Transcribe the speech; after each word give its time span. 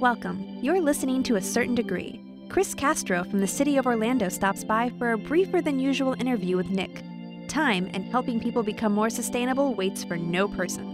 Welcome. 0.00 0.58
You're 0.60 0.82
listening 0.82 1.22
to 1.22 1.36
A 1.36 1.40
Certain 1.40 1.74
Degree. 1.74 2.20
Chris 2.50 2.74
Castro 2.74 3.24
from 3.24 3.40
the 3.40 3.46
city 3.46 3.78
of 3.78 3.86
Orlando 3.86 4.28
stops 4.28 4.62
by 4.62 4.90
for 4.98 5.12
a 5.12 5.18
briefer 5.18 5.62
than 5.62 5.78
usual 5.78 6.12
interview 6.20 6.58
with 6.58 6.68
Nick. 6.68 7.02
Time 7.48 7.88
and 7.94 8.04
helping 8.04 8.38
people 8.38 8.62
become 8.62 8.92
more 8.92 9.08
sustainable 9.08 9.74
waits 9.74 10.04
for 10.04 10.18
no 10.18 10.48
person. 10.48 10.84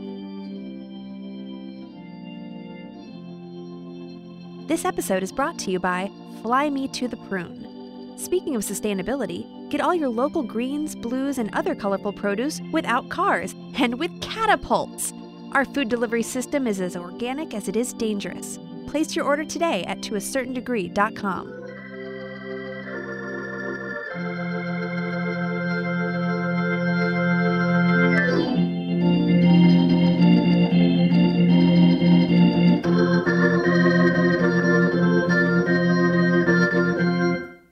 This 4.69 4.85
episode 4.85 5.25
is 5.25 5.33
brought 5.33 5.59
to 5.59 5.73
you 5.73 5.81
by 5.81 6.09
Fly 6.41 6.71
Me 6.71 6.87
to 6.87 7.09
the 7.09 7.17
Prune. 7.17 8.15
Speaking 8.17 8.55
of 8.55 8.63
sustainability, 8.63 9.69
get 9.69 9.81
all 9.81 9.97
your 9.97 10.11
local 10.11 10.45
greens, 10.45 10.95
blues, 10.95 11.39
and 11.39 11.53
other 11.57 11.75
colorful 11.75 12.13
produce 12.13 12.61
without 12.71 13.09
cars 13.09 13.53
and 13.81 13.99
with 13.99 14.21
catapults. 14.21 15.13
Our 15.51 15.65
food 15.65 15.89
delivery 15.89 16.23
system 16.23 16.69
is 16.69 16.81
as 16.81 16.97
organic 16.97 17.53
as 17.53 17.67
it 17.67 17.75
is 17.75 17.93
dangerous. 17.93 18.61
Place 18.93 19.17
your 19.17 19.25
order 19.25 19.43
today 19.43 19.85
at 19.85 20.03
toacertaindegree.com. 20.03 21.49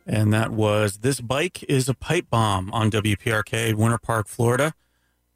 And 0.07 0.33
that 0.33 0.53
was 0.53 1.01
This 1.01 1.21
Bike 1.21 1.63
is 1.65 1.91
a 1.91 1.95
Pipe 1.95 2.31
Bomb 2.31 2.73
on 2.73 2.91
WPRK, 2.91 3.75
Winter 3.75 3.99
Park, 3.99 4.27
Florida. 4.27 4.73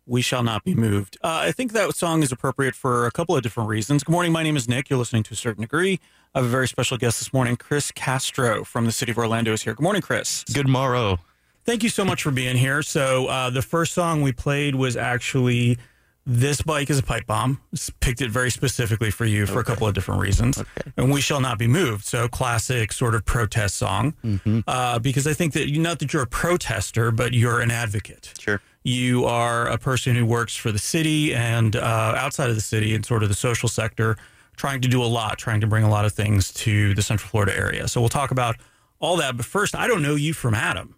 We 0.06 0.20
Shall 0.20 0.42
Not 0.42 0.64
Be 0.64 0.74
Moved. 0.74 1.16
Uh, 1.22 1.40
I 1.44 1.52
think 1.52 1.72
that 1.72 1.94
song 1.94 2.22
is 2.22 2.30
appropriate 2.30 2.74
for 2.74 3.06
a 3.06 3.10
couple 3.10 3.34
of 3.36 3.42
different 3.42 3.70
reasons. 3.70 4.04
Good 4.04 4.12
morning. 4.12 4.32
My 4.32 4.42
name 4.42 4.56
is 4.56 4.68
Nick. 4.68 4.91
You're 4.91 4.98
listening 4.98 5.22
to 5.24 5.33
a 5.33 5.36
certain 5.36 5.62
degree. 5.62 5.98
I 6.34 6.38
have 6.41 6.46
a 6.46 6.50
very 6.50 6.69
special 6.69 6.98
guest 6.98 7.20
this 7.20 7.33
morning. 7.33 7.56
Chris 7.56 7.91
Castro 7.91 8.64
from 8.64 8.84
the 8.84 8.92
city 8.92 9.12
of 9.12 9.19
Orlando 9.19 9.52
is 9.52 9.62
here. 9.62 9.72
Good 9.74 9.83
morning, 9.83 10.02
Chris. 10.02 10.44
Good 10.52 10.69
morrow. 10.69 11.20
Thank 11.64 11.83
you 11.83 11.88
so 11.88 12.05
much 12.05 12.22
for 12.22 12.30
being 12.30 12.56
here. 12.56 12.83
So, 12.83 13.27
uh, 13.28 13.48
the 13.48 13.62
first 13.62 13.94
song 13.94 14.20
we 14.20 14.33
played 14.33 14.74
was 14.74 14.94
actually 14.96 15.78
This 16.27 16.61
Bike 16.61 16.91
is 16.91 16.98
a 16.98 17.02
Pipe 17.02 17.27
Bomb. 17.27 17.61
S- 17.72 17.91
Picked 18.00 18.20
it 18.20 18.30
very 18.30 18.50
specifically 18.50 19.11
for 19.11 19.24
you 19.24 19.46
for 19.46 19.61
a 19.61 19.64
couple 19.64 19.86
of 19.89 19.94
different 19.94 20.20
reasons. 20.20 20.58
Okay. 20.58 20.92
And 20.98 21.11
We 21.11 21.22
Shall 21.22 21.41
Not 21.41 21.58
Be 21.58 21.66
Moved. 21.66 22.05
So, 22.05 22.28
classic 22.28 22.92
sort 22.92 23.14
of 23.14 23.24
protest 23.24 23.77
song. 23.77 24.12
Mm-hmm. 24.22 24.61
Uh, 24.66 24.98
because 24.98 25.27
I 25.27 25.33
think 25.33 25.55
that, 25.55 25.70
not 25.78 25.98
that 26.00 26.12
you're 26.12 26.22
a 26.24 26.27
protester, 26.27 27.11
but 27.11 27.33
you're 27.33 27.61
an 27.61 27.70
advocate 27.70 28.34
Sure. 28.39 28.61
You 28.84 29.24
are 29.24 29.66
a 29.66 29.78
person 29.78 30.14
who 30.14 30.27
works 30.27 30.54
for 30.54 30.70
the 30.70 30.78
city 30.78 31.34
and 31.34 31.74
uh, 31.74 32.14
outside 32.16 32.50
of 32.50 32.54
the 32.54 32.62
city 32.62 32.94
and 32.94 33.04
sort 33.04 33.22
of 33.22 33.30
the 33.30 33.34
social 33.34 33.68
sector, 33.68 34.16
trying 34.56 34.82
to 34.82 34.88
do 34.88 35.02
a 35.02 35.06
lot, 35.06 35.38
trying 35.38 35.62
to 35.62 35.66
bring 35.66 35.84
a 35.84 35.90
lot 35.90 36.04
of 36.04 36.12
things 36.12 36.52
to 36.52 36.94
the 36.94 37.02
Central 37.02 37.28
Florida 37.28 37.56
area. 37.56 37.88
So 37.88 38.00
we'll 38.00 38.10
talk 38.10 38.30
about 38.30 38.56
all 39.00 39.16
that. 39.16 39.36
But 39.36 39.46
first, 39.46 39.74
I 39.74 39.86
don't 39.86 40.02
know 40.02 40.14
you 40.14 40.34
from 40.34 40.55
Adam. 40.55 40.96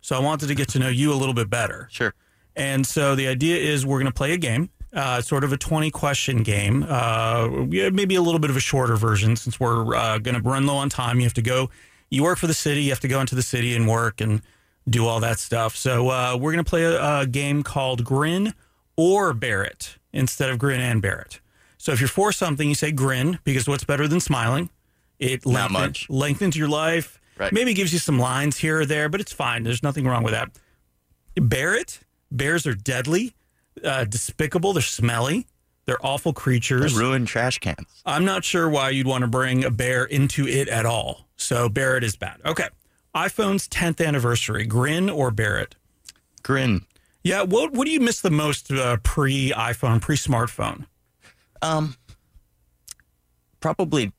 So 0.00 0.16
I 0.16 0.20
wanted 0.20 0.46
to 0.46 0.54
get 0.54 0.68
to 0.70 0.78
know 0.78 0.88
you 0.88 1.12
a 1.12 1.14
little 1.14 1.34
bit 1.34 1.50
better. 1.50 1.88
Sure. 1.90 2.14
And 2.56 2.86
so 2.86 3.14
the 3.14 3.28
idea 3.28 3.56
is 3.56 3.84
we're 3.84 3.98
going 3.98 4.10
to 4.10 4.16
play 4.16 4.32
a 4.32 4.38
game, 4.38 4.70
uh, 4.94 5.20
sort 5.20 5.44
of 5.44 5.52
a 5.52 5.58
20 5.58 5.90
question 5.90 6.42
game, 6.42 6.86
uh, 6.88 7.48
maybe 7.68 8.14
a 8.14 8.22
little 8.22 8.40
bit 8.40 8.48
of 8.48 8.56
a 8.56 8.60
shorter 8.60 8.96
version 8.96 9.36
since 9.36 9.60
we're 9.60 9.94
uh, 9.94 10.18
going 10.18 10.40
to 10.40 10.48
run 10.48 10.66
low 10.66 10.76
on 10.76 10.88
time. 10.88 11.18
You 11.18 11.24
have 11.24 11.34
to 11.34 11.42
go, 11.42 11.68
you 12.08 12.22
work 12.22 12.38
for 12.38 12.46
the 12.46 12.54
city, 12.54 12.84
you 12.84 12.90
have 12.90 13.00
to 13.00 13.08
go 13.08 13.20
into 13.20 13.34
the 13.34 13.42
city 13.42 13.76
and 13.76 13.86
work 13.86 14.22
and 14.22 14.40
do 14.88 15.06
all 15.06 15.20
that 15.20 15.38
stuff. 15.38 15.76
So 15.76 16.08
uh, 16.10 16.36
we're 16.40 16.52
going 16.52 16.64
to 16.64 16.68
play 16.68 16.84
a, 16.84 17.20
a 17.20 17.26
game 17.26 17.62
called 17.62 18.04
Grin 18.04 18.54
or 18.96 19.32
Bear 19.34 19.62
It 19.64 19.98
instead 20.12 20.50
of 20.50 20.58
Grin 20.58 20.80
and 20.80 21.02
Bear 21.02 21.20
It. 21.20 21.40
So 21.78 21.92
if 21.92 22.00
you're 22.00 22.08
for 22.08 22.32
something, 22.32 22.68
you 22.68 22.74
say 22.74 22.90
grin 22.92 23.38
because 23.44 23.68
what's 23.68 23.84
better 23.84 24.08
than 24.08 24.20
smiling? 24.20 24.70
It 25.18 25.46
Not 25.46 25.70
lengthen- 25.70 25.72
much. 25.72 26.10
lengthens 26.10 26.56
your 26.56 26.68
life. 26.68 27.20
Right. 27.38 27.52
Maybe 27.52 27.74
gives 27.74 27.92
you 27.92 27.98
some 27.98 28.18
lines 28.18 28.56
here 28.58 28.80
or 28.80 28.86
there, 28.86 29.08
but 29.08 29.20
it's 29.20 29.32
fine. 29.32 29.62
There's 29.62 29.82
nothing 29.82 30.06
wrong 30.06 30.22
with 30.22 30.32
that. 30.32 30.50
Bear 31.36 31.74
it. 31.74 32.00
Bears 32.32 32.66
are 32.66 32.74
deadly, 32.74 33.34
uh, 33.84 34.04
despicable. 34.04 34.72
They're 34.72 34.82
smelly. 34.82 35.46
They're 35.84 36.04
awful 36.04 36.32
creatures. 36.32 36.94
Ruin 36.94 37.26
trash 37.26 37.58
cans. 37.58 37.86
I'm 38.04 38.24
not 38.24 38.42
sure 38.44 38.68
why 38.68 38.90
you'd 38.90 39.06
want 39.06 39.22
to 39.22 39.28
bring 39.28 39.64
a 39.64 39.70
bear 39.70 40.04
into 40.04 40.48
it 40.48 40.66
at 40.68 40.84
all. 40.86 41.28
So 41.36 41.68
Barrett 41.68 42.02
is 42.02 42.16
bad. 42.16 42.40
Okay. 42.44 42.68
iPhone's 43.16 43.66
10th 43.68 44.04
anniversary. 44.06 44.66
Grin 44.66 45.08
or 45.10 45.30
Barrett? 45.30 45.74
Grin. 46.42 46.82
Yeah. 47.24 47.42
What 47.42 47.72
What 47.72 47.86
do 47.86 47.90
you 47.90 48.00
miss 48.00 48.20
the 48.20 48.30
most 48.30 48.70
uh, 48.70 48.98
pre 49.02 49.50
iPhone, 49.52 50.00
pre 50.00 50.16
smartphone? 50.16 50.86
Um, 51.62 51.96
probably 53.60 54.12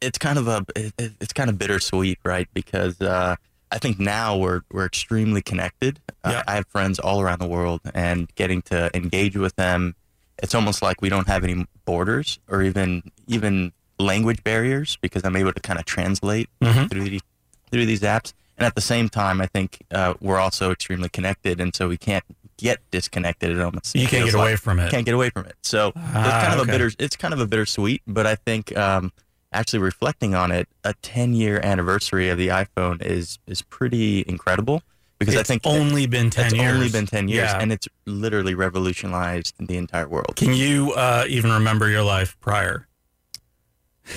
it's 0.00 0.18
kind 0.18 0.38
of 0.38 0.48
a 0.48 0.64
it, 0.74 0.92
it- 0.98 1.12
it's 1.20 1.32
kind 1.32 1.48
of 1.48 1.58
bittersweet, 1.58 2.18
right? 2.24 2.48
Because 2.52 3.00
uh, 3.00 3.36
I 3.70 3.78
think 3.78 3.98
now 3.98 4.36
we're 4.36 4.62
we're 4.70 4.84
extremely 4.86 5.40
connected. 5.42 6.00
Yeah. 6.24 6.38
Uh, 6.40 6.42
I 6.48 6.54
have 6.56 6.66
friends 6.68 6.98
all 6.98 7.20
around 7.20 7.38
the 7.40 7.46
world, 7.48 7.80
and 7.94 8.28
getting 8.34 8.60
to 8.62 8.90
engage 8.94 9.36
with 9.36 9.54
them, 9.56 9.94
it's 10.42 10.54
almost 10.54 10.82
like 10.82 11.00
we 11.00 11.08
don't 11.08 11.28
have 11.28 11.44
any 11.44 11.64
borders 11.84 12.38
or 12.48 12.62
even 12.62 13.02
even 13.28 13.72
language 13.98 14.44
barriers 14.44 14.98
because 15.00 15.24
I'm 15.24 15.36
able 15.36 15.52
to 15.54 15.60
kind 15.60 15.78
of 15.78 15.86
translate 15.86 16.50
Mhm. 16.62 16.90
through 16.90 17.04
these 17.08 17.22
through 17.70 17.86
these 17.86 18.00
apps. 18.02 18.32
And 18.58 18.64
at 18.66 18.74
the 18.74 18.80
same 18.80 19.08
time, 19.10 19.40
I 19.40 19.46
think 19.46 19.78
uh, 19.90 20.14
we're 20.20 20.38
also 20.38 20.70
extremely 20.70 21.08
connected, 21.10 21.60
and 21.60 21.74
so 21.74 21.88
we 21.88 21.98
can't 21.98 22.24
get 22.56 22.80
disconnected. 22.90 23.50
It 23.50 23.60
almost 23.60 23.94
You 23.94 24.06
can't 24.06 24.24
get 24.24 24.32
like 24.34 24.42
away 24.42 24.56
from 24.56 24.78
it. 24.80 24.90
can't 24.90 25.04
get 25.04 25.14
away 25.14 25.28
from 25.28 25.44
it. 25.44 25.56
So 25.62 25.88
it's 25.88 25.96
Ah, 25.98 26.40
kind 26.46 26.54
of 26.54 26.60
okay. 26.60 26.70
a 26.70 26.72
bitter. 26.78 26.90
It's 26.98 27.16
kind 27.16 27.34
of 27.34 27.40
a 27.40 27.46
bittersweet, 27.46 28.00
but 28.06 28.26
I 28.26 28.34
think 28.34 28.74
um, 28.74 29.12
actually 29.52 29.80
reflecting 29.80 30.34
on 30.34 30.52
it, 30.52 30.68
a 30.84 30.94
10 31.02 31.34
year 31.34 31.60
anniversary 31.62 32.30
of 32.30 32.38
the 32.38 32.48
iPhone 32.48 33.02
is 33.02 33.38
is 33.46 33.60
pretty 33.60 34.24
incredible 34.26 34.82
because 35.18 35.34
It's 35.34 35.40
I 35.50 35.52
think 35.52 35.62
only 35.66 36.06
been 36.06 36.30
10 36.30 36.46
it's 36.46 36.54
years. 36.54 36.74
only 36.74 36.88
been 36.88 37.06
10 37.06 37.28
years, 37.28 37.50
Yeah. 37.50 37.58
and 37.60 37.70
it's 37.72 37.88
literally 38.06 38.54
revolutionized 38.54 39.52
the 39.58 39.76
entire 39.76 40.08
world. 40.08 40.36
Can 40.36 40.54
you 40.54 40.92
uh, 40.92 41.24
even 41.28 41.50
remember 41.52 41.90
your 41.90 42.02
life 42.04 42.38
prior? 42.40 42.86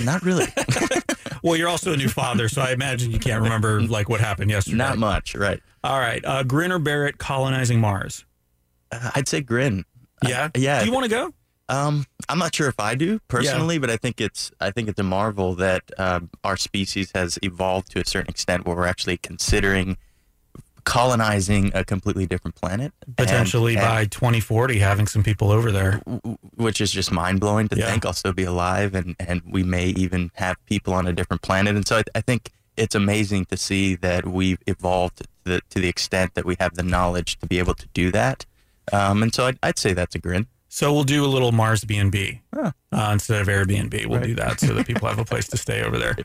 Not 0.02 0.22
really, 0.22 0.46
Well, 1.42 1.56
you're 1.56 1.68
also 1.68 1.92
a 1.92 1.96
new 1.96 2.08
father, 2.08 2.48
so 2.48 2.62
I 2.62 2.72
imagine 2.72 3.10
you 3.10 3.18
can't 3.18 3.42
remember 3.42 3.80
like 3.82 4.08
what 4.08 4.20
happened 4.20 4.50
yesterday. 4.50 4.76
not 4.76 4.98
much, 4.98 5.34
right? 5.34 5.60
All 5.82 5.98
right. 5.98 6.22
Uh, 6.24 6.42
Grin 6.42 6.72
or 6.72 6.78
Barrett 6.78 7.18
colonizing 7.18 7.80
Mars? 7.80 8.24
Uh, 8.92 9.10
I'd 9.14 9.28
say 9.28 9.40
grin. 9.40 9.84
Yeah. 10.26 10.44
Uh, 10.44 10.50
yeah. 10.56 10.80
Do 10.80 10.86
you 10.86 10.92
want 10.92 11.04
to 11.04 11.10
go? 11.10 11.32
Um, 11.68 12.04
I'm 12.28 12.38
not 12.38 12.54
sure 12.54 12.68
if 12.68 12.80
I 12.80 12.96
do 12.96 13.20
personally, 13.28 13.78
but 13.78 13.90
I 13.90 13.96
think 13.96 14.20
it's 14.20 14.50
I 14.60 14.72
think 14.72 14.88
it's 14.88 14.98
a 14.98 15.04
marvel 15.04 15.54
that 15.54 15.84
um, 15.98 16.28
our 16.42 16.56
species 16.56 17.12
has 17.14 17.38
evolved 17.42 17.92
to 17.92 18.00
a 18.00 18.04
certain 18.04 18.28
extent 18.28 18.66
where 18.66 18.74
we're 18.76 18.86
actually 18.86 19.18
considering 19.18 19.96
colonizing 20.84 21.70
a 21.74 21.84
completely 21.84 22.26
different 22.26 22.54
planet, 22.54 22.92
Potentially 23.16 23.74
and- 23.76 23.82
by 23.84 24.04
2040, 24.06 24.78
having 24.78 25.06
some 25.06 25.22
people 25.22 25.50
over 25.50 25.70
there. 25.72 26.00
which 26.56 26.80
is 26.80 26.90
just 26.92 27.10
mind 27.10 27.40
blowing 27.40 27.68
to 27.68 27.76
Yeah. 27.76 27.90
think 27.90 28.04
I'll 28.04 28.12
still 28.12 28.32
be 28.32 28.44
alive, 28.44 28.94
and 28.94 29.16
and 29.18 29.42
we 29.46 29.62
may 29.62 29.86
even 29.88 30.30
have 30.34 30.56
people 30.66 30.92
on 30.94 31.06
a 31.06 31.12
different 31.12 31.42
planet. 31.42 31.74
And 31.76 31.86
so 31.86 31.98
I, 31.98 32.02
I 32.14 32.20
think 32.20 32.50
it's 32.76 32.94
amazing 32.94 33.46
to 33.46 33.56
see 33.56 33.94
that 33.96 34.26
we've 34.26 34.58
evolved 34.66 35.18
to 35.18 35.24
the, 35.44 35.60
to 35.70 35.80
the 35.80 35.88
extent 35.88 36.34
that 36.34 36.44
we 36.44 36.56
have 36.60 36.74
the 36.74 36.82
knowledge 36.82 37.38
to 37.40 37.46
be 37.46 37.58
able 37.58 37.74
to 37.74 37.86
do 37.94 38.10
that. 38.12 38.46
Um, 38.92 39.22
and 39.22 39.34
so 39.34 39.46
I'd, 39.46 39.58
I'd 39.62 39.78
say 39.78 39.92
that's 39.92 40.14
a 40.14 40.18
grin. 40.18 40.46
So 40.68 40.92
we'll 40.92 41.04
do 41.04 41.24
a 41.24 41.26
little 41.26 41.52
Mars 41.52 41.84
B&B 41.84 42.40
Huh. 42.54 42.70
uh, 42.92 43.10
instead 43.12 43.40
of 43.42 43.48
Airbnb. 43.48 44.06
We'll 44.06 44.20
Right. 44.20 44.26
do 44.28 44.34
that 44.36 44.60
so 44.60 44.72
that 44.74 44.86
people 44.86 45.08
have 45.08 45.18
a 45.18 45.24
place 45.24 45.48
to 45.48 45.56
stay 45.56 45.82
over 45.82 45.98
there. 45.98 46.16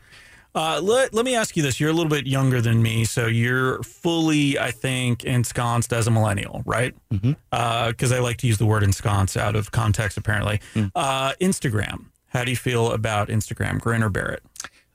Uh, 0.56 0.80
let, 0.82 1.12
let 1.12 1.26
me 1.26 1.34
ask 1.34 1.54
you 1.54 1.62
this. 1.62 1.78
You're 1.78 1.90
a 1.90 1.92
little 1.92 2.08
bit 2.08 2.26
younger 2.26 2.62
than 2.62 2.82
me, 2.82 3.04
so 3.04 3.26
you're 3.26 3.82
fully, 3.82 4.58
I 4.58 4.70
think, 4.70 5.22
ensconced 5.22 5.92
as 5.92 6.06
a 6.06 6.10
millennial, 6.10 6.62
right? 6.64 6.94
Because 7.10 8.10
I 8.10 8.20
like 8.20 8.38
to 8.38 8.46
use 8.46 8.56
the 8.56 8.64
word 8.64 8.82
ensconce 8.82 9.36
out 9.36 9.54
of 9.54 9.70
context, 9.70 10.16
apparently. 10.16 10.60
Mm. 10.74 10.90
Uh, 10.94 11.34
Instagram. 11.42 12.06
How 12.28 12.42
do 12.42 12.50
you 12.50 12.56
feel 12.56 12.90
about 12.92 13.28
Instagram? 13.28 13.80
Grin 13.80 14.02
or 14.02 14.08
Barrett? 14.08 14.42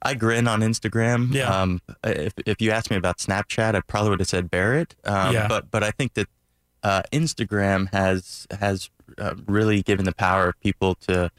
I 0.01 0.15
grin 0.15 0.47
on 0.47 0.61
Instagram. 0.61 1.31
Yeah. 1.31 1.47
Um, 1.49 1.79
if, 2.03 2.33
if 2.45 2.59
you 2.59 2.71
asked 2.71 2.89
me 2.89 2.97
about 2.97 3.19
Snapchat, 3.19 3.75
I 3.75 3.81
probably 3.81 4.09
would 4.09 4.19
have 4.19 4.29
said 4.29 4.49
Barrett. 4.49 4.95
Um, 5.03 5.33
Yeah. 5.33 5.47
But 5.47 5.69
but 5.69 5.83
I 5.83 5.91
think 5.91 6.15
that 6.15 6.27
uh, 6.81 7.03
Instagram 7.13 7.91
has 7.93 8.47
has 8.59 8.89
uh, 9.19 9.35
really 9.45 9.83
given 9.83 10.05
the 10.05 10.13
power 10.15 10.49
of 10.49 10.59
people 10.59 10.95
to 11.07 11.29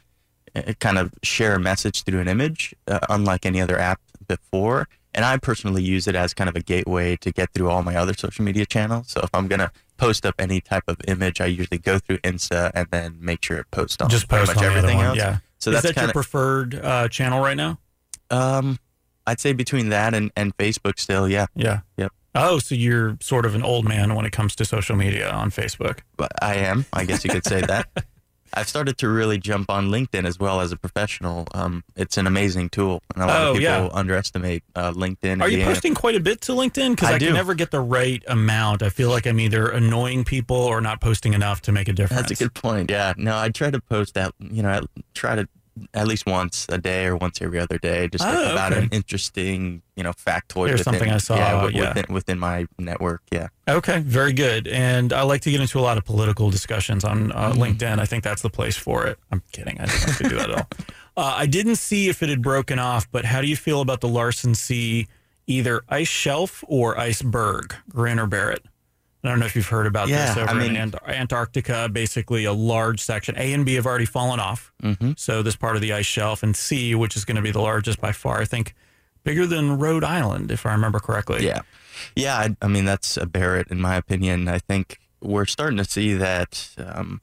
uh, 0.55 0.73
kind 0.79 0.97
of 0.97 1.13
share 1.23 1.55
a 1.55 1.59
message 1.59 2.03
through 2.03 2.21
an 2.21 2.29
image, 2.29 2.73
uh, 2.87 2.99
unlike 3.09 3.45
any 3.45 3.59
other 3.59 3.77
app 3.77 3.99
before. 4.27 4.87
And 5.15 5.25
I 5.25 5.37
personally 5.37 5.83
use 5.83 6.07
it 6.07 6.15
as 6.15 6.33
kind 6.33 6.49
of 6.49 6.55
a 6.55 6.61
gateway 6.61 7.15
to 7.17 7.31
get 7.31 7.51
through 7.53 7.69
all 7.69 7.83
my 7.83 7.95
other 7.95 8.13
social 8.13 8.43
media 8.43 8.65
channels. 8.65 9.09
So 9.11 9.21
if 9.21 9.29
I'm 9.33 9.47
gonna 9.47 9.71
post 9.97 10.25
up 10.25 10.33
any 10.39 10.59
type 10.59 10.83
of 10.87 10.97
image, 11.07 11.39
I 11.39 11.45
usually 11.45 11.77
go 11.77 11.99
through 11.99 12.17
Insta 12.19 12.71
and 12.73 12.87
then 12.89 13.17
make 13.21 13.43
sure 13.43 13.57
it 13.57 13.69
posts 13.69 14.01
on 14.01 14.09
Just 14.09 14.27
pretty 14.27 14.47
post 14.47 14.55
much 14.55 14.65
on 14.65 14.71
everything 14.75 15.01
else. 15.01 15.17
Yeah. 15.17 15.37
So 15.59 15.69
Is 15.69 15.75
that's 15.75 15.87
that 15.87 15.95
kind 15.95 16.07
your 16.07 16.13
preferred 16.13 16.75
uh, 16.75 17.07
channel 17.09 17.41
right 17.41 17.57
now? 17.57 17.77
um, 18.31 18.79
I'd 19.25 19.39
say 19.39 19.53
between 19.53 19.89
that 19.89 20.13
and, 20.13 20.31
and 20.35 20.55
Facebook 20.57 20.99
still, 20.99 21.29
yeah. 21.29 21.45
Yeah. 21.55 21.81
Yep. 21.97 22.11
Oh, 22.35 22.59
so 22.59 22.75
you're 22.75 23.15
sort 23.21 23.45
of 23.45 23.55
an 23.55 23.63
old 23.63 23.87
man 23.87 24.15
when 24.15 24.25
it 24.25 24.31
comes 24.31 24.55
to 24.55 24.65
social 24.65 24.95
media 24.95 25.29
on 25.29 25.51
Facebook. 25.51 25.99
But 26.17 26.31
I 26.41 26.55
am. 26.55 26.85
I 26.91 27.05
guess 27.05 27.23
you 27.23 27.29
could 27.29 27.45
say 27.45 27.61
that. 27.61 27.87
I've 28.53 28.67
started 28.67 28.97
to 28.99 29.09
really 29.09 29.37
jump 29.37 29.69
on 29.69 29.89
LinkedIn 29.89 30.25
as 30.25 30.39
well 30.39 30.61
as 30.61 30.71
a 30.71 30.77
professional. 30.77 31.47
Um, 31.53 31.83
it's 31.95 32.17
an 32.17 32.27
amazing 32.27 32.69
tool, 32.69 33.01
and 33.13 33.23
a 33.23 33.27
lot 33.27 33.41
Oh, 33.41 33.49
of 33.51 33.57
people 33.57 33.63
yeah. 33.63 33.89
underestimate 33.91 34.63
uh, 34.75 34.91
LinkedIn. 34.93 35.41
Are 35.41 35.49
you 35.49 35.63
posting 35.63 35.95
quite 35.95 36.15
a 36.15 36.19
bit 36.19 36.41
to 36.41 36.51
LinkedIn? 36.51 36.91
Because 36.91 37.09
I 37.09 37.15
I, 37.15 37.19
can 37.19 37.33
never 37.33 37.53
get 37.55 37.71
the 37.71 37.79
right 37.81 38.23
amount. 38.27 38.83
I 38.83 38.89
feel 38.89 39.09
like 39.09 39.25
I'm 39.25 39.39
either 39.39 39.67
annoying 39.69 40.23
people 40.23 40.57
or 40.57 40.81
not 40.81 41.01
posting 41.01 41.33
enough 41.33 41.61
to 41.63 41.71
make 41.71 41.87
a 41.87 41.93
difference. 41.93 42.29
That's 42.29 42.41
a 42.41 42.43
good 42.45 42.53
point. 42.53 42.91
Yeah. 42.91 43.13
No, 43.17 43.37
I 43.37 43.49
try 43.49 43.71
to 43.71 43.79
post 43.81 44.13
that. 44.13 44.33
You 44.39 44.61
know, 44.63 44.69
I 44.69 44.81
try 45.13 45.35
to 45.35 45.47
at 45.93 46.07
least 46.07 46.25
once 46.25 46.65
a 46.69 46.77
day 46.77 47.05
or 47.05 47.15
once 47.15 47.41
every 47.41 47.59
other 47.59 47.77
day, 47.77 48.07
just 48.07 48.23
Oh, 48.25 48.51
about 48.51 48.73
okay. 48.73 48.83
an 48.83 48.89
interesting, 48.91 49.81
you 49.95 50.03
know, 50.03 50.11
factoid. 50.11 50.67
There's 50.67 50.79
within, 50.81 50.93
something 50.93 51.11
I 51.11 51.17
saw, 51.17 51.35
Yeah, 51.35 51.67
yeah. 51.67 51.87
Within, 51.89 52.13
within 52.13 52.39
my 52.39 52.67
network. 52.77 53.21
Yeah. 53.31 53.47
Okay, 53.67 53.99
very 53.99 54.33
good. 54.33 54.67
And 54.67 55.13
I 55.13 55.23
like 55.23 55.41
to 55.41 55.51
get 55.51 55.61
into 55.61 55.79
a 55.79 55.81
lot 55.81 55.97
of 55.97 56.05
political 56.05 56.49
discussions 56.49 57.03
on 57.03 57.31
uh, 57.31 57.53
LinkedIn. 57.53 57.99
I 57.99 58.05
think 58.05 58.23
that's 58.23 58.41
the 58.41 58.49
place 58.49 58.75
for 58.77 59.05
it. 59.07 59.17
I'm 59.31 59.41
kidding. 59.51 59.79
I 59.79 59.85
don't 59.85 60.29
do 60.29 60.35
that 60.37 60.49
at 60.49 60.57
all. 60.57 60.67
Uh, 61.15 61.35
I 61.37 61.45
didn't 61.45 61.75
see 61.75 62.09
if 62.09 62.23
it 62.23 62.29
had 62.29 62.41
broken 62.41 62.79
off, 62.79 63.07
but 63.11 63.23
how 63.23 63.39
do 63.39 63.45
you 63.45 63.55
feel 63.55 63.81
about 63.81 64.01
the 64.01 64.07
Larsen 64.07 64.55
C, 64.55 65.07
either 65.45 65.83
ice 65.87 66.07
shelf 66.07 66.63
or 66.67 66.97
iceberg, 66.97 67.75
Grin 67.87 68.17
or 68.19 68.25
Barrett? 68.25 68.65
I 69.23 69.29
don't 69.29 69.39
know 69.39 69.45
if 69.45 69.55
you've 69.55 69.67
heard 69.67 69.87
about 69.87 70.09
Yeah, 70.09 70.27
this 70.33 70.37
over 70.37 70.49
I 70.49 70.51
in 70.51 70.57
mean- 70.57 70.75
Ant- 70.75 70.95
Antarctica. 71.07 71.87
Basically, 71.89 72.43
a 72.45 72.51
large 72.53 72.99
section. 72.99 73.35
A 73.37 73.53
and 73.53 73.65
B 73.65 73.75
have 73.75 73.85
already 73.85 74.05
fallen 74.05 74.39
off. 74.39 74.73
Mm-hmm. 74.83 75.11
So 75.15 75.41
this 75.41 75.55
part 75.55 75.75
of 75.75 75.81
the 75.81 75.93
ice 75.93 76.05
shelf, 76.05 76.43
and 76.43 76.55
C, 76.55 76.93
which 76.93 77.15
is 77.15 77.23
going 77.23 77.37
to 77.37 77.41
be 77.41 77.51
the 77.51 77.61
largest 77.61 78.01
by 78.01 78.11
far, 78.11 78.41
I 78.41 78.45
think, 78.45 78.75
bigger 79.23 79.45
than 79.47 79.77
Rhode 79.79 80.03
Island, 80.03 80.51
if 80.51 80.65
I 80.65 80.73
remember 80.73 80.99
correctly. 80.99 81.45
Yeah. 81.45 81.61
Yeah. 82.15 82.35
I, 82.37 82.55
I 82.61 82.67
mean, 82.67 82.83
that's 82.83 83.15
a 83.15 83.25
Barrett, 83.25 83.69
in 83.69 83.79
my 83.79 83.95
opinion. 83.95 84.49
I 84.49 84.59
think 84.59 84.97
we're 85.21 85.45
starting 85.45 85.77
to 85.77 85.85
see 85.85 86.13
that 86.15 86.71
um, 86.77 87.21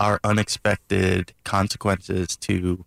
our 0.00 0.18
unexpected 0.24 1.32
consequences 1.44 2.36
to 2.38 2.84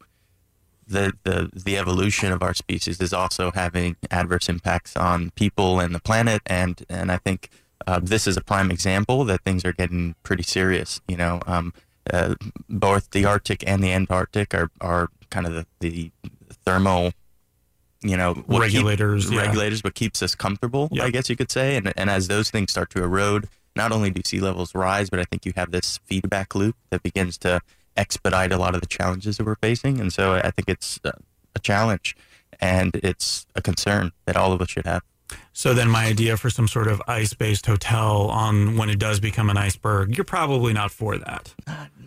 the, 0.86 1.14
the, 1.24 1.50
the 1.54 1.78
evolution 1.78 2.34
of 2.34 2.44
our 2.44 2.54
species 2.54 3.00
is 3.00 3.14
also 3.14 3.52
having 3.52 3.96
adverse 4.12 4.50
impacts 4.50 4.98
on 4.98 5.30
people 5.32 5.80
and 5.80 5.96
the 5.96 6.00
planet. 6.00 6.42
And, 6.46 6.84
and 6.90 7.10
I 7.12 7.18
think 7.18 7.50
uh, 7.90 8.00
this 8.04 8.28
is 8.28 8.38
a 8.38 8.42
prime 8.42 8.70
example 8.70 9.24
that 9.26 9.42
things 9.44 9.66
are 9.66 9.74
getting 9.74 10.14
pretty 10.22 10.44
serious. 10.44 11.02
You 11.08 11.18
know, 11.18 11.42
um, 11.48 11.74
uh, 12.14 12.36
both 12.70 13.10
the 13.10 13.26
Arctic 13.26 13.64
and 13.68 13.84
the 13.84 13.92
Antarctic 13.92 14.54
are, 14.54 14.70
are 14.80 15.10
kind 15.32 15.48
of 15.48 15.54
the, 15.54 15.66
the 15.80 16.12
thermal, 16.66 17.14
you 18.02 18.16
know, 18.16 18.36
what 18.46 18.60
keep- 18.62 18.76
Regulators, 18.76 19.32
yeah. 19.32 19.42
regulators, 19.42 19.84
what 19.84 19.96
keeps 19.96 20.22
us 20.22 20.36
comfortable, 20.36 20.88
Yep. 20.92 21.04
I 21.04 21.10
guess 21.10 21.30
you 21.32 21.36
could 21.36 21.50
say. 21.52 21.76
And, 21.78 21.92
and 21.98 22.12
as 22.12 22.28
those 22.28 22.52
things 22.52 22.70
start 22.72 22.92
to 22.92 23.02
erode, 23.04 23.48
not 23.76 23.92
only 23.92 24.12
do 24.12 24.22
sea 24.24 24.40
levels 24.40 24.76
rise, 24.76 25.10
but 25.10 25.20
I 25.20 25.24
think 25.24 25.46
you 25.48 25.54
have 25.56 25.72
this 25.72 26.00
feedback 26.06 26.54
loop 26.54 26.76
that 26.92 27.02
begins 27.02 27.40
to 27.40 27.60
expedite 27.98 28.52
a 28.52 28.58
lot 28.58 28.76
of 28.76 28.82
the 28.82 28.88
challenges 28.88 29.38
that 29.38 29.46
we're 29.46 29.56
facing. 29.56 30.00
And 30.00 30.14
so 30.14 30.36
I 30.36 30.52
think 30.52 30.70
it's 30.70 31.00
a 31.04 31.60
challenge 31.60 32.16
and 32.62 32.96
it's 33.02 33.48
a 33.56 33.62
concern 33.62 34.12
that 34.26 34.38
all 34.38 34.54
of 34.54 34.62
us 34.62 34.70
should 34.70 34.86
have. 34.86 35.02
So 35.54 35.74
then 35.74 35.90
my 35.90 36.06
idea 36.06 36.38
for 36.38 36.50
some 36.50 36.68
sort 36.68 36.88
of 36.88 37.02
ice-based 37.08 37.66
hotel 37.66 38.30
on 38.30 38.78
when 38.78 38.90
it 38.90 39.00
does 39.00 39.20
become 39.20 39.50
an 39.50 39.58
iceberg, 39.58 40.18
you're 40.18 40.26
probably 40.26 40.74
not 40.74 40.92
for 40.92 41.18
that. 41.18 41.54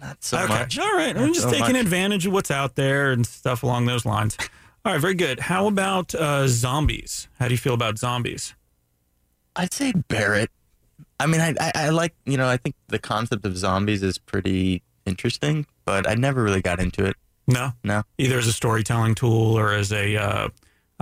Not 0.00 0.22
so 0.24 0.38
okay. 0.38 0.48
much. 0.48 0.78
All 0.78 0.92
right. 0.94 1.16
I'm 1.16 1.32
just 1.32 1.46
so 1.46 1.50
taking 1.50 1.74
much. 1.74 1.82
advantage 1.82 2.26
of 2.26 2.32
what's 2.32 2.50
out 2.50 2.74
there 2.74 3.12
and 3.12 3.26
stuff 3.26 3.62
along 3.62 3.86
those 3.86 4.04
lines. 4.04 4.36
All 4.84 4.92
right, 4.92 5.00
very 5.00 5.14
good. 5.14 5.38
How 5.38 5.68
about 5.68 6.14
uh, 6.14 6.48
zombies? 6.48 7.28
How 7.38 7.46
do 7.46 7.54
you 7.54 7.58
feel 7.58 7.74
about 7.74 7.98
zombies? 7.98 8.54
I'd 9.54 9.72
say 9.72 9.92
Barrett. 10.08 10.50
I 11.20 11.26
mean, 11.26 11.40
I, 11.40 11.54
I, 11.60 11.72
I 11.74 11.88
like, 11.90 12.14
you 12.24 12.36
know, 12.36 12.48
I 12.48 12.56
think 12.56 12.74
the 12.88 12.98
concept 12.98 13.46
of 13.46 13.56
zombies 13.56 14.02
is 14.02 14.18
pretty 14.18 14.82
interesting, 15.06 15.66
but 15.84 16.08
I 16.08 16.14
never 16.14 16.42
really 16.42 16.62
got 16.62 16.80
into 16.80 17.04
it. 17.04 17.16
No, 17.46 17.72
No. 17.84 18.02
either 18.18 18.38
as 18.38 18.46
a 18.46 18.52
storytelling 18.52 19.14
tool 19.14 19.58
or 19.58 19.72
as 19.72 19.92
a 19.92 20.16
uh, 20.16 20.48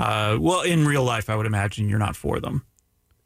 uh, 0.01 0.39
well, 0.41 0.63
in 0.63 0.87
real 0.87 1.05
life, 1.05 1.29
I 1.31 1.37
would 1.37 1.47
imagine 1.47 1.89
you're 1.89 1.99
not 1.99 2.17
for 2.17 2.41
them. 2.41 2.65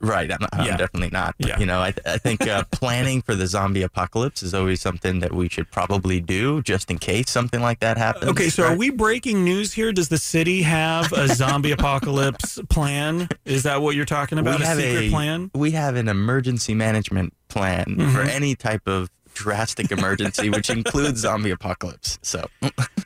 Right. 0.01 0.31
I'm, 0.31 0.39
I'm 0.53 0.67
Yeah. 0.67 0.77
definitely 0.77 1.09
not. 1.11 1.35
But, 1.39 1.49
Yeah. 1.49 1.59
You 1.61 1.65
know, 1.65 1.79
I, 1.79 1.95
I 2.05 2.19
think 2.19 2.47
uh, 2.47 2.65
planning 2.73 3.23
for 3.23 3.35
the 3.35 3.47
zombie 3.47 3.81
apocalypse 3.83 4.43
is 4.43 4.53
always 4.53 4.83
something 4.83 5.21
that 5.21 5.33
we 5.33 5.49
should 5.49 5.71
probably 5.71 6.21
do 6.21 6.61
just 6.63 6.91
in 6.91 6.99
case 6.99 7.31
something 7.31 7.63
like 7.63 7.81
that 7.81 7.97
happens. 7.97 8.31
Okay, 8.33 8.51
so 8.51 8.65
are 8.65 8.77
we 8.77 8.91
breaking 8.91 9.45
news 9.45 9.73
here? 9.73 9.93
Does 9.93 10.11
the 10.11 10.19
city 10.19 10.61
have 10.63 11.11
a 11.15 11.29
zombie 11.29 11.71
apocalypse 11.79 12.61
plan? 12.69 13.29
Is 13.47 13.63
that 13.63 13.81
what 13.81 13.95
you're 13.97 14.05
talking 14.05 14.39
about? 14.39 14.59
We 14.59 14.67
a 14.67 14.75
secret 14.77 15.11
plan? 15.11 15.51
We 15.55 15.71
have 15.71 15.97
an 15.97 16.09
emergency 16.09 16.75
management 16.75 17.33
plan 17.49 17.85
for 17.97 18.25
Mhm. 18.25 18.29
any 18.29 18.55
type 18.57 18.87
of 18.87 19.09
drastic 19.35 19.93
emergency, 19.93 20.49
which 20.51 20.71
includes 20.71 21.21
zombie 21.21 21.51
apocalypse. 21.51 22.19
So 22.23 22.47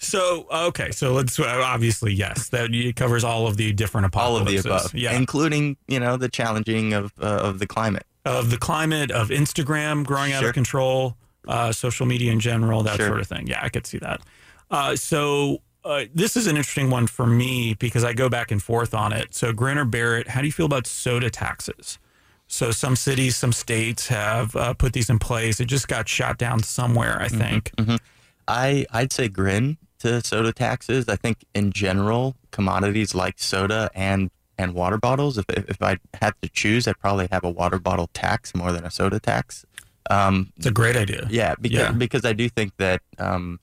So 0.00 0.46
okay, 0.50 0.90
so 0.90 1.12
let's 1.12 1.38
uh, 1.38 1.44
obviously 1.64 2.12
yes, 2.12 2.48
that 2.50 2.72
it 2.72 2.96
covers 2.96 3.24
all 3.24 3.46
of 3.46 3.56
the 3.56 3.72
different 3.72 4.14
all 4.16 4.36
of 4.36 4.46
the 4.46 4.56
above, 4.58 4.94
yeah, 4.94 5.12
including 5.12 5.76
you 5.88 6.00
know 6.00 6.16
the 6.16 6.28
challenging 6.28 6.92
of 6.92 7.12
uh, 7.20 7.26
of 7.26 7.58
the 7.58 7.66
climate. 7.66 8.04
of 8.24 8.50
the 8.50 8.58
climate, 8.58 9.10
of 9.10 9.28
Instagram 9.30 10.04
growing 10.04 10.32
out 10.32 10.44
of 10.44 10.52
control, 10.54 11.16
uh, 11.48 11.72
social 11.72 12.06
media 12.06 12.30
in 12.32 12.40
general, 12.40 12.82
that 12.82 12.96
Sure. 12.96 13.08
sort 13.08 13.20
of 13.20 13.26
thing. 13.26 13.46
Yeah, 13.46 13.60
I 13.62 13.68
could 13.70 13.86
see 13.86 13.98
that. 13.98 14.20
Uh, 14.70 14.94
so 14.96 15.62
uh, 15.84 16.04
this 16.14 16.36
is 16.36 16.46
an 16.46 16.56
interesting 16.56 16.90
one 16.90 17.06
for 17.06 17.26
me 17.26 17.74
because 17.74 18.04
I 18.04 18.12
go 18.12 18.28
back 18.28 18.50
and 18.50 18.62
forth 18.62 18.92
on 18.94 19.12
it. 19.12 19.34
So 19.34 19.52
Grin 19.52 19.78
or 19.78 19.84
Barrett, 19.86 20.28
how 20.28 20.40
do 20.42 20.46
you 20.46 20.52
feel 20.52 20.66
about 20.66 20.86
soda 20.86 21.30
taxes? 21.30 21.98
So 22.50 22.70
some 22.70 22.96
cities, 22.96 23.36
some 23.36 23.52
states 23.52 24.08
have 24.08 24.56
uh, 24.56 24.72
put 24.74 24.92
these 24.94 25.10
in 25.10 25.18
place. 25.18 25.60
It 25.60 25.66
just 25.66 25.86
got 25.86 26.08
shot 26.08 26.38
down 26.38 26.62
somewhere, 26.62 27.20
I 27.20 27.28
think. 27.28 27.72
I 28.48 28.86
I'd 28.90 29.12
say 29.12 29.28
grin 29.28 29.76
to 30.00 30.24
soda 30.24 30.52
taxes. 30.52 31.08
I 31.08 31.16
think 31.16 31.44
in 31.54 31.72
general, 31.72 32.36
commodities 32.50 33.14
like 33.14 33.38
soda 33.38 33.90
and 33.94 34.30
and 34.56 34.72
water 34.74 34.96
bottles. 34.96 35.36
If 35.38 35.44
if, 35.50 35.68
if 35.68 35.82
I 35.82 35.98
had 36.22 36.32
to 36.42 36.48
choose, 36.48 36.88
I'd 36.88 36.98
probably 36.98 37.28
have 37.30 37.44
a 37.44 37.50
water 37.50 37.78
bottle 37.78 38.08
tax 38.14 38.54
more 38.54 38.72
than 38.72 38.84
a 38.84 38.90
soda 38.90 39.20
tax. 39.20 39.66
Um, 40.10 40.50
It's 40.56 40.64
a 40.66 40.70
great 40.72 40.96
idea. 40.96 41.26
yeah, 41.30 41.54
because 41.60 41.78
Yeah. 41.80 41.92
because 41.92 42.24
I 42.24 42.32
do 42.32 42.48
think 42.48 42.72
that 42.78 43.02
um, 43.18 43.60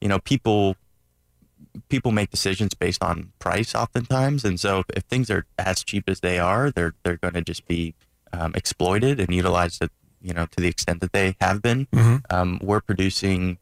you 0.00 0.08
know 0.08 0.18
people 0.20 0.76
people 1.90 2.12
make 2.12 2.30
decisions 2.30 2.72
based 2.74 3.02
on 3.04 3.32
price 3.38 3.74
oftentimes, 3.74 4.44
and 4.44 4.58
so 4.58 4.78
if, 4.80 4.86
if 4.96 5.02
things 5.04 5.30
are 5.30 5.44
as 5.58 5.84
cheap 5.84 6.08
as 6.08 6.20
they 6.20 6.38
are, 6.38 6.70
they're 6.70 6.94
they're 7.04 7.18
going 7.18 7.34
to 7.34 7.42
just 7.42 7.66
be 7.66 7.94
um, 8.32 8.52
exploited 8.54 9.20
and 9.20 9.32
utilized, 9.34 9.82
at, 9.82 9.90
you 10.20 10.32
know, 10.32 10.46
to 10.46 10.56
the 10.60 10.68
extent 10.68 11.00
that 11.00 11.12
they 11.12 11.36
have 11.40 11.62
been. 11.62 11.86
Mhm. 11.86 12.22
Um, 12.30 12.58
we're 12.62 12.80
producing 12.80 13.58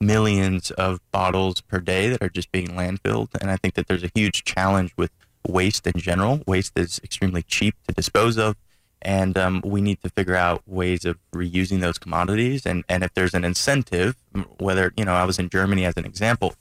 millions 0.00 0.70
of 0.72 1.00
bottles 1.12 1.60
per 1.60 1.78
day 1.80 2.08
that 2.10 2.22
are 2.22 2.28
just 2.28 2.50
being 2.52 2.68
landfilled, 2.68 3.28
and 3.40 3.50
I 3.50 3.56
think 3.56 3.74
that 3.74 3.86
there's 3.86 4.02
a 4.04 4.10
huge 4.14 4.44
challenge 4.44 4.92
with 4.96 5.10
waste 5.46 5.86
in 5.86 5.98
general. 6.00 6.42
Waste 6.46 6.72
is 6.76 7.00
extremely 7.04 7.42
cheap 7.42 7.74
to 7.86 7.94
dispose 7.94 8.36
of, 8.36 8.56
and 9.02 9.36
um, 9.38 9.62
we 9.64 9.80
need 9.80 10.00
to 10.02 10.10
figure 10.10 10.36
out 10.36 10.62
ways 10.66 11.04
of 11.04 11.18
reusing 11.32 11.80
those 11.80 11.98
commodities. 11.98 12.66
And 12.66 12.84
and 12.88 13.02
if 13.04 13.14
there's 13.14 13.34
an 13.34 13.44
incentive, 13.44 14.16
whether 14.58 14.92
you 14.96 15.04
know, 15.04 15.14
I 15.14 15.24
was 15.24 15.38
in 15.38 15.48
Germany 15.48 15.84
as 15.84 15.96
an 15.96 16.04
example, 16.04 16.54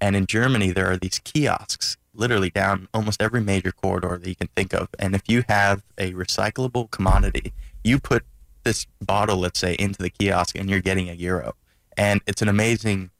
and 0.00 0.14
in 0.16 0.26
Germany 0.26 0.70
there 0.70 0.90
are 0.90 0.96
these 0.96 1.18
kiosks 1.18 1.96
literally 2.16 2.50
down 2.50 2.88
almost 2.94 3.20
every 3.22 3.40
major 3.40 3.72
corridor 3.72 4.18
that 4.18 4.28
you 4.28 4.34
can 4.36 4.48
think 4.56 4.72
of. 4.74 4.88
And 4.98 5.14
if 5.14 5.22
you 5.28 5.44
have 5.48 5.82
a 5.98 6.12
recyclable 6.12 6.90
commodity, 6.90 7.52
you 7.84 7.98
put 7.98 8.24
this 8.64 8.86
bottle, 9.00 9.36
let's 9.38 9.60
say, 9.60 9.74
into 9.78 10.02
the 10.02 10.10
kiosk, 10.10 10.56
and 10.58 10.68
you're 10.68 10.80
getting 10.80 11.08
a 11.08 11.12
euro, 11.14 11.54
and 11.96 12.20
it's 12.26 12.42
an 12.42 12.48
amazing 12.48 13.10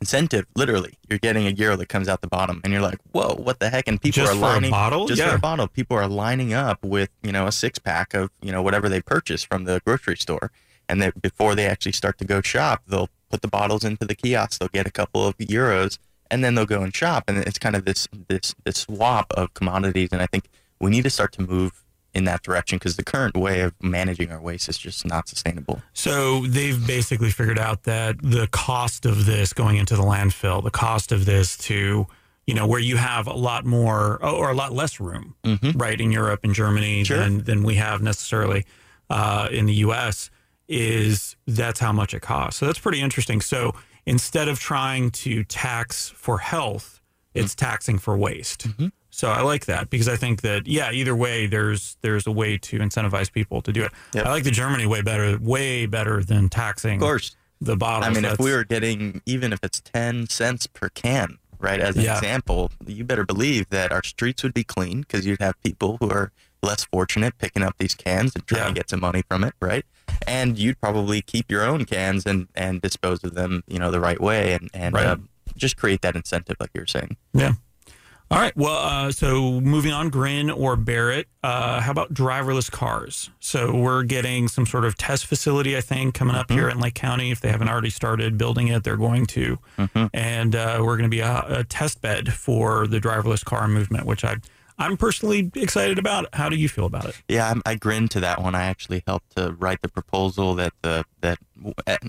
incentive. 0.00 0.46
Literally, 0.54 0.94
you're 1.08 1.18
getting 1.18 1.46
a 1.46 1.50
euro 1.50 1.76
that 1.76 1.88
comes 1.88 2.08
out 2.08 2.20
the 2.20 2.28
bottom, 2.28 2.60
and 2.62 2.72
you're 2.72 2.82
like, 2.82 2.98
"Whoa, 3.12 3.34
what 3.36 3.58
the 3.58 3.70
heck?" 3.70 3.88
And 3.88 4.00
people 4.00 4.22
Just 4.22 4.32
are 4.32 4.36
lining 4.36 4.70
bottle? 4.70 5.06
just 5.08 5.18
Yeah. 5.18 5.30
for 5.30 5.36
a 5.36 5.40
bottle. 5.40 5.66
People 5.68 5.96
are 5.96 6.06
lining 6.06 6.52
up 6.52 6.84
with 6.84 7.10
you 7.22 7.32
know 7.32 7.46
a 7.46 7.52
six 7.52 7.78
pack 7.78 8.14
of 8.14 8.30
you 8.42 8.52
know 8.52 8.62
whatever 8.62 8.88
they 8.88 9.00
purchase 9.00 9.42
from 9.42 9.64
the 9.64 9.80
grocery 9.84 10.16
store, 10.16 10.52
and 10.88 11.00
that 11.02 11.20
before 11.20 11.54
they 11.54 11.66
actually 11.66 11.92
start 11.92 12.18
to 12.18 12.24
go 12.24 12.40
shop, 12.40 12.82
they'll 12.86 13.10
put 13.30 13.42
the 13.42 13.48
bottles 13.48 13.84
into 13.84 14.04
the 14.04 14.14
kiosk. 14.14 14.60
They'll 14.60 14.68
get 14.68 14.86
a 14.86 14.92
couple 14.92 15.26
of 15.26 15.36
euros, 15.38 15.98
and 16.30 16.42
then 16.44 16.54
they'll 16.54 16.66
go 16.66 16.82
and 16.82 16.94
shop. 16.94 17.24
And 17.28 17.38
it's 17.38 17.58
kind 17.58 17.76
of 17.76 17.84
this 17.84 18.08
this 18.28 18.54
this 18.64 18.78
swap 18.78 19.32
of 19.36 19.52
commodities. 19.54 20.08
And 20.12 20.20
I 20.22 20.26
think 20.26 20.44
we 20.80 20.90
need 20.90 21.04
to 21.04 21.10
start 21.10 21.32
to 21.32 21.42
move 21.42 21.84
in 22.14 22.24
that 22.24 22.42
direction 22.42 22.78
because 22.78 22.96
the 22.96 23.02
current 23.04 23.36
way 23.36 23.60
of 23.62 23.74
managing 23.82 24.30
our 24.30 24.40
waste 24.40 24.68
is 24.68 24.78
just 24.78 25.04
not 25.04 25.28
sustainable. 25.28 25.82
So 25.94 26.46
they've 26.46 26.84
basically 26.86 27.30
figured 27.30 27.58
out 27.58 27.82
that 27.84 28.16
the 28.22 28.46
cost 28.52 29.04
of 29.04 29.26
this 29.26 29.52
going 29.52 29.76
into 29.78 29.96
the 29.96 30.02
landfill, 30.04 30.62
the 30.62 30.70
cost 30.70 31.10
of 31.10 31.24
this 31.24 31.56
to, 31.58 32.06
you 32.46 32.54
know, 32.54 32.68
where 32.68 32.78
you 32.78 32.96
have 32.98 33.26
a 33.26 33.32
lot 33.32 33.64
more 33.64 34.22
or 34.24 34.50
a 34.50 34.54
lot 34.54 34.72
less 34.72 35.00
room, 35.00 35.34
Mhm. 35.44 35.72
right, 35.80 36.00
in 36.00 36.12
Europe 36.12 36.40
and 36.44 36.54
Germany 36.54 37.02
Sure. 37.02 37.16
than, 37.18 37.42
than 37.44 37.64
we 37.64 37.74
have 37.76 38.00
necessarily 38.00 38.64
uh, 39.10 39.48
in 39.50 39.66
the 39.66 39.74
U.S. 39.74 40.30
is 40.68 41.36
that's 41.46 41.80
how 41.80 41.92
much 41.92 42.14
it 42.14 42.20
costs. 42.20 42.58
So 42.60 42.66
that's 42.66 42.78
pretty 42.78 43.00
interesting. 43.00 43.40
So 43.40 43.74
instead 44.06 44.48
of 44.48 44.58
trying 44.58 45.10
to 45.10 45.44
tax 45.44 46.10
for 46.10 46.38
health, 46.38 47.00
it's 47.34 47.54
mm-hmm. 47.54 47.64
taxing 47.66 47.98
for 47.98 48.16
waste. 48.16 48.68
Mm-hmm. 48.68 48.88
So 49.10 49.30
I 49.30 49.42
like 49.42 49.66
that 49.66 49.90
because 49.90 50.08
I 50.08 50.16
think 50.16 50.40
that 50.42 50.66
yeah, 50.66 50.90
either 50.90 51.14
way, 51.14 51.46
there's 51.46 51.96
there's 52.00 52.26
a 52.26 52.32
way 52.32 52.58
to 52.58 52.78
incentivize 52.80 53.32
people 53.32 53.62
to 53.62 53.72
do 53.72 53.84
it. 53.84 53.92
Yep. 54.12 54.26
I 54.26 54.30
like 54.30 54.42
the 54.44 54.50
Germany 54.50 54.86
way 54.86 55.02
better, 55.02 55.38
way 55.40 55.86
better 55.86 56.24
than 56.24 56.48
taxing 56.48 56.94
Of 56.94 57.00
course. 57.00 57.36
the 57.60 57.76
bottles. 57.76 58.10
I 58.10 58.12
mean, 58.12 58.24
if 58.24 58.40
we 58.40 58.52
were 58.52 58.64
getting 58.64 59.22
even 59.24 59.52
if 59.52 59.60
it's 59.62 59.80
ten 59.80 60.28
cents 60.28 60.66
per 60.66 60.88
can, 60.88 61.38
right? 61.60 61.78
As 61.78 61.96
an 61.96 62.02
Yeah. 62.02 62.16
example, 62.16 62.72
you 62.86 63.04
better 63.04 63.24
believe 63.24 63.68
that 63.70 63.92
our 63.92 64.02
streets 64.02 64.42
would 64.42 64.52
be 64.52 64.64
clean 64.64 65.02
because 65.02 65.24
you'd 65.24 65.40
have 65.40 65.54
people 65.62 65.96
who 66.00 66.10
are 66.10 66.32
less 66.64 66.84
fortunate 66.84 67.38
picking 67.38 67.62
up 67.62 67.76
these 67.78 67.94
cans 67.94 68.34
and 68.34 68.46
trying 68.46 68.62
Yeah. 68.62 68.68
to 68.68 68.74
get 68.74 68.90
some 68.90 69.00
money 69.00 69.22
from 69.28 69.44
it, 69.44 69.54
right? 69.60 69.84
And 70.26 70.58
you'd 70.58 70.80
probably 70.80 71.22
keep 71.22 71.50
your 71.50 71.62
own 71.64 71.84
cans 71.84 72.26
and 72.26 72.48
and 72.54 72.80
dispose 72.82 73.22
of 73.24 73.34
them, 73.34 73.62
you 73.68 73.78
know, 73.78 73.90
the 73.90 74.00
right 74.00 74.20
way, 74.20 74.52
and 74.54 74.70
and 74.74 74.94
Right. 74.94 75.06
uh, 75.06 75.16
just 75.56 75.76
create 75.76 76.00
that 76.02 76.16
incentive, 76.16 76.56
like 76.58 76.70
you 76.74 76.80
were 76.80 76.86
saying. 76.86 77.16
Yeah. 77.32 77.52
All 78.30 78.38
right. 78.40 78.56
Well, 78.56 78.74
uh, 78.76 79.12
so 79.12 79.60
moving 79.60 79.92
on, 79.92 80.08
Grin 80.08 80.50
or 80.50 80.76
Barrett. 80.76 81.28
Uh, 81.42 81.80
how 81.82 81.90
about 81.90 82.14
driverless 82.14 82.70
cars? 82.70 83.30
So 83.38 83.72
we're 83.76 84.02
getting 84.02 84.48
some 84.48 84.64
sort 84.66 84.86
of 84.86 84.96
test 84.96 85.26
facility, 85.26 85.76
I 85.76 85.82
think, 85.82 86.14
coming 86.14 86.34
up 86.34 86.50
here 86.50 86.68
in 86.70 86.80
Lake 86.80 86.94
County. 86.94 87.30
If 87.30 87.40
they 87.42 87.50
haven't 87.50 87.68
already 87.68 87.90
started 87.90 88.38
building 88.38 88.68
it, 88.68 88.82
they're 88.82 88.96
going 88.96 89.26
to, 89.26 89.58
Mhm. 89.78 90.08
and 90.14 90.56
uh, 90.56 90.78
we're 90.80 90.96
going 90.96 91.08
to 91.10 91.14
be 91.14 91.20
a, 91.20 91.44
a 91.48 91.64
test 91.64 92.00
bed 92.00 92.32
for 92.32 92.86
the 92.86 92.98
driverless 92.98 93.44
car 93.44 93.68
movement, 93.68 94.06
which 94.06 94.24
I. 94.24 94.36
I'm 94.78 94.96
personally 94.96 95.50
excited 95.54 95.98
about. 95.98 96.24
It. 96.24 96.34
How 96.34 96.48
do 96.48 96.56
you 96.56 96.68
feel 96.68 96.86
about 96.86 97.06
it? 97.06 97.22
Yeah, 97.28 97.48
I'm, 97.48 97.62
I 97.64 97.76
grinned 97.76 98.10
to 98.12 98.20
that 98.20 98.42
one. 98.42 98.54
I 98.54 98.64
actually 98.64 99.02
helped 99.06 99.36
to 99.36 99.52
write 99.52 99.82
the 99.82 99.88
proposal 99.88 100.54
that 100.56 100.72
the 100.82 101.04
that 101.20 101.38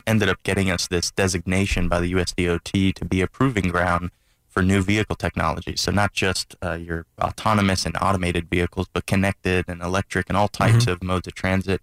ended 0.07 0.29
up 0.29 0.41
getting 0.43 0.71
us 0.71 0.87
this 0.87 1.11
designation 1.11 1.87
by 1.87 1.99
the 1.99 2.11
USDOT 2.13 2.93
to 2.95 3.05
be 3.05 3.21
a 3.21 3.27
proving 3.27 3.69
ground 3.69 4.11
for 4.47 4.63
new 4.63 4.81
vehicle 4.81 5.15
technology. 5.15 5.75
So 5.75 5.91
not 5.91 6.13
just 6.13 6.55
uh, 6.63 6.73
your 6.73 7.05
autonomous 7.21 7.85
and 7.85 7.95
automated 8.01 8.49
vehicles, 8.49 8.87
but 8.91 9.05
connected 9.05 9.65
and 9.67 9.81
electric 9.81 10.29
and 10.29 10.37
all 10.37 10.47
types 10.47 10.87
of 10.87 11.03
modes 11.03 11.27
of 11.27 11.35
transit. 11.35 11.81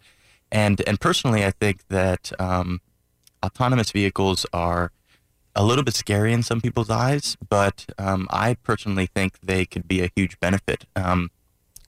And 0.50 0.82
and 0.86 1.00
personally, 1.00 1.44
I 1.44 1.50
think 1.50 1.86
that 1.88 2.32
um, 2.40 2.80
autonomous 3.44 3.90
vehicles 3.90 4.46
are 4.52 4.90
a 5.54 5.64
little 5.64 5.84
bit 5.84 5.94
scary 5.94 6.32
in 6.32 6.42
some 6.42 6.60
people's 6.60 6.90
eyes, 6.90 7.36
but 7.48 7.86
um, 7.98 8.26
I 8.30 8.54
personally 8.54 9.06
think 9.06 9.38
they 9.40 9.64
could 9.66 9.86
be 9.86 10.02
a 10.02 10.10
huge 10.14 10.38
benefit. 10.40 10.86
Um, 10.96 11.30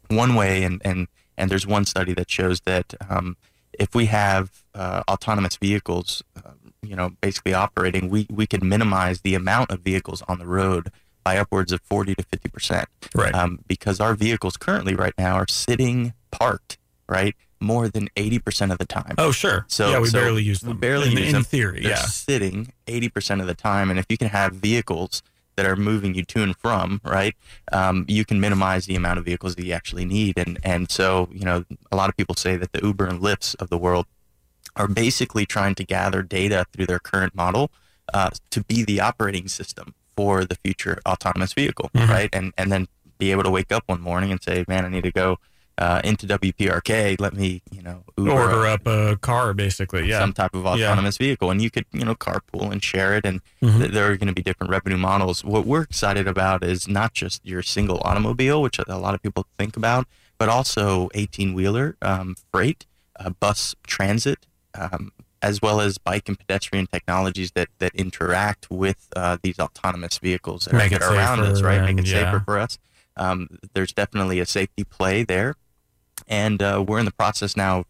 one 0.08 0.34
way, 0.34 0.64
and, 0.64 0.82
and, 0.84 1.08
and 1.36 1.50
there's 1.50 1.66
one 1.66 1.84
study 1.84 2.12
that 2.14 2.30
shows 2.30 2.60
that 2.62 2.94
um, 3.08 3.36
if 3.78 3.94
we 3.94 4.06
have 4.06 4.64
uh, 4.74 5.02
autonomous 5.08 5.56
vehicles, 5.56 6.22
uh, 6.36 6.50
you 6.82 6.94
know, 6.94 7.10
basically 7.20 7.54
operating, 7.54 8.10
we, 8.10 8.26
we 8.30 8.46
can 8.46 8.68
minimize 8.68 9.22
the 9.22 9.34
amount 9.34 9.70
of 9.70 9.80
vehicles 9.80 10.22
on 10.28 10.38
the 10.38 10.46
road 10.46 10.90
by 11.24 11.38
upwards 11.38 11.72
of 11.72 11.80
40 11.80 12.14
to 12.16 12.22
50 12.22 12.48
percent. 12.50 12.88
Right. 13.14 13.34
Um, 13.34 13.60
because 13.66 13.98
our 13.98 14.14
vehicles 14.14 14.56
currently 14.56 14.94
right 14.94 15.14
now 15.16 15.36
are 15.36 15.48
sitting 15.48 16.12
parked, 16.30 16.76
right, 17.08 17.34
more 17.64 17.88
than 17.88 18.08
80 18.16 18.38
percent 18.40 18.70
of 18.72 18.78
the 18.78 18.84
time. 18.86 19.14
Oh, 19.18 19.32
sure. 19.32 19.64
So- 19.68 19.90
yeah, 19.90 19.98
we 19.98 20.08
so 20.08 20.18
barely 20.20 20.42
use 20.42 20.62
we 20.62 20.68
them. 20.68 20.78
barely 20.78 21.10
in, 21.12 21.18
use 21.18 21.26
in 21.28 21.32
them. 21.32 21.44
theory. 21.44 21.80
They're 21.80 21.90
Yeah. 21.92 22.02
sitting 22.02 22.72
80% 22.86 23.40
of 23.40 23.46
the 23.46 23.54
time. 23.54 23.90
And 23.90 23.98
if 23.98 24.06
you 24.08 24.16
can 24.18 24.28
have 24.28 24.52
vehicles 24.54 25.22
that 25.56 25.66
are 25.66 25.76
moving 25.76 26.14
you 26.14 26.24
to 26.24 26.42
and 26.42 26.56
from, 26.56 27.00
right, 27.04 27.34
um, 27.72 28.04
you 28.08 28.24
can 28.24 28.40
minimize 28.40 28.86
the 28.86 28.96
amount 28.96 29.18
of 29.20 29.24
vehicles 29.24 29.54
that 29.54 29.64
you 29.64 29.72
actually 29.72 30.04
need. 30.04 30.36
And, 30.36 30.58
and 30.64 30.90
so, 30.90 31.28
you 31.32 31.44
know, 31.44 31.64
a 31.92 31.96
lot 31.96 32.08
of 32.10 32.16
people 32.16 32.34
say 32.34 32.56
that 32.56 32.72
the 32.72 32.80
Uber 32.82 33.06
and 33.06 33.20
Lyfts 33.20 33.54
of 33.60 33.70
the 33.70 33.78
world 33.78 34.06
are 34.76 34.88
basically 34.88 35.46
trying 35.46 35.74
to 35.76 35.84
gather 35.84 36.22
data 36.22 36.66
through 36.72 36.86
their 36.86 36.98
current 36.98 37.34
model 37.36 37.70
uh, 38.12 38.30
to 38.50 38.62
be 38.64 38.82
the 38.84 39.00
operating 39.00 39.46
system 39.48 39.94
for 40.16 40.44
the 40.44 40.56
future 40.56 41.00
autonomous 41.06 41.52
vehicle, 41.52 41.90
Mhm. 41.94 42.08
right? 42.08 42.30
And, 42.32 42.52
and 42.58 42.70
then 42.72 42.88
be 43.18 43.30
able 43.30 43.44
to 43.44 43.50
wake 43.50 43.70
up 43.70 43.84
one 43.86 44.00
morning 44.00 44.32
and 44.32 44.42
say, 44.42 44.64
man, 44.66 44.84
I 44.84 44.88
need 44.88 45.04
to 45.04 45.12
go 45.12 45.38
uh, 45.78 46.00
into 46.04 46.26
WPRK. 46.26 47.20
Let 47.20 47.34
me, 47.34 47.62
you 47.72 47.82
know, 47.82 48.04
Uber 48.16 48.30
Order 48.30 48.66
up 48.66 48.86
a 48.86 49.16
car, 49.16 49.52
basically. 49.54 50.08
Yeah. 50.08 50.20
some 50.20 50.32
type 50.32 50.54
of 50.54 50.64
Yeah. 50.64 50.70
autonomous 50.86 51.16
vehicle 51.18 51.50
and 51.50 51.60
you 51.62 51.70
could 51.70 51.84
you 51.92 52.04
know 52.04 52.14
carpool 52.14 52.70
and 52.70 52.82
share 52.82 53.14
it 53.16 53.24
and 53.26 53.40
Mhm. 53.62 53.78
th- 53.80 53.90
there 53.92 54.10
are 54.10 54.16
going 54.16 54.28
to 54.28 54.34
be 54.34 54.42
different 54.42 54.70
revenue 54.70 54.96
models 54.96 55.42
what 55.44 55.66
we're 55.66 55.82
excited 55.82 56.26
about 56.28 56.62
is 56.62 56.86
not 56.86 57.12
just 57.14 57.44
your 57.44 57.62
single 57.62 58.00
automobile 58.04 58.62
which 58.62 58.78
a 58.78 58.98
lot 58.98 59.14
of 59.14 59.22
people 59.22 59.46
think 59.58 59.76
about 59.76 60.06
but 60.38 60.48
also 60.48 61.08
18 61.14 61.54
wheeler 61.54 61.96
um, 62.02 62.36
freight 62.52 62.86
uh, 63.18 63.30
bus 63.30 63.74
transit 63.86 64.46
um, 64.78 65.12
as 65.42 65.60
well 65.60 65.80
as 65.80 65.98
bike 65.98 66.28
and 66.28 66.38
pedestrian 66.38 66.86
technologies 66.86 67.50
that 67.52 67.68
that 67.78 67.94
interact 67.94 68.70
with 68.70 69.08
uh, 69.16 69.36
these 69.42 69.58
autonomous 69.58 70.18
vehicles 70.18 70.64
that 70.66 70.74
Make 70.74 70.92
are 70.92 70.96
it 70.96 71.00
that 71.00 71.10
are 71.10 71.14
around 71.16 71.40
us 71.40 71.62
right 71.62 71.82
make 71.82 71.98
it 71.98 72.06
yeah. 72.06 72.30
safer 72.30 72.40
for 72.44 72.58
us 72.58 72.78
um, 73.16 73.58
there's 73.74 73.92
definitely 73.92 74.38
a 74.40 74.46
safety 74.46 74.84
play 74.84 75.22
there 75.24 75.54
and 76.28 76.62
uh, 76.62 76.84
we're 76.86 76.98
in 76.98 77.04
the 77.04 77.12
process 77.12 77.56
now 77.56 77.80
of 77.80 77.86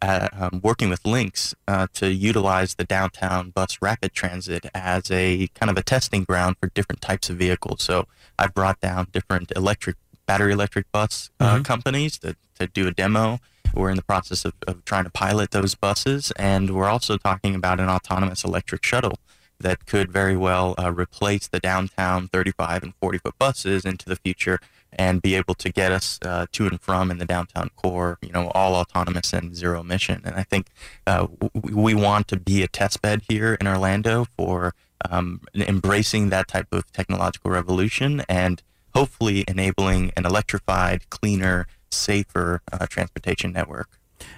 uh, 0.00 0.28
um, 0.38 0.60
working 0.62 0.88
with 0.88 1.04
Lynx 1.04 1.54
uh, 1.66 1.88
to 1.94 2.12
utilize 2.12 2.76
the 2.76 2.84
downtown 2.84 3.50
bus 3.50 3.78
rapid 3.82 4.12
transit 4.12 4.64
as 4.74 5.10
a 5.10 5.48
kind 5.54 5.70
of 5.70 5.76
a 5.76 5.82
testing 5.82 6.22
ground 6.22 6.56
for 6.60 6.68
different 6.72 7.00
types 7.00 7.28
of 7.30 7.36
vehicles. 7.36 7.82
So 7.82 8.06
I've 8.38 8.54
brought 8.54 8.80
down 8.80 9.08
different 9.12 9.50
electric, 9.56 9.96
battery 10.24 10.52
electric 10.52 10.90
bus 10.92 11.30
uh, 11.40 11.56
Mhm. 11.56 11.64
companies 11.64 12.16
to, 12.20 12.36
to 12.60 12.68
do 12.68 12.86
a 12.86 12.92
demo. 12.92 13.40
We're 13.74 13.90
in 13.90 13.96
the 13.96 14.02
process 14.04 14.44
of, 14.44 14.54
of 14.68 14.84
trying 14.84 15.02
to 15.04 15.10
pilot 15.10 15.50
those 15.50 15.74
buses, 15.74 16.30
and 16.36 16.70
we're 16.76 16.88
also 16.88 17.16
talking 17.16 17.56
about 17.56 17.80
an 17.80 17.88
autonomous 17.88 18.44
electric 18.44 18.84
shuttle 18.84 19.18
that 19.60 19.84
could 19.86 20.12
very 20.12 20.36
well 20.36 20.76
uh, 20.78 20.92
replace 20.92 21.48
the 21.48 21.58
downtown 21.58 22.28
35 22.28 22.84
and 22.84 22.94
40 23.00 23.18
foot 23.18 23.34
buses 23.38 23.84
into 23.84 24.08
the 24.08 24.14
future 24.16 24.60
and 24.92 25.22
be 25.22 25.34
able 25.34 25.54
to 25.54 25.70
get 25.70 25.92
us 25.92 26.18
uh, 26.22 26.46
to 26.52 26.66
and 26.66 26.80
from 26.80 27.10
in 27.10 27.18
the 27.18 27.24
downtown 27.24 27.70
core, 27.76 28.18
you 28.22 28.32
know, 28.32 28.48
all 28.54 28.74
autonomous 28.74 29.32
and 29.32 29.54
zero 29.54 29.80
emission. 29.80 30.22
And 30.24 30.34
I 30.34 30.42
think 30.42 30.68
uh, 31.06 31.26
w- 31.40 31.76
we 31.76 31.94
want 31.94 32.28
to 32.28 32.36
be 32.36 32.62
a 32.62 32.68
test 32.68 33.02
bed 33.02 33.22
here 33.28 33.54
in 33.54 33.66
Orlando 33.66 34.26
for 34.36 34.74
um, 35.10 35.42
embracing 35.54 36.30
that 36.30 36.48
type 36.48 36.68
of 36.72 36.90
technological 36.92 37.50
revolution 37.50 38.22
and 38.28 38.62
hopefully 38.94 39.44
enabling 39.46 40.12
an 40.16 40.26
electrified, 40.26 41.08
cleaner, 41.10 41.66
safer 41.90 42.62
uh, 42.72 42.86
transportation 42.86 43.52
network. 43.52 43.88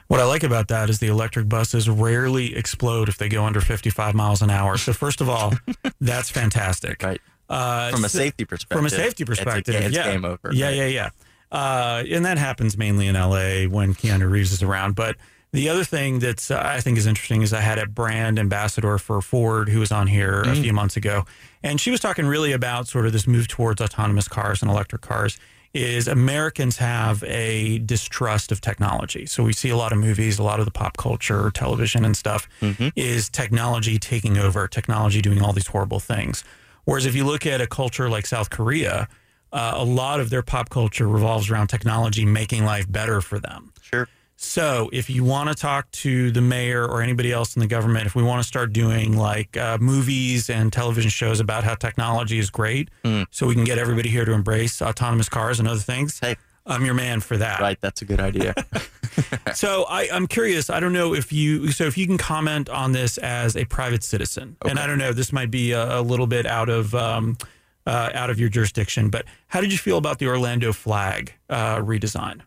What 0.08 0.20
I 0.20 0.24
like 0.24 0.42
about 0.42 0.68
that 0.68 0.90
is 0.90 0.98
the 0.98 1.06
electric 1.06 1.48
buses 1.48 1.88
rarely 1.88 2.54
explode 2.54 3.08
if 3.08 3.16
they 3.16 3.28
go 3.28 3.44
under 3.44 3.60
55 3.60 4.14
miles 4.14 4.42
an 4.42 4.50
hour. 4.50 4.76
So 4.76 4.92
first 4.92 5.20
of 5.20 5.28
all, 5.28 5.54
that's 6.00 6.30
fantastic. 6.30 7.02
Right. 7.02 7.20
Uh, 7.50 7.90
From 7.90 8.04
a 8.04 8.08
safety 8.08 8.44
perspective. 8.44 8.76
from 8.78 8.86
a 8.86 8.90
safety 8.90 9.22
it's 9.22 9.22
a- 9.22 9.26
perspective, 9.26 9.74
it's, 9.74 9.94
yeah. 9.96 10.04
game 10.12 10.24
over. 10.24 10.50
Yeah, 10.52 10.66
right? 10.66 10.76
yeah, 10.76 10.86
yeah. 10.86 11.10
Uh, 11.50 12.04
and 12.08 12.24
that 12.24 12.38
happens 12.38 12.76
mainly 12.78 13.08
in 13.08 13.14
LA 13.16 13.64
when 13.68 13.92
Keanu 13.94 14.30
Reeves 14.30 14.52
is 14.52 14.62
around. 14.62 14.94
But 14.94 15.16
the 15.52 15.68
other 15.68 15.82
thing 15.82 16.20
that's 16.20 16.48
uh, 16.52 16.62
I 16.64 16.80
think 16.80 16.96
is 16.96 17.06
interesting 17.08 17.42
is 17.42 17.52
I 17.52 17.60
had 17.60 17.78
a 17.78 17.86
brand 17.86 18.38
ambassador 18.38 18.98
for 18.98 19.20
Ford 19.20 19.68
who 19.68 19.80
was 19.80 19.90
on 19.90 20.06
here 20.06 20.42
a 20.42 20.46
Mm. 20.46 20.62
few 20.62 20.72
months 20.72 20.96
ago, 20.96 21.26
and 21.64 21.80
she 21.80 21.90
was 21.90 21.98
talking 21.98 22.24
really 22.26 22.52
about 22.52 22.86
sort 22.86 23.04
of 23.06 23.12
this 23.12 23.26
move 23.26 23.48
towards 23.48 23.80
autonomous 23.82 24.28
cars 24.28 24.62
and 24.62 24.70
electric 24.70 25.02
cars. 25.02 25.36
Is 25.72 26.08
Americans 26.08 26.78
have 26.78 27.22
a 27.24 27.78
distrust 27.78 28.50
of 28.50 28.60
technology. 28.60 29.24
So 29.26 29.44
we 29.44 29.52
see 29.52 29.70
a 29.70 29.76
lot 29.76 29.92
of 29.92 29.98
movies, 29.98 30.38
a 30.40 30.42
lot 30.42 30.58
of 30.58 30.64
the 30.66 30.72
pop 30.72 30.96
culture, 30.96 31.48
television 31.52 32.04
and 32.04 32.16
stuff 32.16 32.48
Mhm. 32.60 32.92
is 32.96 33.28
technology 33.28 33.96
taking 33.98 34.36
over, 34.36 34.66
technology 34.66 35.20
doing 35.20 35.40
all 35.42 35.52
these 35.52 35.68
horrible 35.68 36.00
things. 36.00 36.42
Whereas 36.84 37.06
if 37.06 37.14
you 37.14 37.24
look 37.24 37.46
at 37.46 37.60
a 37.60 37.66
culture 37.66 38.08
like 38.10 38.26
South 38.26 38.50
Korea, 38.50 39.08
uh, 39.52 39.72
a 39.76 39.84
lot 39.84 40.20
of 40.20 40.30
their 40.30 40.42
pop 40.42 40.70
culture 40.70 41.08
revolves 41.08 41.50
around 41.50 41.68
technology 41.68 42.24
making 42.24 42.64
life 42.64 42.90
better 42.90 43.20
for 43.20 43.38
them. 43.38 43.72
Sure. 43.82 44.08
So 44.36 44.88
if 44.92 45.10
you 45.10 45.22
want 45.22 45.50
to 45.50 45.54
talk 45.54 45.90
to 45.90 46.30
the 46.30 46.40
mayor 46.40 46.86
or 46.86 47.02
anybody 47.02 47.30
else 47.30 47.56
in 47.56 47.60
the 47.60 47.66
government, 47.66 48.06
if 48.06 48.14
we 48.14 48.22
want 48.22 48.40
to 48.42 48.48
start 48.48 48.72
doing 48.72 49.14
like 49.16 49.54
uh, 49.56 49.76
movies 49.78 50.48
and 50.48 50.72
television 50.72 51.10
shows 51.10 51.40
about 51.40 51.62
how 51.64 51.74
technology 51.74 52.38
is 52.38 52.48
great, 52.48 52.88
Mm. 53.04 53.26
so 53.30 53.46
we 53.46 53.54
can 53.54 53.64
get 53.64 53.76
everybody 53.78 54.08
here 54.08 54.24
to 54.24 54.32
embrace 54.32 54.80
autonomous 54.80 55.28
cars 55.28 55.58
and 55.58 55.68
other 55.68 55.80
things, 55.80 56.18
Hey. 56.20 56.36
I'm 56.66 56.84
your 56.84 56.94
man 56.94 57.20
for 57.20 57.36
that. 57.38 57.60
Right. 57.60 57.80
That's 57.80 58.02
a 58.02 58.04
good 58.04 58.20
idea. 58.20 58.54
So 59.54 59.84
I, 59.88 60.08
I'm 60.12 60.26
curious. 60.28 60.70
I 60.70 60.78
don't 60.80 60.92
know 60.92 61.14
if 61.14 61.32
you 61.32 61.72
so 61.72 61.84
if 61.84 61.98
you 61.98 62.06
can 62.06 62.16
comment 62.16 62.68
on 62.68 62.92
this 62.92 63.18
as 63.18 63.56
a 63.56 63.64
private 63.64 64.02
citizen, 64.04 64.56
and 64.64 64.78
I 64.78 64.86
don't 64.86 64.98
know. 64.98 65.12
This 65.12 65.32
might 65.32 65.50
be 65.50 65.72
a, 65.72 65.98
a 65.98 66.02
little 66.02 66.26
bit 66.28 66.46
out 66.46 66.68
of 66.68 66.94
um, 66.94 67.36
uh, 67.86 68.10
out 68.14 68.30
of 68.30 68.38
your 68.38 68.48
jurisdiction, 68.48 69.10
but 69.10 69.24
how 69.48 69.60
did 69.60 69.72
you 69.72 69.78
feel 69.78 69.98
about 69.98 70.20
the 70.20 70.28
Orlando 70.28 70.72
flag 70.72 71.34
uh, 71.48 71.76
redesign? 71.78 72.42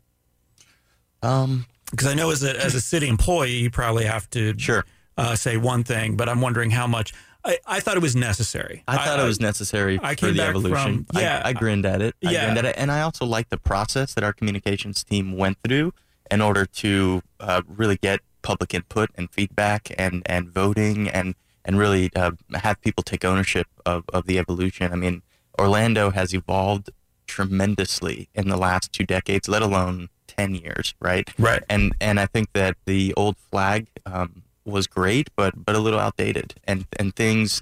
um, 1.22 1.66
Because 1.92 2.08
I 2.08 2.14
know 2.14 2.32
as 2.32 2.44
a 2.44 2.58
as 2.64 2.76
a 2.76 2.82
city 2.82 3.08
employee, 3.08 3.52
you 3.58 3.70
probably 3.70 4.06
have 4.06 4.30
to 4.32 4.58
sure. 4.58 4.86
uh, 5.18 5.36
say 5.36 5.58
one 5.58 5.84
thing, 5.84 6.16
but 6.16 6.30
I'm 6.30 6.42
wondering 6.42 6.72
how 6.72 6.88
much. 6.88 7.14
I, 7.46 7.58
I 7.66 7.80
thought 7.80 7.98
it 7.98 8.02
was 8.02 8.16
necessary. 8.16 8.84
I 8.88 8.98
thought 9.04 9.20
it 9.20 9.24
was 9.24 9.40
necessary 9.40 10.00
I 10.02 10.16
for 10.16 10.32
the 10.32 10.42
evolution. 10.42 11.06
from- 11.06 11.22
yeah, 11.22 11.42
I, 11.44 11.50
I 11.50 11.54
grinned 11.54 11.86
at 11.86 12.02
it. 12.02 12.16
I 12.26 12.32
yeah. 12.32 12.46
grinned 12.46 12.60
at 12.60 12.66
it, 12.66 12.76
and 12.78 12.92
I 12.92 13.02
also 13.02 13.26
liked 13.26 13.50
the 13.50 13.58
process 13.58 14.14
that 14.14 14.24
our 14.24 14.34
communications 14.34 15.04
team 15.04 15.36
went 15.36 15.58
through 15.64 15.94
in 16.32 16.42
order 16.42 16.66
to 16.66 17.22
uh, 17.40 17.62
really 17.68 17.98
get 17.98 18.22
public 18.42 18.74
input 18.74 19.10
and 19.16 19.30
feedback 19.32 19.92
and 19.98 20.22
and 20.26 20.50
voting 20.50 21.10
and 21.10 21.36
and 21.66 21.78
really 21.78 22.12
uh, 22.16 22.32
have 22.56 22.80
people 22.82 23.04
take 23.04 23.26
ownership 23.26 23.68
of 23.86 24.06
of 24.14 24.26
the 24.26 24.40
evolution. 24.40 24.92
I 24.92 24.96
mean, 24.96 25.22
Orlando 25.60 26.12
has 26.12 26.34
evolved 26.34 26.92
tremendously 27.28 28.30
in 28.34 28.50
the 28.50 28.58
last 28.58 28.92
two 28.92 29.06
decades, 29.06 29.48
let 29.48 29.62
alone 29.62 30.10
ten 30.28 30.56
years, 30.56 30.94
right? 31.00 31.30
right. 31.38 31.64
and 31.70 31.94
and 32.00 32.20
I 32.20 32.26
think 32.26 32.54
that 32.54 32.78
the 32.86 33.14
old 33.16 33.38
flag 33.38 33.88
um, 34.06 34.43
was 34.66 34.88
great, 34.88 35.30
but 35.36 35.66
but 35.66 35.76
a 35.76 35.80
little 35.80 36.00
outdated, 36.00 36.56
and 36.66 36.86
and 37.00 37.16
things. 37.16 37.62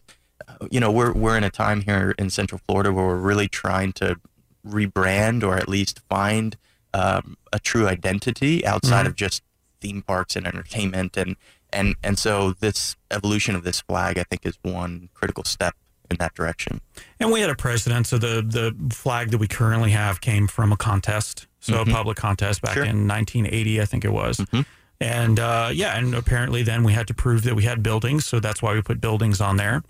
You 0.70 0.80
know, 0.80 0.92
we're 0.92 1.14
we're 1.14 1.38
in 1.38 1.44
a 1.44 1.50
time 1.50 1.82
here 1.82 2.14
in 2.20 2.30
Central 2.30 2.60
Florida 2.68 2.92
where 2.92 3.06
we're 3.08 3.16
really 3.16 3.48
trying 3.48 3.94
to 3.94 4.18
rebrand 4.68 5.44
or 5.44 5.56
at 5.58 5.68
least 5.68 6.02
find 6.10 6.58
um, 6.94 7.38
a 7.54 7.60
true 7.60 7.88
identity 7.88 8.66
outside 8.66 9.06
Mhm. 9.06 9.10
of 9.10 9.16
just 9.16 9.44
theme 9.80 10.02
parks 10.02 10.36
and 10.36 10.46
entertainment 10.46 11.18
and 11.18 11.36
and 11.74 11.96
and 12.04 12.20
so 12.20 12.52
this 12.60 12.96
evolution 13.10 13.56
of 13.56 13.64
this 13.64 13.82
flag 13.82 14.18
I 14.18 14.24
think 14.24 14.46
is 14.46 14.58
one 14.62 15.10
critical 15.14 15.44
step 15.46 15.74
in 16.12 16.18
that 16.18 16.34
direction. 16.36 16.82
And 17.20 17.32
we 17.32 17.40
had 17.42 17.50
a 17.50 17.56
precedent. 17.56 18.06
So 18.08 18.18
the 18.18 18.42
the 18.46 18.76
flag 18.94 19.32
that 19.32 19.38
we 19.40 19.48
currently 19.48 19.92
have 19.92 20.20
came 20.22 20.48
from 20.48 20.72
a 20.74 20.78
contest, 20.78 21.48
so 21.62 21.74
Mhm. 21.86 21.90
a 21.90 21.94
public 21.94 22.18
contest 22.18 22.62
back 22.62 22.74
Sure. 22.74 22.84
in 22.84 23.08
1980, 23.08 23.82
I 23.82 23.86
think 23.86 24.04
it 24.06 24.12
was. 24.12 24.38
Mhm. 24.38 24.66
And 25.02 25.40
uh, 25.40 25.72
yeah, 25.74 25.98
and 25.98 26.14
apparently 26.14 26.62
then 26.62 26.84
we 26.84 26.94
had 26.94 27.08
to 27.08 27.14
prove 27.16 27.42
that 27.44 27.56
we 27.56 27.64
had 27.64 27.82
buildings, 27.82 28.26
so 28.28 28.40
that's 28.40 28.62
why 28.62 28.76
we 28.76 28.84
put 28.84 29.02
buildings 29.02 29.42
on 29.42 29.58
there. 29.58 29.82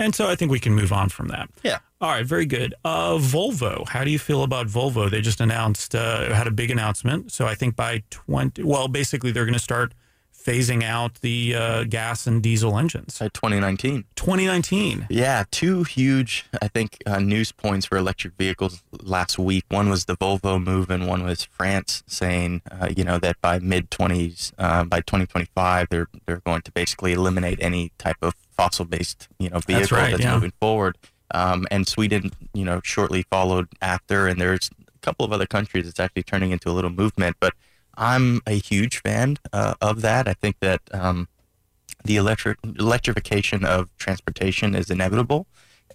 And 0.00 0.14
so 0.14 0.28
I 0.28 0.34
think 0.34 0.50
we 0.50 0.58
can 0.58 0.74
move 0.74 0.92
on 0.92 1.08
from 1.10 1.28
that. 1.28 1.48
Yeah. 1.62 1.78
All 2.00 2.10
right, 2.10 2.26
very 2.26 2.44
good. 2.44 2.74
Uh, 2.84 3.18
Volvo, 3.18 3.88
how 3.88 4.02
do 4.02 4.10
you 4.10 4.18
feel 4.18 4.42
about 4.42 4.66
Volvo? 4.66 5.08
They 5.10 5.20
just 5.20 5.40
announced, 5.40 5.94
uh, 5.94 6.32
had 6.34 6.46
a 6.46 6.50
big 6.50 6.70
announcement. 6.70 7.32
So 7.32 7.46
I 7.46 7.54
think 7.54 7.76
by 7.76 8.02
20, 8.10 8.62
well, 8.64 8.88
basically 8.88 9.30
they're 9.30 9.44
going 9.44 9.54
to 9.54 9.60
start 9.60 9.94
phasing 10.38 10.82
out 10.82 11.16
the 11.20 11.54
uh, 11.54 11.84
gas 11.84 12.26
and 12.26 12.42
diesel 12.42 12.78
engines. 12.78 13.18
2019. 13.18 14.04
2019. 14.16 15.06
Yeah, 15.10 15.44
two 15.50 15.82
huge, 15.84 16.46
I 16.62 16.68
think, 16.68 16.98
uh, 17.06 17.18
news 17.18 17.52
points 17.52 17.86
for 17.86 17.96
electric 17.96 18.34
vehicles 18.34 18.82
last 19.02 19.38
week. 19.38 19.64
One 19.68 19.88
was 19.88 20.06
the 20.06 20.16
Volvo 20.16 20.62
move, 20.62 20.90
and 20.90 21.06
one 21.06 21.24
was 21.24 21.44
France 21.44 22.02
saying, 22.06 22.62
uh, 22.70 22.88
you 22.96 23.04
know, 23.04 23.18
that 23.18 23.40
by 23.40 23.58
mid 23.58 23.90
20s, 23.90 24.52
uh, 24.58 24.84
by 24.84 25.00
2025, 25.00 25.88
they're 25.90 26.08
they're 26.26 26.40
going 26.40 26.62
to 26.62 26.72
basically 26.72 27.12
eliminate 27.12 27.58
any 27.60 27.92
type 27.98 28.18
of 28.22 28.34
fossil-based, 28.56 29.28
you 29.38 29.50
know, 29.50 29.60
vehicle 29.60 29.96
right, 29.96 30.10
that's 30.10 30.22
yeah. 30.22 30.34
moving 30.34 30.52
forward. 30.60 30.96
Um, 31.32 31.66
and 31.70 31.86
Sweden, 31.86 32.32
you 32.54 32.64
know, 32.64 32.80
shortly 32.82 33.22
followed 33.30 33.68
after, 33.82 34.26
and 34.26 34.40
there's 34.40 34.70
a 34.88 34.98
couple 35.00 35.26
of 35.26 35.32
other 35.32 35.46
countries 35.46 35.84
that's 35.84 36.00
actually 36.00 36.22
turning 36.22 36.52
into 36.52 36.70
a 36.70 36.72
little 36.72 36.90
movement. 36.90 37.36
But 37.38 37.52
I'm 37.98 38.40
a 38.46 38.58
huge 38.58 39.02
fan 39.02 39.38
uh, 39.52 39.74
of 39.80 40.00
that. 40.02 40.26
I 40.28 40.34
think 40.34 40.56
that. 40.60 40.80
Um, 40.92 41.28
the 42.04 42.16
electric 42.16 42.58
electrification 42.64 43.64
of 43.64 43.90
transportation 43.98 44.74
is 44.74 44.90
inevitable. 44.90 45.46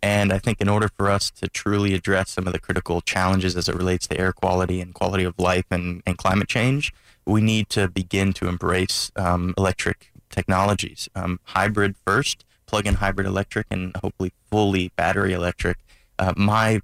And 0.02 0.34
I 0.34 0.38
think 0.38 0.60
in 0.60 0.68
order 0.68 0.90
for 0.98 1.10
us 1.10 1.32
to 1.32 1.48
truly 1.48 1.94
address 1.94 2.32
some 2.32 2.46
of 2.46 2.54
the 2.54 2.60
critical 2.60 3.00
challenges 3.02 3.56
as 3.56 3.70
it 3.70 3.76
relates 3.76 4.06
to 4.08 4.20
air 4.20 4.34
quality 4.34 4.82
and 4.82 4.94
quality 4.94 5.24
of 5.24 5.40
life 5.40 5.66
and, 5.72 6.04
and 6.06 6.18
climate 6.18 6.50
change, 6.50 6.94
we 7.26 7.40
need 7.40 7.70
to 7.70 7.88
begin 7.88 8.34
to 8.34 8.48
embrace 8.48 9.12
um, 9.16 9.54
electric 9.58 10.12
technologies. 10.30 11.08
Um, 11.16 11.40
hybrid 11.46 11.96
first, 12.06 12.44
plug-in 12.66 12.96
hybrid 12.96 13.26
electric, 13.26 13.68
and 13.72 13.96
hopefully 13.96 14.34
fully 14.52 14.92
battery 14.98 15.32
electric. 15.32 15.78
Uh, 16.20 16.34
my 16.36 16.82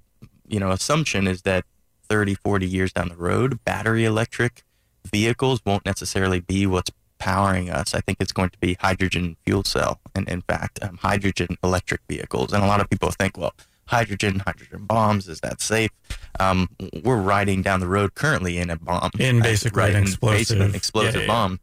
you 0.48 0.58
know 0.58 0.70
assumption 0.70 1.26
is 1.26 1.42
that 1.42 1.64
30, 2.08 2.34
40 2.36 2.66
years 2.66 2.92
down 2.92 3.10
the 3.10 3.16
road, 3.16 3.62
battery 3.64 4.04
electric 4.04 4.62
vehicles 5.06 5.60
won't 5.64 5.84
necessarily 5.86 6.40
be 6.40 6.66
what's 6.66 6.90
powering 7.18 7.70
us. 7.70 7.94
I 7.94 8.00
think 8.00 8.18
it's 8.20 8.32
going 8.32 8.50
to 8.50 8.58
be 8.58 8.74
hydrogen 8.80 9.36
fuel 9.44 9.64
cell, 9.64 10.00
and 10.14 10.28
in 10.28 10.42
fact, 10.42 10.78
um, 10.82 10.96
hydrogen 10.98 11.56
electric 11.62 12.00
vehicles. 12.08 12.52
And 12.52 12.62
a 12.62 12.66
lot 12.66 12.80
of 12.80 12.88
people 12.88 13.10
think, 13.10 13.36
well, 13.36 13.52
hydrogen, 13.86 14.40
hydrogen 14.40 14.86
bombs, 14.86 15.28
is 15.28 15.40
that 15.40 15.60
safe? 15.60 15.90
Um, 16.38 16.68
we're 17.04 17.20
riding 17.20 17.60
down 17.62 17.80
the 17.80 17.88
road 17.88 18.14
currently 18.14 18.58
in 18.58 18.70
a 18.70 18.76
bomb, 18.76 19.10
In 19.18 19.42
basically 19.42 19.80
right, 19.82 19.94
an 19.94 20.02
explosive- 20.04 20.74
explosive 20.74 21.14
yeah, 21.16 21.20
yeah. 21.22 21.26
bomb. 21.26 21.60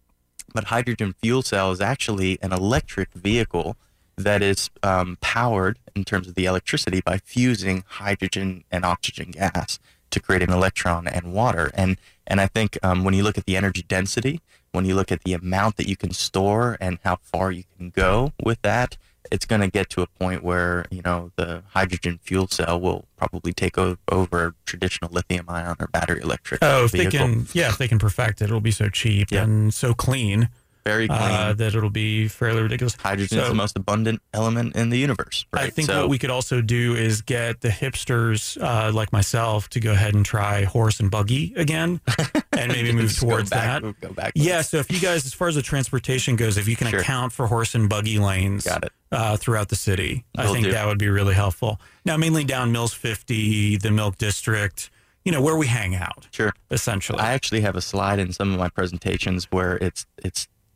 But 0.54 0.66
hydrogen 0.66 1.16
fuel 1.22 1.42
cell 1.42 1.72
is 1.72 1.82
actually 1.82 2.38
an 2.42 2.52
electric 2.54 3.14
vehicle 3.14 3.76
that 4.18 4.42
is 4.42 4.70
um, 4.84 5.18
powered 5.22 5.78
in 5.96 6.04
terms 6.04 6.28
of 6.28 6.36
the 6.36 6.46
electricity 6.46 7.02
by 7.02 7.20
fusing 7.20 7.84
hydrogen 7.88 8.64
and 8.72 8.84
oxygen 8.84 9.32
gas 9.32 9.78
to 10.12 10.20
create 10.20 10.42
an 10.42 10.52
electron 10.52 11.08
and 11.08 11.34
water. 11.34 11.72
And 11.74 11.98
and 12.26 12.42
I 12.42 12.48
think 12.48 12.78
um, 12.84 13.04
when 13.04 13.14
you 13.14 13.24
look 13.24 13.38
at 13.38 13.46
the 13.46 13.56
energy 13.56 13.84
density, 13.88 14.42
when 14.72 14.84
you 14.86 14.96
look 14.96 15.12
at 15.12 15.24
the 15.24 15.34
amount 15.34 15.78
that 15.78 15.88
you 15.88 15.96
can 15.96 16.12
store 16.12 16.78
and 16.82 17.00
how 17.04 17.18
far 17.22 17.52
you 17.52 17.64
can 17.78 17.90
go 17.90 18.34
with 18.44 18.62
that, 18.64 18.98
it's 19.32 19.46
going 19.46 19.62
to 19.62 19.70
get 19.70 19.90
to 19.92 20.02
a 20.02 20.08
point 20.08 20.44
where 20.44 20.86
you 20.92 21.02
know 21.04 21.32
the 21.38 21.64
hydrogen 21.70 22.20
fuel 22.22 22.48
cell 22.48 22.80
will 22.80 23.06
probably 23.16 23.54
take 23.54 23.78
o- 23.78 23.98
over 24.12 24.56
traditional 24.66 25.10
lithium 25.12 25.46
ion 25.50 25.76
or 25.80 25.88
battery 25.88 26.22
electric. 26.22 26.60
Oh, 26.64 26.86
if 26.86 26.92
vehicle. 26.92 27.12
they 27.12 27.18
can, 27.18 27.48
yeah, 27.54 27.70
if 27.70 27.78
they 27.78 27.88
can 27.88 28.00
perfect 28.00 28.42
it, 28.42 28.46
it'll 28.46 28.60
be 28.60 28.72
so 28.72 28.90
cheap 28.90 29.32
Yeah. 29.32 29.44
and 29.44 29.74
so 29.74 29.94
clean 29.94 30.50
very 30.88 31.08
clean. 31.08 31.20
uh, 31.20 31.54
that 31.54 31.76
it'll 31.76 31.90
be 31.90 32.28
fairly 32.28 32.62
ridiculous. 32.62 32.96
Hydrogen 32.96 33.40
is 33.40 33.48
the 33.50 33.54
most 33.54 33.76
abundant 33.78 34.22
element 34.34 34.76
in 34.76 34.90
the 34.90 34.98
universe. 34.98 35.46
Right? 35.54 35.66
I 35.66 35.70
think 35.70 35.88
so, 35.88 36.02
what 36.02 36.10
we 36.10 36.18
could 36.18 36.30
also 36.30 36.62
do 36.62 36.96
is 36.96 37.22
get 37.22 37.62
the 37.62 37.70
hipsters 37.70 38.62
uh, 38.62 38.92
like 38.94 39.12
myself 39.12 39.70
to 39.70 39.80
go 39.80 39.92
ahead 39.92 40.14
and 40.16 40.26
try 40.26 40.64
horse 40.64 41.00
and 41.00 41.12
buggy 41.12 41.54
again, 41.56 42.00
and 42.54 42.72
maybe 42.72 42.92
move 42.94 43.18
towards 43.18 43.50
back- 43.50 43.82
that. 43.84 44.02
Go 44.02 44.14
back. 44.14 44.32
Yeah. 44.36 44.62
So 44.62 44.78
if 44.78 44.92
you 44.92 45.00
guys, 45.00 45.26
as 45.26 45.34
far 45.34 45.48
as 45.48 45.56
the 45.56 45.62
transportation 45.62 46.36
goes, 46.36 46.58
if 46.58 46.68
you 46.68 46.76
can 46.76 46.88
Sure. 46.88 47.00
account 47.02 47.34
for 47.34 47.48
horse 47.48 47.76
and 47.76 47.90
buggy 47.90 48.18
lanes 48.20 48.64
Got 48.66 48.86
it. 48.86 48.92
uh, 49.12 49.36
throughout 49.38 49.70
the 49.70 49.76
city, 49.76 50.24
I 50.38 50.46
Will 50.46 50.54
think 50.54 50.66
do. 50.68 50.72
that 50.72 50.86
would 50.88 51.00
be 51.00 51.10
really 51.10 51.34
helpful. 51.34 51.80
Now, 52.06 52.16
mainly 52.18 52.44
down 52.46 52.72
Mills 52.72 52.94
50, 52.94 53.78
the 53.78 53.92
Milk 53.92 54.18
District, 54.18 54.90
you 55.26 55.32
know, 55.34 55.42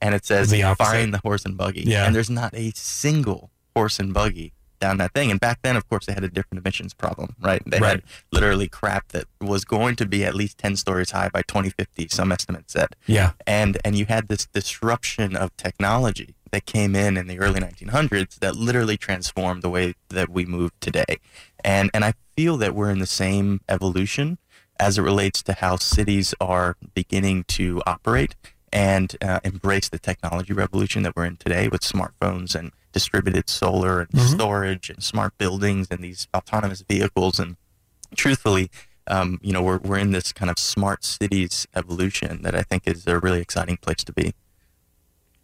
and 0.00 0.14
it 0.14 0.24
says 0.24 0.50
The 0.50 0.62
find 0.78 1.12
the 1.14 1.18
horse 1.24 1.44
and 1.44 1.56
buggy. 1.56 1.82
Yeah. 1.82 2.04
And 2.06 2.14
there's 2.14 2.30
not 2.30 2.54
a 2.54 2.70
single 2.76 3.50
horse 3.74 3.98
and 3.98 4.12
buggy 4.14 4.52
down 4.84 4.98
that 4.98 5.12
thing. 5.14 5.30
And 5.30 5.40
back 5.40 5.58
then, 5.62 5.76
of 5.76 5.88
course, 5.88 6.04
they 6.06 6.12
had 6.12 6.24
a 6.24 6.28
different 6.36 6.60
emissions 6.62 6.92
problem, 6.94 7.28
right? 7.40 7.62
They 7.66 7.80
Right. 7.80 7.90
had 7.96 8.02
literally 8.32 8.68
crap 8.68 9.04
that 9.14 9.24
was 9.40 9.64
going 9.64 9.96
to 9.96 10.06
be 10.06 10.24
at 10.28 10.34
least 10.34 10.58
10 10.58 10.76
stories 10.76 11.10
high 11.12 11.30
by 11.36 11.42
2050 11.42 12.08
some 12.10 12.30
estimates 12.32 12.72
said 12.72 12.90
yeah. 13.06 13.30
and 13.46 13.72
and 13.84 13.96
you 13.98 14.04
had 14.06 14.28
this 14.28 14.44
disruption 14.58 15.36
of 15.36 15.56
technology 15.56 16.34
that 16.52 16.66
came 16.66 16.94
in 17.04 17.16
in 17.16 17.26
the 17.28 17.38
early 17.44 17.60
1900s 17.60 18.38
that 18.40 18.54
literally 18.56 18.96
transformed 18.96 19.62
the 19.62 19.70
way 19.76 19.94
that 20.10 20.28
we 20.36 20.44
move 20.56 20.70
today 20.80 21.12
and 21.64 21.86
and 21.94 22.04
i 22.04 22.12
feel 22.36 22.56
that 22.56 22.74
we're 22.74 22.90
in 22.90 22.98
the 23.00 23.06
same 23.24 23.60
evolution 23.68 24.38
as 24.80 24.98
it 24.98 25.02
relates 25.02 25.42
to 25.42 25.52
how 25.62 25.76
cities 25.76 26.34
are 26.40 26.76
beginning 26.94 27.44
to 27.58 27.80
operate 27.86 28.34
and 28.72 29.16
uh, 29.22 29.40
embrace 29.44 29.88
the 29.88 29.98
technology 30.10 30.52
revolution 30.52 31.02
that 31.04 31.12
we're 31.16 31.24
in 31.32 31.36
today 31.36 31.68
with 31.68 31.82
smartphones 31.82 32.54
and 32.58 32.72
distributed 32.94 33.50
solar 33.50 34.00
and 34.00 34.08
Mhm. 34.10 34.30
storage 34.34 34.88
and 34.88 35.02
smart 35.02 35.36
buildings 35.36 35.88
and 35.90 36.00
these 36.02 36.26
autonomous 36.34 36.82
vehicles 36.88 37.38
and 37.38 37.56
truthfully 38.16 38.70
um, 39.08 39.38
you 39.42 39.52
know 39.52 39.60
we're, 39.60 39.78
we're 39.78 39.98
in 39.98 40.12
this 40.12 40.32
kind 40.32 40.50
of 40.50 40.58
smart 40.58 41.04
cities 41.04 41.66
evolution 41.74 42.40
that 42.42 42.54
i 42.54 42.62
think 42.62 42.84
is 42.86 43.06
a 43.06 43.18
really 43.18 43.40
exciting 43.40 43.76
place 43.76 44.02
to 44.04 44.12
be 44.12 44.32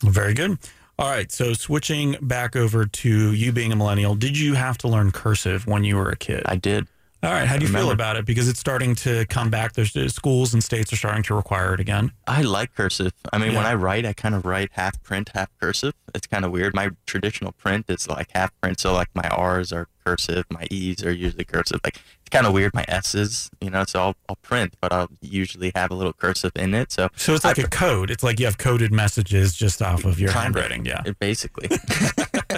Very 0.02 0.32
good. 0.32 0.58
All 0.98 1.08
right. 1.10 1.30
So 1.32 1.52
switching 1.54 2.16
back 2.22 2.54
over 2.56 2.84
to 2.86 3.32
you 3.32 3.52
being 3.52 3.72
a 3.72 3.76
millennial, 3.76 4.14
did 4.14 4.38
you 4.38 4.52
have 4.54 4.76
to 4.78 4.88
learn 4.88 5.10
cursive 5.12 5.66
when 5.66 5.82
you 5.84 5.96
were 5.96 6.10
a 6.10 6.16
kid? 6.16 6.42
i 6.46 6.56
did 6.56 6.86
All 7.22 7.30
right. 7.30 7.46
How 7.46 7.58
do 7.58 7.66
you 7.66 7.72
feel 7.72 7.90
about 7.90 8.16
it? 8.16 8.24
Because 8.24 8.48
it's 8.48 8.58
starting 8.60 8.94
to 8.96 9.26
come 9.26 9.50
back. 9.50 9.74
There's 9.74 9.94
uh, 9.94 10.08
schools 10.08 10.54
and 10.54 10.64
states 10.64 10.90
are 10.92 10.96
starting 10.96 11.22
to 11.24 11.34
require 11.34 11.74
it 11.74 11.80
again. 11.80 12.12
I 12.26 12.40
like 12.42 12.74
cursive. 12.74 13.12
I 13.32 13.36
mean, 13.36 13.54
when 13.54 13.66
I 13.66 13.74
write, 13.74 14.06
I 14.06 14.14
kind 14.14 14.34
of 14.34 14.46
write 14.46 14.70
half 14.72 15.02
print, 15.02 15.30
half 15.34 15.50
cursive. 15.60 15.92
It's 16.14 16.26
kind 16.26 16.46
of 16.46 16.50
weird. 16.50 16.74
My 16.74 16.90
traditional 17.06 17.52
print 17.52 17.86
is 17.88 18.08
like 18.08 18.28
half 18.34 18.58
print, 18.62 18.80
so 18.80 18.94
like 18.94 19.08
my 19.14 19.28
R's 19.28 19.70
are 19.70 19.86
cursive, 20.04 20.44
my 20.50 20.66
E's 20.70 21.04
are 21.04 21.12
usually 21.12 21.44
cursive. 21.44 21.80
Like 21.84 21.96
it's 21.96 22.30
kind 22.30 22.46
of 22.46 22.54
weird. 22.54 22.72
My 22.74 22.84
S's, 22.88 23.50
you 23.60 23.68
know, 23.70 23.84
so 23.86 24.00
I'll, 24.00 24.16
I'll 24.28 24.36
print, 24.36 24.74
but 24.80 24.90
I'll 24.92 25.08
usually 25.20 25.72
have 25.74 25.90
a 25.90 25.94
little 25.94 26.14
cursive 26.14 26.52
in 26.56 26.72
it. 26.74 26.90
So 26.90 27.10
So 27.16 27.34
it's 27.34 27.44
like 27.44 27.58
I- 27.58 27.62
a 27.62 27.68
code. 27.68 28.10
It's 28.10 28.22
like 28.24 28.40
you 28.40 28.46
have 28.46 28.56
coded 28.58 28.92
messages 28.92 29.54
just 29.54 29.82
off 29.82 30.04
of 30.06 30.18
your 30.18 30.32
handwriting. 30.32 30.86
Yeah. 30.86 31.02
basically, 31.20 31.68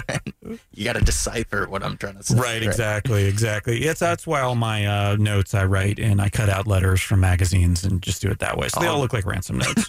you 0.73 0.83
got 0.85 0.93
to 0.93 1.01
decipher 1.01 1.65
what 1.69 1.83
I'm 1.83 1.97
trying 1.97 2.15
to 2.17 2.23
say. 2.23 2.35
Right, 2.35 2.61
exactly, 2.63 3.25
exactly. 3.25 3.83
Yes, 3.83 3.99
that's 3.99 4.25
why 4.27 4.41
all 4.41 4.55
my 4.55 4.85
uh, 4.85 5.15
notes 5.17 5.53
I 5.53 5.65
write 5.65 5.99
and 5.99 6.21
I 6.21 6.29
cut 6.29 6.49
out 6.49 6.67
letters 6.67 7.01
from 7.01 7.19
magazines 7.21 7.83
and 7.83 8.01
just 8.01 8.21
do 8.21 8.29
it 8.29 8.39
that 8.39 8.57
way. 8.57 8.67
So 8.69 8.79
they 8.79 8.87
all 8.87 8.97
Oh. 8.97 9.01
look 9.01 9.13
like 9.13 9.25
ransom 9.25 9.57
notes. 9.59 9.87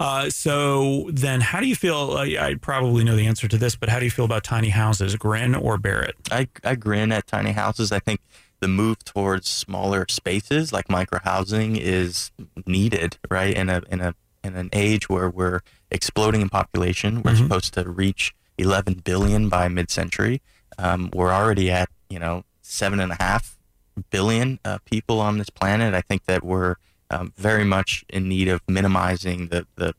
uh, 0.00 0.30
so 0.30 1.10
then, 1.12 1.40
how 1.42 1.60
do 1.60 1.66
you 1.66 1.76
feel? 1.76 2.12
Uh, 2.12 2.22
I 2.22 2.56
probably 2.60 3.04
know 3.04 3.16
the 3.16 3.26
answer 3.26 3.46
to 3.48 3.58
this, 3.58 3.76
but 3.76 3.88
how 3.90 3.98
do 3.98 4.04
you 4.06 4.10
feel 4.10 4.24
about 4.24 4.44
tiny 4.44 4.70
houses, 4.70 5.14
Grin 5.16 5.54
or 5.54 5.76
Barrett? 5.76 6.14
I, 6.30 6.48
I 6.64 6.74
grin 6.74 7.12
at 7.12 7.26
tiny 7.26 7.52
houses. 7.52 7.92
I 7.92 7.98
think 7.98 8.20
the 8.60 8.68
move 8.68 9.04
towards 9.04 9.48
smaller 9.48 10.06
spaces 10.08 10.72
like 10.72 10.88
micro 10.90 11.18
housing 11.22 11.76
is 11.76 12.30
needed, 12.66 13.18
right? 13.30 13.54
In 13.54 13.68
a 13.68 13.82
in 13.90 14.00
a 14.00 14.14
in 14.42 14.56
an 14.56 14.70
age 14.72 15.08
where 15.10 15.28
we're 15.28 15.60
exploding 15.90 16.40
in 16.40 16.48
population, 16.48 17.22
we're 17.22 17.32
Mhm. 17.32 17.38
supposed 17.42 17.74
to 17.74 17.88
reach 17.88 18.34
11 18.58 19.02
billion 19.04 19.48
by 19.48 19.68
mid-century. 19.68 20.42
Um, 20.78 21.10
we're 21.14 21.32
already 21.32 21.70
at 21.70 21.88
you 22.08 22.18
know 22.18 22.44
seven 22.62 23.00
and 23.00 23.12
a 23.12 23.16
half 23.20 23.58
billion 24.10 24.58
uh, 24.64 24.78
people 24.84 25.20
on 25.20 25.38
this 25.38 25.50
planet. 25.50 25.94
I 25.94 26.00
think 26.00 26.24
that 26.24 26.42
we're 26.42 26.76
um, 27.10 27.32
very 27.36 27.64
much 27.64 28.04
in 28.08 28.28
need 28.28 28.48
of 28.48 28.62
minimizing 28.68 29.48
the 29.48 29.66
the 29.76 29.94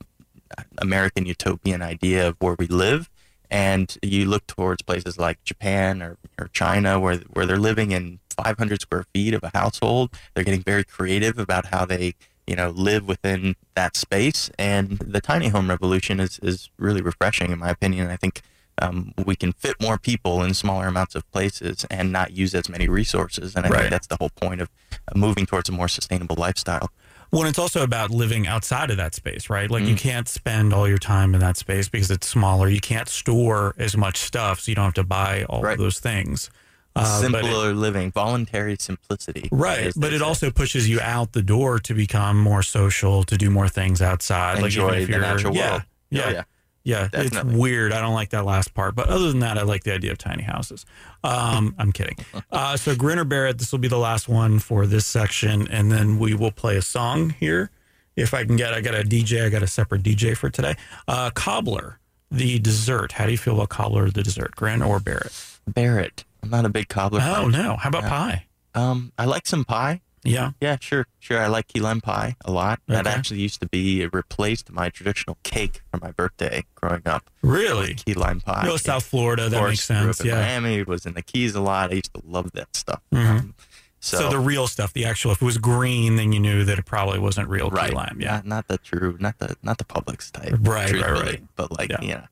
American 0.80 1.26
utopian 1.26 1.82
idea 1.82 2.28
of 2.28 2.36
where 2.40 2.56
we 2.58 2.68
live. 2.68 3.10
And 3.50 3.98
you 4.02 4.26
look 4.26 4.48
towards 4.48 4.82
places 4.82 5.18
like 5.18 5.44
Japan 5.44 6.02
or, 6.02 6.18
or 6.40 6.48
China, 6.54 7.00
where 7.00 7.18
where 7.34 7.46
they're 7.46 7.58
living 7.58 7.92
in 7.92 8.20
500 8.32 8.82
square 8.82 9.06
feet 9.14 9.34
of 9.34 9.44
a 9.44 9.52
household. 9.54 10.12
They're 10.34 10.44
getting 10.44 10.64
very 10.64 10.84
creative 10.84 11.38
about 11.38 11.68
how 11.68 11.86
they 11.86 12.16
you 12.52 12.58
know 12.60 12.70
live 12.88 13.04
within 13.08 13.56
that 13.80 13.96
space. 13.96 14.52
And 14.60 15.00
the 15.16 15.22
tiny 15.22 15.48
home 15.56 15.68
revolution 15.70 16.20
is 16.20 16.34
is 16.44 16.70
really 16.78 17.02
refreshing, 17.12 17.50
in 17.52 17.60
my 17.66 17.70
opinion. 17.78 18.10
I 18.10 18.18
think 18.24 18.42
um, 18.82 19.14
we 19.30 19.36
can 19.42 19.52
fit 19.54 19.76
more 19.82 19.98
people 19.98 20.44
in 20.44 20.54
smaller 20.54 20.88
amounts 20.88 21.14
of 21.16 21.24
places 21.32 21.86
and 21.90 22.12
not 22.12 22.28
use 22.44 22.54
as 22.56 22.68
many 22.76 22.88
resources. 22.90 23.56
And 23.56 23.66
I 23.66 23.70
Right. 23.70 23.80
think 23.80 23.92
that's 23.92 24.08
the 24.08 24.18
whole 24.20 24.32
point 24.46 24.60
of 24.62 24.70
moving 25.16 25.46
towards 25.46 25.70
a 25.70 25.72
more 25.72 25.88
sustainable 25.88 26.36
lifestyle. 26.38 26.90
Well, 27.32 27.46
it's 27.48 27.60
also 27.60 27.82
about 27.84 28.10
living 28.24 28.46
outside 28.48 28.90
of 28.92 28.98
that 28.98 29.14
space, 29.16 29.50
right? 29.50 29.70
Like 29.72 29.84
you 29.86 29.96
Mm. 29.96 30.00
can't 30.10 30.28
spend 30.28 30.74
all 30.74 30.88
your 30.94 30.98
time 31.14 31.34
in 31.36 31.40
that 31.42 31.56
space 31.58 31.88
because 31.90 32.12
it's 32.12 32.28
smaller. 32.28 32.68
You 32.68 32.82
can't 32.82 33.08
store 33.08 33.74
as 33.78 33.96
much 33.96 34.18
stuff, 34.18 34.60
so 34.62 34.66
you 34.72 34.76
don't 34.76 34.86
have 34.92 34.94
to 34.96 35.04
buy 35.06 35.46
all 35.48 35.62
Right. 35.64 35.74
of 35.74 35.80
those 35.80 36.00
things. 36.00 36.50
Uh, 36.96 37.22
but 37.32 37.40
it- 37.46 37.46
Simpler 37.46 37.74
living, 37.74 38.12
voluntary 38.12 38.76
simplicity. 38.80 39.48
right, 39.52 39.94
but 39.96 40.12
it 40.14 40.20
say. 40.20 40.26
also 40.26 40.52
pushes 40.52 40.90
you 40.90 41.00
out 41.00 41.32
the 41.32 41.42
door 41.42 41.80
to 41.80 41.94
become 41.94 42.38
more 42.38 42.62
social, 42.64 43.24
to 43.24 43.38
do 43.38 43.50
more 43.50 43.70
things 43.70 44.02
outside. 44.02 44.56
like 44.56 44.66
Enjoy 44.66 45.00
even 45.00 45.02
if 45.02 45.08
the 45.10 45.18
natural 45.20 45.56
yeah, 45.56 45.70
world. 45.72 45.84
Yeah, 46.10 46.24
Oh, 46.26 46.30
yeah, 46.32 46.44
yeah. 46.84 47.08
It's 47.14 47.44
weird. 47.46 47.94
I 47.94 48.02
don't 48.02 48.14
like 48.14 48.32
that 48.32 48.44
last 48.44 48.74
part, 48.74 48.96
but 48.96 49.08
other 49.08 49.30
than 49.30 49.40
that, 49.40 49.58
I 49.58 49.62
like 49.62 49.84
the 49.84 49.94
idea 49.94 50.12
of 50.12 50.18
tiny 50.18 50.44
houses. 50.44 50.86
Um, 51.24 51.74
I'm 51.80 51.92
kidding. 51.94 52.18
Uh, 52.52 52.76
so 52.76 52.94
Grin 52.96 53.20
or 53.20 53.24
Barrett, 53.24 53.58
this 53.60 53.72
will 53.72 53.80
be 53.80 53.88
the 53.88 53.98
last 54.00 54.28
one 54.28 54.60
for 54.60 54.86
this 54.86 55.06
section, 55.06 55.68
and 55.70 55.92
then 55.92 56.20
we 56.20 56.34
will 56.34 56.52
play 56.52 56.76
a 56.76 56.82
song 56.82 57.30
here. 57.40 57.70
If 58.18 58.34
I 58.34 58.44
can 58.44 58.58
get, 58.58 58.74
I 58.74 58.82
got 58.82 58.94
a 58.96 59.04
DJ. 59.04 59.46
I 59.46 59.50
got 59.50 59.64
a 59.64 59.68
separate 59.68 60.04
DJ 60.04 60.36
for 60.36 60.50
today. 60.50 60.76
Uh, 61.08 61.30
cobbler, 61.30 62.00
the 62.30 62.60
dessert. 62.60 63.14
How 63.14 63.26
do 63.26 63.32
you 63.32 63.38
feel 63.38 63.54
about 63.56 63.70
cobbler, 63.70 64.10
the 64.10 64.22
dessert? 64.24 64.52
Grin 64.58 64.82
or 64.82 65.00
Barrett? 65.00 65.32
Barrett. 65.66 66.26
I'm 66.44 66.50
not 66.50 66.66
a 66.66 66.70
big 66.70 66.88
cobbler. 66.90 67.22
Oh 67.24 67.50
fan. 67.50 67.52
no. 67.52 67.76
How 67.78 67.90
about 67.90 68.04
Yeah. 68.04 68.10
pie? 68.10 68.46
Um, 68.74 69.12
I 69.18 69.26
like 69.26 69.46
some 69.48 69.64
pie. 69.66 70.02
Yeah. 70.24 70.52
Yeah, 70.62 70.78
sure, 70.80 71.08
sure. 71.20 71.40
I 71.42 71.48
like 71.48 71.68
key 71.68 71.80
lime 71.80 72.00
pie 72.00 72.36
a 72.46 72.52
lot. 72.52 72.80
That 72.88 73.08
actually 73.08 73.40
used 73.40 73.60
to 73.62 73.68
be 73.68 74.02
it 74.04 74.14
replaced 74.14 74.72
my 74.72 74.90
traditional 74.90 75.38
cake 75.44 75.82
for 75.92 76.00
my 76.00 76.12
birthday 76.12 76.64
growing 76.76 77.02
up. 77.08 77.30
Really? 77.42 77.96
Key 77.96 78.14
lime 78.14 78.40
pie. 78.40 78.64
No, 78.66 78.78
South 78.78 79.04
Florida. 79.04 79.50
That 79.50 79.58
course, 79.58 79.70
makes 79.72 79.84
sense. 79.86 80.20
up 80.20 80.26
in 80.26 80.32
Yeah. 80.32 80.42
Miami 80.42 80.84
was 80.84 81.06
in 81.08 81.16
the 81.16 81.24
Keys 81.24 81.56
a 81.56 81.60
lot. 81.62 81.90
I 81.92 81.96
used 81.96 82.14
to 82.14 82.22
love 82.26 82.52
that 82.54 82.76
stuff. 82.76 83.02
Mhm. 83.12 83.26
Um, 83.40 83.56
so, 84.00 84.18
So, 84.20 84.30
the 84.30 84.38
real 84.40 84.68
stuff, 84.68 84.94
the 84.94 85.06
actual, 85.06 85.32
if 85.32 85.42
it 85.42 85.46
was 85.46 85.58
green, 85.58 86.16
then 86.18 86.32
you 86.32 86.40
knew 86.40 86.64
that 86.66 86.78
it 86.78 86.86
probably 86.86 87.18
wasn't 87.20 87.50
real 87.50 87.70
key 87.72 87.92
lime. 87.92 88.18
Yeah. 88.22 88.36
not, 88.38 88.46
not 88.46 88.68
the 88.68 88.78
true, 88.78 89.18
not 89.20 89.40
the 89.40 89.58
not 89.64 89.80
the 89.80 89.86
Publix 89.86 90.32
type. 90.32 90.54
Right, 90.62 90.92
right, 90.94 91.12
right. 91.12 91.44
But 91.56 91.72
like 91.78 91.90
Yeah. 91.92 92.02
you 92.02 92.08
know, 92.14 92.24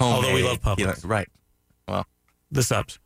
Although 0.00 0.32
we 0.34 0.42
love 0.42 0.62
homemade, 0.62 0.78
you 0.80 0.86
know, 0.86 0.92
Publix. 0.92 1.08
right? 1.08 1.28
The 2.50 2.62
subs. 2.62 2.98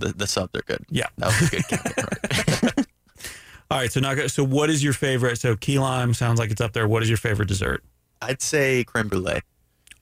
The 0.00 0.12
the 0.12 0.26
subs 0.26 0.54
are 0.58 0.62
good. 0.62 0.84
Yeah. 0.90 1.06
That 1.18 1.26
was 1.26 1.48
a 1.48 1.50
good 1.50 1.64
count. 1.68 2.62
Right. 2.76 2.86
All 3.70 3.78
right. 3.78 3.90
So 3.92 4.00
now, 4.00 4.26
so 4.26 4.44
what 4.44 4.70
is 4.70 4.82
your 4.84 4.92
favorite? 4.92 5.38
So 5.38 5.56
key 5.56 5.78
lime 5.78 6.14
sounds 6.14 6.38
like 6.38 6.50
it's 6.50 6.60
up 6.60 6.72
there. 6.72 6.86
What 6.86 7.02
is 7.02 7.08
your 7.08 7.18
favorite 7.18 7.48
dessert? 7.48 7.82
I'd 8.22 8.40
say 8.42 8.84
creme 8.84 9.08
brulee. 9.08 9.40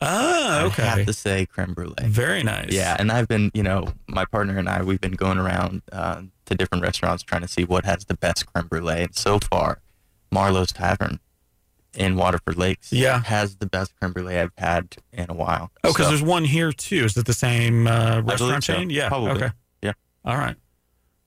Ah, 0.01 0.61
I 0.61 0.65
okay. 0.65 0.83
have 0.83 1.07
to 1.07 1.13
say 1.13 1.47
creme 1.47 1.73
brulee. 1.73 1.95
Very 2.05 2.43
nice. 2.43 2.71
Yeah, 2.73 2.97
and 2.99 3.11
I've 3.11 3.27
been, 3.29 3.51
you 3.55 3.63
know, 3.63 3.89
my 4.07 4.25
partner 4.27 4.59
and 4.59 4.69
I, 4.69 4.83
we've 4.83 5.01
been 5.01 5.13
going 5.13 5.39
around 5.39 5.83
uh, 5.93 6.23
to 6.47 6.55
different 6.55 6.83
restaurants 6.85 7.23
trying 7.23 7.41
to 7.43 7.49
see 7.49 7.65
what 7.65 7.85
has 7.87 8.05
the 8.05 8.15
best 8.15 8.45
creme 8.53 8.67
brulee. 8.67 9.03
And 9.05 9.15
so 9.15 9.39
far, 9.39 9.81
Marlowe's 10.31 10.73
Tavern 10.73 11.21
in 11.95 12.17
Waterford 12.17 12.57
Lakes 12.59 12.93
Yeah. 12.93 13.23
has 13.23 13.57
the 13.57 13.67
best 13.67 13.95
creme 13.99 14.13
brulee 14.13 14.37
I've 14.39 14.53
had 14.59 14.97
in 15.13 15.27
a 15.31 15.35
while. 15.35 15.71
Oh, 15.85 15.93
because 15.93 16.07
So, 16.07 16.11
there's 16.11 16.23
one 16.23 16.45
here 16.45 16.73
too. 16.73 17.05
Is 17.05 17.17
it 17.17 17.25
the 17.25 17.33
same 17.33 17.87
uh, 17.87 18.21
restaurant 18.23 18.63
so. 18.65 18.75
chain? 18.75 18.91
Yeah. 18.91 19.09
Probably. 19.09 19.31
Okay. 19.31 19.51
All 20.25 20.37
right. 20.37 20.57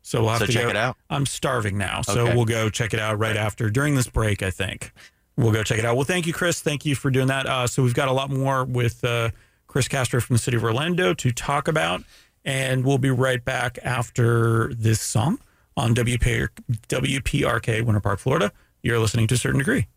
So 0.01 0.21
we'll 0.21 0.29
have 0.29 0.39
so 0.39 0.45
to 0.45 0.51
check 0.51 0.63
go. 0.63 0.69
it 0.69 0.75
out. 0.77 0.95
I'm 1.09 1.25
starving 1.25 1.77
now, 1.77 2.01
so 2.01 2.21
Okay. 2.27 2.35
we'll 2.35 2.45
go 2.45 2.69
check 2.69 2.93
it 2.93 2.99
out 2.99 3.19
right 3.19 3.35
after 3.35 3.69
during 3.69 3.95
this 3.95 4.07
break. 4.07 4.41
I 4.41 4.51
think 4.51 4.91
we'll 5.35 5.51
go 5.51 5.63
check 5.63 5.79
it 5.79 5.85
out. 5.85 5.95
Well, 5.97 6.05
thank 6.05 6.25
you, 6.25 6.33
Chris. 6.33 6.61
Thank 6.61 6.85
you 6.85 6.95
for 6.95 7.11
doing 7.11 7.27
that. 7.27 7.45
Uh, 7.45 7.67
so 7.67 7.83
we've 7.83 7.93
got 7.93 8.07
a 8.07 8.13
lot 8.13 8.29
more 8.29 8.63
with 8.63 9.03
uh, 9.03 9.31
Chris 9.67 9.87
Castro 9.89 10.21
from 10.21 10.35
the 10.35 10.41
city 10.41 10.55
of 10.55 10.63
Orlando 10.63 11.13
to 11.13 11.31
talk 11.31 11.67
about, 11.67 12.03
and 12.45 12.85
we'll 12.85 12.97
be 12.97 13.11
right 13.11 13.43
back 13.43 13.77
after 13.83 14.73
this 14.73 15.01
song 15.01 15.39
on 15.75 15.93
WP, 15.93 16.47
WPRK 16.87 17.81
Winter 17.83 17.99
Park, 17.99 18.19
Florida. 18.19 18.53
You're 18.81 18.99
listening 18.99 19.27
to 19.27 19.35
a 19.35 19.37
certain 19.37 19.59
degree. 19.59 19.87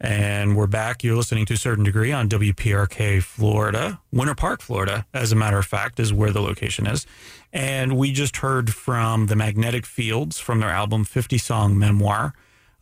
And 0.00 0.56
we're 0.56 0.66
back. 0.66 1.04
You're 1.04 1.16
listening 1.16 1.44
to 1.46 1.54
a 1.54 1.58
certain 1.58 1.84
degree 1.84 2.10
on 2.10 2.26
WPRK 2.26 3.22
Florida. 3.22 4.00
Winter 4.10 4.34
Park, 4.34 4.62
Florida, 4.62 5.04
as 5.12 5.30
a 5.30 5.36
matter 5.36 5.58
of 5.58 5.66
fact, 5.66 6.00
is 6.00 6.10
where 6.10 6.30
the 6.30 6.40
location 6.40 6.86
is. 6.86 7.06
And 7.52 7.98
we 7.98 8.10
just 8.10 8.38
heard 8.38 8.72
from 8.72 9.26
the 9.26 9.36
Magnetic 9.36 9.84
Fields 9.84 10.38
from 10.38 10.60
their 10.60 10.70
album 10.70 11.04
50 11.04 11.36
Song 11.36 11.78
Memoir. 11.78 12.32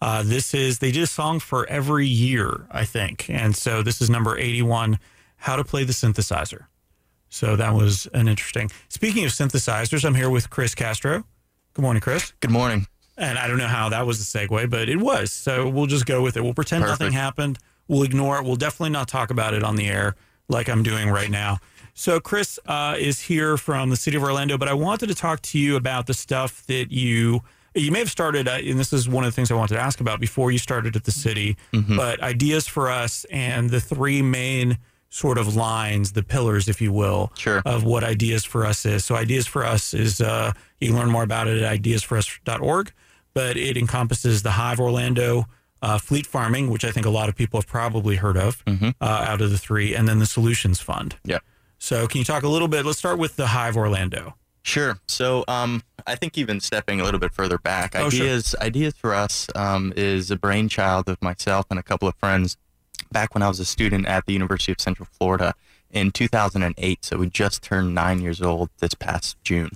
Uh, 0.00 0.22
this 0.22 0.54
is, 0.54 0.78
they 0.78 0.92
did 0.92 1.02
a 1.02 1.08
song 1.08 1.40
for 1.40 1.68
every 1.68 2.06
year, 2.06 2.68
I 2.70 2.84
think. 2.84 3.28
And 3.28 3.56
so 3.56 3.82
this 3.82 4.00
is 4.00 4.08
number 4.08 4.38
81 4.38 5.00
How 5.38 5.56
to 5.56 5.64
Play 5.64 5.82
the 5.82 5.92
Synthesizer. 5.92 6.66
So 7.30 7.56
that 7.56 7.74
was 7.74 8.06
an 8.14 8.28
interesting. 8.28 8.70
Speaking 8.88 9.24
of 9.24 9.32
synthesizers, 9.32 10.04
I'm 10.04 10.14
here 10.14 10.30
with 10.30 10.50
Chris 10.50 10.76
Castro. 10.76 11.24
Good 11.74 11.82
morning, 11.82 12.00
Chris. 12.00 12.32
Good 12.38 12.52
morning. 12.52 12.86
And 13.18 13.38
I 13.38 13.48
don't 13.48 13.58
know 13.58 13.66
how 13.66 13.88
that 13.88 14.06
was 14.06 14.20
a 14.20 14.24
segue, 14.38 14.70
but 14.70 14.88
it 14.88 14.96
was. 14.98 15.32
So 15.32 15.68
we'll 15.68 15.86
just 15.86 16.06
go 16.06 16.22
with 16.22 16.36
it. 16.36 16.42
We'll 16.42 16.54
pretend 16.54 16.84
nothing 16.84 17.12
happened. 17.12 17.58
We'll 17.88 18.04
ignore 18.04 18.38
it. 18.38 18.44
We'll 18.44 18.56
definitely 18.56 18.90
not 18.90 19.08
talk 19.08 19.30
about 19.30 19.54
it 19.54 19.64
on 19.64 19.76
the 19.76 19.88
air 19.88 20.14
like 20.48 20.68
I'm 20.68 20.82
doing 20.82 21.10
right 21.10 21.30
now. 21.30 21.58
So 21.94 22.20
Chris 22.20 22.60
uh, 22.66 22.94
is 22.98 23.20
here 23.22 23.56
from 23.56 23.90
the 23.90 23.96
city 23.96 24.16
of 24.16 24.22
Orlando, 24.22 24.56
but 24.56 24.68
I 24.68 24.74
wanted 24.74 25.08
to 25.08 25.14
talk 25.16 25.42
to 25.42 25.58
you 25.58 25.74
about 25.74 26.06
the 26.06 26.14
stuff 26.14 26.64
that 26.66 26.92
you 26.92 27.42
you 27.74 27.92
may 27.92 27.98
have 27.98 28.10
started, 28.10 28.48
uh, 28.48 28.52
and 28.52 28.78
this 28.78 28.92
is 28.92 29.08
one 29.08 29.24
of 29.24 29.28
the 29.30 29.34
things 29.34 29.50
I 29.50 29.54
wanted 29.54 29.74
to 29.74 29.80
ask 29.80 30.00
about 30.00 30.20
before 30.20 30.50
you 30.50 30.58
started 30.58 30.96
at 30.96 31.04
the 31.04 31.12
city. 31.12 31.56
Mm-hmm. 31.72 31.96
But 31.96 32.20
ideas 32.22 32.66
for 32.66 32.88
us 32.90 33.24
and 33.30 33.70
the 33.70 33.80
three 33.80 34.22
main 34.22 34.78
sort 35.10 35.38
of 35.38 35.54
lines, 35.54 36.12
the 36.12 36.22
pillars, 36.22 36.68
if 36.68 36.80
you 36.80 36.92
will, 36.92 37.32
Sure. 37.36 37.62
of 37.64 37.84
what 37.84 38.04
Ideas 38.04 38.44
for 38.44 38.64
Us 38.66 38.84
is. 38.84 39.04
So, 39.04 39.14
Ideas 39.14 39.46
for 39.46 39.64
Us 39.64 39.94
is 39.94 40.20
uh, 40.20 40.52
you 40.80 40.88
can 40.88 40.96
learn 40.96 41.10
more 41.10 41.22
about 41.22 41.46
it 41.48 41.62
at 41.62 41.82
ideasforus.org, 41.82 42.92
but 43.38 43.56
it 43.56 43.76
encompasses 43.76 44.42
the 44.42 44.50
Hive 44.52 44.80
Orlando, 44.80 45.46
uh, 45.80 45.96
Fleet 45.98 46.26
Farming, 46.26 46.70
which 46.70 46.84
I 46.84 46.90
think 46.90 47.06
a 47.06 47.10
lot 47.10 47.28
of 47.28 47.36
people 47.36 47.60
have 47.60 47.68
probably 47.68 48.16
heard 48.16 48.36
of 48.36 48.64
Mhm. 48.64 48.94
uh, 49.00 49.04
out 49.30 49.40
of 49.40 49.50
the 49.52 49.58
three, 49.58 49.94
and 49.94 50.08
then 50.08 50.18
the 50.18 50.26
Solutions 50.26 50.80
Fund. 50.80 51.14
Yeah. 51.24 51.38
So, 51.78 52.08
can 52.08 52.18
you 52.18 52.24
talk 52.24 52.42
a 52.42 52.48
little 52.48 52.66
bit? 52.66 52.84
Let's 52.84 52.98
start 52.98 53.16
with 53.18 53.36
the 53.36 53.46
Hive 53.48 53.76
Orlando. 53.76 54.34
Sure. 54.64 54.98
So, 55.06 55.44
um, 55.46 55.84
I 56.04 56.16
think 56.16 56.36
even 56.36 56.58
stepping 56.58 57.00
a 57.00 57.04
little 57.04 57.20
bit 57.20 57.32
further 57.32 57.58
back, 57.58 57.94
Oh, 57.94 58.10
sure. 58.10 58.24
ideas 58.26 58.56
ideas 58.60 58.94
for 58.96 59.14
us 59.14 59.46
um, 59.54 59.92
is 59.96 60.32
a 60.32 60.36
brainchild 60.36 61.08
of 61.08 61.22
myself 61.22 61.66
and 61.70 61.78
a 61.78 61.82
couple 61.84 62.08
of 62.08 62.16
friends 62.16 62.56
back 63.12 63.34
when 63.34 63.42
I 63.44 63.48
was 63.48 63.60
a 63.60 63.64
student 63.64 64.06
at 64.06 64.26
the 64.26 64.32
University 64.32 64.72
of 64.72 64.80
Central 64.80 65.06
Florida 65.16 65.54
in 65.92 66.10
2008. 66.10 67.04
So 67.04 67.18
we 67.18 67.30
just 67.30 67.62
turned 67.62 67.94
nine 67.94 68.20
years 68.20 68.42
old 68.42 68.68
this 68.80 68.94
past 68.94 69.36
June. 69.44 69.70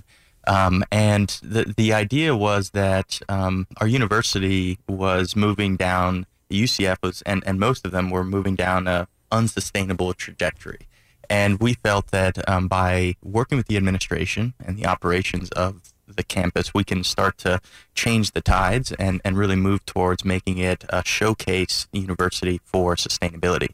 Um, 0.47 0.83
and 0.91 1.29
the 1.41 1.73
the 1.77 1.93
idea 1.93 2.35
was 2.35 2.71
that 2.71 3.21
um, 3.29 3.67
our 3.77 3.87
university 3.87 4.79
was 4.87 5.35
moving 5.35 5.75
down. 5.75 6.25
UCF 6.49 6.97
was, 7.01 7.23
and, 7.23 7.41
and 7.47 7.59
most 7.59 7.83
of 7.83 7.91
them 7.91 8.11
were 8.11 8.23
moving 8.23 8.55
down 8.55 8.87
a 8.87 9.07
unsustainable 9.31 10.13
trajectory. 10.13 10.87
And 11.29 11.59
we 11.59 11.73
felt 11.73 12.11
that 12.11 12.47
um, 12.47 12.67
by 12.67 13.15
working 13.23 13.57
with 13.57 13.67
the 13.67 13.77
administration 13.77 14.53
and 14.63 14.77
the 14.77 14.85
operations 14.85 15.49
of 15.51 15.93
the 16.07 16.23
campus, 16.23 16.73
we 16.73 16.83
can 16.83 17.03
start 17.03 17.37
to 17.39 17.59
change 17.95 18.31
the 18.31 18.41
tides 18.41 18.91
and, 18.93 19.21
and 19.25 19.37
really 19.37 19.55
move 19.55 19.85
towards 19.85 20.23
making 20.23 20.59
it 20.59 20.83
a 20.89 21.03
showcase 21.03 21.87
university 21.91 22.61
for 22.63 22.95
sustainability. 22.95 23.69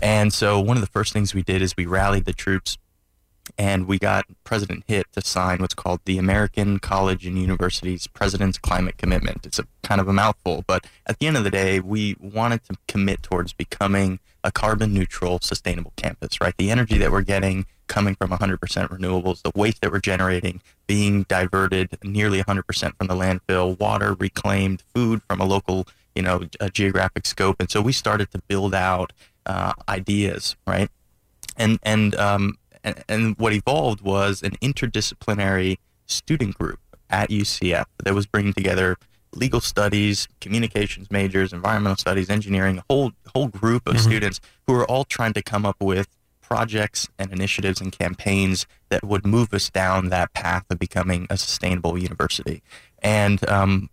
And 0.00 0.32
so 0.32 0.60
one 0.60 0.76
of 0.76 0.80
the 0.80 0.88
first 0.88 1.12
things 1.12 1.34
we 1.34 1.42
did 1.42 1.60
is 1.60 1.76
we 1.76 1.86
rallied 1.86 2.24
the 2.24 2.32
troops 2.32 2.78
and 3.58 3.86
we 3.86 3.98
got 3.98 4.24
President 4.44 4.84
Hitt 4.86 5.06
to 5.12 5.20
sign 5.20 5.58
what's 5.58 5.74
called 5.74 6.00
the 6.04 6.18
American 6.18 6.78
College 6.78 7.26
and 7.26 7.38
Universities 7.38 8.06
President's 8.06 8.58
Climate 8.58 8.96
Commitment. 8.96 9.44
It's 9.44 9.58
a 9.58 9.66
kind 9.82 10.00
of 10.00 10.08
a 10.08 10.12
mouthful, 10.12 10.64
but 10.66 10.86
at 11.06 11.18
the 11.18 11.26
end 11.26 11.36
of 11.36 11.44
the 11.44 11.50
day, 11.50 11.80
we 11.80 12.16
wanted 12.20 12.64
to 12.64 12.76
commit 12.88 13.22
towards 13.22 13.52
becoming 13.52 14.20
a 14.44 14.50
carbon 14.50 14.92
neutral, 14.92 15.38
sustainable 15.40 15.92
campus, 15.96 16.40
right? 16.40 16.54
The 16.56 16.70
energy 16.70 16.98
that 16.98 17.12
we're 17.12 17.22
getting 17.22 17.66
coming 17.86 18.14
from 18.14 18.30
100% 18.30 18.58
renewables, 18.58 19.42
the 19.42 19.52
waste 19.54 19.82
that 19.82 19.92
we're 19.92 20.00
generating 20.00 20.60
being 20.86 21.24
diverted 21.24 21.98
nearly 22.02 22.42
100% 22.42 22.96
from 22.96 23.06
the 23.06 23.14
landfill, 23.14 23.78
water 23.78 24.14
reclaimed, 24.14 24.82
food 24.94 25.20
from 25.28 25.40
a 25.40 25.44
local, 25.44 25.86
you 26.14 26.22
know, 26.22 26.44
geographic 26.72 27.26
scope. 27.26 27.56
And 27.60 27.70
so 27.70 27.80
we 27.80 27.92
started 27.92 28.30
to 28.32 28.38
build 28.48 28.74
out 28.74 29.12
uh, 29.46 29.74
ideas, 29.88 30.56
right? 30.66 30.90
And, 31.56 31.78
and, 31.82 32.14
um, 32.16 32.58
and, 32.84 33.04
and 33.08 33.38
what 33.38 33.52
evolved 33.52 34.00
was 34.00 34.42
an 34.42 34.52
interdisciplinary 34.62 35.78
student 36.06 36.58
group 36.58 36.80
at 37.10 37.30
UCF 37.30 37.84
that 38.04 38.14
was 38.14 38.26
bringing 38.26 38.52
together 38.52 38.96
legal 39.34 39.60
studies, 39.60 40.28
communications 40.40 41.10
majors, 41.10 41.52
environmental 41.52 41.96
studies, 41.96 42.28
engineering, 42.28 42.78
a 42.78 42.84
whole 42.90 43.12
whole 43.34 43.48
group 43.48 43.86
of 43.86 43.94
mm-hmm. 43.94 44.08
students 44.08 44.40
who 44.66 44.74
are 44.74 44.84
all 44.90 45.04
trying 45.04 45.32
to 45.32 45.42
come 45.42 45.64
up 45.64 45.76
with 45.80 46.08
projects 46.40 47.08
and 47.18 47.32
initiatives 47.32 47.80
and 47.80 47.96
campaigns 47.96 48.66
that 48.90 49.02
would 49.02 49.24
move 49.24 49.54
us 49.54 49.70
down 49.70 50.10
that 50.10 50.32
path 50.34 50.64
of 50.68 50.78
becoming 50.78 51.26
a 51.30 51.36
sustainable 51.38 51.96
university. 51.96 52.62
And 53.02 53.48
um, 53.48 53.88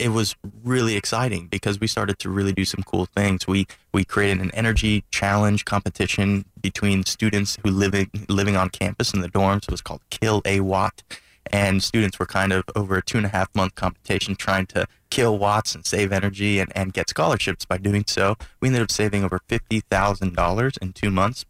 it 0.00 0.08
was 0.08 0.34
really 0.64 0.96
exciting 0.96 1.46
because 1.48 1.78
we 1.78 1.86
started 1.86 2.18
to 2.20 2.30
really 2.30 2.52
do 2.52 2.64
some 2.64 2.82
cool 2.84 3.06
things. 3.06 3.46
We 3.46 3.66
we 3.92 4.04
created 4.04 4.40
an 4.40 4.50
energy 4.52 5.04
challenge 5.10 5.64
competition 5.64 6.46
between 6.60 7.04
students 7.04 7.58
who 7.62 7.70
living 7.70 8.10
living 8.28 8.56
on 8.56 8.70
campus 8.70 9.12
in 9.12 9.20
the 9.20 9.28
dorms. 9.28 9.64
It 9.64 9.70
was 9.70 9.82
called 9.82 10.00
Kill 10.10 10.42
a 10.44 10.60
Watt 10.60 11.02
and 11.52 11.82
students 11.82 12.18
were 12.18 12.26
kind 12.26 12.52
of 12.52 12.64
over 12.76 12.96
a 12.96 13.02
two 13.02 13.18
and 13.18 13.26
a 13.26 13.30
half 13.30 13.54
month 13.54 13.74
competition 13.74 14.36
trying 14.36 14.66
to 14.66 14.86
kill 15.10 15.38
watts 15.38 15.74
and 15.74 15.84
save 15.84 16.12
energy 16.12 16.60
and, 16.60 16.70
and 16.76 16.92
get 16.92 17.08
scholarships 17.08 17.64
by 17.64 17.76
doing 17.76 18.04
so. 18.06 18.36
We 18.60 18.68
ended 18.68 18.82
up 18.82 18.90
saving 18.90 19.24
over 19.24 19.40
$50,000 19.48 20.78
in 20.78 20.92
two 20.92 21.10
months 21.10 21.44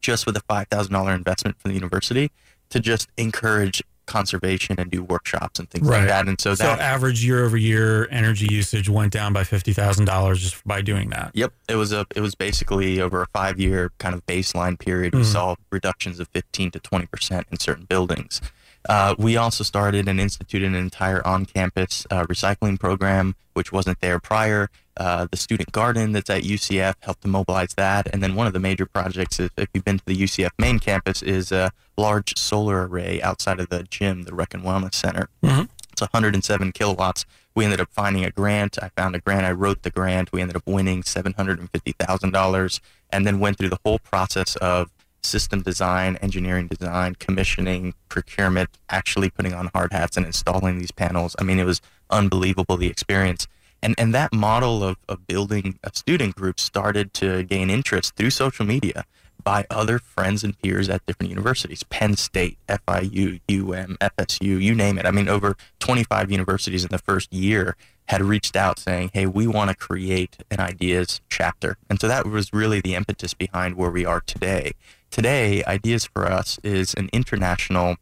just 0.00 0.26
with 0.26 0.36
a 0.36 0.40
$5,000 0.42 1.14
investment 1.14 1.58
from 1.58 1.70
the 1.70 1.74
university 1.74 2.30
to 2.70 2.80
just 2.80 3.08
encourage 3.16 3.82
conservation 4.06 4.76
and 4.78 4.90
do 4.90 5.02
workshops 5.02 5.58
and 5.58 5.70
things 5.70 5.86
right. 5.86 5.98
like 5.98 6.08
that. 6.08 6.28
And 6.28 6.40
so, 6.40 6.54
so 6.54 6.64
that 6.64 6.80
average 6.80 7.24
year 7.24 7.44
over 7.44 7.56
year 7.56 8.08
energy 8.10 8.46
usage 8.50 8.88
went 8.88 9.12
down 9.12 9.32
by 9.32 9.44
fifty 9.44 9.72
thousand 9.72 10.06
dollars 10.06 10.40
just 10.40 10.66
by 10.66 10.82
doing 10.82 11.10
that. 11.10 11.30
Yep, 11.34 11.52
it 11.68 11.76
was 11.76 11.92
a 11.92 12.06
it 12.14 12.20
was 12.20 12.34
basically 12.34 13.00
over 13.00 13.22
a 13.22 13.26
five 13.28 13.60
year 13.60 13.92
kind 13.98 14.14
of 14.14 14.26
baseline 14.26 14.78
period. 14.78 15.12
Mm-hmm. 15.12 15.22
We 15.22 15.24
saw 15.24 15.54
reductions 15.70 16.20
of 16.20 16.28
fifteen 16.28 16.70
to 16.72 16.80
twenty 16.80 17.06
percent 17.06 17.46
in 17.50 17.58
certain 17.58 17.84
buildings. 17.84 18.40
Uh, 18.88 19.14
we 19.16 19.36
also 19.36 19.62
started 19.62 20.08
and 20.08 20.18
instituted 20.20 20.66
an 20.66 20.74
entire 20.74 21.24
on-campus 21.24 22.04
uh, 22.10 22.24
recycling 22.24 22.80
program, 22.80 23.36
which 23.52 23.70
wasn't 23.70 24.00
there 24.00 24.18
prior. 24.18 24.70
Uh, 24.96 25.26
the 25.30 25.36
student 25.36 25.72
garden 25.72 26.12
that's 26.12 26.28
at 26.28 26.42
UCF 26.42 26.94
helped 27.00 27.22
to 27.22 27.28
mobilize 27.28 27.74
that. 27.74 28.12
And 28.12 28.22
then 28.22 28.34
one 28.34 28.46
of 28.46 28.52
the 28.52 28.60
major 28.60 28.86
projects, 28.86 29.40
if, 29.40 29.50
if 29.56 29.68
you've 29.72 29.84
been 29.84 29.98
to 29.98 30.04
the 30.04 30.16
UCF 30.16 30.50
main 30.58 30.78
campus, 30.78 31.22
is 31.22 31.50
a 31.50 31.72
large 31.96 32.36
solar 32.36 32.86
array 32.86 33.20
outside 33.22 33.58
of 33.58 33.68
the 33.68 33.84
gym, 33.84 34.24
the 34.24 34.34
Rec 34.34 34.52
and 34.54 34.62
Wellness 34.62 34.94
Center. 34.94 35.28
Mm-hmm. 35.42 35.64
It's 35.92 36.00
107 36.00 36.72
kilowatts. 36.72 37.24
We 37.54 37.64
ended 37.64 37.80
up 37.80 37.88
finding 37.90 38.24
a 38.24 38.30
grant. 38.30 38.78
I 38.82 38.90
found 38.96 39.14
a 39.14 39.18
grant. 39.18 39.44
I 39.44 39.52
wrote 39.52 39.82
the 39.82 39.90
grant. 39.90 40.32
We 40.32 40.40
ended 40.40 40.56
up 40.56 40.66
winning 40.66 41.02
$750,000 41.02 42.80
and 43.10 43.26
then 43.26 43.40
went 43.40 43.58
through 43.58 43.68
the 43.68 43.78
whole 43.84 43.98
process 43.98 44.56
of 44.56 44.90
system 45.22 45.62
design, 45.62 46.16
engineering 46.16 46.66
design, 46.66 47.14
commissioning, 47.14 47.94
procurement, 48.08 48.70
actually 48.88 49.30
putting 49.30 49.54
on 49.54 49.70
hard 49.74 49.92
hats 49.92 50.16
and 50.16 50.26
installing 50.26 50.78
these 50.78 50.90
panels. 50.90 51.36
I 51.38 51.44
mean, 51.44 51.58
it 51.58 51.64
was 51.64 51.80
unbelievable 52.10 52.76
the 52.76 52.88
experience. 52.88 53.46
And, 53.82 53.94
and 53.98 54.14
that 54.14 54.32
model 54.32 54.84
of, 54.84 54.96
of 55.08 55.26
building 55.26 55.78
a 55.82 55.90
student 55.94 56.36
group 56.36 56.60
started 56.60 57.12
to 57.14 57.42
gain 57.42 57.68
interest 57.68 58.14
through 58.16 58.30
social 58.30 58.64
media 58.64 59.04
by 59.42 59.66
other 59.70 59.98
friends 59.98 60.44
and 60.44 60.56
peers 60.60 60.88
at 60.88 61.04
different 61.06 61.30
universities 61.30 61.82
Penn 61.84 62.16
State, 62.16 62.58
FIU, 62.68 63.40
UM, 63.50 63.96
FSU, 64.00 64.62
you 64.62 64.74
name 64.74 64.98
it. 64.98 65.06
I 65.06 65.10
mean, 65.10 65.28
over 65.28 65.56
25 65.80 66.30
universities 66.30 66.84
in 66.84 66.90
the 66.90 66.98
first 66.98 67.32
year 67.32 67.76
had 68.06 68.22
reached 68.22 68.56
out 68.56 68.78
saying, 68.78 69.10
hey, 69.14 69.26
we 69.26 69.46
want 69.46 69.70
to 69.70 69.76
create 69.76 70.36
an 70.50 70.60
ideas 70.60 71.20
chapter. 71.28 71.76
And 71.88 72.00
so 72.00 72.08
that 72.08 72.26
was 72.26 72.52
really 72.52 72.80
the 72.80 72.94
impetus 72.94 73.34
behind 73.34 73.76
where 73.76 73.90
we 73.90 74.04
are 74.04 74.20
today. 74.20 74.72
Today, 75.10 75.62
Ideas 75.64 76.06
for 76.06 76.26
Us 76.26 76.58
is 76.62 76.94
an 76.94 77.10
international 77.12 77.96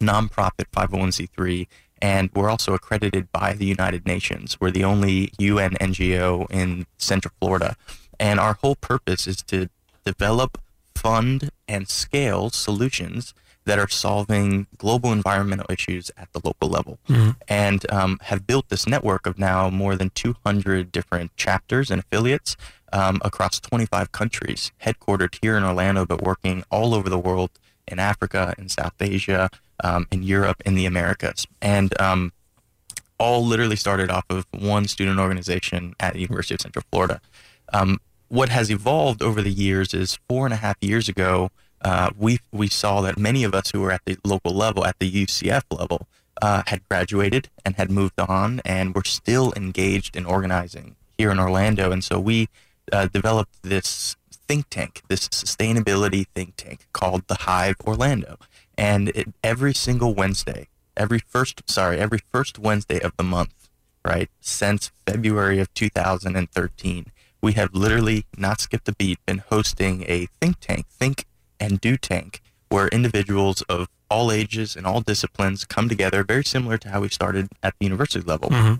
nonprofit 0.00 0.66
501c3, 0.74 1.66
and 2.02 2.30
we're 2.34 2.50
also 2.50 2.74
accredited 2.74 3.30
by 3.32 3.52
the 3.52 3.66
United 3.66 4.06
Nations. 4.06 4.58
We're 4.60 4.70
the 4.70 4.84
only 4.84 5.32
UN 5.38 5.74
NGO 5.74 6.50
in 6.50 6.86
Central 6.98 7.32
Florida. 7.40 7.76
And 8.18 8.40
our 8.40 8.54
whole 8.54 8.76
purpose 8.76 9.26
is 9.26 9.42
to 9.44 9.68
develop, 10.04 10.60
fund, 10.94 11.50
and 11.68 11.88
scale 11.88 12.50
solutions 12.50 13.34
that 13.64 13.78
are 13.78 13.88
solving 13.88 14.66
global 14.78 15.12
environmental 15.12 15.66
issues 15.70 16.10
at 16.16 16.32
the 16.32 16.40
local 16.42 16.68
level 16.68 16.98
mm-hmm. 17.08 17.30
and 17.46 17.90
um, 17.92 18.18
have 18.22 18.46
built 18.46 18.68
this 18.68 18.86
network 18.86 19.26
of 19.26 19.38
now 19.38 19.68
more 19.68 19.96
than 19.96 20.10
200 20.10 20.90
different 20.90 21.36
chapters 21.36 21.90
and 21.90 22.00
affiliates 22.00 22.56
um, 22.92 23.20
across 23.24 23.60
25 23.60 24.12
countries, 24.12 24.72
headquartered 24.82 25.38
here 25.40 25.56
in 25.56 25.62
Orlando, 25.62 26.04
but 26.04 26.22
working 26.22 26.64
all 26.70 26.94
over 26.94 27.08
the 27.08 27.18
world 27.18 27.50
in 27.86 27.98
Africa, 27.98 28.54
in 28.58 28.68
South 28.68 28.94
Asia, 29.00 29.50
um, 29.82 30.06
in 30.10 30.22
Europe, 30.22 30.62
in 30.64 30.74
the 30.74 30.86
Americas. 30.86 31.46
And 31.60 31.98
um, 32.00 32.32
all 33.18 33.44
literally 33.44 33.76
started 33.76 34.10
off 34.10 34.24
of 34.30 34.46
one 34.50 34.86
student 34.86 35.20
organization 35.20 35.94
at 36.00 36.14
the 36.14 36.20
University 36.20 36.54
of 36.54 36.60
Central 36.60 36.84
Florida. 36.90 37.20
Um, 37.72 38.00
what 38.28 38.48
has 38.48 38.70
evolved 38.70 39.22
over 39.22 39.42
the 39.42 39.50
years 39.50 39.92
is 39.92 40.18
four 40.28 40.46
and 40.46 40.54
a 40.54 40.58
half 40.58 40.76
years 40.80 41.08
ago, 41.08 41.50
uh, 41.82 42.10
we, 42.18 42.38
we 42.52 42.68
saw 42.68 43.00
that 43.02 43.18
many 43.18 43.44
of 43.44 43.54
us 43.54 43.70
who 43.70 43.80
were 43.80 43.92
at 43.92 44.02
the 44.06 44.16
local 44.24 44.52
level, 44.52 44.84
at 44.86 44.98
the 44.98 45.10
UCF 45.10 45.62
level, 45.70 46.06
uh, 46.40 46.62
had 46.66 46.86
graduated 46.88 47.48
and 47.64 47.76
had 47.76 47.90
moved 47.90 48.18
on 48.18 48.60
and 48.64 48.94
were 48.94 49.04
still 49.04 49.52
engaged 49.56 50.16
in 50.16 50.24
organizing 50.24 50.96
here 51.18 51.30
in 51.30 51.38
Orlando. 51.38 51.90
And 51.90 52.02
so 52.02 52.18
we 52.18 52.48
uh, 52.92 53.06
developed 53.06 53.62
this 53.62 54.16
think 54.48 54.66
tank, 54.70 55.02
this 55.08 55.28
sustainability 55.28 56.26
think 56.34 56.54
tank 56.56 56.86
called 56.92 57.26
the 57.28 57.34
Hive 57.42 57.76
Orlando. 57.86 58.38
And 58.80 59.10
it, 59.10 59.28
every 59.44 59.74
single 59.74 60.14
Wednesday, 60.14 60.68
every 60.96 61.18
first, 61.18 61.68
sorry, 61.68 61.98
every 61.98 62.20
first 62.32 62.58
Wednesday 62.58 62.98
of 62.98 63.14
the 63.18 63.22
month, 63.22 63.68
right, 64.06 64.30
since 64.40 64.90
February 65.06 65.60
of 65.60 65.72
2013, 65.74 67.04
we 67.42 67.52
have 67.52 67.74
literally 67.74 68.24
not 68.38 68.58
skipped 68.58 68.88
a 68.88 68.92
beat, 68.92 69.18
been 69.26 69.42
hosting 69.50 70.04
a 70.08 70.28
think 70.40 70.60
tank, 70.60 70.86
think 70.88 71.26
and 71.60 71.78
do 71.78 71.98
tank, 71.98 72.40
where 72.70 72.88
individuals 72.88 73.60
of 73.68 73.88
all 74.08 74.32
ages 74.32 74.76
and 74.76 74.86
all 74.86 75.02
disciplines 75.02 75.66
come 75.66 75.90
together, 75.90 76.24
very 76.24 76.44
similar 76.44 76.78
to 76.78 76.88
how 76.88 77.02
we 77.02 77.10
started 77.10 77.48
at 77.62 77.74
the 77.78 77.84
university 77.84 78.24
level. 78.24 78.48
Mm-hmm. 78.48 78.74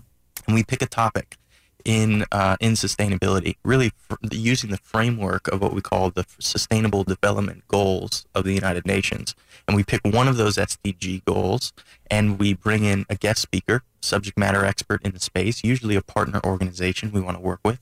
And 0.47 0.55
we 0.55 0.65
pick 0.65 0.81
a 0.81 0.87
topic 0.87 1.37
in 1.85 2.25
uh, 2.33 2.57
in 2.61 2.73
sustainability, 2.73 3.57
really 3.65 3.93
fr- 3.97 4.17
using 4.31 4.71
the 4.71 4.79
framework 4.79 5.49
of 5.49 5.61
what 5.61 5.73
we 5.73 5.81
call 5.81 6.11
the 6.11 6.25
Sustainable 6.39 7.05
Development 7.05 7.67
Goals 7.69 8.27
of 8.35 8.45
the 8.45 8.53
United 8.53 8.87
Nations. 8.87 9.35
And 9.67 9.77
we 9.77 9.85
pick 9.85 10.01
one 10.05 10.29
of 10.29 10.37
those 10.37 10.57
SDG 10.57 11.25
goals, 11.25 11.73
and 12.11 12.39
we 12.39 12.55
bring 12.55 12.85
in 12.85 13.07
a 13.09 13.15
guest 13.15 13.41
speaker, 13.43 13.83
subject 14.01 14.39
matter 14.39 14.65
expert 14.65 15.03
in 15.03 15.13
the 15.13 15.21
space, 15.21 15.63
usually 15.65 15.97
a 15.97 16.03
partner 16.03 16.41
organization 16.45 17.13
we 17.13 17.21
want 17.21 17.37
to 17.37 17.43
work 17.43 17.61
with, 17.65 17.81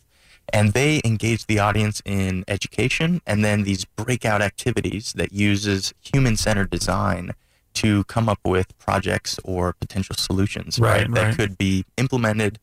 and 0.53 0.73
they 0.73 1.01
engage 1.05 1.47
the 1.47 1.59
audience 1.59 2.03
in 2.05 2.45
education 2.49 3.21
and 3.27 3.45
then 3.45 3.65
these 3.65 3.85
breakout 3.85 4.43
activities 4.43 5.13
that 5.15 5.33
uses 5.33 5.93
human-centered 6.01 6.71
design 6.71 7.33
to 7.75 8.05
come 8.05 8.29
up 8.29 8.41
with 8.45 8.77
projects 8.79 9.39
or 9.45 9.73
potential 9.75 10.17
solutions 10.17 10.79
right, 10.79 11.09
right, 11.09 11.15
that 11.15 11.37
could 11.37 11.59
be 11.59 11.85
implemented 11.97 12.59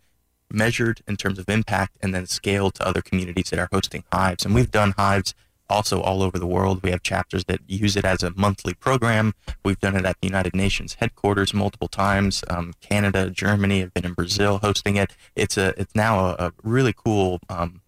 measured 0.51 1.01
in 1.07 1.17
terms 1.17 1.39
of 1.39 1.49
impact 1.49 1.97
and 2.01 2.13
then 2.13 2.25
scaled 2.25 2.75
to 2.75 2.87
other 2.87 3.01
communities 3.01 3.49
that 3.49 3.59
are 3.59 3.69
hosting 3.71 4.03
hives. 4.11 4.45
And 4.45 4.53
we've 4.53 4.71
done 4.71 4.93
hives 4.97 5.33
also 5.69 6.01
all 6.01 6.21
over 6.21 6.37
the 6.37 6.47
world. 6.47 6.83
We 6.83 6.91
have 6.91 7.03
chapters 7.03 7.45
that 7.45 7.59
use 7.67 7.95
it 7.95 8.05
as 8.05 8.23
a 8.23 8.31
monthly 8.35 8.73
program. 8.73 9.33
We've 9.63 9.79
done 9.79 9.95
it 9.95 10.05
at 10.05 10.19
the 10.21 10.27
United 10.27 10.55
Nations 10.55 10.95
headquarters 10.95 11.53
multiple 11.53 11.87
times. 11.87 12.43
Um, 12.49 12.73
Canada, 12.81 13.29
Germany 13.29 13.79
have 13.79 13.93
been 13.93 14.05
in 14.05 14.13
Brazil 14.13 14.59
hosting 14.59 14.95
it. 14.95 15.15
It's 15.35 15.57
a 15.57 15.73
it's 15.79 15.95
now 15.95 16.19
a, 16.19 16.35
a 16.39 16.53
really 16.63 16.93
cool 16.93 17.39
um, 17.49 17.81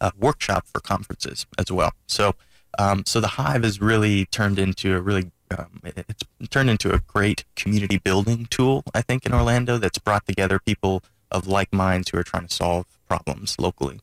a 0.00 0.12
workshop 0.18 0.66
for 0.66 0.80
conferences 0.80 1.46
as 1.58 1.70
well. 1.70 1.92
So 2.06 2.34
um, 2.78 3.04
so 3.06 3.20
the 3.20 3.28
Hive 3.28 3.64
has 3.64 3.80
really 3.80 4.26
turned 4.26 4.58
into 4.58 4.94
a 4.96 5.00
really 5.00 5.30
um, 5.56 5.80
it's 5.84 6.24
turned 6.50 6.70
into 6.70 6.92
a 6.92 6.98
great 7.00 7.44
community 7.56 7.98
building 7.98 8.46
tool. 8.50 8.82
I 8.94 9.02
think 9.02 9.24
in 9.26 9.32
Orlando 9.32 9.78
that's 9.78 9.98
brought 9.98 10.26
together 10.26 10.58
people 10.58 11.02
of 11.30 11.46
like 11.46 11.72
minds 11.72 12.10
who 12.10 12.18
are 12.18 12.22
trying 12.22 12.46
to 12.46 12.54
solve 12.54 12.86
problems 13.08 13.56
locally. 13.58 14.00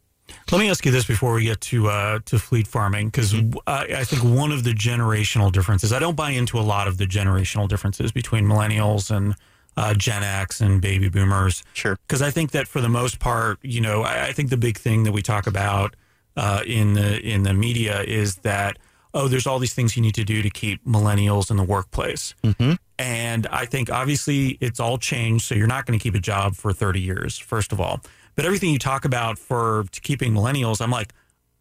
Let 0.51 0.59
me 0.59 0.69
ask 0.69 0.85
you 0.85 0.91
this 0.91 1.05
before 1.05 1.33
we 1.33 1.43
get 1.43 1.61
to 1.61 1.87
uh, 1.87 2.19
to 2.25 2.39
fleet 2.39 2.67
farming, 2.67 3.07
because 3.07 3.33
mm-hmm. 3.33 3.57
I, 3.67 3.87
I, 3.97 4.03
think 4.03 4.23
one 4.23 4.51
of 4.51 4.63
the 4.63 4.71
generational 4.71 5.51
differences. 5.51 5.93
I 5.93 5.99
don't 5.99 6.15
buy 6.15 6.31
into 6.31 6.59
a 6.59 6.61
lot 6.61 6.87
of 6.87 6.97
the 6.97 7.05
generational 7.05 7.67
differences 7.67 8.11
between 8.11 8.45
millennials 8.45 9.15
and 9.15 9.35
uh, 9.77 9.93
Gen 9.93 10.23
X 10.23 10.61
and 10.61 10.81
baby 10.81 11.09
boomers. 11.09 11.63
Sure. 11.73 11.97
Because 12.07 12.21
I 12.21 12.31
think 12.31 12.51
that 12.51 12.67
for 12.67 12.81
the 12.81 12.89
most 12.89 13.19
part, 13.19 13.59
you 13.61 13.81
know, 13.81 14.03
I, 14.03 14.27
I, 14.27 14.31
think 14.31 14.49
the 14.49 14.57
big 14.57 14.77
thing 14.77 15.03
that 15.03 15.11
we 15.11 15.21
talk 15.21 15.47
about 15.47 15.95
uh, 16.37 16.61
in 16.65 16.93
the 16.93 17.19
in 17.21 17.43
the 17.43 17.53
media 17.53 18.01
is 18.01 18.37
that 18.37 18.77
oh, 19.13 19.27
there's 19.27 19.47
all 19.47 19.59
these 19.59 19.73
things 19.73 19.95
you 19.95 20.01
need 20.01 20.15
to 20.15 20.25
do 20.25 20.41
to 20.41 20.49
keep 20.49 20.83
millennials 20.85 21.49
in 21.49 21.57
the 21.57 21.63
workplace. 21.63 22.35
Mm-hmm. 22.43 22.73
And 22.97 23.47
I 23.47 23.65
think 23.65 23.91
obviously 23.91 24.57
it's 24.61 24.79
all 24.79 24.97
changed. 24.97 25.45
So 25.45 25.55
you're 25.55 25.67
not 25.67 25.85
going 25.85 25.97
to 25.97 26.03
keep 26.03 26.15
a 26.15 26.19
job 26.19 26.55
for 26.55 26.71
30 26.71 27.01
years, 27.01 27.37
first 27.37 27.71
of 27.71 27.81
all. 27.81 28.01
But 28.35 28.45
everything 28.45 28.71
you 28.71 28.79
talk 28.79 29.05
about 29.05 29.37
for 29.37 29.85
keeping 30.01 30.33
millennials, 30.33 30.81
I'm 30.81 30.91
like, 30.91 31.13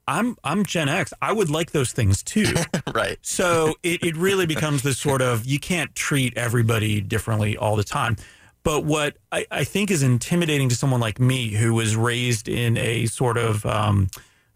I'm 0.07 0.37
I'm 0.45 0.65
Gen 0.65 0.89
X. 0.89 1.13
I 1.23 1.33
would 1.33 1.51
like 1.51 1.71
those 1.71 1.93
things 1.93 2.23
too. 2.23 2.53
right. 2.95 3.19
So 3.23 3.75
it, 3.83 4.03
it 4.03 4.17
really 4.17 4.47
becomes 4.47 4.83
this 4.83 4.99
sort 4.99 5.23
of 5.23 5.47
you 5.47 5.59
can't 5.59 5.95
treat 5.95 6.37
everybody 6.37 7.01
differently 7.01 7.57
all 7.57 7.77
the 7.77 7.85
time. 7.85 8.17
But 8.65 8.85
what 8.85 9.17
I, 9.31 9.47
I 9.51 9.65
think 9.65 9.91
is 9.91 10.03
intimidating 10.03 10.69
to 10.71 10.77
someone 10.77 11.01
like 11.01 11.21
me 11.21 11.51
who 11.51 11.75
was 11.75 11.97
raised 11.97 12.49
in 12.49 12.77
a 12.77 13.07
sort 13.07 13.37
of 13.37 13.65
um, 13.67 14.09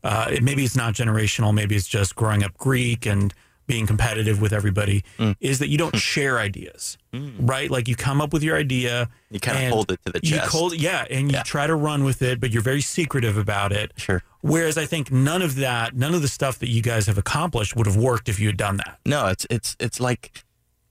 uh, 0.03 0.37
maybe 0.43 0.64
it's 0.64 0.77
not 0.77 0.95
generational, 0.95 1.55
maybe 1.55 1.77
it's 1.77 1.88
just 1.88 2.14
growing 2.14 2.43
up 2.43 2.57
Greek 2.57 3.07
and 3.07 3.35
being 3.69 3.87
competitive 3.87 4.41
with 4.41 4.53
everybody, 4.53 5.05
Mm. 5.19 5.37
is 5.41 5.61
that 5.61 5.69
you 5.69 5.79
don't 5.79 5.95
share 5.97 6.41
ideas, 6.41 6.99
right? 7.39 7.71
Like 7.71 7.87
you 7.87 7.95
come 7.95 8.21
up 8.21 8.33
with 8.33 8.43
your 8.43 8.57
idea, 8.57 9.09
You 9.31 9.39
kind 9.39 9.67
of 9.67 9.73
hold 9.73 9.93
it 9.93 10.01
to 10.07 10.13
the 10.13 10.21
you 10.25 10.37
chest. 10.39 10.51
hold, 10.51 10.75
yeah, 10.77 11.05
and 11.09 11.31
you 11.31 11.37
Yeah. 11.37 11.43
try 11.45 11.67
to 11.69 11.77
run 11.77 12.03
with 12.03 12.21
it, 12.23 12.41
but 12.41 12.51
you're 12.51 12.63
very 12.63 12.81
secretive 12.81 13.37
about 13.37 13.71
it. 13.71 13.93
Sure. 13.97 14.25
Whereas 14.41 14.77
I 14.77 14.87
think 14.87 15.13
none 15.13 15.43
of 15.43 15.55
that, 15.57 15.95
none 15.95 16.15
of 16.15 16.23
the 16.23 16.29
stuff 16.29 16.59
that 16.59 16.69
you 16.69 16.83
guys 16.83 17.07
have 17.07 17.19
accomplished 17.19 17.77
would 17.77 17.87
have 17.87 17.97
worked 17.97 18.29
if 18.29 18.41
you 18.41 18.49
had 18.49 18.57
done 18.57 18.79
that. 18.79 18.99
No, 19.07 19.27
it's 19.27 19.47
it's 19.51 19.77
it's 19.79 20.01
like 20.01 20.43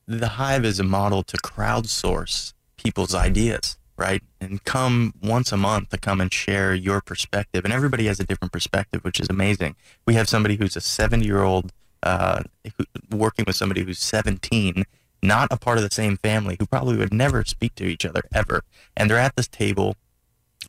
the 0.08 0.28
hive 0.30 0.63
is 0.63 0.80
a 0.80 0.84
model 0.84 1.22
to 1.24 1.36
crowdsource 1.38 2.54
people's 2.78 3.13
ideas, 3.16 3.78
right? 3.98 4.22
And 4.40 4.63
come 4.63 5.13
once 5.22 5.52
a 5.52 5.58
month 5.58 5.90
to 5.90 5.98
come 5.98 6.22
and 6.22 6.32
share 6.32 6.74
your 6.76 7.02
perspective. 7.02 7.66
And 7.66 7.74
everybody 7.74 8.06
has 8.06 8.20
a 8.20 8.24
different 8.24 8.52
perspective, 8.54 9.04
which 9.04 9.20
is 9.20 9.28
amazing. 9.30 9.76
We 10.06 10.13
have 10.13 10.30
somebody 10.30 10.56
who's 10.58 10.76
a 10.76 10.82
70 10.82 11.26
year 11.26 11.42
old 11.42 11.72
uh, 12.03 12.43
working 13.12 13.45
with 13.47 13.55
somebody 13.55 13.83
who's 13.83 13.99
17, 13.99 14.83
not 15.23 15.47
a 15.51 15.57
part 15.57 15.77
of 15.77 15.83
the 15.83 15.89
same 15.93 16.17
family, 16.17 16.55
who 16.60 16.65
probably 16.65 16.97
would 16.97 17.13
never 17.13 17.43
speak 17.43 17.75
to 17.75 17.86
each 17.86 18.05
other 18.05 18.21
ever. 18.33 18.62
And 18.95 19.10
they're 19.10 19.17
at 19.17 19.36
this 19.36 19.47
table, 19.47 19.95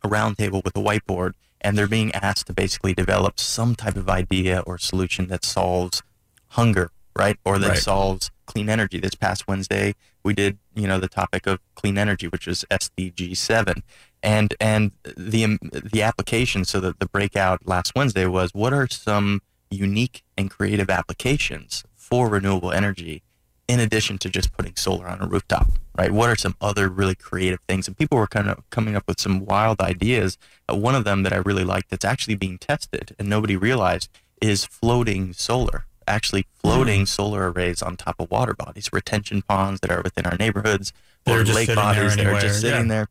a 0.03 0.07
round 0.07 0.37
table 0.37 0.61
with 0.63 0.75
a 0.75 0.79
whiteboard, 0.81 1.33
and 1.61 1.77
they're 1.77 1.87
being 1.87 2.13
asked 2.15 2.47
to 2.47 2.53
basically 2.53 2.93
develop 2.93 3.39
some 3.39 3.75
type 3.75 3.95
of 3.95 4.09
idea 4.09 4.63
or 4.65 4.77
solution 4.77 5.27
that 5.27 5.43
solves 5.43 6.01
hunger, 6.49 6.91
right? 7.15 7.37
Or 7.45 7.59
that 7.59 7.69
Right. 7.69 7.77
solves 7.77 8.31
clean 8.45 8.69
energy. 8.69 8.99
This 8.99 9.13
past 9.15 9.47
Wednesday, 9.47 9.93
we 10.23 10.33
did, 10.33 10.57
you 10.73 10.87
know, 10.87 10.99
the 10.99 11.07
topic 11.07 11.45
of 11.45 11.59
clean 11.75 11.97
energy, 11.97 12.27
which 12.27 12.47
was 12.47 12.65
SDG 12.71 13.35
seven, 13.35 13.83
and 14.23 14.55
and 14.59 14.91
the 15.03 15.57
the 15.61 16.01
application. 16.01 16.65
So 16.65 16.79
that 16.79 16.99
the 16.99 17.05
breakout 17.07 17.67
last 17.67 17.93
Wednesday 17.95 18.25
was 18.25 18.51
what 18.53 18.73
are 18.73 18.87
some 18.89 19.41
unique 19.69 20.23
and 20.37 20.49
creative 20.49 20.89
applications 20.89 21.83
for 21.95 22.29
renewable 22.29 22.71
energy, 22.71 23.23
in 23.67 23.79
addition 23.79 24.17
to 24.17 24.29
just 24.29 24.51
putting 24.53 24.75
solar 24.75 25.07
on 25.07 25.21
a 25.21 25.27
rooftop, 25.27 25.67
right? 25.97 26.11
What 26.11 26.29
are 26.29 26.35
some 26.35 26.55
other 26.59 26.89
really 26.89 27.15
creative 27.15 27.59
things? 27.67 27.87
And 27.87 27.97
people 27.97 28.17
were 28.17 28.27
kind 28.27 28.49
of 28.49 28.67
coming 28.71 28.95
up 28.95 29.03
with 29.07 29.19
some 29.19 29.45
wild 29.45 29.79
ideas. 29.79 30.37
Uh, 30.67 30.75
one 30.75 30.95
of 30.95 31.03
them 31.03 31.23
that 31.23 31.33
I 31.33 31.37
really 31.37 31.63
liked 31.63 31.89
that's 31.89 32.05
actually 32.05 32.35
being 32.35 32.57
tested 32.57 33.15
and 33.19 33.29
nobody 33.29 33.55
realized 33.55 34.09
is 34.41 34.65
floating 34.65 35.33
solar 35.33 35.85
actually 36.09 36.45
floating 36.55 37.05
solar 37.05 37.51
arrays 37.51 37.81
on 37.81 37.95
top 37.95 38.19
of 38.19 38.29
water 38.31 38.53
bodies, 38.53 38.89
retention 38.91 39.41
ponds 39.43 39.79
that 39.81 39.91
are 39.91 40.01
within 40.01 40.25
our 40.25 40.35
neighborhoods, 40.37 40.91
They're 41.25 41.41
or 41.41 41.45
lake 41.45 41.73
bodies 41.73 42.15
that 42.17 42.25
are 42.25 42.39
just 42.41 42.61
sitting 42.61 42.87
yeah. 42.87 42.87
there. 42.87 43.07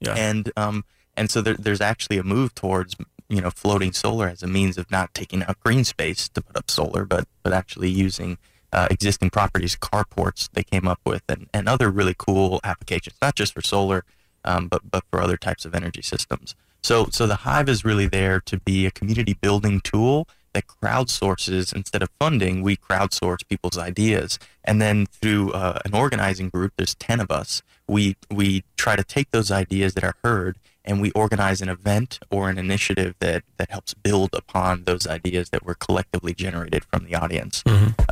Yeah. 0.00 0.14
And 0.14 0.50
um, 0.56 0.84
and 1.16 1.30
so 1.30 1.42
there, 1.42 1.54
there's 1.54 1.80
actually 1.80 2.16
a 2.16 2.24
move 2.24 2.54
towards 2.54 2.96
you 3.30 3.40
know 3.40 3.50
floating 3.50 3.92
solar 3.92 4.28
as 4.28 4.42
a 4.42 4.46
means 4.46 4.76
of 4.76 4.90
not 4.90 5.14
taking 5.14 5.42
out 5.44 5.58
green 5.60 5.84
space 5.84 6.28
to 6.28 6.42
put 6.42 6.56
up 6.56 6.70
solar, 6.70 7.04
but 7.04 7.26
but 7.42 7.52
actually 7.52 7.88
using 7.88 8.36
uh, 8.72 8.88
existing 8.90 9.30
properties, 9.30 9.76
carports 9.76 10.48
they 10.52 10.62
came 10.62 10.86
up 10.86 11.00
with, 11.04 11.22
and, 11.28 11.48
and 11.54 11.68
other 11.68 11.90
really 11.90 12.14
cool 12.16 12.60
applications, 12.62 13.16
not 13.22 13.34
just 13.34 13.54
for 13.54 13.62
solar, 13.62 14.04
um, 14.44 14.68
but 14.68 14.90
but 14.90 15.04
for 15.10 15.20
other 15.20 15.36
types 15.36 15.64
of 15.64 15.74
energy 15.74 16.02
systems. 16.02 16.54
So 16.82 17.06
so 17.10 17.26
the 17.26 17.36
Hive 17.36 17.68
is 17.68 17.84
really 17.84 18.06
there 18.06 18.40
to 18.40 18.58
be 18.58 18.84
a 18.84 18.90
community 18.90 19.34
building 19.34 19.80
tool 19.80 20.28
that 20.52 20.66
crowdsources 20.66 21.72
instead 21.72 22.02
of 22.02 22.10
funding, 22.18 22.60
we 22.60 22.76
crowdsource 22.76 23.48
people's 23.48 23.78
ideas, 23.78 24.38
and 24.64 24.82
then 24.82 25.06
through 25.06 25.52
uh, 25.52 25.78
an 25.84 25.94
organizing 25.94 26.48
group, 26.48 26.72
there's 26.76 26.96
ten 26.96 27.20
of 27.20 27.30
us. 27.30 27.62
We 27.86 28.16
we 28.30 28.64
try 28.76 28.96
to 28.96 29.04
take 29.04 29.30
those 29.30 29.50
ideas 29.52 29.94
that 29.94 30.04
are 30.04 30.16
heard 30.24 30.58
and 30.84 31.00
we 31.00 31.10
organize 31.12 31.60
an 31.60 31.68
event 31.68 32.18
or 32.30 32.48
an 32.50 32.58
initiative 32.58 33.14
that 33.20 33.42
that 33.58 33.70
helps 33.70 33.94
build 33.94 34.30
upon 34.34 34.84
those 34.84 35.06
ideas 35.06 35.50
that 35.50 35.64
were 35.64 35.74
collectively 35.74 36.34
generated 36.34 36.84
from 36.84 37.04
the 37.04 37.14
audience. 37.14 37.62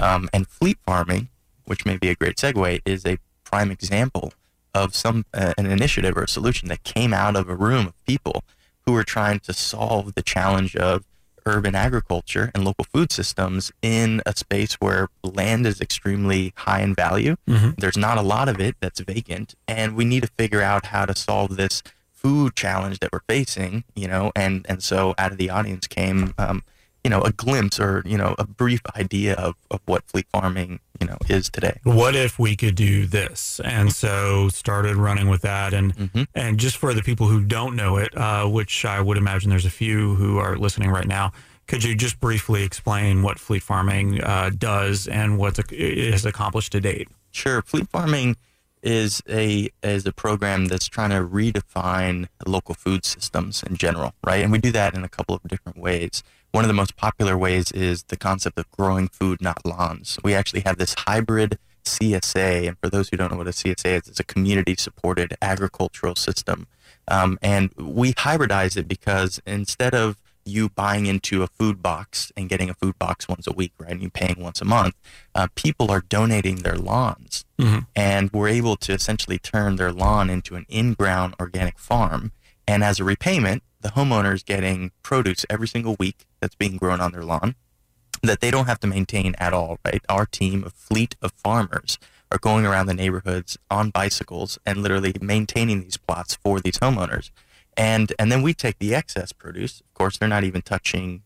Um, 0.01 0.29
and 0.33 0.47
fleet 0.47 0.79
farming, 0.87 1.29
which 1.65 1.85
may 1.87 1.97
be 1.97 2.09
a 2.09 2.15
great 2.15 2.37
segue, 2.37 2.81
is 2.85 3.05
a 3.07 3.19
prime 3.45 3.71
example 3.71 4.33
of 4.75 4.95
some 4.95 5.25
uh, 5.35 5.55
an 5.57 5.67
initiative 5.67 6.17
or 6.17 6.23
a 6.25 6.29
solution 6.29 6.69
that 6.69 6.83
came 6.85 7.13
out 7.15 7.35
of 7.37 7.49
a 7.49 7.55
room 7.55 7.87
of 7.87 8.05
people 8.07 8.45
who 8.85 8.93
were 8.93 9.05
trying 9.05 9.39
to 9.41 9.53
solve 9.53 10.15
the 10.15 10.23
challenge 10.23 10.77
of 10.77 11.05
urban 11.47 11.75
agriculture 11.75 12.51
and 12.55 12.63
local 12.65 12.85
food 12.85 13.11
systems 13.11 13.73
in 13.81 14.21
a 14.27 14.37
space 14.37 14.75
where 14.75 15.09
land 15.23 15.67
is 15.67 15.81
extremely 15.81 16.53
high 16.57 16.83
in 16.83 16.95
value. 16.95 17.37
Mhm. 17.49 17.77
There's 17.79 17.97
not 17.97 18.19
a 18.19 18.23
lot 18.23 18.51
of 18.51 18.61
it 18.61 18.77
that's 18.81 19.01
vacant, 19.01 19.55
and 19.67 19.97
we 19.97 20.05
need 20.05 20.21
to 20.25 20.31
figure 20.39 20.61
out 20.61 20.87
how 20.87 21.07
to 21.07 21.17
solve 21.17 21.57
this 21.57 21.83
food 22.23 22.55
challenge 22.57 22.99
that 23.01 23.11
we're 23.13 23.21
facing. 23.29 23.85
You 23.95 24.09
know, 24.09 24.33
and 24.35 24.65
and 24.69 24.83
so 24.83 25.15
out 25.19 25.33
of 25.33 25.39
the 25.39 25.51
audience 25.51 25.87
came. 25.87 26.35
Um, 26.39 26.63
you 27.05 27.11
know, 27.11 27.23
a 27.23 27.31
glimpse 27.33 27.79
or, 27.79 28.03
you 28.05 28.19
know, 28.19 28.35
a 28.41 28.45
brief 28.45 28.81
idea 28.97 29.35
of, 29.35 29.55
of 29.71 29.81
what 29.87 30.03
fleet 30.05 30.27
farming, 30.33 30.81
you 31.01 31.07
know, 31.07 31.17
is 31.29 31.49
today. 31.49 31.79
What 31.85 32.17
if 32.17 32.41
we 32.41 32.57
could 32.57 32.75
do 32.75 33.07
this? 33.07 33.61
And 33.65 33.93
so 33.93 34.49
started 34.49 34.97
running 34.97 35.29
with 35.29 35.43
that. 35.43 35.73
And 35.73 35.95
Mhm. 35.97 36.27
and 36.35 36.59
just 36.59 36.77
for 36.77 36.93
the 36.93 37.01
people 37.03 37.29
who 37.29 37.41
don't 37.45 37.77
know 37.77 37.97
it, 37.99 38.15
uh, 38.19 38.47
which 38.49 38.85
I 38.85 39.01
would 39.01 39.17
imagine 39.17 39.49
there's 39.49 39.65
a 39.65 39.71
few 39.71 40.17
who 40.17 40.39
are 40.39 40.57
listening 40.59 40.91
right 40.91 41.07
now, 41.07 41.33
could 41.69 41.85
you 41.85 41.95
just 41.95 42.19
briefly 42.19 42.65
explain 42.65 43.23
what 43.23 43.39
fleet 43.39 43.63
farming 43.63 44.21
uh, 44.23 44.51
does 44.59 45.07
and 45.07 45.39
what 45.39 45.57
it 45.71 46.13
has 46.13 46.27
accomplished 46.27 46.73
to 46.73 46.81
date? 46.81 47.09
Sure. 47.31 47.63
Fleet 47.63 47.89
farming 47.89 48.37
is 48.83 49.23
a 49.29 49.71
is 49.83 50.07
a 50.07 50.13
program 50.13 50.67
that's 50.67 50.87
trying 50.87 51.11
to 51.11 51.17
redefine 51.17 52.29
local 52.47 52.75
food 52.75 53.05
systems 53.05 53.63
in 53.63 53.77
general, 53.77 54.15
right? 54.25 54.43
And 54.43 54.53
we 54.53 54.59
do 54.59 54.73
that 54.73 54.95
in 54.95 55.05
a 55.05 55.09
couple 55.09 55.35
of 55.35 55.43
different 55.43 55.79
ways. 55.79 56.23
One 56.53 56.65
of 56.65 56.69
the 56.69 56.75
most 56.75 56.97
popular 56.97 57.37
ways 57.37 57.71
is 57.73 58.05
the 58.05 58.17
concept 58.17 58.59
of 58.59 58.71
growing 58.71 59.09
food, 59.09 59.41
not 59.41 59.65
lawns. 59.67 60.19
We 60.25 60.35
actually 60.35 60.61
have 60.61 60.79
this 60.79 60.95
hybrid 60.99 61.59
CSA, 61.85 62.69
and 62.69 62.79
for 62.79 62.89
those 62.89 63.09
who 63.09 63.17
don't 63.17 63.31
know 63.33 63.39
what 63.39 63.49
a 63.49 63.51
CSA 63.51 64.03
is, 64.03 64.09
it's 64.09 64.21
a 64.21 64.25
community 64.25 64.75
supported 64.77 65.37
agricultural 65.43 66.15
system. 66.15 66.67
Um, 67.07 67.39
and 67.43 67.73
we 67.77 68.13
hybridize 68.13 68.77
it 68.77 68.87
because 68.87 69.41
instead 69.47 69.95
of 69.95 70.17
you 70.49 70.69
buying 70.71 71.07
into 71.07 71.43
a 71.43 71.47
food 71.47 71.83
box 71.83 72.33
and 72.37 72.49
getting 72.49 72.71
a 72.71 72.75
food 72.75 72.99
box 72.99 73.29
once 73.29 73.47
a 73.47 73.53
week, 73.53 73.73
right, 73.79 73.91
and 73.93 74.03
you 74.03 74.11
paying 74.11 74.37
once 74.39 74.61
a 74.61 74.65
month, 74.65 74.95
uh, 75.35 75.49
people 75.55 75.91
are 75.91 76.01
donating 76.09 76.57
their 76.57 76.77
lawns 76.77 77.45
Mhm. 77.59 77.87
and 77.95 78.31
we're 78.33 78.49
able 78.49 78.77
to 78.77 78.93
essentially 78.93 79.39
turn 79.39 79.77
their 79.77 79.93
lawn 79.93 80.31
into 80.31 80.57
an 80.57 80.67
in-ground 80.69 81.35
organic 81.41 81.79
farm. 81.79 82.33
And 82.67 82.85
as 82.85 83.01
a 83.01 83.05
repayment, 83.05 83.63
the 83.81 83.91
homeowner 83.91 84.35
is 84.35 84.43
getting 84.43 84.91
produce 85.03 85.47
every 85.49 85.69
single 85.69 85.97
week 85.99 86.27
that's 86.41 86.55
being 86.55 86.77
grown 86.77 87.01
on 87.01 87.13
their 87.13 87.25
lawn 87.25 87.55
that 88.23 88.41
they 88.41 88.51
don't 88.51 88.67
have 88.67 88.81
to 88.81 88.87
maintain 88.87 89.35
at 89.39 89.53
all, 89.53 89.79
right? 89.85 90.03
Our 90.09 90.27
team, 90.27 90.65
a 90.65 90.71
fleet 90.71 91.15
of 91.23 91.33
farmers, 91.33 91.99
are 92.31 92.39
going 92.39 92.67
around 92.67 92.87
the 92.87 92.95
neighborhoods 92.95 93.57
on 93.71 93.91
bicycles 93.91 94.59
and 94.67 94.83
literally 94.83 95.15
maintaining 95.21 95.81
these 95.83 95.97
plots 95.97 96.35
for 96.35 96.61
these 96.61 96.79
homeowners. 96.79 97.31
And 97.79 98.13
and 98.19 98.31
then 98.31 98.43
we 98.43 98.53
take 98.53 98.79
the 98.81 98.95
excess 98.95 99.33
produce. 99.33 99.81
Of 99.81 99.95
course, 99.95 100.19
they're 100.19 100.29
not 100.29 100.43
even 100.43 100.63
touching, 100.63 101.23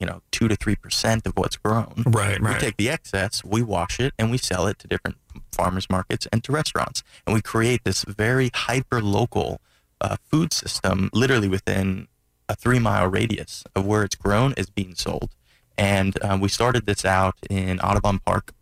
you 0.00 0.06
know, 0.06 0.22
two 0.32 0.48
to 0.48 0.56
three 0.56 0.74
percent 0.74 1.24
of 1.24 1.34
what's 1.36 1.56
grown. 1.56 2.02
Right, 2.04 2.40
right. 2.40 2.54
We 2.54 2.60
take 2.60 2.76
the 2.76 2.90
excess, 2.90 3.44
we 3.44 3.62
wash 3.62 4.00
it, 4.00 4.12
and 4.18 4.30
we 4.30 4.38
sell 4.38 4.66
it 4.66 4.80
to 4.80 4.88
different 4.88 5.18
farmers 5.52 5.88
markets 5.88 6.26
and 6.32 6.42
to 6.44 6.52
restaurants. 6.52 7.04
And 7.26 7.32
we 7.32 7.40
create 7.40 7.84
this 7.84 8.02
very 8.02 8.50
hyper 8.52 9.00
local 9.00 9.60
uh, 10.00 10.16
food 10.24 10.52
system, 10.52 11.10
literally 11.12 11.48
within 11.48 12.08
a 12.48 12.56
three 12.56 12.80
mile 12.80 13.06
radius 13.06 13.62
of 13.76 13.86
where 13.86 14.02
it's 14.02 14.16
grown 14.16 14.54
is 14.56 14.68
being 14.70 14.96
sold. 14.96 15.30
And 15.76 16.18
uh, 16.24 16.36
we 16.40 16.48
started 16.48 16.86
this 16.86 17.04
out 17.04 17.36
in 17.48 17.78
Audubon 17.78 18.18
Park 18.18 18.52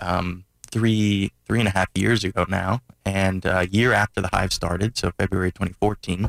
um, 0.00 0.44
three 0.70 1.32
three 1.46 1.60
and 1.60 1.68
a 1.68 1.72
half 1.72 1.88
years 1.94 2.24
ago 2.24 2.44
now, 2.46 2.82
and 3.06 3.46
a 3.46 3.66
year 3.70 3.94
after 3.94 4.20
the 4.20 4.28
hive 4.28 4.52
started, 4.52 4.98
so 4.98 5.12
February 5.18 5.50
2014. 5.50 6.28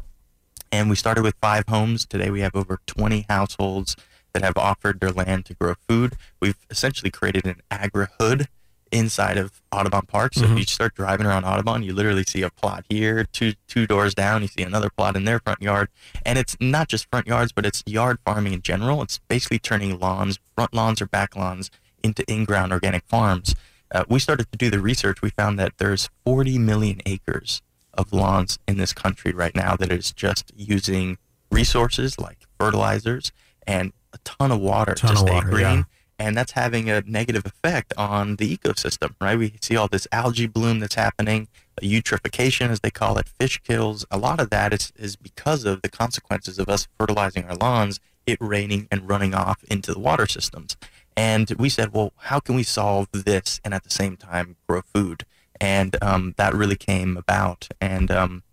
And 0.73 0.89
we 0.89 0.95
started 0.95 1.21
with 1.21 1.35
five 1.39 1.65
homes. 1.69 2.03
Today 2.03 2.31
we 2.31 2.41
have 2.41 2.55
over 2.55 2.79
20 2.87 3.27
households 3.29 3.95
that 4.33 4.41
have 4.41 4.57
offered 4.57 4.99
their 4.99 5.11
land 5.11 5.45
to 5.45 5.53
grow 5.53 5.75
food. 5.87 6.15
We've 6.41 6.57
essentially 6.67 7.11
created 7.11 7.45
an 7.45 7.61
agri-hood 7.69 8.47
inside 8.91 9.37
of 9.37 9.61
Audubon 9.71 10.07
Park. 10.07 10.33
So 10.33 10.41
Mhm. 10.41 10.53
if 10.53 10.57
you 10.57 10.65
start 10.65 10.95
driving 10.95 11.27
around 11.27 11.45
Audubon, 11.45 11.83
you 11.83 11.93
literally 11.93 12.23
see 12.23 12.41
a 12.41 12.49
plot 12.49 12.85
here, 12.89 13.23
two 13.25 13.53
two 13.67 13.85
doors 13.85 14.15
down, 14.15 14.41
you 14.41 14.47
see 14.47 14.63
another 14.63 14.89
plot 14.89 15.15
in 15.15 15.25
their 15.25 15.39
front 15.39 15.61
yard. 15.61 15.89
And 16.25 16.39
it's 16.39 16.57
not 16.59 16.87
just 16.87 17.07
front 17.11 17.27
yards, 17.27 17.51
but 17.51 17.67
it's 17.67 17.83
yard 17.85 18.17
farming 18.25 18.53
in 18.53 18.63
general. 18.63 19.03
It's 19.03 19.19
basically 19.27 19.59
turning 19.59 19.99
lawns, 19.99 20.39
front 20.55 20.73
lawns 20.73 21.03
or 21.03 21.05
back 21.05 21.35
lawns, 21.35 21.69
into 22.03 22.23
in-ground 22.27 22.71
organic 22.71 23.05
farms. 23.07 23.53
Uh, 23.91 24.05
we 24.09 24.17
started 24.19 24.51
to 24.51 24.57
do 24.57 24.71
the 24.71 24.79
research. 24.79 25.21
We 25.21 25.29
found 25.29 25.59
that 25.59 25.73
there's 25.77 26.09
40 26.25 26.57
million 26.57 26.99
acres 27.05 27.61
of 27.93 28.11
lawns 28.13 28.59
in 28.67 28.77
this 28.77 28.93
country 28.93 29.31
right 29.31 29.55
now 29.55 29.75
that 29.75 29.91
is 29.91 30.11
just 30.11 30.51
using 30.55 31.17
resources 31.51 32.19
like 32.19 32.39
fertilizers 32.59 33.31
and 33.67 33.93
a 34.13 34.17
ton 34.23 34.51
of 34.51 34.59
water 34.59 34.93
Ton 34.93 35.11
to 35.11 35.17
stay 35.17 35.31
water, 35.31 35.49
green. 35.49 35.61
yeah. 35.61 35.83
And 36.19 36.37
that's 36.37 36.51
having 36.53 36.89
a 36.89 37.01
negative 37.01 37.45
effect 37.45 37.93
on 37.97 38.35
the 38.37 38.55
ecosystem, 38.55 39.15
right? 39.19 39.37
We 39.37 39.55
see 39.61 39.75
all 39.75 39.87
this 39.87 40.07
algae 40.11 40.47
bloom 40.47 40.79
that's 40.79 40.95
happening, 40.95 41.47
eutrophication, 41.81 42.69
as 42.69 42.79
they 42.81 42.91
call 42.91 43.17
it, 43.17 43.27
fish 43.27 43.59
kills. 43.63 44.05
A 44.11 44.17
lot 44.17 44.39
of 44.39 44.49
that 44.51 44.73
is, 44.73 44.93
is 44.95 45.15
because 45.15 45.65
of 45.65 45.81
the 45.81 45.89
consequences 45.89 46.59
of 46.59 46.69
us 46.69 46.87
fertilizing 46.99 47.45
our 47.45 47.55
lawns, 47.55 47.99
it 48.25 48.37
raining 48.39 48.87
and 48.91 49.09
running 49.09 49.33
off 49.33 49.63
into 49.65 49.93
the 49.93 49.99
water 49.99 50.27
systems. 50.27 50.77
And 51.17 51.49
we 51.57 51.67
said, 51.69 51.93
well, 51.93 52.13
how 52.17 52.39
can 52.39 52.55
we 52.55 52.63
solve 52.63 53.07
this 53.11 53.59
and 53.65 53.73
at 53.73 53.83
the 53.83 53.89
same 53.89 54.15
time 54.15 54.55
grow 54.67 54.81
food? 54.81 55.25
And 55.63 55.95
um, 56.01 56.33
that 56.37 56.53
really 56.53 56.75
came 56.75 57.15
about. 57.15 57.69
And 57.79 58.11
um, 58.11 58.43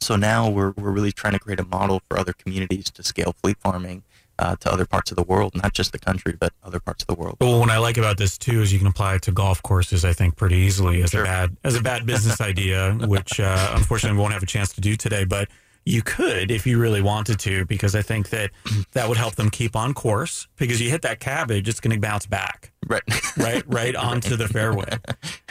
so 0.00 0.14
now 0.16 0.48
we're, 0.48 0.70
we're 0.76 0.92
really 0.92 1.10
trying 1.10 1.32
to 1.32 1.40
create 1.40 1.58
a 1.58 1.64
model 1.64 2.00
for 2.08 2.18
other 2.18 2.32
communities 2.32 2.84
to 2.92 3.02
scale 3.02 3.34
fleet 3.42 3.56
farming 3.58 4.04
uh, 4.38 4.54
to 4.56 4.72
other 4.72 4.86
parts 4.86 5.10
of 5.10 5.16
the 5.16 5.24
world, 5.24 5.54
not 5.56 5.72
just 5.72 5.90
the 5.90 5.98
country, 5.98 6.34
but 6.38 6.52
other 6.62 6.78
parts 6.78 7.02
of 7.02 7.08
the 7.08 7.14
world. 7.20 7.36
Well, 7.40 7.58
what 7.58 7.70
I 7.70 7.78
like 7.78 7.98
about 7.98 8.16
this 8.16 8.38
too 8.38 8.62
is 8.62 8.72
you 8.72 8.78
can 8.78 8.86
apply 8.88 9.16
it 9.16 9.22
to 9.22 9.32
golf 9.32 9.60
courses. 9.62 10.04
I 10.04 10.12
think 10.12 10.36
pretty 10.36 10.56
easily 10.56 11.02
as 11.02 11.10
Sure. 11.10 11.22
a 11.22 11.24
bad 11.24 11.56
as 11.64 11.74
a 11.74 11.82
bad 11.82 12.06
business 12.06 12.40
idea, 12.52 12.92
which 12.94 13.40
uh, 13.40 13.72
unfortunately 13.74 14.16
we 14.16 14.20
won't 14.22 14.32
have 14.34 14.42
a 14.42 14.46
chance 14.46 14.72
to 14.74 14.80
do 14.80 14.96
today. 14.96 15.24
But 15.24 15.48
you 15.84 16.02
could 16.02 16.50
if 16.50 16.66
you 16.66 16.78
really 16.78 17.02
wanted 17.02 17.38
to, 17.40 17.64
because 17.66 17.94
I 17.96 18.02
think 18.02 18.28
that 18.30 18.50
that 18.92 19.08
would 19.08 19.18
help 19.18 19.34
them 19.34 19.50
keep 19.50 19.74
on 19.76 19.94
course. 19.94 20.46
Because 20.56 20.80
you 20.80 20.90
hit 20.90 21.02
that 21.02 21.18
cabbage, 21.20 21.68
it's 21.68 21.80
going 21.80 21.94
to 21.94 22.00
bounce 22.00 22.26
back 22.26 22.72
Right. 22.86 23.02
right 23.36 23.62
right 23.66 23.96
onto 23.96 24.36
the 24.36 24.48
fairway. 24.48 24.88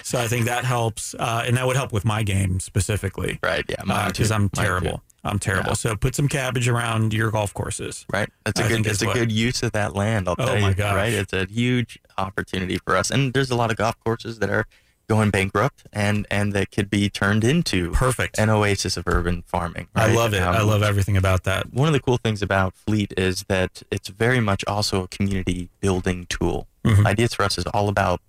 So 0.04 0.20
I 0.20 0.28
think 0.28 0.46
that 0.46 0.66
helps, 0.66 1.14
uh, 1.14 1.44
and 1.46 1.56
that 1.58 1.66
would 1.68 1.76
help 1.78 1.94
with 1.94 2.04
my 2.06 2.24
game 2.24 2.60
specifically 2.60 3.40
right. 3.44 3.64
Yeah. 3.70 3.84
because 4.08 4.28
too. 4.30 4.34
I'm 4.34 4.50
terrible. 4.50 5.04
I'm 5.24 5.38
terrible. 5.40 5.70
Yeah. 5.70 5.76
So 5.76 5.96
put 5.96 6.16
some 6.16 6.28
cabbage 6.28 6.68
around 6.68 7.14
your 7.14 7.30
golf 7.32 7.54
courses. 7.54 8.06
Right. 8.12 8.28
That's 8.44 8.60
a 8.60 8.64
I 8.64 8.68
good. 8.68 8.74
think 8.74 8.88
It's 8.88 9.02
a 9.04 9.06
what- 9.06 9.16
good 9.16 9.32
use 9.32 9.62
of 9.64 9.72
that 9.74 9.96
land. 9.96 10.28
I'll 10.28 10.36
Oh 10.40 10.46
tell 10.48 10.60
my 10.60 10.70
you. 10.70 10.74
gosh. 10.76 10.96
Right. 10.96 11.14
It's 11.14 11.32
a 11.34 11.46
huge 11.46 12.00
opportunity 12.18 12.78
for 12.80 12.98
us, 12.98 13.12
and 13.12 13.32
there's 13.34 13.52
a 13.52 13.56
lot 13.56 13.70
of 13.72 13.78
golf 13.78 13.96
courses 14.04 14.40
that 14.40 14.50
are 14.50 14.66
going 15.14 15.30
bankrupt, 15.30 15.80
and 15.92 16.26
and 16.32 16.54
that 16.54 16.68
could 16.72 16.90
be 16.90 17.10
turned 17.10 17.44
into 17.44 17.92
Perfect. 17.92 18.40
an 18.40 18.50
oasis 18.50 18.96
of 19.00 19.04
urban 19.08 19.44
farming. 19.54 19.88
I 19.96 20.08
love 20.14 20.34
it. 20.34 20.42
I 20.42 20.60
Um, 20.60 20.68
love 20.74 20.84
everything 20.92 21.18
about 21.18 21.44
that. 21.44 21.74
One 21.74 21.88
of 21.90 21.94
the 21.94 22.00
cool 22.08 22.18
things 22.26 22.42
about 22.42 22.74
Fleet 22.86 23.14
is 23.18 23.44
that 23.54 23.84
it's 23.92 24.08
very 24.26 24.40
much 24.40 24.64
also 24.74 25.04
a 25.04 25.08
community 25.10 25.70
building 25.82 26.28
tool. 26.30 26.68
Mhm. 26.86 27.06
Ideas 27.06 27.34
for 27.34 27.44
us 27.44 27.58
is 27.58 27.66
all 27.76 27.90
about 27.90 28.20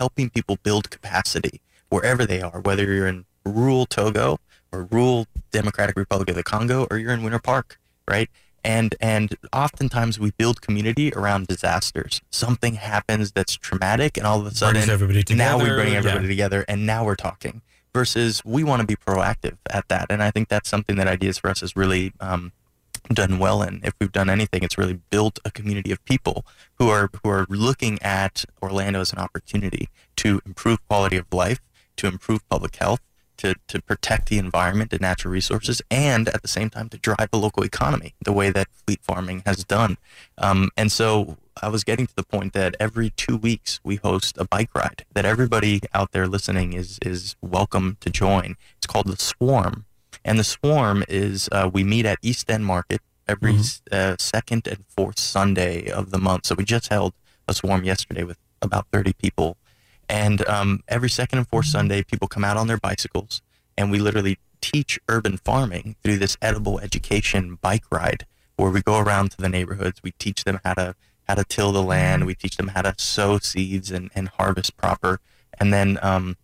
helping 0.00 0.28
people 0.30 0.56
build 0.62 0.90
capacity 0.90 1.60
wherever 1.88 2.26
they 2.26 2.40
are, 2.42 2.60
whether 2.60 2.84
you're 2.84 3.06
in 3.14 3.24
rural 3.44 3.86
Togo 3.86 4.38
or 4.72 4.86
rural 4.90 5.26
Democratic 5.50 5.96
Republic 5.96 6.28
of 6.30 6.36
the 6.36 6.42
Congo 6.54 6.86
or 6.90 6.98
you're 6.98 7.12
in 7.12 7.22
Winter 7.22 7.38
Park, 7.52 7.78
right? 8.08 8.28
And 8.64 8.94
and 9.00 9.34
oftentimes 9.52 10.18
we 10.18 10.32
build 10.32 10.60
community 10.60 11.12
around 11.14 11.46
disasters. 11.46 12.20
Something 12.30 12.74
happens 12.74 13.32
that's 13.32 13.54
traumatic, 13.56 14.16
and 14.16 14.26
all 14.26 14.40
of 14.40 14.46
a 14.46 14.50
sudden 14.54 14.82
now 15.38 15.56
we 15.58 15.64
bring 15.64 15.92
Yeah. 15.92 15.98
everybody 15.98 16.28
together 16.28 16.64
and 16.68 16.84
now 16.86 17.04
we're 17.04 17.14
talking 17.16 17.62
versus 17.94 18.42
we 18.44 18.62
want 18.62 18.80
to 18.80 18.86
be 18.86 18.94
proactive 18.96 19.56
at 19.68 19.88
that 19.88 20.06
and 20.10 20.22
i 20.22 20.30
think 20.30 20.48
that's 20.48 20.68
something 20.68 20.94
that 20.96 21.08
ideas 21.08 21.38
for 21.38 21.50
us 21.50 21.60
has 21.60 21.74
really 21.74 22.12
um, 22.20 22.52
done 23.12 23.40
well 23.40 23.62
in 23.62 23.80
if 23.82 23.92
we've 24.00 24.12
done 24.12 24.30
anything 24.30 24.62
it's 24.62 24.78
really 24.78 25.00
built 25.10 25.40
a 25.44 25.50
community 25.50 25.90
of 25.90 25.98
people 26.04 26.44
who 26.78 26.88
are 26.88 27.10
who 27.24 27.28
are 27.30 27.46
looking 27.48 28.00
at 28.00 28.44
orlando 28.62 29.00
as 29.00 29.12
an 29.12 29.18
opportunity 29.18 29.88
to 30.14 30.40
improve 30.46 30.78
quality 30.86 31.16
of 31.16 31.26
life 31.32 31.58
to 31.96 32.06
improve 32.06 32.48
public 32.48 32.76
health 32.76 33.00
to, 33.40 33.54
to 33.68 33.80
protect 33.82 34.28
the 34.28 34.38
environment 34.38 34.92
and 34.92 35.00
natural 35.02 35.32
resources 35.32 35.82
and 35.90 36.28
at 36.28 36.42
the 36.42 36.48
same 36.48 36.70
time 36.70 36.88
to 36.88 36.98
drive 36.98 37.28
a 37.32 37.36
local 37.36 37.62
economy 37.64 38.14
the 38.24 38.32
way 38.32 38.48
that 38.50 38.68
fleet 38.86 39.00
farming 39.02 39.42
has 39.46 39.64
done 39.64 39.96
um, 40.38 40.70
and 40.76 40.90
so 40.92 41.36
I 41.62 41.68
was 41.68 41.84
getting 41.84 42.06
to 42.06 42.16
the 42.16 42.22
point 42.22 42.52
that 42.54 42.74
every 42.80 43.10
two 43.10 43.36
weeks 43.36 43.80
we 43.84 43.96
host 43.96 44.38
a 44.38 44.46
bike 44.46 44.70
ride 44.74 45.04
that 45.12 45.26
everybody 45.26 45.80
out 45.92 46.12
there 46.12 46.26
listening 46.26 46.72
is 46.72 46.98
is 47.04 47.36
welcome 47.42 47.98
to 48.00 48.08
join. 48.08 48.56
It's 48.78 48.86
called 48.86 49.08
the 49.08 49.18
Swarm, 49.18 49.84
and 50.24 50.38
the 50.38 50.44
Swarm 50.44 51.04
is 51.06 51.50
uh, 51.52 51.68
we 51.70 51.82
meet 51.84 52.06
at 52.06 52.18
East 52.22 52.50
End 52.50 52.64
Market 52.64 53.00
every 53.28 53.54
Mhm. 53.54 53.80
uh, 53.92 54.16
second 54.18 54.62
and 54.68 54.84
fourth 54.96 55.18
Sunday 55.18 55.90
of 55.90 56.04
the 56.12 56.18
month. 56.18 56.46
So 56.46 56.54
we 56.56 56.64
just 56.64 56.88
held 56.88 57.12
a 57.46 57.52
Swarm 57.52 57.84
yesterday 57.84 58.24
with 58.24 58.38
about 58.62 58.86
thirty 58.90 59.12
people, 59.12 59.58
and 60.10 60.46
um, 60.48 60.82
every 60.88 61.08
second 61.08 61.38
and 61.38 61.48
fourth 61.48 61.66
Sunday 61.66 62.02
people 62.02 62.28
come 62.28 62.44
out 62.44 62.56
on 62.56 62.66
their 62.66 62.78
bicycles, 62.78 63.40
and 63.78 63.90
we 63.90 64.00
literally 64.00 64.38
teach 64.60 64.98
urban 65.08 65.36
farming 65.36 65.96
through 66.02 66.18
this 66.18 66.36
edible 66.42 66.80
education 66.80 67.58
bike 67.62 67.84
ride 67.90 68.26
where 68.56 68.70
we 68.70 68.82
go 68.82 68.98
around 68.98 69.30
to 69.30 69.36
the 69.38 69.48
neighborhoods. 69.48 70.02
We 70.02 70.10
teach 70.18 70.44
them 70.44 70.60
how 70.64 70.74
to 70.74 70.96
how 71.28 71.36
to 71.36 71.44
till 71.44 71.70
the 71.70 71.82
land. 71.82 72.26
We 72.26 72.34
teach 72.34 72.56
them 72.56 72.68
how 72.68 72.82
to 72.82 72.94
sow 72.98 73.38
seeds 73.38 73.92
and, 73.92 74.10
and 74.16 74.28
harvest 74.28 74.76
proper. 74.76 75.20
And 75.60 75.72
then, 75.72 75.96
um, 76.02 76.36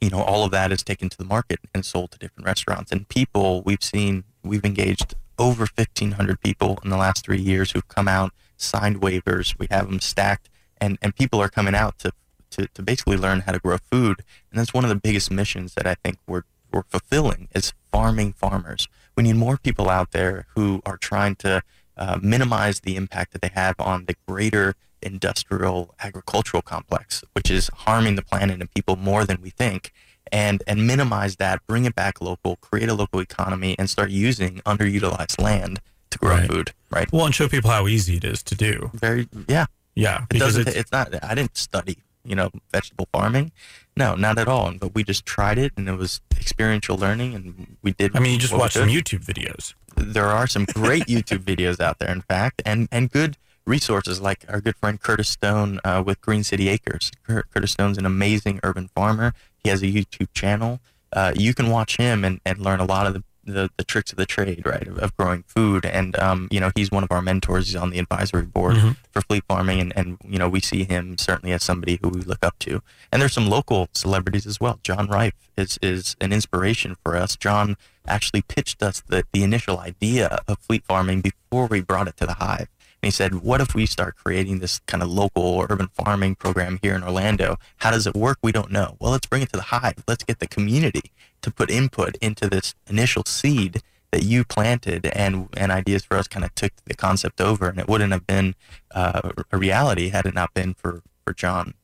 you 0.00 0.10
know, 0.10 0.20
all 0.20 0.44
of 0.44 0.50
that 0.50 0.72
is 0.72 0.82
taken 0.82 1.08
to 1.10 1.16
the 1.16 1.24
market 1.24 1.60
and 1.72 1.84
sold 1.84 2.10
to 2.10 2.18
different 2.18 2.44
restaurants. 2.44 2.90
And 2.90 3.08
people, 3.08 3.62
we've 3.62 3.84
seen, 3.84 4.24
we've 4.42 4.64
engaged 4.64 5.14
over 5.38 5.68
1,500 5.72 6.40
people 6.40 6.80
in 6.82 6.90
the 6.90 6.96
last 6.96 7.24
three 7.24 7.40
years 7.40 7.70
who've 7.70 7.86
come 7.86 8.08
out, 8.08 8.32
signed 8.56 9.00
waivers. 9.00 9.56
We 9.60 9.68
have 9.70 9.86
them 9.86 10.00
stacked, 10.00 10.50
and, 10.78 10.98
and 11.00 11.14
people 11.14 11.40
are 11.40 11.48
coming 11.48 11.76
out 11.76 12.00
to, 12.00 12.10
to, 12.56 12.66
to 12.74 12.82
basically 12.82 13.16
learn 13.16 13.40
how 13.40 13.52
to 13.52 13.58
grow 13.58 13.78
food. 13.78 14.16
And 14.50 14.58
that's 14.60 14.74
one 14.74 14.84
of 14.84 14.90
the 14.90 14.96
biggest 14.96 15.30
missions 15.30 15.74
that 15.74 15.86
I 15.86 15.94
think 16.02 16.18
we're, 16.26 16.42
we're 16.72 16.82
fulfilling 16.88 17.48
is 17.54 17.72
farming 17.90 18.32
farmers. 18.34 18.88
We 19.16 19.22
need 19.22 19.36
more 19.36 19.56
people 19.56 19.88
out 19.88 20.12
there 20.12 20.46
who 20.54 20.82
are 20.84 20.96
trying 20.96 21.36
to 21.36 21.62
uh, 21.96 22.18
minimize 22.22 22.80
the 22.80 22.96
impact 22.96 23.32
that 23.32 23.40
they 23.42 23.50
have 23.54 23.74
on 23.78 24.04
the 24.06 24.14
greater 24.28 24.74
industrial 25.02 25.94
agricultural 26.00 26.62
complex, 26.62 27.22
which 27.32 27.50
is 27.50 27.70
harming 27.74 28.16
the 28.16 28.22
planet 28.22 28.60
and 28.60 28.70
people 28.74 28.96
more 28.96 29.24
than 29.24 29.40
we 29.40 29.50
think, 29.50 29.92
and 30.32 30.62
and 30.66 30.86
minimize 30.86 31.36
that, 31.36 31.64
bring 31.66 31.84
it 31.84 31.94
back 31.94 32.20
local, 32.20 32.56
create 32.56 32.88
a 32.88 32.94
local 32.94 33.20
economy, 33.20 33.76
and 33.78 33.88
start 33.88 34.10
using 34.10 34.56
underutilized 34.66 35.40
land 35.40 35.80
to 36.10 36.18
grow 36.18 36.36
Right. 36.36 36.50
food. 36.50 36.72
Right? 36.90 37.08
Well, 37.12 37.24
and 37.26 37.34
show 37.34 37.48
people 37.48 37.70
how 37.70 37.86
easy 37.86 38.16
it 38.16 38.24
is 38.24 38.42
to 38.44 38.54
do. 38.54 38.90
Very 38.94 39.28
yeah. 39.48 39.66
Yeah, 39.94 40.22
It 40.24 40.28
because 40.28 40.56
doesn't. 40.56 40.68
it's, 40.68 40.76
It's, 40.76 40.92
not. 40.92 41.14
I 41.24 41.34
didn't 41.34 41.56
study. 41.56 41.96
You 42.26 42.36
know, 42.36 42.50
vegetable 42.72 43.08
farming. 43.12 43.52
No, 43.96 44.14
not 44.14 44.38
at 44.38 44.48
all. 44.48 44.72
But 44.72 44.94
we 44.94 45.04
just 45.04 45.24
tried 45.24 45.58
it, 45.58 45.72
and 45.76 45.88
it 45.88 45.96
was 45.96 46.20
experiential 46.36 46.96
learning, 46.96 47.34
and 47.34 47.76
we 47.82 47.92
did. 47.92 48.16
I 48.16 48.20
mean, 48.20 48.34
you 48.34 48.38
just 48.38 48.52
watch 48.52 48.74
some. 48.74 48.88
YouTube 48.88 49.24
videos. 49.24 49.74
there 49.96 50.26
are 50.26 50.46
some 50.46 50.64
great 50.66 51.04
YouTube 51.06 51.44
videos 51.44 51.80
out 51.80 51.98
there, 51.98 52.10
in 52.10 52.20
fact, 52.22 52.62
and, 52.64 52.88
and 52.92 53.10
good 53.10 53.36
resources 53.66 54.20
like 54.20 54.44
our 54.48 54.60
good 54.60 54.76
friend 54.76 55.00
Curtis 55.00 55.28
Stone 55.28 55.80
uh, 55.84 56.02
with 56.04 56.20
Green 56.20 56.44
City 56.44 56.68
Acres. 56.68 57.10
Curtis 57.26 57.72
Stone's 57.72 57.98
an 57.98 58.06
amazing 58.06 58.60
urban 58.62 58.88
farmer. 58.94 59.34
He 59.62 59.70
has 59.70 59.82
a 59.82 59.86
YouTube 59.86 60.28
channel. 60.32 60.80
Uh, 61.12 61.32
you 61.34 61.54
can 61.54 61.70
watch 61.70 61.96
him 61.96 62.24
and, 62.24 62.40
and 62.44 62.58
learn 62.58 62.80
a 62.80 62.84
lot 62.84 63.06
of 63.06 63.14
the, 63.14 63.24
the, 63.46 63.70
the 63.76 63.84
tricks 63.84 64.10
of 64.12 64.18
the 64.18 64.26
trade, 64.26 64.62
right, 64.66 64.86
of, 64.86 64.98
of 64.98 65.16
growing 65.16 65.44
food. 65.46 65.84
And, 65.86 66.18
um, 66.18 66.48
you 66.50 66.60
know, 66.60 66.70
he's 66.74 66.90
one 66.90 67.04
of 67.04 67.10
our 67.12 67.22
mentors. 67.22 67.66
He's 67.68 67.76
on 67.76 67.90
the 67.90 67.98
advisory 67.98 68.42
board 68.42 68.76
Mhm. 68.76 68.96
for 69.10 69.20
fleet 69.22 69.44
farming. 69.48 69.80
And, 69.80 69.92
and, 69.96 70.18
you 70.26 70.38
know, 70.38 70.48
we 70.48 70.60
see 70.60 70.84
him 70.84 71.16
certainly 71.18 71.52
as 71.52 71.62
somebody 71.62 71.98
who 72.02 72.08
we 72.08 72.20
look 72.22 72.44
up 72.44 72.58
to. 72.60 72.82
And 73.10 73.22
there's 73.22 73.32
some 73.32 73.48
local 73.48 73.88
celebrities 73.94 74.46
as 74.46 74.60
well. 74.60 74.78
John 74.82 75.06
Rife 75.08 75.34
is, 75.56 75.78
is 75.82 76.16
an 76.20 76.32
inspiration 76.32 76.96
for 77.02 77.16
us. 77.16 77.36
John 77.36 77.76
actually 78.06 78.42
pitched 78.42 78.82
us 78.82 79.02
the, 79.06 79.24
the 79.32 79.42
initial 79.42 79.78
idea 79.78 80.40
of 80.46 80.58
fleet 80.58 80.84
farming 80.84 81.22
before 81.22 81.66
we 81.66 81.80
brought 81.80 82.08
it 82.08 82.16
to 82.18 82.26
the 82.26 82.34
hive. 82.34 82.68
And 83.02 83.08
he 83.08 83.10
said, 83.10 83.42
What 83.42 83.60
if 83.60 83.74
we 83.74 83.84
start 83.84 84.16
creating 84.16 84.60
this 84.60 84.80
kind 84.86 85.02
of 85.02 85.10
local 85.10 85.64
urban 85.68 85.88
farming 85.88 86.36
program 86.36 86.78
here 86.82 86.94
in 86.94 87.02
Orlando? 87.04 87.58
How 87.78 87.90
does 87.90 88.06
it 88.06 88.14
work? 88.14 88.38
We 88.42 88.52
don't 88.52 88.70
know. 88.72 88.96
Well, 89.00 89.10
let's 89.12 89.26
bring 89.26 89.42
it 89.42 89.50
to 89.52 89.56
the 89.58 89.64
hive. 89.64 90.02
Let's 90.08 90.24
get 90.24 90.38
the 90.38 90.46
community 90.46 91.12
to 91.46 91.52
put 91.52 91.70
input 91.70 92.16
into 92.16 92.48
this 92.48 92.74
initial 92.88 93.22
seed 93.24 93.82
that 94.10 94.24
you 94.24 94.44
planted 94.44 95.06
and, 95.06 95.48
and 95.56 95.70
ideas 95.70 96.04
for 96.04 96.16
us 96.16 96.26
kind 96.28 96.44
of 96.44 96.54
took 96.54 96.72
the 96.84 96.94
concept 96.94 97.40
over. 97.40 97.68
And 97.68 97.78
it 97.78 97.88
wouldn't 97.88 98.12
have 98.12 98.26
been 98.26 98.54
uh, 98.94 99.30
a 99.50 99.56
reality 99.56 100.08
had 100.08 100.26
it 100.26 100.34
not 100.34 100.52
been 100.54 100.74
for, 100.74 101.02
for 101.24 101.32
John. 101.32 101.74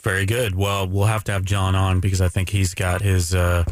Very 0.00 0.26
good. 0.26 0.54
Well, 0.56 0.88
we'll 0.88 1.06
have 1.06 1.24
to 1.24 1.32
have 1.32 1.44
John 1.44 1.74
on 1.74 2.00
because 2.00 2.20
I 2.20 2.28
think 2.28 2.50
he's 2.50 2.74
got 2.74 3.00
his. 3.00 3.34
Uh, 3.34 3.64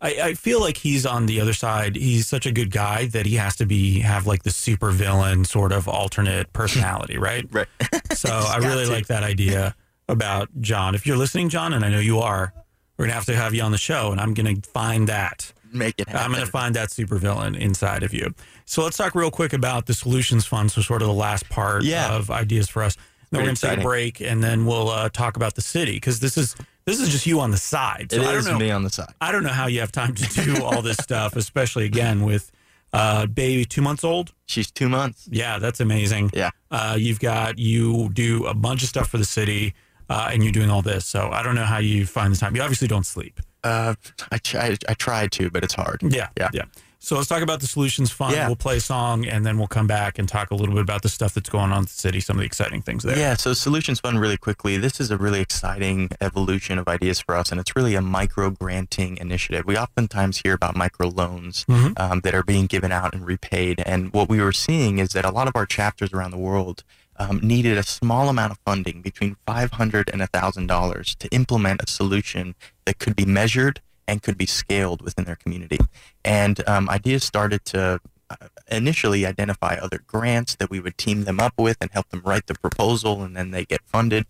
I, 0.00 0.20
I 0.22 0.34
feel 0.34 0.60
like 0.60 0.76
he's 0.76 1.06
on 1.06 1.26
the 1.26 1.40
other 1.40 1.52
side. 1.54 1.96
He's 1.96 2.26
such 2.26 2.46
a 2.46 2.52
good 2.52 2.70
guy 2.70 3.06
that 3.06 3.26
he 3.26 3.36
has 3.36 3.56
to 3.56 3.66
be 3.66 4.00
have 4.00 4.26
like 4.26 4.42
the 4.42 4.50
super 4.50 4.90
villain 4.90 5.44
sort 5.44 5.72
of 5.72 5.88
alternate 5.88 6.52
personality, 6.52 7.16
right? 7.28 7.46
Right. 7.50 7.68
So 8.12 8.28
I 8.30 8.58
really 8.58 8.84
to. 8.86 8.92
like 8.92 9.06
that 9.06 9.22
idea. 9.22 9.74
about 10.08 10.48
John. 10.60 10.94
If 10.94 11.06
you're 11.06 11.16
listening, 11.16 11.48
John, 11.48 11.72
and 11.72 11.84
I 11.84 11.88
know 11.88 11.98
you 11.98 12.18
are, 12.18 12.52
we're 12.96 13.06
gonna 13.06 13.14
have 13.14 13.26
to 13.26 13.36
have 13.36 13.54
you 13.54 13.62
on 13.62 13.72
the 13.72 13.78
show, 13.78 14.12
and 14.12 14.20
I'm 14.20 14.34
gonna 14.34 14.56
find 14.72 15.08
that. 15.08 15.52
Make 15.72 15.96
it 15.98 16.08
happen. 16.08 16.24
I'm 16.24 16.32
gonna 16.32 16.46
find 16.46 16.74
that 16.76 16.90
supervillain 16.90 17.58
inside 17.58 18.02
of 18.04 18.14
you. 18.14 18.32
So 18.64 18.82
let's 18.84 18.96
talk 18.96 19.14
real 19.14 19.30
quick 19.30 19.52
about 19.52 19.86
the 19.86 19.94
solutions 19.94 20.46
fund. 20.46 20.70
So 20.70 20.80
sort 20.82 21.02
of 21.02 21.08
the 21.08 21.14
last 21.14 21.48
part 21.48 21.82
Yeah. 21.82 22.14
of 22.14 22.30
ideas 22.30 22.68
for 22.68 22.82
us. 22.84 22.94
Then 23.30 23.38
Very 23.40 23.42
we're 23.42 23.46
gonna 23.56 23.74
take 23.74 23.78
a 23.80 23.82
break, 23.82 24.20
and 24.20 24.42
then 24.44 24.64
we'll 24.66 24.88
uh, 24.88 25.08
talk 25.08 25.36
about 25.36 25.54
the 25.56 25.62
city 25.62 25.92
because 25.94 26.20
this 26.20 26.38
is 26.38 26.54
this 26.84 27.00
is 27.00 27.08
just 27.08 27.26
you 27.26 27.40
on 27.40 27.50
the 27.50 27.56
side. 27.56 28.08
So 28.12 28.18
It 28.18 28.22
I 28.22 28.24
don't 28.26 28.36
is 28.36 28.46
know. 28.46 28.58
me 28.58 28.70
on 28.70 28.84
the 28.84 28.90
side. 28.90 29.12
I 29.20 29.32
don't 29.32 29.42
know 29.42 29.48
how 29.50 29.66
you 29.66 29.80
have 29.80 29.90
time 29.90 30.14
to 30.14 30.44
do 30.44 30.62
all 30.62 30.80
this 30.82 30.98
stuff, 30.98 31.34
especially 31.44 31.86
again 31.86 32.22
with 32.22 32.52
uh, 32.92 33.26
baby 33.26 33.64
two 33.64 33.82
months 33.82 34.04
old. 34.04 34.32
She's 34.46 34.70
two 34.70 34.88
months. 34.88 35.26
Yeah, 35.28 35.58
that's 35.58 35.80
amazing. 35.80 36.30
Yeah. 36.32 36.50
Uh, 36.70 36.96
you've 36.96 37.18
got 37.18 37.58
you 37.58 38.10
do 38.12 38.46
a 38.46 38.54
bunch 38.54 38.84
of 38.84 38.88
stuff 38.88 39.08
for 39.08 39.18
the 39.18 39.24
city, 39.24 39.74
uh, 40.08 40.30
and 40.32 40.42
you're 40.42 40.52
doing 40.52 40.70
all 40.70 40.82
this. 40.82 41.06
So 41.06 41.30
I 41.30 41.42
don't 41.42 41.54
know 41.54 41.64
how 41.64 41.78
you 41.78 42.06
find 42.06 42.32
the 42.32 42.38
time. 42.38 42.54
You 42.56 42.62
obviously 42.62 42.88
don't 42.88 43.06
sleep. 43.06 43.40
Uh, 43.62 43.94
I 44.30 44.38
try, 44.38 44.76
I 44.88 44.94
tried 44.94 45.32
to, 45.32 45.50
but 45.50 45.64
it's 45.64 45.74
hard. 45.74 46.02
Yeah, 46.02 46.28
Yeah. 46.38 46.50
yeah. 46.52 46.62
So 47.00 47.16
let's 47.16 47.28
talk 47.28 47.42
about 47.42 47.60
the 47.60 47.66
solutions 47.66 48.10
fund. 48.10 48.34
Yeah. 48.34 48.46
We'll 48.46 48.56
play 48.56 48.78
a 48.78 48.80
song, 48.80 49.26
and 49.26 49.44
then 49.44 49.58
we'll 49.58 49.66
come 49.66 49.86
back 49.86 50.18
and 50.18 50.26
talk 50.26 50.50
a 50.50 50.54
little 50.54 50.74
bit 50.74 50.80
about 50.80 51.02
the 51.02 51.10
stuff 51.10 51.34
that's 51.34 51.50
going 51.50 51.70
on 51.70 51.80
in 51.80 51.84
the 51.84 51.90
city, 51.90 52.18
some 52.18 52.36
of 52.36 52.40
the 52.40 52.46
exciting 52.46 52.80
things 52.80 53.02
there. 53.02 53.18
Yeah, 53.18 53.34
so 53.34 53.52
Solutions 53.52 54.00
Fund, 54.00 54.18
really 54.18 54.38
quickly, 54.38 54.78
this 54.78 55.00
is 55.00 55.10
a 55.10 55.18
really 55.18 55.40
exciting 55.42 56.08
evolution 56.22 56.78
of 56.78 56.88
ideas 56.88 57.20
for 57.20 57.34
us, 57.36 57.50
and 57.50 57.60
it's 57.60 57.76
really 57.76 57.94
a 57.94 58.00
micro 58.00 58.48
granting 58.48 59.18
initiative. 59.18 59.66
We 59.66 59.76
oftentimes 59.76 60.38
hear 60.38 60.54
about 60.54 60.76
micro 60.76 61.08
loans 61.08 61.66
Mhm. 61.68 62.00
um, 62.00 62.20
that 62.20 62.34
are 62.34 62.42
being 62.42 62.64
given 62.64 62.90
out 62.90 63.12
and 63.14 63.26
repaid, 63.26 63.82
and 63.84 64.10
what 64.14 64.30
we 64.30 64.40
were 64.40 64.52
seeing 64.52 64.98
is 64.98 65.10
that 65.10 65.26
a 65.26 65.30
lot 65.30 65.46
of 65.46 65.54
our 65.56 65.66
chapters 65.66 66.10
around 66.14 66.30
the 66.30 66.38
world 66.38 66.84
um, 67.16 67.40
needed 67.42 67.78
a 67.78 67.82
small 67.82 68.28
amount 68.28 68.52
of 68.52 68.58
funding, 68.64 69.02
between 69.02 69.36
500 69.46 70.10
and 70.10 70.20
$1,000, 70.22 71.16
to 71.16 71.28
implement 71.28 71.82
a 71.82 71.90
solution 71.90 72.54
that 72.84 72.98
could 72.98 73.16
be 73.16 73.24
measured 73.24 73.80
and 74.06 74.22
could 74.22 74.36
be 74.36 74.46
scaled 74.46 75.02
within 75.02 75.24
their 75.24 75.36
community. 75.36 75.78
And 76.24 76.66
um, 76.68 76.88
ideas 76.90 77.24
started 77.24 77.64
to 77.66 78.00
uh, 78.30 78.36
initially 78.70 79.24
identify 79.26 79.76
other 79.76 80.00
grants 80.06 80.56
that 80.56 80.70
we 80.70 80.80
would 80.80 80.98
team 80.98 81.24
them 81.24 81.40
up 81.40 81.54
with 81.58 81.76
and 81.80 81.90
help 81.90 82.08
them 82.10 82.22
write 82.24 82.46
the 82.46 82.54
proposal, 82.54 83.22
and 83.22 83.36
then 83.36 83.50
they 83.50 83.64
get 83.64 83.80
funded. 83.86 84.26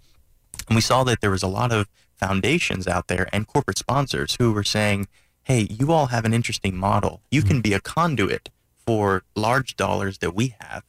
And 0.68 0.76
we 0.76 0.82
saw 0.82 1.04
that 1.04 1.20
there 1.20 1.30
was 1.30 1.42
a 1.42 1.48
lot 1.48 1.72
of 1.72 1.88
foundations 2.16 2.86
out 2.86 3.08
there 3.08 3.28
and 3.32 3.46
corporate 3.46 3.78
sponsors 3.78 4.36
who 4.38 4.52
were 4.52 4.64
saying, 4.64 5.08
hey, 5.44 5.66
you 5.70 5.92
all 5.92 6.06
have 6.06 6.24
an 6.24 6.32
interesting 6.32 6.76
model. 6.76 7.20
You 7.30 7.42
can 7.42 7.60
be 7.60 7.72
a 7.74 7.80
conduit 7.80 8.48
for 8.86 9.24
large 9.34 9.76
dollars 9.76 10.18
that 10.18 10.34
we 10.34 10.54
have 10.60 10.84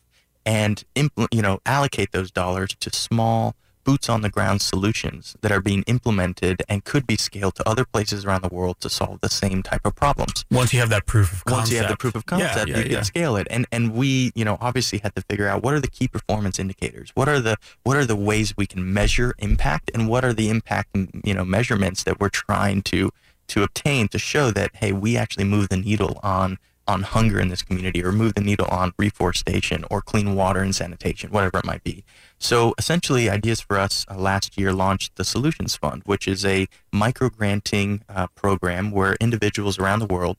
and 0.45 0.83
impl- 0.95 1.27
you 1.31 1.41
know 1.41 1.59
allocate 1.65 2.11
those 2.11 2.31
dollars 2.31 2.75
to 2.79 2.89
small 2.93 3.55
boots 3.83 4.09
on 4.09 4.21
the 4.21 4.29
ground 4.31 4.63
solutions 4.63 5.35
that 5.41 5.51
are 5.51 5.61
being 5.61 5.83
implemented 5.85 6.63
and 6.67 6.83
could 6.83 7.05
be 7.05 7.15
scaled 7.15 7.53
to 7.53 7.69
other 7.69 7.85
places 7.85 8.25
around 8.25 8.41
the 8.41 8.49
world 8.49 8.79
to 8.79 8.89
solve 8.89 9.21
the 9.21 9.29
same 9.29 9.61
type 9.61 9.85
of 9.85 9.93
problems 9.95 10.43
Once 10.49 10.73
you 10.73 10.79
have 10.79 10.89
that 10.89 11.05
proof 11.05 11.31
of 11.31 11.45
concept. 11.45 11.59
once 11.59 11.71
you 11.71 11.77
have 11.77 11.89
the 11.89 11.95
proof 11.95 12.15
of 12.15 12.25
concept, 12.25 12.67
yeah, 12.67 12.77
you 12.79 12.83
can 12.85 13.03
scale 13.03 13.35
it. 13.35 13.45
And 13.51 13.67
and 13.71 13.93
we, 13.93 14.31
you 14.33 14.43
know, 14.43 14.57
obviously 14.59 14.99
had 14.99 15.13
to 15.15 15.21
figure 15.29 15.47
out 15.47 15.61
what 15.61 15.73
are 15.75 15.79
the 15.79 15.87
key 15.87 16.07
performance 16.07 16.57
indicators. 16.57 17.11
What 17.13 17.29
are 17.29 17.39
the 17.39 17.57
what 17.83 17.95
are 17.95 18.05
the 18.05 18.15
ways 18.15 18.55
we 18.57 18.65
can 18.65 18.91
measure 18.91 19.35
impact, 19.37 19.91
and 19.93 20.09
what 20.09 20.25
are 20.25 20.33
the 20.33 20.49
impact, 20.49 20.89
you 21.23 21.33
know, 21.35 21.45
measurements 21.45 22.03
that 22.05 22.19
we're 22.19 22.29
trying 22.29 22.81
to 22.83 23.11
to 23.47 23.61
obtain 23.61 24.07
to 24.07 24.17
show 24.17 24.49
that 24.49 24.71
hey, 24.77 24.91
we 24.93 25.15
actually 25.15 25.43
move 25.45 25.69
the 25.69 25.77
needle 25.77 26.19
on 26.23 26.57
on 26.87 27.03
hunger 27.03 27.39
in 27.39 27.49
this 27.49 27.61
community, 27.61 28.03
or 28.03 28.11
move 28.11 28.35
the 28.35 28.41
needle 28.41 28.67
on 28.67 28.93
reforestation, 28.97 29.85
or 29.89 30.01
clean 30.01 30.35
water 30.35 30.61
and 30.61 30.75
sanitation, 30.75 31.31
whatever 31.31 31.59
it 31.59 31.65
might 31.65 31.83
be. 31.83 32.03
So 32.37 32.73
essentially, 32.77 33.29
Ideas 33.29 33.61
for 33.61 33.79
Us 33.79 34.05
uh, 34.09 34.17
last 34.17 34.57
year 34.57 34.73
launched 34.73 35.15
the 35.15 35.23
Solutions 35.23 35.75
Fund, 35.75 36.03
which 36.05 36.27
is 36.27 36.45
a 36.45 36.67
micro 36.91 37.29
granting 37.29 38.03
uh, 38.09 38.27
program 38.35 38.91
where 38.91 39.15
individuals 39.19 39.79
around 39.79 39.99
the 39.99 40.05
world 40.05 40.37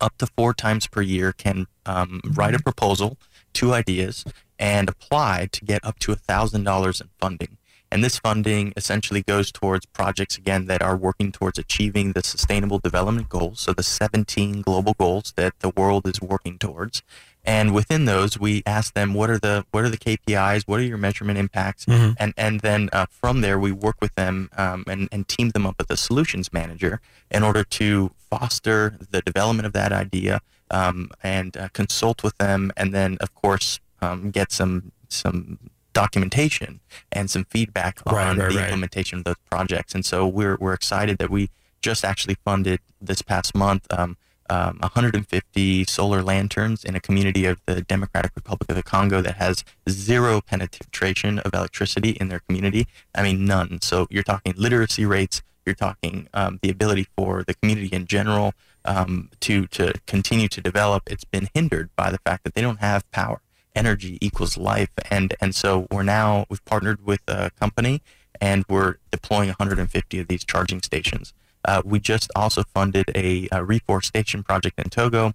up 0.00 0.18
to 0.18 0.26
four 0.26 0.52
times 0.52 0.86
per 0.86 1.00
year 1.00 1.32
can 1.32 1.66
um, 1.86 2.20
write 2.34 2.54
a 2.54 2.58
proposal, 2.58 3.16
two 3.52 3.72
ideas, 3.72 4.24
and 4.58 4.88
apply 4.88 5.48
to 5.52 5.64
get 5.64 5.84
up 5.84 5.98
to 6.00 6.14
$1,000 6.14 7.00
in 7.00 7.08
funding. 7.20 7.58
And 7.92 8.02
this 8.02 8.18
funding 8.18 8.72
essentially 8.74 9.22
goes 9.22 9.52
towards 9.52 9.84
projects, 9.84 10.38
again, 10.38 10.64
that 10.66 10.80
are 10.80 10.96
working 10.96 11.30
towards 11.30 11.58
achieving 11.58 12.12
the 12.12 12.22
Sustainable 12.22 12.78
Development 12.78 13.28
Goals, 13.28 13.60
so 13.60 13.74
the 13.74 13.82
17 13.82 14.62
global 14.62 14.94
goals 14.98 15.34
that 15.36 15.52
the 15.60 15.68
world 15.68 16.06
is 16.06 16.18
working 16.22 16.56
towards. 16.58 17.02
And 17.44 17.74
within 17.74 18.06
those, 18.06 18.38
we 18.38 18.62
ask 18.64 18.94
them 18.94 19.12
what 19.12 19.28
are 19.28 19.38
the 19.38 19.66
what 19.72 19.84
are 19.84 19.90
the 19.90 19.98
KPIs, 19.98 20.62
what 20.66 20.80
are 20.80 20.84
your 20.84 20.96
measurement 20.96 21.38
impacts, 21.38 21.84
Mhm. 21.84 22.14
and 22.18 22.32
and 22.38 22.60
then 22.60 22.88
uh, 22.94 23.06
from 23.20 23.42
there 23.42 23.58
we 23.58 23.72
work 23.72 23.96
with 24.00 24.14
them 24.14 24.48
um, 24.56 24.84
and 24.88 25.08
and 25.12 25.28
team 25.28 25.50
them 25.50 25.66
up 25.66 25.74
with 25.78 25.90
a 25.90 25.96
solutions 25.96 26.50
manager 26.52 27.00
in 27.30 27.42
order 27.42 27.62
to 27.80 28.12
foster 28.30 28.96
the 29.10 29.20
development 29.22 29.66
of 29.66 29.72
that 29.74 29.92
idea 29.92 30.40
um, 30.70 31.10
and 31.22 31.56
uh, 31.56 31.68
consult 31.74 32.22
with 32.22 32.38
them, 32.38 32.72
and 32.76 32.94
then 32.94 33.18
of 33.20 33.34
course 33.34 33.80
um, 34.00 34.30
get 34.30 34.52
some 34.52 34.92
some 35.08 35.58
documentation 35.92 36.80
and 37.10 37.30
some 37.30 37.44
feedback 37.44 38.00
Right, 38.06 38.26
on 38.26 38.38
right, 38.38 38.50
the 38.50 38.56
right. 38.56 38.64
implementation 38.64 39.18
of 39.18 39.24
those 39.24 39.36
projects. 39.50 39.94
And 39.94 40.04
so 40.04 40.26
we're 40.26 40.56
we're 40.60 40.74
excited 40.74 41.18
that 41.18 41.30
we 41.30 41.50
just 41.82 42.04
actually 42.04 42.36
funded 42.44 42.80
this 43.00 43.22
past 43.22 43.54
month. 43.54 43.86
Um, 43.90 44.16
um, 44.50 44.78
150 44.80 45.84
solar 45.84 46.22
lanterns 46.22 46.84
in 46.84 46.94
a 46.94 47.00
community 47.00 47.46
of 47.46 47.60
the 47.66 47.80
Democratic 47.80 48.32
Republic 48.34 48.68
of 48.68 48.76
the 48.76 48.82
Congo 48.82 49.22
that 49.22 49.36
has 49.36 49.64
zero 49.88 50.40
penetration 50.40 51.38
of 51.38 51.54
electricity 51.54 52.10
in 52.10 52.28
their 52.28 52.40
community. 52.40 52.86
I 53.14 53.22
mean, 53.22 53.44
none. 53.46 53.80
So 53.80 54.06
you're 54.10 54.22
talking 54.22 54.52
literacy 54.56 55.06
rates. 55.06 55.42
You're 55.64 55.74
talking 55.76 56.28
um, 56.34 56.58
the 56.60 56.70
ability 56.70 57.06
for 57.16 57.44
the 57.44 57.54
community 57.54 57.88
in 57.94 58.06
general 58.06 58.52
um, 58.84 59.30
to 59.40 59.66
to 59.68 59.92
continue 60.06 60.48
to 60.48 60.60
develop. 60.60 61.04
It's 61.10 61.24
been 61.24 61.48
hindered 61.54 61.90
by 61.96 62.10
the 62.10 62.18
fact 62.18 62.44
that 62.44 62.54
they 62.54 62.62
don't 62.62 62.80
have 62.80 63.08
power. 63.12 63.40
Energy 63.74 64.18
equals 64.20 64.58
life, 64.58 64.90
and 65.10 65.34
and 65.40 65.54
so 65.54 65.86
we're 65.90 66.02
now 66.02 66.44
we've 66.50 66.64
partnered 66.66 67.06
with 67.06 67.20
a 67.26 67.50
company, 67.58 68.02
and 68.40 68.64
we're 68.68 68.96
deploying 69.10 69.48
150 69.48 70.18
of 70.18 70.28
these 70.28 70.44
charging 70.44 70.82
stations. 70.82 71.32
Uh, 71.64 71.80
we 71.84 71.98
just 71.98 72.30
also 72.36 72.64
funded 72.74 73.10
a, 73.14 73.48
a 73.50 73.64
reforestation 73.64 74.42
project 74.42 74.78
in 74.78 74.90
Togo. 74.90 75.32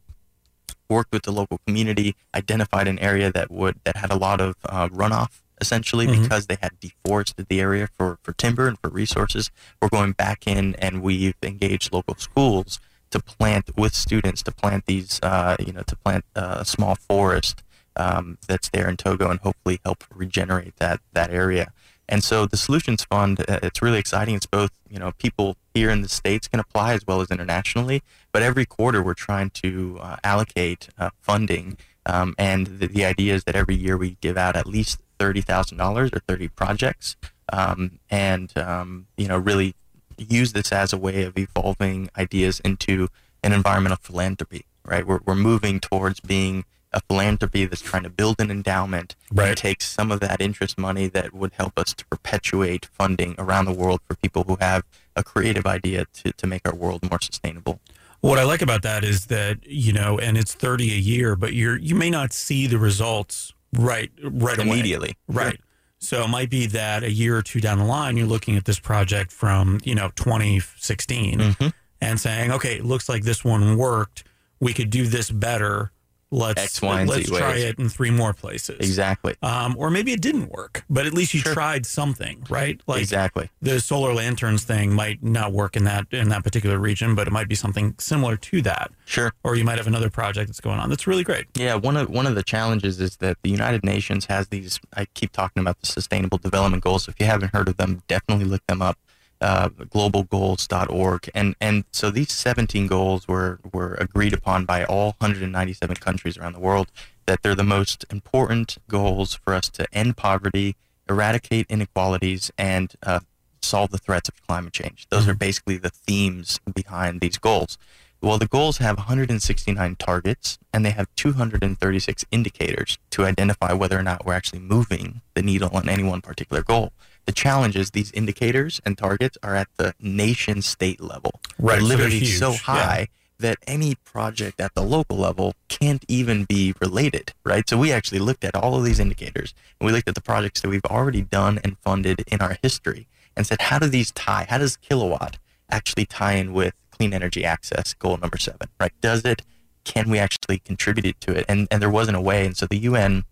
Worked 0.89 1.11
with 1.11 1.23
the 1.23 1.31
local 1.31 1.59
community, 1.65 2.15
identified 2.35 2.87
an 2.87 2.99
area 2.99 3.31
that 3.31 3.49
would 3.49 3.79
that 3.85 3.97
had 3.97 4.11
a 4.11 4.15
lot 4.15 4.39
of 4.39 4.55
uh, 4.69 4.87
runoff, 4.89 5.41
essentially 5.59 6.05
Mhm. 6.05 6.21
because 6.21 6.45
they 6.45 6.57
had 6.61 6.79
deforested 6.79 7.47
the 7.49 7.59
area 7.59 7.87
for 7.97 8.19
for 8.21 8.33
timber 8.33 8.67
and 8.67 8.77
for 8.79 8.89
resources. 8.89 9.49
We're 9.81 9.89
going 9.89 10.11
back 10.11 10.45
in 10.45 10.75
and 10.75 11.01
we've 11.01 11.33
engaged 11.41 11.91
local 11.91 12.15
schools 12.15 12.79
to 13.09 13.19
plant 13.19 13.71
with 13.75 13.95
students 13.95 14.43
to 14.43 14.51
plant 14.51 14.85
these, 14.85 15.19
uh, 15.23 15.55
you 15.59 15.73
know, 15.73 15.81
to 15.87 15.95
plant 15.95 16.23
uh, 16.35 16.57
a 16.59 16.65
small 16.65 16.95
forest 16.95 17.63
um, 17.97 18.37
that's 18.47 18.69
there 18.69 18.87
in 18.89 18.97
Togo 18.97 19.29
and 19.29 19.39
hopefully 19.39 19.79
help 19.83 20.03
regenerate 20.13 20.75
that 20.77 21.01
that 21.13 21.31
area. 21.31 21.71
And 22.09 22.23
so 22.23 22.45
the 22.45 22.57
Solutions 22.57 23.03
Fund, 23.03 23.43
uh, 23.47 23.59
it's 23.63 23.81
really 23.81 23.99
exciting. 23.99 24.35
It's 24.35 24.45
both, 24.45 24.71
you 24.89 24.97
know, 24.97 25.11
people 25.17 25.57
here 25.73 25.89
in 25.89 26.01
the 26.01 26.09
States 26.09 26.47
can 26.47 26.59
apply 26.59 26.93
as 26.93 27.05
well 27.05 27.21
as 27.21 27.29
internationally. 27.29 28.01
But 28.31 28.43
every 28.43 28.65
quarter 28.65 29.03
we're 29.03 29.13
trying 29.13 29.49
to 29.51 29.97
uh, 30.01 30.15
allocate 30.23 30.89
uh, 30.97 31.09
funding. 31.19 31.77
Um, 32.05 32.33
and 32.37 32.67
the, 32.67 32.87
the 32.87 33.03
idea 33.03 33.35
is 33.35 33.43
that 33.43 33.55
every 33.55 33.75
year 33.75 33.97
we 33.97 34.17
give 34.21 34.37
out 34.37 34.55
at 34.55 34.67
least 34.67 35.01
$30,000 35.19 36.15
or 36.15 36.19
30 36.19 36.47
projects. 36.49 37.17
Um, 37.51 37.99
and, 38.09 38.57
um, 38.57 39.07
you 39.17 39.27
know, 39.27 39.37
really 39.37 39.75
use 40.17 40.53
this 40.53 40.71
as 40.71 40.93
a 40.93 40.97
way 40.97 41.23
of 41.23 41.37
evolving 41.37 42.09
ideas 42.17 42.61
into 42.61 43.09
an 43.43 43.51
environmental 43.51 43.97
philanthropy, 44.01 44.65
right? 44.85 45.05
We're, 45.05 45.19
we're 45.25 45.35
moving 45.35 45.79
towards 45.79 46.21
being 46.21 46.63
a 46.93 47.01
philanthropy 47.01 47.65
that's 47.65 47.81
trying 47.81 48.03
to 48.03 48.09
build 48.09 48.39
an 48.39 48.49
endowment 48.49 49.15
Right. 49.31 49.49
and 49.49 49.57
take 49.57 49.81
some 49.81 50.11
of 50.11 50.19
that 50.21 50.39
interest 50.41 50.77
money 50.77 51.07
that 51.07 51.33
would 51.33 51.53
help 51.53 51.77
us 51.77 51.93
to 51.93 52.05
perpetuate 52.05 52.85
funding 52.93 53.35
around 53.37 53.65
the 53.65 53.73
world 53.73 53.99
for 54.07 54.15
people 54.15 54.43
who 54.47 54.57
have 54.61 54.83
a 55.15 55.23
creative 55.23 55.65
idea 55.65 56.05
to, 56.13 56.31
to 56.33 56.47
make 56.47 56.67
our 56.67 56.73
world 56.75 57.07
more 57.09 57.19
sustainable. 57.21 57.79
What 58.21 58.39
I 58.39 58.43
like 58.43 58.61
about 58.61 58.81
that 58.83 59.03
is 59.03 59.27
that 59.27 59.57
you 59.67 59.93
know, 59.93 60.17
and 60.17 60.37
it's 60.37 60.53
thirty 60.55 60.91
a 60.93 60.97
year, 60.97 61.35
but 61.35 61.53
you're 61.53 61.77
you 61.77 61.93
may 61.93 62.09
not 62.09 62.33
see 62.33 62.65
the 62.67 62.79
results 62.79 63.53
right 63.77 64.09
right 64.23 64.57
away. 64.57 64.67
Immediately. 64.67 65.15
Right. 65.27 65.59
So 65.99 66.23
it 66.23 66.27
might 66.29 66.49
be 66.49 66.65
that 66.67 67.03
a 67.03 67.11
year 67.11 67.37
or 67.37 67.41
two 67.43 67.59
down 67.59 67.77
the 67.79 67.85
line, 67.85 68.17
you're 68.17 68.27
looking 68.27 68.55
at 68.55 68.65
this 68.65 68.79
project 68.79 69.31
from 69.31 69.79
you 69.83 69.93
know 69.93 70.09
2016 70.15 71.39
Mhm. 71.39 71.73
and 72.01 72.19
saying, 72.19 72.51
okay, 72.51 72.75
it 72.77 72.85
looks 72.85 73.07
like 73.09 73.23
this 73.23 73.43
one 73.43 73.77
worked. 73.77 74.23
We 74.59 74.73
could 74.73 74.89
do 74.89 75.05
this 75.07 75.29
better 75.29 75.91
let's 76.31 76.61
X, 76.61 76.81
Y, 76.81 77.01
and 77.01 77.09
let's 77.09 77.27
Z 77.27 77.35
try 77.35 77.51
ways. 77.51 77.63
it 77.63 77.79
in 77.79 77.89
three 77.89 78.11
more 78.11 78.33
places. 78.33 78.77
Exactly. 78.79 79.35
Um, 79.41 79.75
or 79.77 79.89
maybe 79.89 80.11
it 80.11 80.21
didn't 80.21 80.49
work, 80.49 80.83
but 80.89 81.05
at 81.05 81.13
least 81.13 81.33
you 81.33 81.39
Sure. 81.41 81.53
tried 81.53 81.85
something, 81.85 82.43
right? 82.49 82.81
Like 82.87 83.01
exactly. 83.01 83.49
the 83.61 83.79
solar 83.79 84.13
lanterns 84.13 84.63
thing 84.63 84.93
might 84.93 85.23
not 85.23 85.53
work 85.53 85.75
in 85.75 85.83
that 85.85 86.07
in 86.11 86.29
that 86.29 86.43
particular 86.43 86.77
region, 86.79 87.15
but 87.15 87.27
it 87.27 87.31
might 87.31 87.47
be 87.47 87.55
something 87.55 87.95
similar 87.97 88.35
to 88.37 88.61
that. 88.63 88.91
Sure. 89.05 89.31
Or 89.43 89.55
you 89.55 89.63
might 89.63 89.77
have 89.77 89.87
another 89.87 90.09
project 90.09 90.47
that's 90.49 90.59
going 90.61 90.79
on. 90.79 90.89
That's 90.89 91.07
really 91.07 91.23
great. 91.23 91.45
Yeah, 91.55 91.75
one 91.75 91.95
of 91.97 92.09
one 92.09 92.27
of 92.27 92.35
the 92.35 92.43
challenges 92.43 92.99
is 92.99 93.17
that 93.17 93.37
the 93.43 93.49
United 93.49 93.83
Nations 93.83 94.25
has 94.25 94.47
these. 94.49 94.79
I 94.95 95.05
keep 95.13 95.31
talking 95.31 95.61
about 95.61 95.79
the 95.79 95.87
Sustainable 95.87 96.37
Development 96.37 96.83
Goals. 96.83 97.07
If 97.07 97.19
you 97.19 97.25
haven't 97.25 97.53
heard 97.53 97.67
of 97.69 97.77
them, 97.77 98.03
definitely 98.07 98.45
look 98.45 98.65
them 98.67 98.81
up. 98.81 98.97
Uh, 99.39 99.69
globalgoals.org, 99.69 101.29
and 101.35 101.55
and 101.61 101.83
so 101.91 102.09
these 102.09 102.31
17 102.31 102.87
goals 102.87 103.27
were 103.27 103.59
were 103.71 103.93
agreed 103.95 104.33
upon 104.33 104.65
by 104.65 104.83
all 104.83 105.15
197 105.19 105.95
countries 105.97 106.37
around 106.37 106.53
the 106.53 106.59
world. 106.59 106.87
That 107.27 107.43
they're 107.43 107.53
the 107.53 107.63
most 107.63 108.05
important 108.09 108.77
goals 108.87 109.35
for 109.35 109.53
us 109.53 109.69
to 109.69 109.85
end 109.93 110.17
poverty, 110.17 110.75
eradicate 111.07 111.67
inequalities, 111.69 112.51
and 112.57 112.93
uh, 113.03 113.19
solve 113.61 113.91
the 113.91 113.97
threats 113.97 114.29
of 114.29 114.47
climate 114.47 114.73
change. 114.73 115.07
Those 115.09 115.27
are 115.27 115.35
basically 115.35 115.77
the 115.77 115.89
themes 115.89 116.59
behind 116.73 117.21
these 117.21 117.37
goals. 117.37 117.77
Well, 118.21 118.39
the 118.39 118.47
goals 118.47 118.79
have 118.79 118.97
169 118.97 119.95
targets 119.97 120.57
and 120.73 120.83
they 120.83 120.89
have 120.89 121.07
236 121.15 122.25
indicators 122.31 122.97
to 123.11 123.25
identify 123.25 123.73
whether 123.73 123.97
or 123.97 124.03
not 124.03 124.25
we're 124.25 124.33
actually 124.33 124.59
moving 124.59 125.21
the 125.35 125.43
needle 125.43 125.69
on 125.71 125.87
any 125.87 126.03
one 126.03 126.21
particular 126.21 126.63
goal. 126.63 126.93
The 127.27 127.33
challenge 127.33 127.75
is 127.75 127.91
these 127.91 128.11
indicators 128.13 128.81
and 128.85 128.97
targets 128.97 129.37
are 129.43 129.53
at 129.53 129.67
the 129.75 129.93
nation 129.99 130.61
state 130.61 131.01
level. 131.01 131.41
Right, 131.59 131.73
They're 131.73 131.81
so 131.81 131.87
literally 131.87 132.25
so 132.25 132.51
yeah. 132.51 132.57
high 132.57 133.07
that 133.39 133.57
any 133.67 133.95
project 133.95 134.59
at 134.61 134.73
the 134.73 134.81
local 134.81 135.17
level 135.17 135.53
can't 135.67 136.03
even 136.07 136.45
be 136.45 136.73
related, 136.81 137.33
right? 137.45 137.67
So 137.69 137.77
we 137.77 137.91
actually 137.91 138.19
looked 138.19 138.45
at 138.45 138.55
all 138.55 138.75
of 138.75 138.85
these 138.85 138.99
indicators 138.99 139.53
and 139.79 139.85
we 139.85 139.91
looked 139.91 140.07
at 140.07 140.15
the 140.15 140.21
projects 140.21 140.61
that 140.61 140.69
we've 140.69 140.85
already 140.85 141.21
done 141.21 141.59
and 141.65 141.77
funded 141.79 142.23
in 142.27 142.41
our 142.41 142.57
history 142.63 143.07
and 143.35 143.45
said, 143.45 143.61
how 143.61 143.77
do 143.77 143.87
these 143.87 144.11
tie? 144.13 144.47
How 144.49 144.57
does 144.57 144.77
kilowatt 144.77 145.37
actually 145.69 146.05
tie 146.05 146.33
in 146.33 146.53
with 146.53 146.73
clean 146.91 147.13
energy 147.13 147.43
access 147.43 147.93
goal 147.93 148.17
number 148.17 148.37
seven, 148.37 148.69
right? 148.79 148.93
Does 149.01 149.25
it, 149.25 149.41
can 149.83 150.09
we 150.09 150.17
actually 150.17 150.59
contribute 150.59 151.19
to 151.21 151.37
it? 151.37 151.45
And, 151.49 151.67
and 151.69 151.81
there 151.81 151.89
wasn't 151.89 152.17
a 152.17 152.21
way. 152.21 152.45
And 152.45 152.55
so 152.55 152.65
the 152.65 152.79
UN 152.79 153.25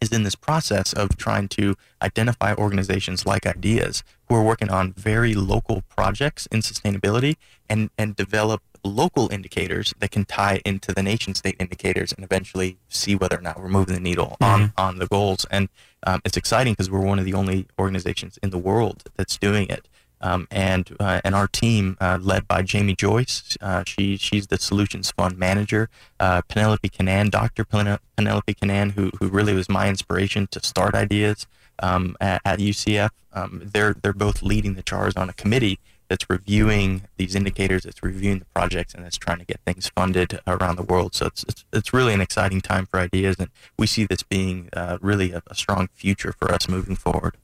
is 0.00 0.12
in 0.12 0.22
this 0.22 0.34
process 0.34 0.92
of 0.92 1.16
trying 1.16 1.48
to 1.48 1.76
identify 2.02 2.54
organizations 2.54 3.26
like 3.26 3.46
Ideas 3.46 4.02
who 4.28 4.34
are 4.34 4.42
working 4.42 4.70
on 4.70 4.92
very 4.92 5.34
local 5.34 5.82
projects 5.88 6.46
in 6.46 6.60
sustainability 6.60 7.36
and, 7.68 7.90
and 7.98 8.14
develop 8.16 8.62
local 8.84 9.30
indicators 9.32 9.94
that 9.98 10.10
can 10.10 10.24
tie 10.24 10.60
into 10.64 10.92
the 10.92 11.02
nation 11.02 11.34
state 11.34 11.56
indicators 11.58 12.12
and 12.12 12.24
eventually 12.24 12.78
see 12.88 13.14
whether 13.14 13.38
or 13.38 13.42
not 13.42 13.58
we're 13.60 13.68
moving 13.68 13.94
the 13.94 14.00
needle 14.00 14.36
on, 14.40 14.72
on 14.76 14.98
the 14.98 15.06
goals. 15.06 15.46
And 15.50 15.68
um, 16.04 16.20
it's 16.24 16.36
exciting 16.36 16.74
because 16.74 16.90
we're 16.90 17.00
one 17.00 17.18
of 17.18 17.24
the 17.24 17.34
only 17.34 17.66
organizations 17.78 18.38
in 18.42 18.50
the 18.50 18.58
world 18.58 19.04
that's 19.16 19.36
doing 19.36 19.68
it. 19.68 19.88
Um, 20.20 20.48
and 20.50 20.96
uh, 20.98 21.20
and 21.24 21.34
our 21.34 21.46
team, 21.46 21.96
uh, 22.00 22.18
led 22.20 22.48
by 22.48 22.62
Jamie 22.62 22.96
Joyce, 22.96 23.56
uh, 23.60 23.84
she 23.86 24.16
she's 24.16 24.48
the 24.48 24.58
Solutions 24.58 25.10
Fund 25.12 25.38
manager. 25.38 25.88
Uh, 26.18 26.42
Penelope 26.48 26.88
Canan, 26.88 27.30
Dr. 27.30 27.64
Pen- 27.64 27.98
Penelope 28.16 28.54
Canan, 28.54 28.90
who 28.90 29.10
who 29.20 29.28
really 29.28 29.54
was 29.54 29.68
my 29.68 29.88
inspiration 29.88 30.48
to 30.48 30.60
start 30.64 30.94
ideas 30.94 31.46
um, 31.80 32.16
at, 32.20 32.40
at 32.44 32.58
UCF. 32.58 33.10
Um, 33.32 33.62
they're 33.72 33.94
they're 33.94 34.12
both 34.12 34.42
leading 34.42 34.74
the 34.74 34.82
charge 34.82 35.16
on 35.16 35.28
a 35.28 35.32
committee 35.32 35.78
that's 36.08 36.28
reviewing 36.30 37.02
these 37.18 37.34
indicators, 37.34 37.82
that's 37.82 38.02
reviewing 38.02 38.38
the 38.38 38.46
projects, 38.46 38.94
and 38.94 39.04
that's 39.04 39.18
trying 39.18 39.38
to 39.38 39.44
get 39.44 39.60
things 39.66 39.88
funded 39.88 40.40
around 40.46 40.76
the 40.76 40.82
world. 40.82 41.14
So 41.14 41.26
it's 41.26 41.44
it's, 41.44 41.64
it's 41.72 41.92
really 41.92 42.14
an 42.14 42.20
exciting 42.20 42.60
time 42.60 42.86
for 42.86 42.98
ideas, 42.98 43.36
and 43.38 43.50
we 43.78 43.86
see 43.86 44.04
this 44.04 44.22
being 44.22 44.68
uh, 44.72 44.98
really 45.00 45.32
a, 45.32 45.42
a 45.46 45.54
strong 45.54 45.88
future 45.92 46.32
for 46.32 46.52
us 46.52 46.68
moving 46.68 46.96
forward. 46.96 47.36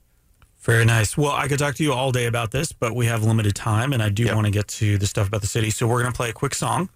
Very 0.64 0.86
nice. 0.86 1.14
Well, 1.14 1.32
I 1.32 1.46
could 1.46 1.58
talk 1.58 1.74
to 1.74 1.82
you 1.82 1.92
all 1.92 2.10
day 2.10 2.24
about 2.24 2.50
this, 2.50 2.72
but 2.72 2.96
we 2.96 3.04
have 3.04 3.22
limited 3.22 3.54
time, 3.54 3.92
and 3.92 4.02
I 4.02 4.08
do 4.08 4.24
Yep. 4.24 4.34
want 4.34 4.46
to 4.46 4.50
get 4.50 4.66
to 4.68 4.96
the 4.96 5.06
stuff 5.06 5.28
about 5.28 5.42
the 5.42 5.46
city. 5.46 5.68
So 5.68 5.86
we're 5.86 6.00
going 6.00 6.12
to 6.12 6.16
play 6.16 6.30
a 6.30 6.32
quick 6.32 6.54
song, 6.54 6.88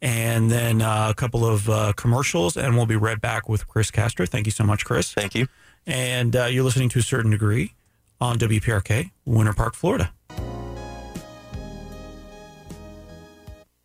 and 0.00 0.50
then 0.50 0.80
uh, 0.80 1.08
a 1.10 1.14
couple 1.14 1.44
of 1.44 1.68
uh, 1.68 1.92
commercials, 1.98 2.56
and 2.56 2.76
we'll 2.76 2.86
be 2.86 2.96
right 2.96 3.20
back 3.20 3.46
with 3.46 3.68
Chris 3.68 3.90
Castro. 3.90 4.24
Thank 4.24 4.46
you 4.46 4.52
so 4.52 4.64
much, 4.64 4.86
Chris. 4.86 5.12
Thank 5.12 5.34
you. 5.34 5.48
And 5.86 6.34
uh, 6.34 6.46
you're 6.46 6.64
listening 6.64 6.88
to 6.90 7.00
a 7.00 7.02
certain 7.02 7.30
degree 7.30 7.74
on 8.22 8.38
WPRK, 8.38 9.10
Winter 9.26 9.52
Park, 9.52 9.74
Florida. 9.74 10.12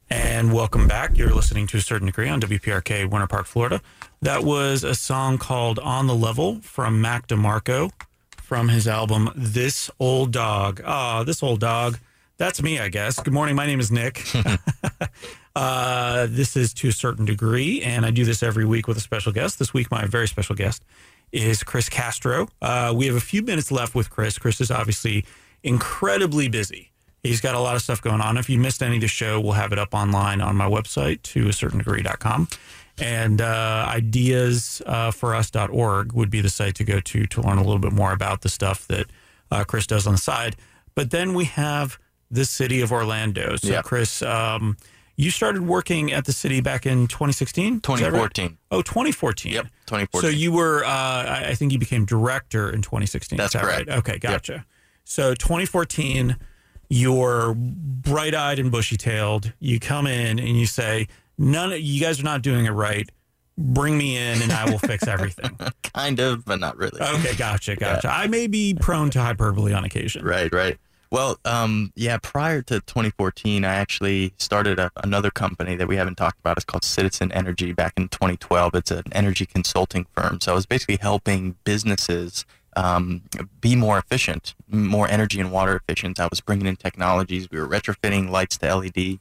And 0.09 0.53
welcome 0.53 0.87
back. 0.87 1.17
You're 1.17 1.33
listening 1.33 1.67
to 1.67 1.77
a 1.77 1.81
certain 1.81 2.05
degree 2.05 2.29
on 2.29 2.39
WPRK, 2.39 3.09
Winter 3.09 3.27
Park, 3.27 3.47
Florida. 3.47 3.81
That 4.21 4.45
was 4.45 4.85
a 4.85 4.95
song 4.95 5.37
called 5.39 5.77
On 5.79 6.07
the 6.07 6.15
Level 6.15 6.61
from 6.61 7.01
Mac 7.01 7.27
DeMarco 7.27 7.91
from 8.45 8.69
his 8.69 8.87
album 8.87 9.31
This 9.35 9.89
Old 9.99 10.31
Dog. 10.31 10.79
Ah, 10.85 11.23
this 11.23 11.41
old 11.41 11.59
dog. 11.59 11.97
That's 12.37 12.61
me, 12.61 12.79
I 12.79 12.89
guess. 12.89 13.19
Good 13.19 13.33
morning. 13.33 13.55
My 13.55 13.65
name 13.65 13.79
is 13.79 13.91
Nick. 13.91 14.23
uh, 15.55 16.27
this 16.29 16.55
is 16.55 16.71
to 16.75 16.89
a 16.89 16.91
certain 16.91 17.25
degree, 17.25 17.81
and 17.81 18.05
I 18.05 18.11
do 18.11 18.23
this 18.23 18.43
every 18.43 18.63
week 18.63 18.87
with 18.87 18.97
a 18.97 19.01
special 19.01 19.31
guest. 19.31 19.57
This 19.57 19.73
week, 19.73 19.89
my 19.89 20.05
very 20.05 20.27
special 20.27 20.55
guest 20.55 20.83
is 21.31 21.63
Chris 21.63 21.89
Castro. 21.89 22.47
Uh, 22.61 22.93
we 22.95 23.07
have 23.07 23.15
a 23.15 23.21
few 23.21 23.41
minutes 23.41 23.71
left 23.71 23.95
with 23.95 24.11
Chris. 24.11 24.37
Chris 24.37 24.61
is 24.61 24.69
obviously 24.69 25.25
incredibly 25.63 26.47
busy. 26.47 26.91
He's 27.23 27.41
got 27.41 27.55
a 27.55 27.59
lot 27.59 27.75
of 27.75 27.81
stuff 27.81 27.99
going 27.99 28.21
on. 28.21 28.37
If 28.37 28.47
you 28.47 28.59
missed 28.59 28.83
any 28.83 28.97
of 28.97 29.01
the 29.01 29.07
show, 29.07 29.41
we'll 29.41 29.53
have 29.53 29.71
it 29.71 29.79
up 29.79 29.95
online 29.95 30.39
on 30.39 30.55
my 30.55 30.69
website, 30.69 31.23
to 31.23 31.49
a 31.49 31.53
certain 31.53 31.79
degree.com. 31.79 32.47
And 32.97 33.41
uh, 33.41 33.87
ideasforus.org 34.85 36.13
would 36.13 36.29
be 36.29 36.41
the 36.41 36.49
site 36.49 36.75
to 36.75 36.83
go 36.83 36.99
to 36.99 37.25
to 37.25 37.41
learn 37.41 37.57
a 37.57 37.63
little 37.63 37.79
bit 37.79 37.91
more 37.93 38.13
about 38.13 38.41
the 38.41 38.49
stuff 38.49 38.87
that 38.87 39.07
uh, 39.51 39.63
Chris 39.65 39.85
does 39.87 40.07
on 40.07 40.13
the 40.13 40.19
side. 40.19 40.55
But 40.95 41.11
then 41.11 41.33
we 41.33 41.45
have 41.45 41.99
the 42.31 42.45
city 42.45 42.81
of 42.81 42.91
Orlando. 42.91 43.55
So, 43.57 43.67
Yeah. 43.69 43.81
Chris, 43.81 44.21
um, 44.21 44.77
you 45.17 45.29
started 45.31 45.61
working 45.65 46.11
at 46.11 46.25
the 46.25 46.33
city 46.33 46.59
back 46.61 46.85
in 46.85 47.07
2016? 47.07 47.75
Is 47.75 47.81
that 47.81 47.87
right? 47.89 47.99
2014. 48.33 48.57
Oh, 48.71 48.81
2014. 48.81 49.51
Yep, 49.53 49.67
So 50.21 50.27
you 50.27 50.51
were, 50.51 50.83
uh, 50.83 50.89
I 50.89 51.53
think 51.55 51.71
you 51.71 51.79
became 51.79 52.05
director 52.05 52.69
in 52.69 52.81
2016. 52.81 53.37
That's 53.37 53.53
that 53.53 53.61
correct. 53.61 53.89
Right? 53.89 53.97
Okay, 53.99 54.17
gotcha. 54.19 54.65
So 55.03 55.33
2014, 55.33 56.35
you're 56.89 57.53
bright 57.55 58.35
eyed 58.35 58.59
and 58.59 58.71
bushy 58.71 58.97
tailed. 58.97 59.53
You 59.59 59.79
come 59.79 60.07
in 60.07 60.39
and 60.39 60.57
you 60.59 60.65
say, 60.65 61.07
none 61.37 61.73
of 61.73 61.79
you 61.79 62.01
guys 62.01 62.19
are 62.19 62.23
not 62.23 62.41
doing 62.41 62.65
it 62.65 62.71
right. 62.71 63.09
Bring 63.57 63.97
me 63.97 64.17
in 64.17 64.41
and 64.41 64.51
I 64.51 64.69
will 64.69 64.79
fix 64.79 65.07
everything. 65.07 65.57
kind 65.93 66.19
of, 66.19 66.45
but 66.45 66.59
not 66.59 66.77
really. 66.77 67.01
Okay, 67.01 67.35
gotcha, 67.35 67.75
gotcha. 67.75 68.09
I 68.09 68.27
may 68.27 68.47
be 68.47 68.73
prone 68.73 69.09
to 69.11 69.21
hyperbole 69.21 69.73
on 69.73 69.85
occasion. 69.85 70.25
Right, 70.25 70.51
right. 70.53 70.77
Well, 71.11 71.37
um, 71.45 71.93
yeah, 71.95 72.17
prior 72.21 72.61
to 72.63 72.81
2014, 72.81 73.63
I 73.63 73.75
actually 73.75 74.33
started 74.37 74.79
a, 74.79 74.91
another 75.03 75.31
company 75.31 75.75
that 75.75 75.87
we 75.87 75.95
haven't 75.95 76.15
talked 76.15 76.39
about. 76.39 76.57
It's 76.57 76.65
called 76.65 76.83
Citizen 76.83 77.31
Energy 77.31 77.71
back 77.71 77.93
in 77.95 78.09
2012. 78.09 78.75
It's 78.75 78.91
an 78.91 79.03
energy 79.13 79.45
consulting 79.45 80.07
firm. 80.13 80.41
So 80.41 80.51
I 80.51 80.55
was 80.55 80.65
basically 80.65 80.97
helping 80.97 81.55
businesses 81.63 82.43
um, 82.75 83.21
be 83.61 83.75
more 83.75 83.97
efficient, 83.97 84.55
more 84.67 85.07
energy 85.07 85.39
and 85.39 85.51
water 85.51 85.75
efficient. 85.77 86.19
I 86.19 86.27
was 86.27 86.41
bringing 86.41 86.67
in 86.67 86.75
technologies. 86.75 87.49
We 87.49 87.59
were 87.59 87.67
retrofitting 87.67 88.29
lights 88.29 88.57
to 88.57 88.75
LED. 88.75 88.95
We 88.95 89.19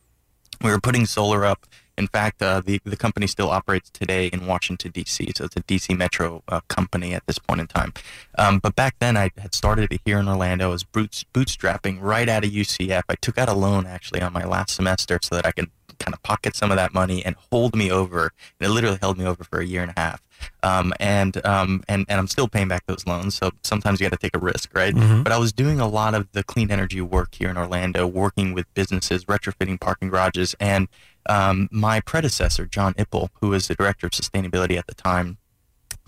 were 0.62 0.80
putting 0.80 1.06
solar 1.06 1.44
up. 1.44 1.66
In 1.96 2.06
fact, 2.08 2.42
uh, 2.42 2.60
the 2.60 2.80
the 2.84 2.96
company 2.96 3.26
still 3.26 3.50
operates 3.50 3.90
today 3.90 4.26
in 4.28 4.46
Washington 4.46 4.90
D.C. 4.90 5.32
So 5.36 5.44
it's 5.44 5.56
a 5.56 5.60
D.C. 5.60 5.94
Metro 5.94 6.42
uh, 6.48 6.60
company 6.68 7.14
at 7.14 7.26
this 7.26 7.38
point 7.38 7.60
in 7.60 7.66
time. 7.66 7.92
Um, 8.36 8.58
but 8.58 8.74
back 8.74 8.96
then, 8.98 9.16
I 9.16 9.30
had 9.38 9.54
started 9.54 9.92
it 9.92 10.00
here 10.04 10.18
in 10.18 10.28
Orlando. 10.28 10.66
I 10.66 10.72
was 10.72 10.84
boots, 10.84 11.24
bootstrapping 11.32 11.98
right 12.00 12.28
out 12.28 12.44
of 12.44 12.50
UCF. 12.50 13.02
I 13.08 13.14
took 13.16 13.38
out 13.38 13.48
a 13.48 13.54
loan 13.54 13.86
actually 13.86 14.20
on 14.22 14.32
my 14.32 14.44
last 14.44 14.74
semester 14.74 15.18
so 15.22 15.34
that 15.36 15.46
I 15.46 15.52
could 15.52 15.70
kind 16.00 16.12
of 16.12 16.20
pocket 16.24 16.56
some 16.56 16.72
of 16.72 16.76
that 16.76 16.92
money 16.92 17.24
and 17.24 17.36
hold 17.52 17.76
me 17.76 17.90
over. 17.90 18.32
And 18.58 18.68
it 18.68 18.70
literally 18.72 18.98
held 19.00 19.16
me 19.16 19.24
over 19.24 19.44
for 19.44 19.60
a 19.60 19.64
year 19.64 19.80
and 19.82 19.92
a 19.96 20.00
half. 20.00 20.20
Um, 20.64 20.92
and, 20.98 21.44
um, 21.46 21.84
and 21.88 22.04
and 22.08 22.18
I'm 22.18 22.26
still 22.26 22.48
paying 22.48 22.66
back 22.68 22.84
those 22.86 23.06
loans. 23.06 23.36
So 23.36 23.52
sometimes 23.62 24.00
you 24.00 24.08
got 24.08 24.18
to 24.18 24.20
take 24.20 24.34
a 24.36 24.40
risk, 24.40 24.74
right? 24.74 24.92
Mhm. 24.92 25.22
But 25.22 25.32
I 25.32 25.38
was 25.38 25.52
doing 25.52 25.78
a 25.80 25.86
lot 25.86 26.14
of 26.14 26.30
the 26.32 26.42
clean 26.42 26.70
energy 26.72 27.00
work 27.00 27.36
here 27.36 27.48
in 27.48 27.56
Orlando, 27.56 28.06
working 28.08 28.52
with 28.52 28.66
businesses, 28.74 29.24
retrofitting 29.26 29.80
parking 29.80 30.08
garages, 30.10 30.56
and 30.58 30.88
um, 31.28 31.68
my 31.70 32.00
predecessor, 32.00 32.66
John 32.66 32.94
Ipple, 32.94 33.28
who 33.40 33.48
was 33.48 33.68
the 33.68 33.74
director 33.74 34.06
of 34.06 34.12
sustainability 34.12 34.76
at 34.76 34.86
the 34.86 34.94
time, 34.94 35.38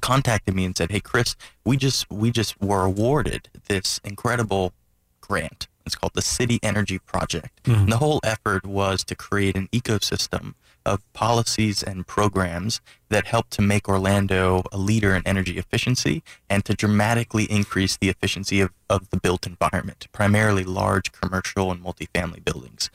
contacted 0.01 0.55
me 0.55 0.65
and 0.65 0.77
said, 0.77 0.91
"Hey, 0.91 1.01
Chris, 1.01 1.37
we 1.65 1.77
just 1.77 2.11
we 2.11 2.31
just 2.31 2.61
were 2.61 2.85
awarded 2.85 3.49
this 3.69 3.99
incredible 4.05 4.73
grant. 5.21 5.69
It's 5.85 5.95
called 5.95 6.15
the 6.15 6.23
City 6.23 6.59
Energy 6.63 6.99
Project. 6.99 7.63
Mhm. 7.65 7.75
And 7.83 7.93
the 7.93 7.99
whole 7.99 8.21
effort 8.25 8.67
was 8.67 9.05
to 9.05 9.15
create 9.15 9.57
an 9.57 9.69
ecosystem 9.73 10.55
of 10.87 11.13
policies 11.13 11.83
and 11.83 12.07
programs 12.07 12.81
that 13.11 13.27
help 13.27 13.51
to 13.51 13.63
make 13.63 13.89
Orlando 13.89 14.63
a 14.73 14.79
leader 14.79 15.15
in 15.15 15.23
energy 15.27 15.59
efficiency 15.59 16.23
and 16.49 16.65
to 16.65 16.75
dramatically 16.75 17.45
increase 17.45 17.97
the 17.97 18.09
efficiency 18.09 18.61
of, 18.61 18.71
of 18.89 19.11
the 19.11 19.19
built 19.19 19.47
environment, 19.47 20.07
primarily 20.13 20.65
large 20.65 21.13
commercial 21.13 21.71
and 21.71 21.85
multifamily 21.85 22.45
buildings. 22.45 22.89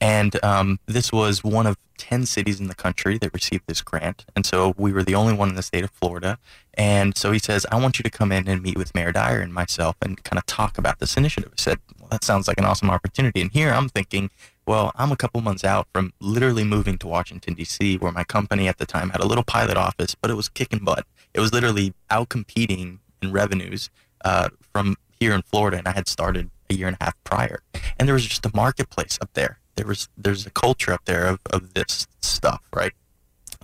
And 0.00 0.42
um, 0.44 0.78
this 0.86 1.10
was 1.12 1.42
one 1.42 1.66
of 1.66 1.76
10 1.96 2.26
cities 2.26 2.60
in 2.60 2.68
the 2.68 2.74
country 2.74 3.18
that 3.18 3.34
received 3.34 3.64
this 3.66 3.82
grant. 3.82 4.24
And 4.36 4.46
so 4.46 4.74
we 4.76 4.92
were 4.92 5.02
the 5.02 5.14
only 5.14 5.34
one 5.34 5.48
in 5.48 5.56
the 5.56 5.62
state 5.62 5.84
of 5.84 5.90
Florida. 5.90 6.38
And 6.74 7.16
so 7.16 7.32
he 7.32 7.40
says, 7.40 7.66
I 7.72 7.80
want 7.80 7.98
you 7.98 8.04
to 8.04 8.10
come 8.10 8.30
in 8.30 8.48
and 8.48 8.62
meet 8.62 8.78
with 8.78 8.94
Mayor 8.94 9.10
Dyer 9.10 9.40
and 9.40 9.52
myself 9.52 9.96
and 10.00 10.22
kind 10.22 10.38
of 10.38 10.46
talk 10.46 10.78
about 10.78 11.00
this 11.00 11.16
initiative. 11.16 11.50
I 11.52 11.60
said, 11.60 11.78
well, 11.98 12.08
that 12.10 12.22
sounds 12.22 12.46
like 12.46 12.58
an 12.58 12.64
awesome 12.64 12.90
opportunity. 12.90 13.40
And 13.40 13.50
here 13.50 13.70
I'm 13.70 13.88
thinking, 13.88 14.30
well, 14.68 14.92
I'm 14.94 15.10
a 15.10 15.16
couple 15.16 15.40
months 15.40 15.64
out 15.64 15.88
from 15.92 16.12
literally 16.20 16.64
moving 16.64 16.98
to 16.98 17.08
Washington, 17.08 17.54
D.C., 17.54 17.96
where 17.96 18.12
my 18.12 18.24
company 18.24 18.68
at 18.68 18.78
the 18.78 18.86
time 18.86 19.10
had 19.10 19.20
a 19.20 19.26
little 19.26 19.44
pilot 19.44 19.76
office, 19.76 20.14
but 20.14 20.30
it 20.30 20.34
was 20.34 20.48
kicking 20.48 20.84
butt. 20.84 21.06
It 21.34 21.40
was 21.40 21.52
literally 21.52 21.94
out 22.10 22.28
competing 22.28 23.00
in 23.20 23.32
revenues 23.32 23.90
uh, 24.24 24.50
from 24.72 24.96
here 25.18 25.32
in 25.32 25.42
Florida. 25.42 25.78
And 25.78 25.88
I 25.88 25.92
had 25.92 26.06
started 26.06 26.50
a 26.70 26.74
year 26.74 26.86
and 26.86 26.96
a 27.00 27.04
half 27.04 27.16
prior. 27.24 27.60
And 27.98 28.06
there 28.06 28.14
was 28.14 28.26
just 28.26 28.46
a 28.46 28.50
marketplace 28.54 29.18
up 29.20 29.30
there 29.34 29.58
there 29.78 29.86
was 29.86 30.08
there's 30.18 30.44
a 30.44 30.50
culture 30.50 30.92
up 30.92 31.04
there 31.06 31.26
of, 31.26 31.38
of 31.50 31.72
this 31.72 32.06
stuff, 32.20 32.60
right? 32.74 32.92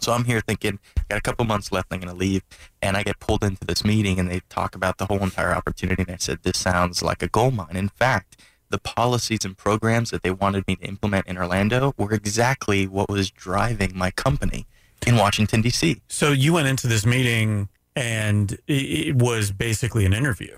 So 0.01 0.13
I'm 0.13 0.25
here 0.25 0.41
thinking, 0.41 0.79
got 1.09 1.19
a 1.19 1.21
couple 1.21 1.45
months 1.45 1.71
left, 1.73 1.89
I'm 1.91 2.01
gonna 2.01 2.15
leave, 2.15 2.43
and 2.81 2.97
I 2.97 3.03
get 3.03 3.19
pulled 3.21 3.45
into 3.45 3.67
this 3.67 3.85
meeting, 3.85 4.19
and 4.19 4.31
they 4.31 4.41
talk 4.49 4.75
about 4.75 4.99
the 4.99 5.07
whole 5.07 5.23
entire 5.23 5.53
opportunity, 5.53 6.03
and 6.03 6.13
I 6.13 6.17
said, 6.17 6.41
this 6.43 6.59
sounds 6.59 7.03
like 7.03 7.23
a 7.23 7.29
gold 7.29 7.55
mine. 7.55 7.77
In 7.77 7.89
fact, 7.89 8.41
the 8.75 8.81
policies 8.81 9.45
and 9.45 9.57
programs 9.57 10.11
that 10.11 10.25
they 10.25 10.33
wanted 10.33 10.66
me 10.66 10.75
to 10.75 10.83
implement 10.83 11.29
in 11.29 11.39
Orlando 11.39 11.95
were 11.97 12.12
exactly 12.12 12.89
what 12.89 13.09
was 13.09 13.31
driving 13.31 13.93
my 13.95 14.11
company 14.11 14.66
in 15.07 15.16
Washington 15.16 15.62
D.C. 15.62 16.01
So 16.09 16.33
you 16.33 16.53
went 16.55 16.66
into 16.66 16.89
this 16.89 17.07
meeting, 17.07 17.68
and 17.95 18.59
it 18.66 19.14
was 19.14 19.53
basically 19.53 20.05
an 20.05 20.12
interview. 20.12 20.57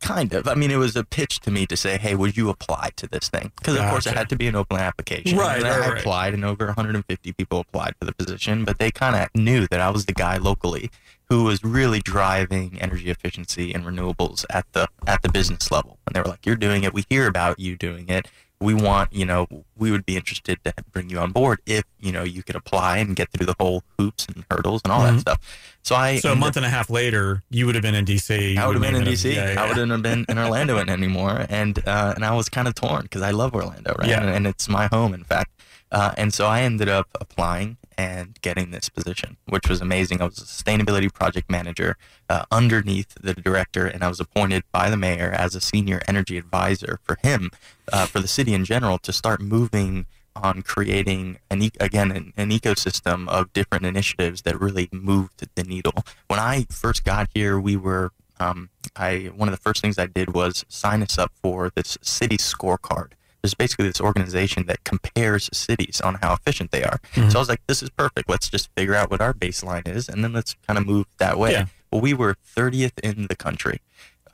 Kind 0.00 0.32
of. 0.34 0.46
I 0.46 0.54
mean, 0.54 0.70
it 0.70 0.76
was 0.76 0.96
a 0.96 1.04
pitch 1.04 1.40
to 1.40 1.50
me 1.50 1.66
to 1.66 1.76
say, 1.76 1.98
"Hey, 1.98 2.14
would 2.14 2.36
you 2.36 2.48
apply 2.50 2.90
to 2.96 3.06
this 3.06 3.28
thing?" 3.28 3.52
Because 3.56 3.76
of 3.76 3.88
course, 3.90 4.06
it 4.06 4.16
had 4.16 4.28
to 4.28 4.36
be 4.36 4.46
an 4.46 4.54
open 4.54 4.78
application. 4.78 5.38
Right. 5.38 5.56
And 5.56 5.64
right, 5.64 5.72
I 5.72 5.88
right. 5.90 5.98
applied, 5.98 6.34
and 6.34 6.44
over 6.44 6.66
150 6.66 7.32
people 7.32 7.60
applied 7.60 7.94
for 7.98 8.04
the 8.04 8.12
position. 8.12 8.64
But 8.64 8.78
they 8.78 8.90
kind 8.90 9.16
of 9.16 9.28
knew 9.34 9.66
that 9.68 9.80
I 9.80 9.90
was 9.90 10.06
the 10.06 10.12
guy 10.12 10.36
locally 10.36 10.90
who 11.28 11.44
was 11.44 11.62
really 11.62 12.00
driving 12.00 12.78
energy 12.80 13.10
efficiency 13.10 13.74
and 13.74 13.84
renewables 13.84 14.44
at 14.50 14.66
the 14.72 14.88
at 15.06 15.22
the 15.22 15.30
business 15.30 15.70
level. 15.70 15.98
And 16.06 16.14
they 16.14 16.20
were 16.20 16.28
like, 16.28 16.46
"You're 16.46 16.56
doing 16.56 16.84
it. 16.84 16.94
We 16.94 17.04
hear 17.08 17.26
about 17.26 17.58
you 17.58 17.76
doing 17.76 18.08
it. 18.08 18.28
We 18.60 18.74
want, 18.74 19.12
you 19.12 19.24
know, 19.24 19.46
we 19.76 19.90
would 19.92 20.04
be 20.04 20.16
interested 20.16 20.58
to 20.64 20.74
bring 20.90 21.10
you 21.10 21.18
on 21.20 21.30
board 21.32 21.60
if 21.64 21.84
you 22.00 22.10
know 22.10 22.24
you 22.24 22.42
could 22.42 22.56
apply 22.56 22.98
and 22.98 23.14
get 23.14 23.30
through 23.30 23.46
the 23.46 23.54
whole 23.60 23.84
hoops 23.98 24.26
and 24.26 24.44
hurdles 24.50 24.80
and 24.84 24.92
all 24.92 25.02
Mhm. 25.02 25.14
that 25.14 25.20
stuff." 25.20 25.38
So 25.84 25.94
I 25.94 26.18
So 26.18 26.32
a 26.32 26.36
month 26.36 26.56
and 26.56 26.66
a 26.66 26.68
half 26.68 26.90
later, 26.90 27.42
you 27.50 27.66
would 27.66 27.74
have 27.76 27.82
been 27.82 27.94
in 27.94 28.04
DC. 28.04 28.56
I 28.58 28.66
would 28.66 28.74
have 28.74 28.82
been 28.82 28.96
in 28.96 29.04
DC. 29.04 29.32
Yeah, 29.34 29.52
yeah. 29.52 29.62
I 29.62 29.68
wouldn't 29.68 29.90
have 29.92 30.02
been 30.02 30.26
in 30.28 30.38
Orlando 30.38 30.76
anymore, 30.98 31.46
and 31.48 31.78
uh, 31.86 32.14
and 32.16 32.24
I 32.24 32.32
was 32.34 32.48
kind 32.48 32.66
of 32.66 32.74
torn 32.74 33.02
because 33.02 33.22
I 33.22 33.30
love 33.30 33.54
Orlando, 33.54 33.94
right? 33.98 34.08
Yeah. 34.08 34.20
And, 34.22 34.30
and 34.30 34.46
it's 34.46 34.68
my 34.68 34.86
home, 34.88 35.14
in 35.14 35.24
fact. 35.24 35.50
Uh, 35.90 36.12
and 36.18 36.34
so 36.34 36.46
I 36.46 36.62
ended 36.62 36.88
up 36.88 37.08
applying 37.20 37.76
and 37.98 38.40
getting 38.40 38.70
this 38.70 38.88
position, 38.88 39.36
which 39.48 39.68
was 39.68 39.80
amazing. 39.80 40.22
I 40.22 40.26
was 40.26 40.38
a 40.38 40.42
sustainability 40.42 41.12
project 41.12 41.50
manager 41.50 41.96
uh, 42.30 42.44
underneath 42.50 43.12
the 43.20 43.34
director, 43.34 43.86
and 43.86 44.04
I 44.04 44.08
was 44.08 44.20
appointed 44.20 44.62
by 44.70 44.88
the 44.88 44.96
mayor 44.96 45.32
as 45.32 45.56
a 45.56 45.60
senior 45.60 46.00
energy 46.06 46.38
advisor 46.38 47.00
for 47.02 47.18
him, 47.22 47.50
uh, 47.92 48.06
for 48.06 48.20
the 48.20 48.28
city 48.28 48.54
in 48.54 48.64
general, 48.64 48.98
to 48.98 49.12
start 49.12 49.40
moving 49.40 50.06
on 50.36 50.62
creating 50.62 51.38
an 51.50 51.62
e- 51.62 51.72
again 51.80 52.12
an, 52.12 52.32
an 52.36 52.50
ecosystem 52.50 53.28
of 53.28 53.52
different 53.52 53.84
initiatives 53.84 54.42
that 54.42 54.60
really 54.60 54.88
moved 54.92 55.48
the 55.56 55.64
needle. 55.64 56.04
When 56.28 56.38
I 56.38 56.66
first 56.70 57.04
got 57.04 57.28
here, 57.34 57.58
we 57.58 57.76
were 57.76 58.12
um, 58.38 58.70
I 58.94 59.32
one 59.34 59.48
of 59.48 59.52
the 59.52 59.60
first 59.60 59.82
things 59.82 59.98
I 59.98 60.06
did 60.06 60.34
was 60.34 60.64
sign 60.68 61.02
us 61.02 61.18
up 61.18 61.32
for 61.42 61.70
this 61.74 61.98
city 62.00 62.36
scorecard. 62.36 63.12
There's 63.48 63.54
basically 63.54 63.86
this 63.86 64.00
organization 64.00 64.66
that 64.66 64.84
compares 64.84 65.48
cities 65.54 66.02
on 66.02 66.16
how 66.16 66.34
efficient 66.34 66.70
they 66.70 66.84
are. 66.84 66.98
Mhm. 67.14 67.32
So 67.32 67.38
I 67.38 67.40
was 67.40 67.48
like, 67.48 67.62
this 67.66 67.82
is 67.82 67.88
perfect. 67.88 68.28
Let's 68.28 68.50
just 68.50 68.68
figure 68.76 68.94
out 68.94 69.10
what 69.10 69.22
our 69.22 69.32
baseline 69.32 69.88
is, 69.88 70.06
and 70.08 70.22
then 70.22 70.34
let's 70.34 70.54
kind 70.66 70.76
of 70.78 70.86
move 70.86 71.06
that 71.16 71.38
way. 71.38 71.52
Yeah. 71.52 71.66
Well, 71.90 72.02
we 72.02 72.12
were 72.12 72.36
30th 72.56 72.98
in 73.02 73.26
the 73.28 73.36
country, 73.36 73.80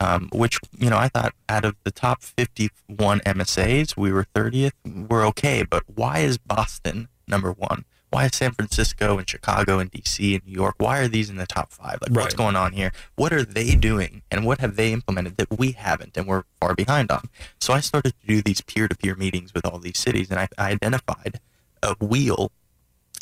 um, 0.01 0.27
which 0.33 0.59
you 0.77 0.89
know 0.89 0.97
I 0.97 1.07
thought 1.07 1.33
out 1.47 1.63
of 1.63 1.75
the 1.85 1.91
top 1.91 2.21
51 2.23 3.21
MSAs, 3.25 3.95
we 3.95 4.11
were 4.11 4.25
30th. 4.35 4.73
We're 4.85 5.25
okay, 5.27 5.63
but 5.63 5.83
why 5.87 6.19
is 6.19 6.37
Boston 6.37 7.07
number 7.27 7.51
one? 7.53 7.85
Why 8.15 8.27
is 8.27 8.31
San 8.33 8.51
Francisco 8.53 9.17
and 9.17 9.29
Chicago 9.29 9.77
and 9.79 9.91
DC 9.91 10.35
and 10.35 10.45
New 10.47 10.53
York? 10.53 10.75
Why 10.77 10.99
are 10.99 11.09
these 11.09 11.29
in 11.29 11.35
the 11.35 11.45
top 11.45 11.73
five? 11.73 11.97
Like, 12.01 12.11
what's 12.11 12.33
going 12.33 12.55
on 12.55 12.71
here? 12.71 12.93
What 13.17 13.33
are 13.33 13.43
they 13.43 13.75
doing, 13.75 14.21
and 14.31 14.45
what 14.45 14.59
have 14.61 14.77
they 14.77 14.93
implemented 14.93 15.35
that 15.35 15.59
we 15.59 15.73
haven't, 15.73 16.15
and 16.15 16.25
we're 16.25 16.43
far 16.61 16.75
behind 16.75 17.11
on? 17.11 17.27
So 17.59 17.73
I 17.73 17.81
started 17.81 18.13
to 18.21 18.25
do 18.25 18.41
these 18.41 18.61
peer-to-peer 18.61 19.15
meetings 19.15 19.53
with 19.53 19.65
all 19.65 19.79
these 19.79 19.97
cities, 19.97 20.31
and 20.31 20.39
I, 20.39 20.47
I 20.57 20.71
identified 20.71 21.41
a 21.83 21.93
wheel 21.99 22.53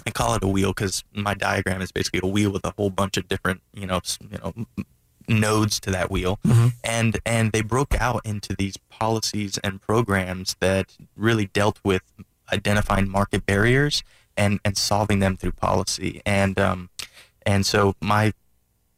I 0.06 0.12
call 0.12 0.36
it 0.36 0.44
a 0.44 0.48
wheel 0.48 0.70
because 0.74 1.04
my 1.12 1.34
diagram 1.34 1.82
is 1.82 1.92
basically 1.92 2.20
a 2.22 2.28
wheel 2.28 2.52
with 2.52 2.64
a 2.66 2.74
whole 2.78 2.90
bunch 2.92 3.16
of 3.18 3.28
different, 3.28 3.62
you 3.74 3.88
know, 3.88 4.02
you 4.22 4.38
know, 4.38 4.54
nodes 5.28 5.80
to 5.80 5.92
that 5.92 6.12
wheel, 6.12 6.40
Mhm. 6.46 6.74
and 6.84 7.20
and 7.26 7.52
they 7.52 7.62
broke 7.62 7.96
out 8.00 8.22
into 8.26 8.56
these 8.56 8.78
policies 8.90 9.58
and 9.64 9.82
programs 9.82 10.56
that 10.60 10.98
really 11.16 11.48
dealt 11.48 11.80
with 11.84 12.04
identifying 12.52 13.10
market 13.10 13.46
barriers 13.48 14.04
and 14.38 14.60
and 14.66 14.78
solving 14.78 15.20
them 15.20 15.38
through 15.38 15.54
policy, 15.54 16.22
and 16.26 16.60
um, 16.60 16.90
and 17.46 17.66
so 17.66 17.96
my 18.02 18.34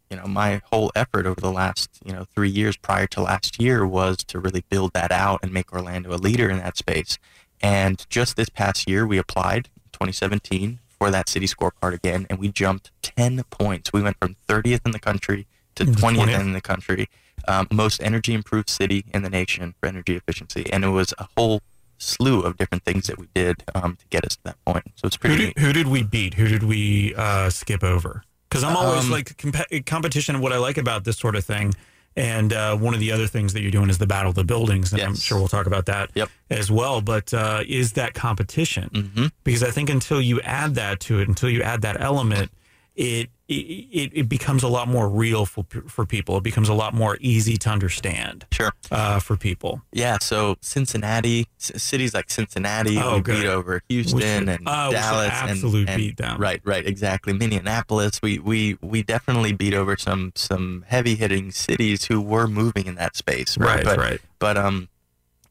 you 0.09 0.17
know 0.17 0.27
my 0.27 0.61
whole 0.71 0.91
effort 0.95 1.25
over 1.25 1.41
the 1.41 1.51
last 1.51 1.89
you 2.05 2.13
know 2.13 2.25
three 2.36 2.49
years 2.49 2.77
prior 2.77 3.07
to 3.07 3.21
last 3.21 3.61
year 3.61 3.86
was 3.86 4.17
to 4.17 4.39
really 4.39 4.63
build 4.69 4.93
that 4.93 5.11
out 5.11 5.39
and 5.43 5.51
make 5.51 5.73
Orlando 5.73 6.13
a 6.13 6.17
leader 6.17 6.49
in 6.49 6.57
that 6.57 6.77
space. 6.77 7.17
And 7.61 8.05
just 8.09 8.36
this 8.36 8.49
past 8.49 8.88
year, 8.88 9.07
we 9.07 9.17
applied 9.17 9.69
2017 9.93 10.79
for 10.99 11.09
that 11.09 11.29
city 11.29 11.47
scorecard 11.47 11.93
again, 11.93 12.27
and 12.29 12.39
we 12.39 12.49
jumped 12.49 12.91
10 13.01 13.43
points. 13.49 13.91
We 13.93 14.01
went 14.01 14.17
from 14.19 14.36
30th 14.47 14.81
in 14.86 14.91
the 14.91 14.99
country 14.99 15.47
to 15.75 15.86
To 15.86 15.91
20th, 15.91 16.25
20th. 16.25 16.39
in 16.39 16.53
the 16.53 16.61
country, 16.61 17.09
um, 17.47 17.67
most 17.71 18.01
energy 18.01 18.33
improved 18.33 18.69
city 18.69 19.05
in 19.13 19.23
the 19.23 19.29
nation 19.29 19.75
for 19.79 19.88
energy 19.88 20.15
efficiency. 20.15 20.71
And 20.71 20.83
it 20.83 20.89
was 20.89 21.13
a 21.17 21.27
whole 21.38 21.61
slew 22.06 22.41
of 22.41 22.58
different 22.58 22.84
things 22.84 23.08
that 23.08 23.18
we 23.18 23.28
did 23.34 23.64
um, 23.76 23.95
to 23.97 24.06
get 24.10 24.26
us 24.26 24.36
to 24.38 24.43
that 24.45 24.66
point. 24.66 24.86
So 24.95 25.08
it's 25.08 25.16
Who 25.16 25.20
pretty 25.28 25.38
did, 25.38 25.45
neat. 25.47 25.60
who 25.60 25.74
did 25.74 25.88
we 25.88 26.03
beat? 26.03 26.36
Who 26.36 26.47
did 26.47 26.64
we 26.64 27.14
uh, 27.16 27.49
skip 27.49 27.84
over? 27.84 28.24
Because 28.49 28.64
I'm 28.64 28.76
always 28.78 29.06
Um, 29.06 29.12
like 29.12 29.38
comp- 29.38 29.86
competition. 29.86 30.39
What 30.39 30.53
I 30.53 30.58
like 30.58 30.78
about 30.78 31.03
this 31.03 31.18
sort 31.18 31.36
of 31.36 31.43
thing, 31.43 31.74
and 32.16 32.53
uh, 32.53 32.78
one 32.78 32.93
of 32.93 32.99
the 33.01 33.12
other 33.12 33.28
things 33.28 33.51
that 33.53 33.62
you're 33.62 33.72
doing 33.72 33.89
is 33.89 33.97
the 33.97 34.08
battle 34.08 34.30
of 34.30 34.36
the 34.36 34.43
buildings, 34.45 34.93
and 34.93 35.01
I'm 35.01 35.16
sure 35.16 35.38
we'll 35.38 35.47
talk 35.49 35.66
about 35.68 35.88
that 35.88 36.12
Yep. 36.14 36.30
as 36.49 36.72
well. 36.72 37.01
But 37.01 37.34
uh, 37.34 37.64
is 37.68 37.93
that 37.93 38.14
competition? 38.14 38.89
hmm 39.16 39.26
Because 39.43 39.64
I 39.64 39.72
think 39.72 39.89
until 39.89 40.22
you 40.22 40.39
add 40.41 40.76
that 40.76 40.99
to 41.01 41.20
it, 41.20 41.28
until 41.28 41.49
you 41.49 41.62
add 41.64 41.82
that 41.82 41.99
element, 41.99 42.51
it 42.95 43.30
it, 43.47 44.11
it 44.13 44.29
becomes 44.29 44.63
a 44.63 44.67
lot 44.67 44.87
more 44.87 45.07
real 45.07 45.45
for 45.45 45.63
for 45.87 46.05
people. 46.05 46.37
It 46.37 46.43
becomes 46.43 46.67
a 46.67 46.73
lot 46.73 46.93
more 46.93 47.17
easy 47.21 47.57
to 47.57 47.69
understand 47.69 48.45
Sure. 48.51 48.71
uh, 48.91 49.19
for 49.19 49.37
people. 49.37 49.81
Yeah, 49.91 50.17
so 50.19 50.57
Cincinnati, 50.61 51.47
cities 51.59 52.13
like 52.15 52.29
Cincinnati, 52.31 52.97
Oh, 52.97 53.17
we 53.17 53.21
good. 53.21 53.41
beat 53.41 53.47
over 53.47 53.81
Houston 53.89 54.17
Which- 54.17 54.25
and 54.25 54.67
uh, 54.67 54.89
Dallas, 54.91 55.31
and- 55.33 55.49
absolute 55.51 55.89
and, 55.89 56.01
beatdown. 56.01 56.39
Right, 56.39 56.59
right, 56.63 56.85
exactly. 56.87 57.33
Minneapolis, 57.33 58.19
we 58.21 58.39
we 58.39 58.77
we 58.81 59.03
definitely 59.03 59.53
beat 59.53 59.73
over 59.73 59.95
some 59.97 60.31
some 60.35 60.83
heavy 60.87 61.15
hitting 61.15 61.51
cities 61.51 62.05
who 62.05 62.21
were 62.21 62.47
moving 62.47 62.87
in 62.87 62.95
that 62.95 63.15
space. 63.15 63.57
Right, 63.57 63.75
Right, 63.77 63.85
but, 63.85 63.97
right. 63.99 64.21
But 64.39 64.57
um, 64.57 64.89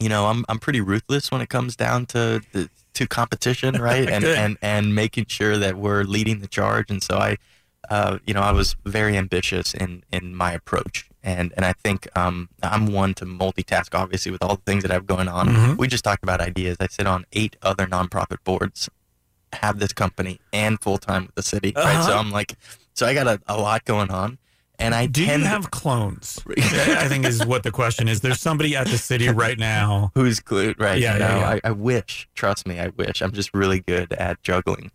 you 0.00 0.08
know, 0.08 0.26
I'm 0.26 0.44
I'm 0.48 0.58
pretty 0.58 0.80
ruthless 0.80 1.30
when 1.30 1.40
it 1.40 1.48
comes 1.48 1.76
down 1.76 2.06
to 2.06 2.40
the 2.52 2.68
to 2.94 3.06
competition, 3.06 3.80
right? 3.80 4.08
and 4.14 4.24
and 4.24 4.58
and 4.60 4.94
making 4.94 5.26
sure 5.26 5.58
that 5.58 5.76
we're 5.76 6.02
leading 6.02 6.40
the 6.40 6.48
charge. 6.48 6.90
And 6.90 7.02
so 7.02 7.18
I, 7.18 7.36
uh, 7.90 8.18
you 8.26 8.34
know, 8.34 8.40
I 8.40 8.52
was 8.52 8.76
very 8.84 9.16
ambitious 9.16 9.74
in 9.74 10.02
in 10.12 10.34
my 10.34 10.52
approach. 10.52 11.08
And 11.22 11.54
and 11.56 11.64
I 11.64 11.72
think 11.72 12.06
um, 12.16 12.50
I'm 12.62 12.86
one 12.92 13.14
to 13.14 13.24
multitask. 13.24 13.94
Obviously, 13.94 14.30
with 14.30 14.42
all 14.42 14.56
the 14.56 14.62
things 14.66 14.82
that 14.82 14.90
I 14.90 14.94
have 14.94 15.06
going 15.06 15.28
on, 15.28 15.48
Mhm. 15.48 15.78
we 15.78 15.88
just 15.88 16.04
talked 16.04 16.22
about 16.22 16.40
ideas. 16.40 16.76
I 16.80 16.86
sit 16.88 17.06
on 17.06 17.24
eight 17.32 17.56
other 17.62 17.86
nonprofit 17.86 18.44
boards, 18.44 18.90
have 19.54 19.78
this 19.78 19.92
company, 19.94 20.40
and 20.52 20.78
full 20.80 20.98
time 20.98 21.26
with 21.26 21.34
the 21.34 21.42
city. 21.42 21.72
Right, 21.74 22.04
so 22.04 22.10
Uh-huh. 22.10 22.18
I'm 22.20 22.30
like, 22.30 22.56
so 22.92 23.06
I 23.06 23.14
got 23.14 23.26
a, 23.26 23.40
a 23.46 23.56
lot 23.56 23.84
going 23.86 24.10
on. 24.10 24.36
And 24.78 24.92
I 24.94 25.06
Do 25.06 25.22
you 25.24 25.38
have 25.44 25.70
clones? 25.70 26.40
I 26.58 27.06
think 27.08 27.24
is 27.24 27.46
what 27.46 27.62
the 27.62 27.70
question 27.70 28.08
is. 28.08 28.20
There's 28.20 28.40
somebody 28.40 28.74
at 28.76 28.88
the 28.88 28.98
city 28.98 29.28
right 29.28 29.56
now. 29.58 30.10
who's 30.14 30.40
glued 30.40 30.78
right 30.80 31.00
Yeah, 31.00 31.14
you 31.14 31.20
yeah, 31.20 31.38
yeah. 31.38 31.48
I, 31.64 31.68
I 31.68 31.70
wish 31.70 32.28
trust 32.34 32.66
me 32.66 32.80
i 32.80 32.88
wish 32.88 33.22
i'm 33.22 33.30
just 33.32 33.54
really 33.54 33.80
good 33.80 34.12
at 34.14 34.42
juggling 34.42 34.90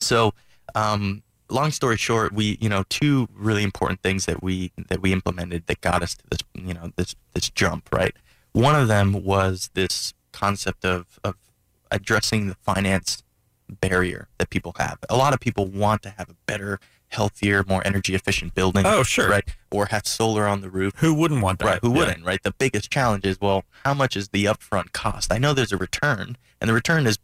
so 0.00 0.32
um 0.76 1.22
long 1.50 1.70
story 1.70 1.96
short 1.96 2.32
we 2.32 2.56
you 2.60 2.68
know 2.68 2.84
two 2.88 3.28
really 3.34 3.62
important 3.62 4.00
things 4.02 4.26
that 4.26 4.42
we 4.42 4.72
that 4.88 5.00
we 5.02 5.12
implemented 5.12 5.66
that 5.66 5.80
got 5.80 6.02
us 6.02 6.14
to 6.14 6.24
this 6.30 6.40
you 6.54 6.74
know 6.74 6.92
this 6.96 7.14
this 7.34 7.48
jump 7.50 7.88
right 7.92 8.14
one 8.52 8.74
of 8.74 8.88
them 8.88 9.24
was 9.24 9.70
this 9.74 10.14
concept 10.32 10.84
of 10.84 11.18
of 11.24 11.34
addressing 11.90 12.48
the 12.48 12.54
finance 12.54 13.22
barrier 13.80 14.28
that 14.38 14.50
people 14.50 14.74
have. 14.78 14.98
A 15.08 15.16
lot 15.16 15.32
of 15.32 15.38
people 15.40 15.66
want 15.66 16.02
to 16.02 16.10
have 16.10 16.28
a 16.28 16.34
better, 16.46 16.80
healthier, 17.08 17.62
more 17.68 17.82
energy 17.86 18.14
efficient 18.16 18.54
building. 18.54 18.84
Oh, 18.84 19.02
sure. 19.04 19.28
Right. 19.28 19.44
Or 19.70 19.86
have 19.86 20.06
solar 20.06 20.46
on 20.46 20.60
the 20.60 20.70
roof. 20.70 20.92
Who 20.96 21.14
wouldn't 21.14 21.40
want 21.42 21.60
that? 21.60 21.64
Right. 21.64 21.78
Who 21.82 21.90
Yeah. 21.92 21.98
wouldn't? 21.98 22.24
Right. 22.24 22.42
The 22.42 22.50
biggest 22.52 22.90
challenge 22.90 23.24
is 23.24 23.40
well, 23.40 23.64
how 23.84 23.94
much 23.94 24.16
is 24.16 24.28
the 24.30 24.44
upfront 24.46 24.92
cost? 24.92 25.32
I 25.32 25.38
know 25.38 25.52
there's 25.52 25.72
a 25.72 25.76
return, 25.76 26.36
and 26.60 26.68
the 26.68 26.74
return 26.74 27.06
is 27.06 27.18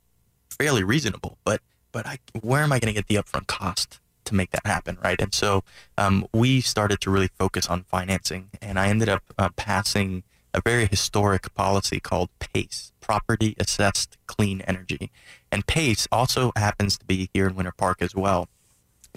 fairly 0.57 0.85
reasonable, 0.85 1.39
but 1.45 1.61
but 1.93 2.07
I 2.07 2.19
where 2.41 2.63
am 2.63 2.73
I 2.73 2.79
going 2.79 2.95
to 2.95 3.01
get 3.01 3.09
the 3.09 3.17
upfront 3.17 3.47
cost 3.49 3.99
to 4.27 4.35
make 4.35 4.51
that 4.51 4.67
happen? 4.67 4.99
Right. 5.03 5.21
And 5.21 5.35
so 5.35 5.65
um, 5.97 6.27
we 6.33 6.61
started 6.61 7.01
to 7.03 7.11
really 7.11 7.31
focus 7.39 7.67
on 7.67 7.85
financing, 7.85 8.51
and 8.61 8.79
I 8.79 8.89
ended 8.89 9.09
up 9.09 9.23
uh, 9.39 9.49
passing 9.57 10.23
a 10.55 10.61
very 10.61 10.87
historic 10.87 11.53
policy 11.55 12.01
called 12.01 12.31
PACE, 12.39 12.93
Property 13.01 13.55
Assessed 13.59 14.17
Clean 14.27 14.63
Energy, 14.63 15.11
and 15.53 15.67
PACE 15.67 16.09
also 16.11 16.53
happens 16.57 16.99
to 16.99 17.05
be 17.05 17.29
here 17.35 17.47
in 17.47 17.55
Winter 17.55 17.75
Park 17.77 18.01
as 18.01 18.15
well. 18.15 18.49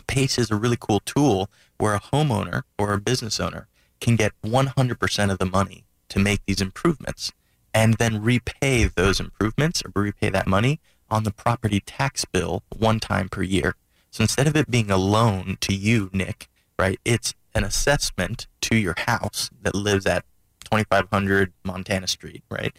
PACE 0.08 0.38
is 0.38 0.52
a 0.52 0.56
really 0.56 0.78
cool 0.80 1.00
tool 1.02 1.50
where 1.78 1.94
a 1.94 2.00
homeowner 2.00 2.64
or 2.78 2.94
a 2.94 3.00
business 3.00 3.40
owner 3.40 3.68
can 4.02 4.16
get 4.16 4.34
100% 4.44 5.32
of 5.32 5.38
the 5.38 5.46
money 5.46 5.86
to 6.10 6.20
make 6.20 6.42
these 6.46 6.62
improvements 6.62 7.32
and 7.74 7.96
then 7.96 8.22
repay 8.22 8.86
those 8.86 9.20
improvements 9.20 9.84
or 9.84 10.02
repay 10.02 10.30
that 10.30 10.48
money 10.48 10.80
on 11.10 11.24
the 11.24 11.32
property 11.32 11.80
tax 11.80 12.26
bill 12.26 12.64
one 12.76 13.00
time 13.00 13.30
per 13.30 13.44
year. 13.44 13.76
So 14.12 14.24
instead 14.24 14.48
of 14.48 14.56
it 14.56 14.70
being 14.72 14.90
a 14.92 14.98
loan 14.98 15.58
to 15.62 15.74
you, 15.74 16.10
Nick, 16.14 16.50
right, 16.78 17.00
it's 17.06 17.34
an 17.54 17.64
assessment 17.64 18.48
to 18.62 18.76
your 18.76 18.96
house 18.98 19.50
that 19.62 19.76
lives 19.76 20.06
at 20.06 20.24
2500 20.66 21.54
Montana 21.64 22.08
Street, 22.08 22.44
right? 22.50 22.74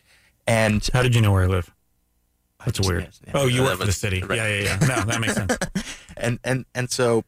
And 0.47 0.87
How 0.93 1.03
did 1.03 1.15
you 1.15 1.21
know 1.21 1.33
where 1.33 1.45
I 1.45 1.47
live? 1.47 1.73
That's 2.65 2.79
just- 2.79 2.89
weird. 2.89 3.03
yes, 3.05 3.21
oh, 3.35 3.47
you 3.47 3.63
work 3.63 3.79
for 3.79 3.87
the 3.87 3.93
city. 3.93 4.23
right. 4.23 4.37
Yeah, 4.37 4.49
yeah, 4.49 4.63
yeah. 4.81 4.87
No, 4.87 5.05
that 5.05 5.21
makes 5.21 5.35
sense. 5.35 5.57
and 6.17 6.39
and 6.45 6.67
and 6.75 6.91
so 6.91 7.25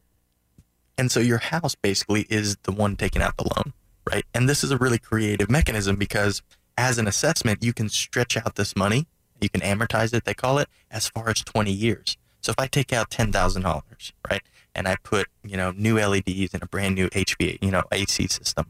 and 0.97 1.11
so 1.11 1.19
your 1.19 1.39
house 1.39 1.73
basically 1.75 2.27
is 2.29 2.55
the 2.63 2.71
one 2.71 2.95
taking 2.95 3.21
out 3.23 3.35
the 3.37 3.43
loan 3.55 3.73
right 4.07 4.25
and 4.35 4.47
this 4.47 4.63
is 4.63 4.69
a 4.69 4.77
really 4.77 4.99
creative 4.99 5.49
mechanism 5.49 5.95
because 5.95 6.43
as 6.77 6.99
an 6.99 7.07
assessment 7.07 7.63
you 7.63 7.73
can 7.73 7.89
stretch 7.89 8.37
out 8.37 8.53
this 8.55 8.75
money 8.75 9.07
you 9.41 9.49
can 9.49 9.61
amortize 9.61 10.13
it 10.13 10.25
they 10.25 10.35
call 10.35 10.59
it 10.59 10.67
as 10.91 11.07
far 11.07 11.29
as 11.29 11.41
20 11.41 11.71
years 11.71 12.15
so 12.43 12.51
if 12.51 12.59
i 12.59 12.67
take 12.67 12.93
out 12.93 13.09
$10000 13.09 14.11
right 14.29 14.41
and 14.75 14.87
i 14.87 14.95
put 15.03 15.27
you 15.43 15.57
know 15.57 15.71
new 15.71 15.97
leds 15.97 16.53
and 16.53 16.61
a 16.61 16.67
brand 16.67 16.95
new 16.95 17.09
hva 17.09 17.57
you 17.61 17.71
know 17.71 17.83
ac 17.91 18.27
system 18.27 18.65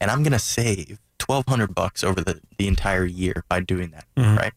and 0.00 0.10
i'm 0.10 0.22
going 0.22 0.32
to 0.32 0.38
save 0.38 0.98
1200 1.24 1.74
bucks 1.74 2.02
over 2.02 2.20
the, 2.22 2.40
the 2.58 2.66
entire 2.66 3.04
year 3.04 3.44
by 3.48 3.60
doing 3.60 3.90
that 3.90 4.06
Mhm. 4.16 4.36
right 4.38 4.52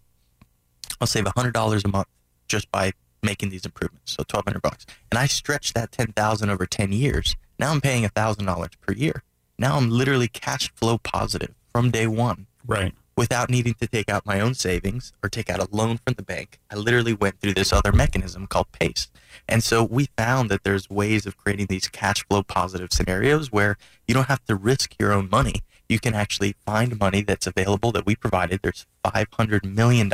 i'll 0.99 1.07
save 1.07 1.25
$100 1.25 1.85
a 1.85 1.87
month 1.87 2.07
just 2.47 2.71
by 2.71 2.91
making 3.23 3.49
these 3.51 3.65
improvements. 3.65 4.13
So 4.13 4.23
twelve 4.27 4.45
hundred 4.45 4.63
bucks, 4.63 4.83
and 5.11 5.19
I 5.19 5.27
stretch 5.27 5.73
that 5.73 5.91
ten 5.91 6.07
thousand 6.07 6.49
over 6.49 6.65
ten 6.65 6.91
years. 6.91 7.35
Now 7.59 7.69
I'm 7.71 7.79
paying 7.79 8.07
thousand 8.09 8.45
dollars 8.45 8.71
per 8.81 8.93
year. 8.93 9.21
Now 9.59 9.77
I'm 9.77 9.91
literally 9.91 10.27
cash 10.27 10.71
flow 10.73 10.97
positive 10.97 11.53
from 11.71 11.91
day 11.91 12.07
one 12.07 12.47
Right. 12.65 12.93
Without 13.21 13.51
needing 13.51 13.75
to 13.75 13.85
take 13.85 14.09
out 14.09 14.25
my 14.25 14.39
own 14.39 14.55
savings 14.55 15.13
or 15.21 15.29
take 15.29 15.47
out 15.47 15.59
a 15.59 15.67
loan 15.69 15.99
from 16.03 16.15
the 16.15 16.23
bank. 16.23 16.57
I 16.71 16.75
literally 16.75 17.13
went 17.13 17.39
through 17.39 17.53
this 17.53 17.71
other 17.71 17.91
mechanism 17.91 18.47
called 18.47 18.71
PACE. 18.71 19.11
And 19.47 19.63
so 19.63 19.83
we 19.83 20.07
found 20.17 20.49
that 20.49 20.63
there's 20.63 20.89
ways 20.89 21.27
of 21.27 21.37
creating 21.37 21.67
these 21.67 21.87
cash 21.87 22.25
flow 22.27 22.41
positive 22.41 22.91
scenarios 22.91 23.51
where 23.51 23.77
you 24.07 24.15
don't 24.15 24.27
have 24.27 24.43
to 24.45 24.55
risk 24.55 24.95
your 24.99 25.13
own 25.13 25.29
money. 25.29 25.61
You 25.87 25.99
can 25.99 26.15
actually 26.15 26.55
find 26.65 26.99
money 26.99 27.21
that's 27.21 27.45
available 27.45 27.91
that 27.91 28.07
we 28.07 28.15
provided. 28.15 28.61
There's 28.63 28.87
$500 29.05 29.65
million 29.65 30.09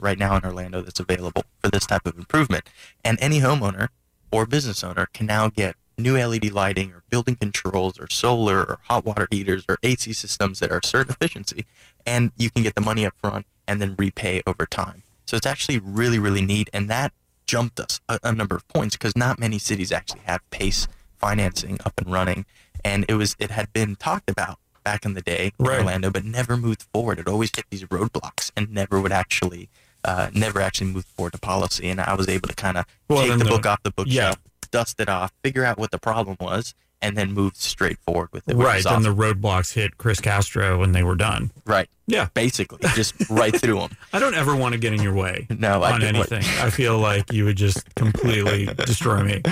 right 0.00 0.18
now 0.18 0.34
in 0.34 0.44
Orlando 0.44 0.82
that's 0.82 0.98
available 0.98 1.44
for 1.62 1.70
this 1.70 1.86
type 1.86 2.06
of 2.06 2.18
improvement. 2.18 2.68
And 3.04 3.18
any 3.20 3.38
homeowner 3.38 3.90
or 4.32 4.46
business 4.46 4.82
owner 4.82 5.06
can 5.12 5.26
now 5.26 5.48
get 5.48 5.76
new 5.98 6.16
LED 6.16 6.52
lighting 6.52 6.92
or 6.92 7.02
building 7.10 7.36
controls 7.36 7.98
or 7.98 8.08
solar 8.10 8.60
or 8.60 8.78
hot 8.84 9.04
water 9.04 9.26
heaters 9.30 9.64
or 9.68 9.78
AC 9.82 10.12
systems 10.12 10.60
that 10.60 10.70
are 10.70 10.80
certain 10.84 11.12
efficiency 11.12 11.66
and 12.06 12.30
you 12.36 12.50
can 12.50 12.62
get 12.62 12.74
the 12.74 12.80
money 12.80 13.04
up 13.04 13.14
front 13.22 13.46
and 13.66 13.80
then 13.82 13.94
repay 13.98 14.42
over 14.46 14.64
time. 14.64 15.02
So 15.26 15.36
it's 15.36 15.46
actually 15.46 15.78
really, 15.78 16.18
really 16.18 16.40
neat. 16.40 16.70
And 16.72 16.88
that 16.88 17.12
jumped 17.46 17.80
us 17.80 18.00
a, 18.08 18.18
a 18.22 18.32
number 18.32 18.56
of 18.56 18.66
points 18.68 18.96
because 18.96 19.16
not 19.16 19.38
many 19.38 19.58
cities 19.58 19.92
actually 19.92 20.20
have 20.24 20.40
PACE 20.50 20.88
financing 21.18 21.78
up 21.84 21.94
and 21.98 22.10
running. 22.12 22.46
And 22.84 23.04
it 23.08 23.14
was 23.14 23.36
it 23.38 23.50
had 23.50 23.72
been 23.72 23.96
talked 23.96 24.30
about 24.30 24.58
back 24.84 25.04
in 25.04 25.12
the 25.14 25.20
day 25.20 25.52
in 25.58 25.66
Right. 25.66 25.80
Orlando, 25.80 26.10
but 26.10 26.24
never 26.24 26.56
moved 26.56 26.84
forward. 26.94 27.18
It 27.18 27.28
always 27.28 27.50
hit 27.54 27.66
these 27.70 27.84
roadblocks 27.84 28.50
and 28.56 28.70
never 28.72 29.00
would 29.00 29.12
actually 29.12 29.68
uh, 30.04 30.30
never 30.32 30.60
actually 30.60 30.86
move 30.92 31.04
forward 31.04 31.32
to 31.32 31.38
policy. 31.38 31.88
And 31.90 32.00
I 32.00 32.14
was 32.14 32.28
able 32.28 32.48
to 32.48 32.54
kind 32.54 32.78
of 32.78 32.86
Well, 33.08 33.22
take 33.26 33.36
the 33.38 33.44
the- 33.44 33.50
book 33.50 33.66
off 33.66 33.82
the 33.82 33.90
bookshelf, 33.90 34.14
yeah. 34.14 34.34
Dust 34.70 35.00
it 35.00 35.08
off, 35.08 35.32
figure 35.42 35.64
out 35.64 35.78
what 35.78 35.90
the 35.90 35.98
problem 35.98 36.36
was, 36.40 36.74
and 37.00 37.16
then 37.16 37.32
move 37.32 37.54
straight 37.54 37.98
forward 38.00 38.28
with 38.32 38.48
it. 38.48 38.56
Right. 38.56 38.82
Then 38.82 39.02
the 39.02 39.14
roadblocks 39.14 39.74
hit 39.74 39.98
Chris 39.98 40.20
Castro 40.20 40.80
when 40.80 40.90
they 40.92 41.02
were 41.04 41.14
done. 41.14 41.52
right. 41.64 41.88
Yeah. 42.10 42.28
Basically, 42.32 42.78
just 42.94 43.12
right 43.30 43.54
through 43.54 43.78
them. 43.80 43.90
I 44.14 44.18
don't 44.18 44.34
ever 44.34 44.56
want 44.56 44.72
to 44.72 44.78
get 44.80 44.94
in 44.94 45.02
your 45.02 45.12
way 45.12 45.46
No, 45.58 45.82
I 45.82 45.92
on 45.92 46.00
what- 46.00 46.02
anything. 46.32 46.42
I 46.58 46.70
feel 46.70 46.98
like 46.98 47.30
you 47.32 47.44
would 47.44 47.56
just 47.58 47.94
completely 47.96 48.64
destroy 48.86 49.22
me. 49.22 49.42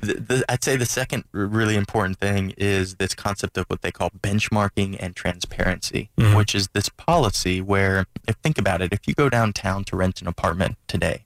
the, 0.00 0.14
the, 0.14 0.44
I'd 0.48 0.64
say 0.64 0.76
the 0.76 0.86
second 0.86 1.24
really 1.32 1.76
important 1.76 2.18
thing 2.18 2.54
is 2.56 2.94
this 2.96 3.14
concept 3.14 3.58
of 3.58 3.66
what 3.66 3.82
they 3.82 3.92
call 3.92 4.08
benchmarking 4.10 4.96
and 4.98 5.14
transparency, 5.14 6.08
Mhm. 6.18 6.36
which 6.38 6.54
is 6.54 6.68
this 6.72 6.88
policy 6.88 7.60
where, 7.60 8.06
if 8.26 8.36
think 8.36 8.56
about 8.58 8.80
it, 8.80 8.92
if 8.94 9.06
you 9.06 9.12
go 9.14 9.28
downtown 9.28 9.84
to 9.84 9.96
rent 9.96 10.20
an 10.22 10.26
apartment 10.26 10.78
today, 10.88 11.24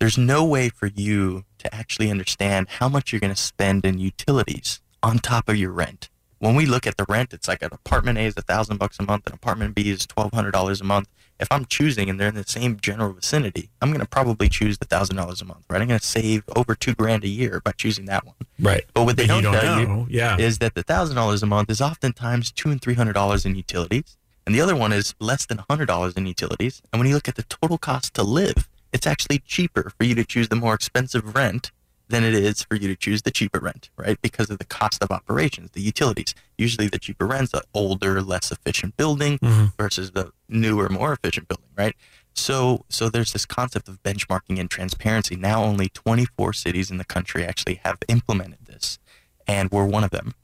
there's 0.00 0.18
no 0.18 0.44
way 0.44 0.68
for 0.68 0.88
you 0.88 1.44
to 1.68 1.74
actually 1.74 2.10
understand 2.10 2.68
how 2.78 2.88
much 2.88 3.12
you're 3.12 3.20
going 3.20 3.34
to 3.34 3.40
spend 3.40 3.84
in 3.84 3.98
utilities 3.98 4.80
on 5.02 5.18
top 5.18 5.48
of 5.48 5.56
your 5.56 5.70
rent. 5.70 6.08
When 6.38 6.54
we 6.54 6.66
look 6.66 6.86
at 6.86 6.96
the 6.96 7.06
rent, 7.08 7.32
it's 7.32 7.48
like 7.48 7.62
an 7.62 7.70
apartment 7.72 8.18
A 8.18 8.22
is 8.22 8.34
a 8.36 8.42
thousand 8.42 8.76
bucks 8.78 8.98
a 8.98 9.02
month, 9.02 9.26
an 9.26 9.32
apartment 9.34 9.74
B 9.74 9.90
is 9.90 10.06
twelve 10.06 10.32
hundred 10.32 10.50
dollars 10.52 10.80
a 10.80 10.84
month. 10.84 11.08
If 11.38 11.48
I'm 11.50 11.64
choosing 11.66 12.08
and 12.08 12.18
they're 12.18 12.28
in 12.28 12.34
the 12.34 12.44
same 12.44 12.78
general 12.80 13.12
vicinity, 13.12 13.68
I'm 13.82 13.90
going 13.90 14.00
to 14.00 14.06
probably 14.06 14.48
choose 14.48 14.78
the 14.78 14.86
thousand 14.86 15.16
dollars 15.16 15.42
a 15.42 15.44
month, 15.44 15.64
right? 15.68 15.80
I'm 15.82 15.88
going 15.88 16.00
to 16.00 16.06
save 16.06 16.44
over 16.54 16.74
two 16.74 16.94
grand 16.94 17.24
a 17.24 17.28
year 17.28 17.60
by 17.62 17.72
choosing 17.72 18.06
that 18.06 18.24
one. 18.24 18.34
Right. 18.58 18.84
But 18.94 19.04
what 19.04 19.16
they 19.16 19.24
But 19.26 19.42
don't, 19.42 19.52
don't 19.52 19.60
tell 19.60 19.80
you. 19.80 20.06
Yeah. 20.08 20.38
is 20.38 20.58
that 20.58 20.74
the 20.74 20.82
thousand 20.82 21.16
dollars 21.16 21.42
a 21.42 21.46
month 21.46 21.70
is 21.70 21.80
oftentimes 21.80 22.50
two 22.52 22.70
and 22.70 22.80
three 22.80 22.94
hundred 22.94 23.12
dollars 23.14 23.44
in 23.46 23.54
utilities, 23.54 24.16
and 24.46 24.54
the 24.54 24.60
other 24.60 24.76
one 24.76 24.92
is 24.92 25.14
less 25.20 25.44
than 25.46 25.58
hundred 25.70 25.86
dollars 25.86 26.14
in 26.14 26.26
utilities. 26.26 26.80
And 26.92 27.00
when 27.00 27.08
you 27.08 27.14
look 27.14 27.28
at 27.28 27.36
the 27.36 27.42
total 27.44 27.78
cost 27.78 28.12
to 28.14 28.22
live, 28.22 28.68
it's 28.96 29.06
actually 29.06 29.40
cheaper 29.40 29.92
for 29.96 30.04
you 30.04 30.14
to 30.14 30.24
choose 30.24 30.48
the 30.48 30.56
more 30.56 30.72
expensive 30.74 31.34
rent 31.34 31.70
than 32.08 32.24
it 32.24 32.34
is 32.34 32.62
for 32.62 32.76
you 32.76 32.88
to 32.88 32.96
choose 32.96 33.22
the 33.22 33.30
cheaper 33.30 33.58
rent, 33.60 33.90
right? 33.96 34.18
Because 34.22 34.48
of 34.48 34.56
the 34.58 34.64
cost 34.64 35.02
of 35.02 35.10
operations, 35.10 35.70
the 35.72 35.82
utilities. 35.82 36.34
Usually, 36.56 36.88
the 36.88 36.98
cheaper 36.98 37.26
rent's 37.26 37.52
an 37.52 37.60
older, 37.74 38.22
less 38.22 38.50
efficient 38.50 38.96
building 38.96 39.38
Mhm. 39.38 39.72
versus 39.76 40.12
the 40.12 40.32
newer, 40.48 40.88
more 40.88 41.12
efficient 41.12 41.46
building, 41.48 41.68
right? 41.76 41.94
So, 42.32 42.84
so 42.88 43.10
there's 43.10 43.32
this 43.32 43.44
concept 43.44 43.86
of 43.88 44.02
benchmarking 44.02 44.58
and 44.60 44.70
transparency. 44.70 45.36
Now, 45.36 45.62
only 45.64 45.88
24 45.90 46.52
cities 46.54 46.90
in 46.90 46.96
the 46.98 47.04
country 47.04 47.44
actually 47.44 47.80
have 47.84 47.98
implemented 48.08 48.64
this, 48.66 48.98
and 49.46 49.70
we're 49.70 49.84
one 49.84 50.04
of 50.04 50.10
them. 50.10 50.34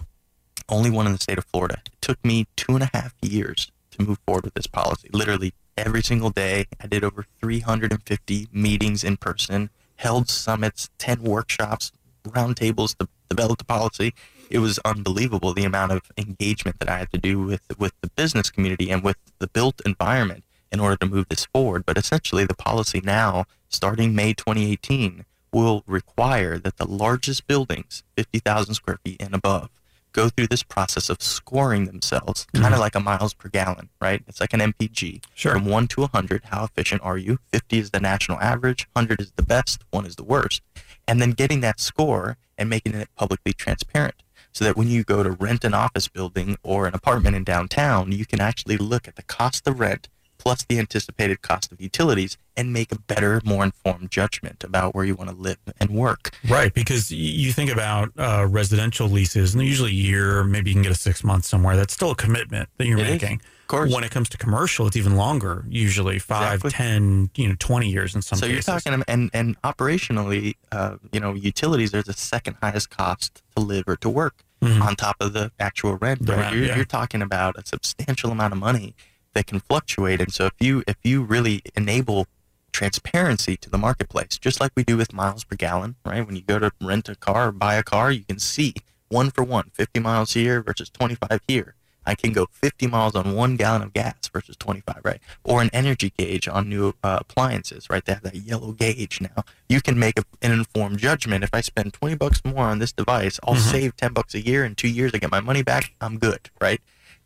Only 0.69 0.91
one 0.91 1.07
in 1.07 1.13
the 1.13 1.19
state 1.19 1.39
of 1.39 1.45
Florida. 1.47 1.81
It 1.87 1.93
took 2.03 2.23
me 2.25 2.47
two 2.57 2.75
and 2.75 2.83
a 2.83 2.91
half 2.93 3.15
years 3.23 3.71
to 3.93 4.03
move 4.03 4.19
forward 4.27 4.45
with 4.45 4.55
this 4.55 4.67
policy. 4.67 5.09
Literally 5.13 5.55
every 5.77 6.03
single 6.03 6.31
day, 6.31 6.67
I 6.81 6.87
did 6.87 7.05
over 7.05 7.27
350 7.41 8.49
meetings 8.53 9.05
in 9.05 9.17
person, 9.17 9.71
held 9.97 10.29
summits, 10.29 10.91
10 10.99 11.23
workshops, 11.23 11.93
roundtables 12.25 12.97
to 12.99 13.09
develop 13.29 13.59
the 13.59 13.65
policy. 13.65 14.15
It 14.51 14.59
was 14.59 14.79
unbelievable 14.85 15.55
the 15.55 15.65
amount 15.65 15.93
of 15.93 16.03
engagement 16.19 16.79
that 16.81 16.89
I 16.89 16.99
had 16.99 17.13
to 17.13 17.19
do 17.19 17.41
with 17.41 17.63
with 17.79 17.95
the 18.03 18.09
business 18.09 18.51
community 18.51 18.91
and 18.91 19.03
with 19.03 19.17
the 19.39 19.47
built 19.47 19.81
environment 19.87 20.45
in 20.71 20.81
order 20.81 20.97
to 20.97 21.07
move 21.07 21.29
this 21.29 21.47
forward. 21.47 21.85
But 21.87 21.99
essentially, 21.99 22.45
the 22.45 22.55
policy 22.55 23.01
now, 23.03 23.47
starting 23.69 24.15
May 24.15 24.35
2018, 24.35 25.25
will 25.53 25.83
require 25.87 26.59
that 26.59 26.77
the 26.79 26.87
largest 26.87 27.47
buildings, 27.47 28.03
50,000 28.17 28.75
square 28.75 28.99
feet 29.05 29.21
and 29.21 29.35
above, 29.35 29.71
go 30.13 30.29
through 30.29 30.47
this 30.47 30.63
process 30.63 31.11
of 31.11 31.23
scoring 31.23 31.87
themselves, 31.87 32.47
kind 32.53 32.67
of 32.67 32.73
mm-hmm. 32.73 32.81
like 32.81 32.95
a 32.95 33.01
miles 33.01 33.35
per 33.35 33.49
gallon, 33.49 33.89
right? 34.01 34.23
It's 34.29 34.41
like 34.41 34.53
an 34.53 34.61
MPG. 34.61 35.25
Sure. 35.35 35.53
From 35.53 35.67
1 35.67 35.89
to 35.89 36.03
100, 36.03 36.43
how 36.47 36.65
efficient 36.65 37.03
are 37.03 37.19
you? 37.19 37.39
50 37.53 37.79
is 37.79 37.91
the 37.91 38.01
national 38.01 38.39
average, 38.41 38.89
100 38.93 39.21
is 39.21 39.33
the 39.37 39.43
best, 39.43 39.83
1 39.91 40.07
is 40.07 40.17
the 40.17 40.25
worst. 40.25 40.63
And 41.09 41.21
then 41.21 41.33
getting 41.33 41.61
that 41.61 41.81
score 41.81 42.37
and 42.57 42.69
making 42.71 42.95
it 42.95 43.09
publicly 43.17 43.53
transparent 43.53 44.15
so 44.53 44.65
that 44.65 44.77
when 44.77 44.89
you 44.89 45.03
go 45.03 45.23
to 45.23 45.31
rent 45.31 45.65
an 45.65 45.75
office 45.75 46.09
building 46.09 46.57
or 46.63 46.87
an 46.87 46.95
apartment 46.95 47.35
in 47.35 47.45
downtown, 47.45 48.13
you 48.13 48.27
can 48.27 48.41
actually 48.41 48.77
look 48.77 49.09
at 49.09 49.17
the 49.17 49.23
cost 49.23 49.67
of 49.67 49.81
rent 49.81 50.09
plus 50.43 50.65
the 50.65 50.79
anticipated 50.79 51.41
cost 51.43 51.71
of 51.71 51.81
utilities 51.81 52.37
and 52.57 52.73
make 52.73 52.91
a 52.93 52.99
better, 52.99 53.41
more 53.45 53.63
informed 53.65 54.11
judgment 54.11 54.65
about 54.65 54.95
where 54.95 55.05
you 55.05 55.15
want 55.15 55.31
to 55.31 55.37
live 55.37 55.59
and 55.81 55.91
work. 55.91 56.31
Right, 56.49 56.75
because 56.75 57.11
you 57.13 57.53
think 57.53 57.71
about 57.71 58.11
uh, 58.19 58.47
residential 58.51 59.09
leases, 59.09 59.55
and 59.55 59.63
usually 59.65 59.91
a 59.91 59.95
year, 59.95 60.43
maybe 60.45 60.71
you 60.71 60.75
can 60.75 60.83
get 60.83 60.93
a 60.93 60.97
six 60.97 61.23
months 61.23 61.49
somewhere. 61.49 61.77
That's 61.77 61.95
still 61.95 62.11
a 62.11 62.17
commitment 62.17 62.69
that 62.79 62.87
you're 62.87 62.99
It 62.99 63.07
is. 63.07 63.13
making. 63.23 63.41
Of 63.63 63.69
course. 63.69 63.95
When 63.95 64.05
it 64.05 64.11
comes 64.11 64.29
to 64.31 64.37
commercial, 64.37 64.87
it's 64.87 64.97
even 64.97 65.17
longer, 65.17 65.65
usually 65.69 66.19
five, 66.19 66.57
Exactly. 66.65 66.71
10, 66.73 67.31
you 67.37 67.49
know, 67.49 67.55
20 67.59 67.89
years 67.89 68.15
in 68.15 68.21
some 68.21 68.39
so 68.39 68.47
cases. 68.47 68.67
you're 68.69 68.79
talking, 68.81 69.03
and 69.09 69.31
and 69.33 69.61
operationally, 69.63 70.57
uh, 70.73 70.97
you 71.13 71.21
know, 71.21 71.33
utilities 71.35 71.95
are 71.95 72.03
the 72.03 72.13
second 72.13 72.57
highest 72.63 72.91
cost 72.91 73.43
to 73.57 73.63
live 73.63 73.85
or 73.87 73.97
to 73.97 74.11
work 74.11 74.43
Mhm. 74.63 74.83
on 74.83 74.95
top 74.95 75.17
of 75.21 75.33
the 75.33 75.51
actual 75.59 75.97
rent. 75.97 76.27
The 76.27 76.33
right? 76.33 76.41
rent, 76.43 76.57
you're, 76.57 76.67
yeah. 76.67 76.77
you're 76.77 76.85
talking 76.85 77.23
about 77.23 77.57
a 77.59 77.67
substantial 77.67 78.31
amount 78.31 78.53
of 78.53 78.59
money 78.59 78.95
that 79.35 79.47
can 79.47 79.61
fluctuate, 79.61 80.21
and 80.21 80.33
so 80.33 80.47
if 80.47 80.53
you 80.61 80.83
if 80.87 80.97
you 81.03 81.23
really 81.23 81.63
enable 81.77 82.27
transparency 82.73 83.57
to 83.57 83.69
the 83.71 83.79
marketplace, 83.79 84.39
just 84.39 84.61
like 84.61 84.73
we 84.75 84.83
do 84.83 84.97
with 84.97 85.13
miles 85.13 85.45
per 85.45 85.57
gallon, 85.57 85.95
right? 86.07 86.27
When 86.27 86.37
you 86.37 86.43
go 86.43 86.59
to 86.59 86.73
rent 86.81 87.09
a 87.09 87.15
car 87.15 87.49
or 87.49 87.53
buy 87.53 87.75
a 87.75 87.83
car, 87.83 88.11
you 88.11 88.25
can 88.25 88.39
see 88.39 88.75
one 89.09 89.31
for 89.31 89.45
one, 89.45 89.71
50 89.75 90.01
miles 90.01 90.33
here 90.33 90.63
versus 90.63 90.89
25 90.91 91.41
here. 91.47 91.75
I 92.05 92.17
can 92.17 92.33
go 92.33 92.47
50 92.51 92.89
miles 92.89 93.15
on 93.15 93.37
one 93.37 93.55
gallon 93.57 93.83
of 93.83 93.93
gas 93.93 94.29
versus 94.33 94.57
25, 94.57 95.03
right? 95.05 95.21
Or 95.45 95.63
an 95.63 95.71
energy 95.73 96.13
gauge 96.19 96.49
on 96.49 96.69
new 96.69 96.95
uh, 97.05 97.19
appliances, 97.21 97.89
right? 97.89 98.05
They 98.05 98.15
have 98.15 98.23
that 98.25 98.35
yellow 98.35 98.73
gauge 98.73 99.21
now. 99.21 99.45
You 99.69 99.81
can 99.81 99.97
make 99.99 100.19
a, 100.19 100.25
an 100.41 100.51
informed 100.51 100.99
judgment. 100.99 101.45
If 101.45 101.51
I 101.53 101.61
spend 101.61 101.93
20 101.93 102.17
bucks 102.17 102.41
more 102.45 102.65
on 102.65 102.81
this 102.81 102.91
device, 102.93 103.39
I'll 103.47 103.55
Mhm. 103.55 103.71
save 103.71 103.97
10 103.97 104.15
bucks 104.15 104.35
a 104.35 104.41
year. 104.45 104.65
In 104.65 104.75
two 104.75 104.89
years, 104.89 105.13
I 105.15 105.19
get 105.19 105.31
my 105.31 105.39
money 105.41 105.63
back. 105.63 105.93
I'm 106.01 106.19
good, 106.19 106.51
right? 106.61 106.81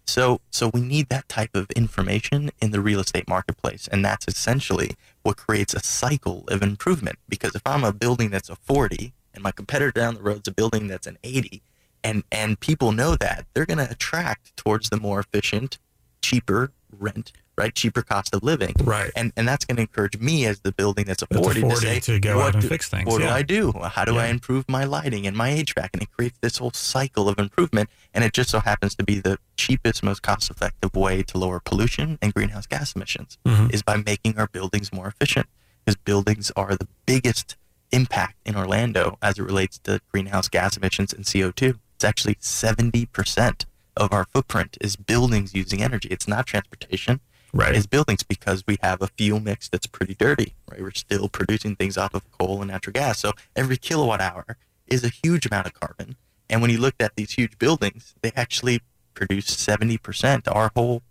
So, 0.07 0.41
so 0.51 0.71
we 0.73 0.81
need 0.81 1.09
that 1.09 1.29
type 1.29 1.55
of 1.55 1.71
information 1.73 2.51
in 2.61 2.71
the 2.71 2.81
real 2.81 3.01
estate 3.01 3.29
marketplace, 3.29 3.89
and 3.91 4.05
that's 4.05 4.27
essentially 4.29 4.93
what 5.23 5.37
creates 5.37 5.75
a 5.75 5.81
cycle 5.81 6.45
of 6.49 6.63
improvement. 6.63 7.19
Because 7.29 7.55
if 7.55 7.63
I'm 7.67 7.85
a 7.85 7.93
building 7.93 8.31
that's 8.31 8.49
a 8.49 8.57
40 8.57 9.13
and 9.35 9.43
my 9.43 9.51
competitor 9.51 9.91
down 9.91 10.15
the 10.15 10.23
road's 10.23 10.49
a 10.49 10.53
building 10.53 10.87
that's 10.87 11.07
an 11.07 11.19
80, 11.25 11.63
and 12.05 12.23
and 12.31 12.61
people 12.61 12.93
know 12.93 13.17
that, 13.17 13.47
they're 13.53 13.67
going 13.67 13.85
to 13.85 13.91
attract 13.91 14.57
towards 14.57 14.91
the 14.91 15.01
more 15.01 15.19
efficient, 15.19 15.79
cheaper 16.23 16.71
rent, 16.97 17.33
right? 17.59 17.75
Cheaper 17.75 18.03
cost 18.03 18.35
of 18.35 18.43
living, 18.43 18.75
Right. 18.83 19.11
and 19.17 19.33
and 19.37 19.47
that's 19.49 19.65
going 19.65 19.77
to 19.77 19.83
encourage 19.83 20.19
me 20.19 20.45
as 20.47 20.61
the 20.61 20.73
building 20.73 21.05
that's 21.07 21.23
a 21.23 21.27
That's 21.31 21.41
a 21.41 21.45
40, 21.45 21.61
40 21.63 21.75
to 21.75 21.81
say 21.81 22.01
to 22.01 22.19
go 22.21 22.37
what 22.37 22.47
out 22.49 22.55
and 22.55 22.63
do- 22.63 22.69
fix 22.69 22.89
things, 22.89 23.07
What 23.07 23.21
yeah. 23.21 23.29
do 23.29 23.33
I 23.35 23.43
do? 23.43 23.73
How 23.73 24.05
do 24.05 24.19
I 24.19 24.27
improve 24.27 24.69
my 24.69 24.85
lighting 24.85 25.27
and 25.27 25.37
my 25.37 25.51
HVAC? 25.51 25.91
And 25.95 26.03
it 26.03 26.13
creates 26.13 26.39
this 26.41 26.59
whole 26.59 26.73
cycle 26.73 27.29
of 27.29 27.39
improvement. 27.39 27.89
And 28.15 28.25
it 28.25 28.33
just 28.33 28.51
so 28.51 28.61
happens 28.61 28.95
to 28.97 29.05
be 29.05 29.21
the 29.21 29.39
cheapest, 29.57 30.03
most 30.03 30.23
cost-effective 30.23 30.95
way 30.95 31.23
to 31.25 31.39
lower 31.39 31.61
pollution 31.61 32.19
and 32.23 32.33
greenhouse 32.35 32.67
gas 32.67 32.95
emissions 32.95 33.39
Mhm. 33.47 33.73
is 33.73 33.83
by 33.83 33.97
making 33.97 34.39
our 34.39 34.47
buildings 34.49 34.93
more 34.93 35.07
efficient. 35.09 35.47
Because 35.85 35.97
buildings 36.05 36.51
are 36.57 36.75
the 36.77 36.89
biggest 37.07 37.57
impact 37.93 38.35
in 38.45 38.57
Orlando 38.57 39.17
as 39.23 39.39
it 39.39 39.43
relates 39.43 39.79
to 39.85 40.01
greenhouse 40.13 40.49
gas 40.49 40.77
emissions 40.77 41.13
and 41.13 41.25
CO2. 41.25 41.79
It's 41.95 42.05
actually 42.05 42.37
70% 42.41 43.65
of 43.97 44.13
our 44.13 44.25
footprint 44.27 44.77
is 44.81 44.97
buildings 44.97 45.55
using 45.55 45.83
energy. 45.83 46.09
It's 46.11 46.29
not 46.29 46.47
transportation 46.47 47.21
Right. 47.53 47.74
is 47.74 47.86
buildings 47.86 48.22
because 48.22 48.64
we 48.66 48.76
have 48.82 49.01
a 49.01 49.07
fuel 49.07 49.40
mix 49.40 49.68
that's 49.68 49.86
pretty 49.86 50.14
dirty, 50.14 50.55
right? 50.70 50.80
We're 50.80 50.92
still 50.92 51.28
producing 51.28 51.76
things 51.76 51.97
off 51.97 52.14
of 52.14 52.30
coal 52.32 52.61
and 52.61 52.70
natural 52.70 52.92
gas. 52.92 53.18
So 53.20 53.32
every 53.55 53.76
kilowatt 53.76 54.20
hour 54.20 54.57
is 54.86 55.05
a 55.05 55.09
huge 55.09 55.47
amount 55.47 55.66
of 55.66 55.74
carbon. 55.74 56.16
And 56.49 56.61
when 56.61 56.70
you 56.70 56.78
looked 56.78 57.03
at 57.03 57.16
these 57.16 57.32
huge 57.32 57.59
buildings, 57.59 58.14
they 58.22 58.32
actually 58.36 58.80
produce 59.14 59.47
70% 59.47 60.47
of 60.47 60.57
our 60.57 60.70
whole 60.74 61.03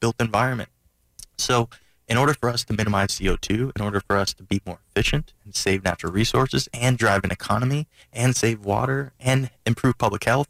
built 0.00 0.16
environment. 0.20 0.68
So 1.38 1.68
in 2.08 2.16
order 2.16 2.34
for 2.34 2.48
us 2.48 2.64
to 2.64 2.72
minimize 2.72 3.08
CO2, 3.08 3.72
in 3.76 3.82
order 3.82 4.00
for 4.00 4.16
us 4.16 4.32
to 4.34 4.42
be 4.42 4.60
more 4.64 4.78
efficient 4.88 5.32
and 5.44 5.54
save 5.54 5.82
natural 5.82 6.12
resources 6.12 6.68
and 6.72 6.96
drive 6.96 7.24
an 7.24 7.32
economy 7.32 7.88
and 8.12 8.36
save 8.36 8.64
water 8.64 9.12
and 9.18 9.50
improve 9.64 9.98
public 9.98 10.24
health, 10.24 10.48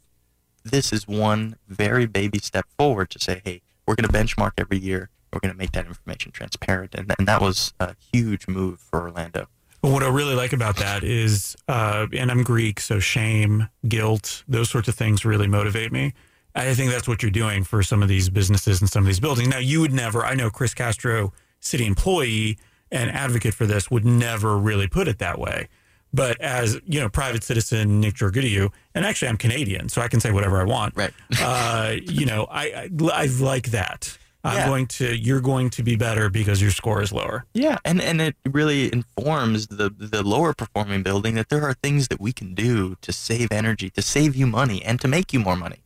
this 0.63 0.93
is 0.93 1.07
one 1.07 1.55
very 1.67 2.05
baby 2.05 2.39
step 2.39 2.65
forward 2.77 3.09
to 3.11 3.19
say, 3.19 3.41
hey, 3.43 3.61
we're 3.85 3.95
going 3.95 4.07
to 4.07 4.13
benchmark 4.13 4.51
every 4.57 4.77
year. 4.77 5.09
We're 5.31 5.39
going 5.39 5.53
to 5.53 5.57
make 5.57 5.73
that 5.73 5.85
information 5.85 6.31
transparent. 6.31 6.95
And, 6.95 7.13
and 7.17 7.27
that 7.27 7.41
was 7.41 7.73
a 7.79 7.95
huge 8.13 8.47
move 8.47 8.79
for 8.79 9.01
Orlando. 9.01 9.47
What 9.81 10.03
I 10.03 10.09
really 10.09 10.35
like 10.35 10.53
about 10.53 10.77
that 10.77 11.03
is, 11.03 11.55
uh, 11.67 12.07
and 12.11 12.31
I'm 12.31 12.43
Greek, 12.43 12.79
so 12.79 12.99
shame, 12.99 13.69
guilt, 13.87 14.43
those 14.47 14.69
sorts 14.69 14.87
of 14.87 14.95
things 14.95 15.23
really 15.23 15.47
motivate 15.47 15.91
me. 15.91 16.13
I 16.55 16.73
think 16.73 16.91
that's 16.91 17.07
what 17.07 17.21
you're 17.21 17.29
doing 17.29 17.63
for 17.63 17.83
some 17.83 18.01
of 18.01 18.09
these 18.09 18.29
businesses 18.29 18.81
and 18.81 18.89
some 18.89 19.03
of 19.03 19.07
these 19.07 19.19
buildings. 19.19 19.49
Now, 19.49 19.59
you 19.59 19.79
would 19.81 19.93
never, 19.93 20.25
I 20.25 20.33
know 20.33 20.49
Chris 20.49 20.73
Castro, 20.73 21.31
city 21.59 21.85
employee 21.85 22.57
and 22.91 23.11
advocate 23.11 23.53
for 23.53 23.67
this, 23.67 23.91
would 23.91 24.05
never 24.05 24.57
really 24.57 24.87
put 24.87 25.07
it 25.07 25.19
that 25.19 25.37
way. 25.37 25.67
But 26.13 26.41
as, 26.41 26.79
you 26.85 26.99
know, 26.99 27.09
private 27.09 27.43
citizen 27.43 27.99
Nick 27.99 28.15
Jorgidiu, 28.15 28.71
and 28.95 29.05
actually 29.05 29.27
I'm 29.27 29.37
Canadian, 29.37 29.89
so 29.89 30.01
I 30.01 30.07
can 30.07 30.19
say 30.19 30.31
whatever 30.31 30.59
I 30.59 30.63
want. 30.63 30.95
Right. 30.95 31.13
uh, 31.39 31.95
you 32.01 32.25
know, 32.25 32.47
I, 32.49 32.89
I, 32.89 32.89
I 33.13 33.25
like 33.25 33.67
that. 33.67 34.17
I'm 34.47 34.55
Yeah. 34.55 34.67
going 34.67 34.87
to, 34.87 35.15
you're 35.15 35.41
going 35.41 35.69
to 35.71 35.83
be 35.83 35.95
better 35.95 36.29
because 36.29 36.61
your 36.61 36.71
score 36.71 37.01
is 37.01 37.11
lower. 37.11 37.45
Yeah, 37.53 37.77
and, 37.85 38.01
and 38.01 38.21
it 38.21 38.35
really 38.49 38.91
informs 38.93 39.67
the 39.67 39.89
the 39.89 40.23
lower 40.23 40.53
performing 40.53 41.03
building 41.03 41.35
that 41.35 41.49
there 41.49 41.63
are 41.63 41.73
things 41.73 42.07
that 42.07 42.19
we 42.21 42.31
can 42.33 42.53
do 42.53 42.95
to 43.01 43.11
save 43.11 43.51
energy, 43.51 43.89
to 43.91 44.01
save 44.01 44.35
you 44.35 44.47
money, 44.47 44.83
and 44.83 44.99
to 45.01 45.07
make 45.07 45.33
you 45.33 45.39
more 45.39 45.55
money. 45.55 45.77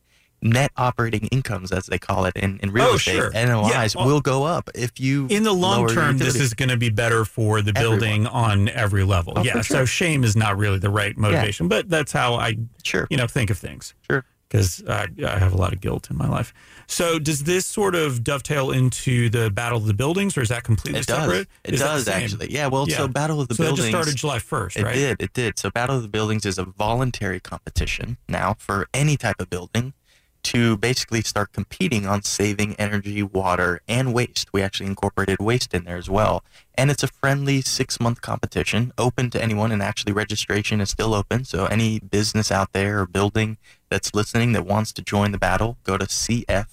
Net 0.44 0.72
operating 0.76 1.26
incomes, 1.26 1.70
as 1.70 1.86
they 1.86 2.00
call 2.00 2.24
it 2.24 2.34
in, 2.36 2.58
in 2.64 2.72
real 2.72 2.86
Oh, 2.86 2.94
estate, 2.96 3.14
sure. 3.14 3.30
NOIs 3.32 3.70
Yeah, 3.70 3.88
well- 3.94 4.06
will 4.06 4.20
go 4.20 4.42
up 4.42 4.70
if 4.74 4.98
you 4.98 5.28
in 5.30 5.44
the 5.44 5.52
long 5.52 5.86
term, 5.88 6.18
this 6.18 6.34
is 6.34 6.52
going 6.52 6.68
to 6.68 6.76
be 6.76 6.90
better 6.90 7.24
for 7.24 7.62
the 7.62 7.72
Everyone. 7.76 7.98
building 8.00 8.26
on 8.26 8.68
every 8.70 9.04
level. 9.04 9.34
Oh, 9.36 9.42
yeah. 9.44 9.52
for 9.58 9.62
So 9.62 9.84
shame 9.84 10.24
is 10.24 10.34
not 10.34 10.58
really 10.58 10.78
the 10.80 10.90
right 10.90 11.16
motivation, 11.16 11.68
but 11.68 11.88
that's 11.88 12.10
how 12.10 12.34
I, 12.34 12.56
sure, 12.82 13.06
you 13.08 13.16
know, 13.16 13.28
think 13.28 13.50
of 13.50 13.58
things. 13.58 13.94
sure. 14.10 14.24
Because 14.52 14.84
I, 14.86 15.08
I 15.26 15.38
have 15.38 15.54
a 15.54 15.56
lot 15.56 15.72
of 15.72 15.80
guilt 15.80 16.10
in 16.10 16.16
my 16.18 16.28
life. 16.28 16.52
So 16.86 17.18
does 17.18 17.44
this 17.44 17.64
sort 17.64 17.94
of 17.94 18.22
dovetail 18.22 18.70
into 18.70 19.30
the 19.30 19.50
Battle 19.50 19.78
of 19.78 19.86
the 19.86 19.94
Buildings, 19.94 20.36
or 20.36 20.42
is 20.42 20.50
that 20.50 20.62
completely 20.62 21.00
It 21.00 21.06
does. 21.06 21.20
separate? 21.22 21.48
It 21.64 21.74
Is 21.74 21.80
does 21.80 22.06
actually. 22.06 22.52
Yeah. 22.52 22.66
Well, 22.66 22.86
Yeah. 22.86 22.98
so 22.98 23.08
Battle 23.08 23.40
of 23.40 23.48
the 23.48 23.54
so 23.54 23.62
Buildings. 23.64 23.78
just 23.78 23.88
started 23.88 24.16
July 24.16 24.38
first, 24.40 24.76
It 24.76 24.84
did. 24.92 25.22
It 25.22 25.32
did. 25.32 25.58
So 25.58 25.70
Battle 25.70 25.96
of 25.96 26.02
the 26.02 26.08
Buildings 26.08 26.44
is 26.44 26.58
a 26.58 26.64
voluntary 26.66 27.40
competition 27.40 28.18
now 28.28 28.54
for 28.58 28.88
any 28.92 29.16
type 29.16 29.40
of 29.40 29.48
building 29.48 29.94
to 30.42 30.76
basically 30.78 31.22
start 31.22 31.52
competing 31.52 32.04
on 32.04 32.20
saving 32.24 32.74
energy, 32.74 33.22
water, 33.22 33.80
and 33.86 34.12
waste. 34.12 34.52
We 34.52 34.60
actually 34.60 34.86
incorporated 34.88 35.38
waste 35.38 35.72
in 35.72 35.84
there 35.84 35.96
as 35.96 36.10
well. 36.10 36.42
And 36.74 36.90
it's 36.90 37.04
a 37.04 37.06
friendly 37.06 37.60
six 37.62 38.00
month 38.00 38.20
competition 38.22 38.92
open 38.98 39.30
to 39.30 39.42
anyone. 39.42 39.70
And 39.70 39.80
actually, 39.80 40.12
registration 40.12 40.80
is 40.80 40.90
still 40.90 41.14
open. 41.14 41.44
So 41.44 41.66
any 41.66 42.00
business 42.00 42.50
out 42.50 42.72
there 42.72 42.98
or 43.00 43.06
building 43.06 43.56
that's 43.92 44.14
listening 44.14 44.52
that 44.52 44.64
wants 44.64 44.90
to 44.94 45.02
join 45.02 45.32
the 45.32 45.38
battle, 45.38 45.76
go 45.84 45.98
to 45.98 46.06
CFBOTB, 46.06 46.66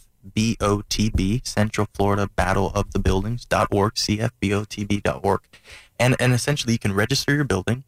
Central 1.46 1.88
Florida 1.94 2.30
Battle 2.34 2.72
of 2.74 2.94
the 2.94 3.00
Buildings.org, 3.00 3.96
CFBOTB.org. 3.96 5.42
And, 6.00 6.16
and 6.18 6.32
essentially, 6.34 6.72
you 6.74 6.80
can 6.80 6.94
register 6.94 7.36
your 7.36 7.44
building 7.44 7.84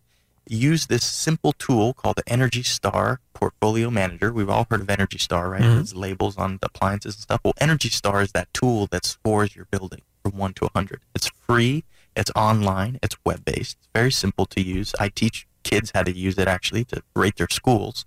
use 0.50 0.88
this 0.88 1.06
simple 1.06 1.54
tool 1.54 1.94
called 1.94 2.18
the 2.18 2.28
Energy 2.28 2.64
Star 2.64 3.22
Portfolio 3.34 3.90
Manager. 3.90 4.34
We've 4.34 4.50
all 4.50 4.68
heard 4.70 4.82
of 4.82 4.90
Energy 4.90 5.20
Star, 5.20 5.48
right? 5.50 5.62
Mhm. 5.62 5.80
It's 5.80 5.94
labels 5.94 6.36
on 6.36 6.58
the 6.60 6.66
appliances 6.66 7.16
and 7.16 7.22
stuff. 7.22 7.40
Well, 7.44 7.54
Energy 7.62 7.88
Star 7.90 8.22
is 8.22 8.32
that 8.34 8.54
tool 8.54 8.88
that 8.88 9.06
scores 9.06 9.56
your 9.56 9.66
building 9.72 10.02
from 10.24 10.38
1 10.38 10.54
to 10.56 10.66
100. 10.66 11.00
It's 11.16 11.30
free, 11.48 11.86
it's 12.18 12.32
online, 12.36 13.00
it's 13.02 13.16
web 13.24 13.46
based, 13.46 13.78
it's 13.80 13.88
very 13.94 14.12
simple 14.12 14.46
to 14.48 14.62
use. 14.62 14.94
I 15.00 15.08
teach 15.10 15.48
kids 15.64 15.92
how 15.94 16.04
to 16.04 16.12
use 16.12 16.38
it 16.40 16.48
actually 16.50 16.84
to 16.86 17.02
rate 17.16 17.38
their 17.38 17.48
schools 17.50 18.04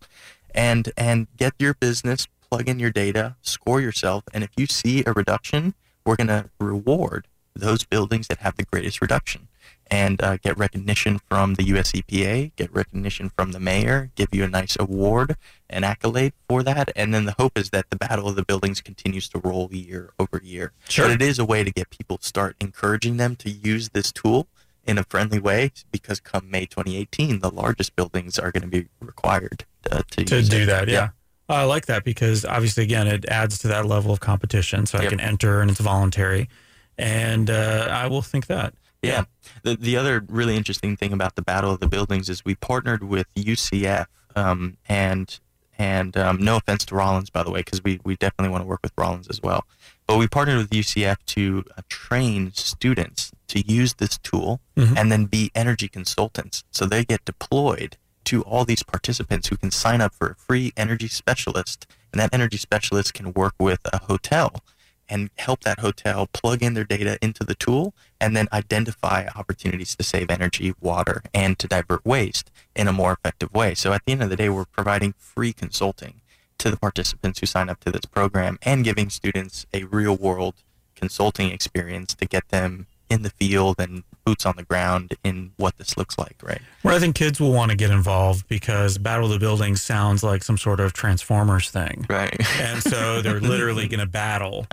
and 0.55 0.93
and 0.97 1.27
get 1.37 1.55
your 1.59 1.75
business, 1.75 2.27
plug 2.51 2.69
in 2.69 2.79
your 2.79 2.91
data, 2.91 3.37
score 3.43 3.81
yourself, 3.81 4.25
and 4.33 4.45
if 4.45 4.51
you 4.57 4.67
see 4.67 5.05
a 5.07 5.13
reduction, 5.13 5.75
we're 6.05 6.17
going 6.17 6.29
to 6.29 6.51
reward 6.61 7.27
those 7.55 7.85
buildings 7.85 8.29
that 8.29 8.39
have 8.39 8.57
the 8.57 8.65
greatest 8.65 9.01
reduction 9.01 9.49
and 9.91 10.23
uh, 10.23 10.37
get 10.39 10.57
recognition 10.57 11.21
from 11.29 11.55
the 11.55 11.65
US 11.65 11.93
EPA, 11.93 12.53
get 12.57 12.73
recognition 12.73 13.31
from 13.37 13.53
the 13.53 13.61
mayor, 13.61 14.11
give 14.15 14.29
you 14.33 14.45
a 14.45 14.49
nice 14.49 14.77
award 14.79 15.37
and 15.69 15.85
accolade 15.85 16.33
for 16.49 16.63
that. 16.63 16.91
And 16.97 17.15
then 17.15 17.27
the 17.27 17.35
hope 17.39 17.59
is 17.59 17.71
that 17.71 17.91
the 17.91 17.97
battle 17.97 18.29
of 18.29 18.37
the 18.37 18.45
buildings 18.45 18.81
continues 18.81 19.29
to 19.31 19.39
roll 19.39 19.69
year 19.73 20.11
over 20.19 20.41
year. 20.43 20.73
Sure. 20.89 21.07
But 21.07 21.15
it 21.15 21.23
is 21.23 21.39
a 21.39 21.45
way 21.45 21.65
to 21.65 21.71
get 21.71 21.91
people 21.91 22.19
start 22.21 22.57
encouraging 22.61 23.19
them 23.19 23.37
to 23.37 23.51
use 23.51 23.91
this 23.91 24.11
tool 24.11 24.49
in 24.87 24.99
a 24.99 25.05
friendly 25.05 25.39
way 25.39 25.72
because 25.91 26.20
come 26.20 26.51
May 26.51 26.66
2018, 26.66 27.41
the 27.41 27.51
largest 27.51 27.97
buildings 27.97 28.39
are 28.39 28.53
going 28.53 28.62
to 28.62 28.68
be 28.68 28.87
required 29.01 29.64
uh, 29.91 30.03
to, 30.11 30.24
to 30.24 30.43
do 30.43 30.62
it. 30.62 30.66
that. 30.66 30.89
Yeah. 30.89 31.11
I 31.49 31.64
like 31.64 31.87
that 31.87 32.05
because 32.05 32.45
obviously, 32.45 32.85
again, 32.85 33.07
it 33.07 33.26
adds 33.26 33.59
to 33.59 33.68
that 33.68 33.87
level 33.87 34.12
of 34.12 34.20
competition. 34.20 34.87
So 34.87 34.99
I 34.99 35.07
can 35.07 35.20
enter 35.20 35.61
and 35.61 35.70
it's 35.70 35.80
voluntary. 35.80 36.49
And 36.97 37.51
uh, 37.51 37.89
I 37.91 38.07
will 38.07 38.22
think 38.22 38.47
that. 38.47 38.74
Yeah. 39.03 39.24
The 39.62 39.76
the 39.76 39.99
other 39.99 40.24
really 40.28 40.57
interesting 40.57 40.97
thing 40.97 41.12
about 41.12 41.37
the 41.37 41.43
Battle 41.43 41.70
of 41.70 41.80
the 41.80 41.87
Buildings 41.87 42.30
is 42.30 42.45
we 42.45 42.55
partnered 42.55 43.05
with 43.05 43.26
UCF, 43.35 44.07
um, 44.35 44.78
and 44.89 45.39
and 45.78 46.16
um, 46.16 46.43
no 46.43 46.57
offense 46.57 46.85
to 46.87 46.95
Rollins, 46.95 47.30
by 47.30 47.43
the 47.43 47.51
way, 47.51 47.61
because 47.61 47.82
we, 47.82 48.01
we 48.05 48.16
definitely 48.16 48.51
want 48.51 48.62
to 48.62 48.66
work 48.66 48.80
with 48.82 48.93
Rollins 48.97 49.28
as 49.28 49.43
well. 49.43 49.66
But 50.07 50.18
we 50.18 50.28
partnered 50.28 50.59
with 50.59 50.70
UCF 50.70 51.16
to 51.26 51.64
uh, 51.76 51.82
train 51.89 52.53
students 52.53 53.32
to 53.55 53.73
use 53.73 53.95
this 53.95 54.19
tool 54.19 54.61
Mhm. 54.77 54.97
and 54.99 55.13
then 55.13 55.25
be 55.27 55.51
energy 55.55 55.89
consultants. 55.89 56.65
So 56.71 56.87
they 56.87 57.05
get 57.05 57.25
deployed 57.25 57.97
to 58.25 58.43
all 58.43 58.65
these 58.65 58.83
participants 58.83 59.49
who 59.49 59.57
can 59.57 59.71
sign 59.71 60.01
up 60.01 60.13
for 60.15 60.29
a 60.31 60.35
free 60.35 60.73
energy 60.77 61.09
specialist, 61.09 61.87
and 62.13 62.21
that 62.21 62.33
energy 62.33 62.57
specialist 62.59 63.15
can 63.15 63.33
work 63.33 63.55
with 63.59 63.81
a 63.93 63.99
hotel 63.99 64.63
and 65.09 65.29
help 65.37 65.61
that 65.65 65.81
hotel 65.81 66.27
plug 66.33 66.63
in 66.63 66.73
their 66.75 66.85
data 66.85 67.19
into 67.21 67.45
the 67.45 67.55
tool 67.55 67.95
and 68.19 68.35
then 68.35 68.49
identify 68.53 69.27
opportunities 69.37 69.95
to 69.95 70.03
save 70.03 70.31
energy, 70.31 70.73
water, 70.81 71.23
and 71.35 71.59
to 71.59 71.69
divert 71.69 72.05
waste 72.07 72.51
in 72.75 72.89
a 72.89 72.93
more 72.93 73.13
effective 73.13 73.53
way. 73.53 73.75
So 73.75 73.93
at 73.93 74.03
the 74.07 74.13
end 74.13 74.23
of 74.23 74.31
the 74.31 74.37
day, 74.37 74.49
we're 74.49 74.65
providing 74.65 75.15
free 75.19 75.53
consulting 75.53 76.23
to 76.57 76.71
the 76.71 76.79
participants 76.79 77.41
who 77.41 77.47
sign 77.47 77.69
up 77.69 77.81
to 77.81 77.91
this 77.93 78.07
program 78.07 78.59
and 78.63 78.83
giving 78.83 79.11
students 79.11 79.67
a 79.75 79.85
real 79.85 80.17
world 80.17 80.55
consulting 80.97 81.51
experience 81.51 82.15
to 82.15 82.25
get 82.25 82.49
them 82.49 82.87
in 83.15 83.23
the 83.23 83.31
field 83.31 83.77
and 83.79 84.03
boots 84.25 84.45
on 84.45 84.55
the 84.57 84.62
ground 84.62 85.15
in 85.23 85.53
what 85.57 85.77
this 85.79 85.97
looks 85.97 86.19
like, 86.19 86.37
right? 86.43 86.61
Where 86.83 86.95
I 86.95 86.99
think 86.99 87.15
kids 87.15 87.41
will 87.41 87.53
want 87.53 87.71
to 87.71 87.77
get 87.77 87.91
involved 87.91 88.49
because 88.49 88.99
Battle 88.99 89.27
of 89.27 89.33
the 89.33 89.39
Buildings 89.39 89.83
sounds 89.83 90.23
like 90.23 90.43
some 90.43 90.59
sort 90.59 90.81
of 90.81 90.93
Transformers 90.93 91.71
thing. 91.71 92.07
Right. 92.09 92.35
And 92.65 92.83
so 92.83 93.21
they're 93.21 93.41
literally 93.41 93.89
going 93.89 94.01
to 94.05 94.07
battle. 94.07 94.67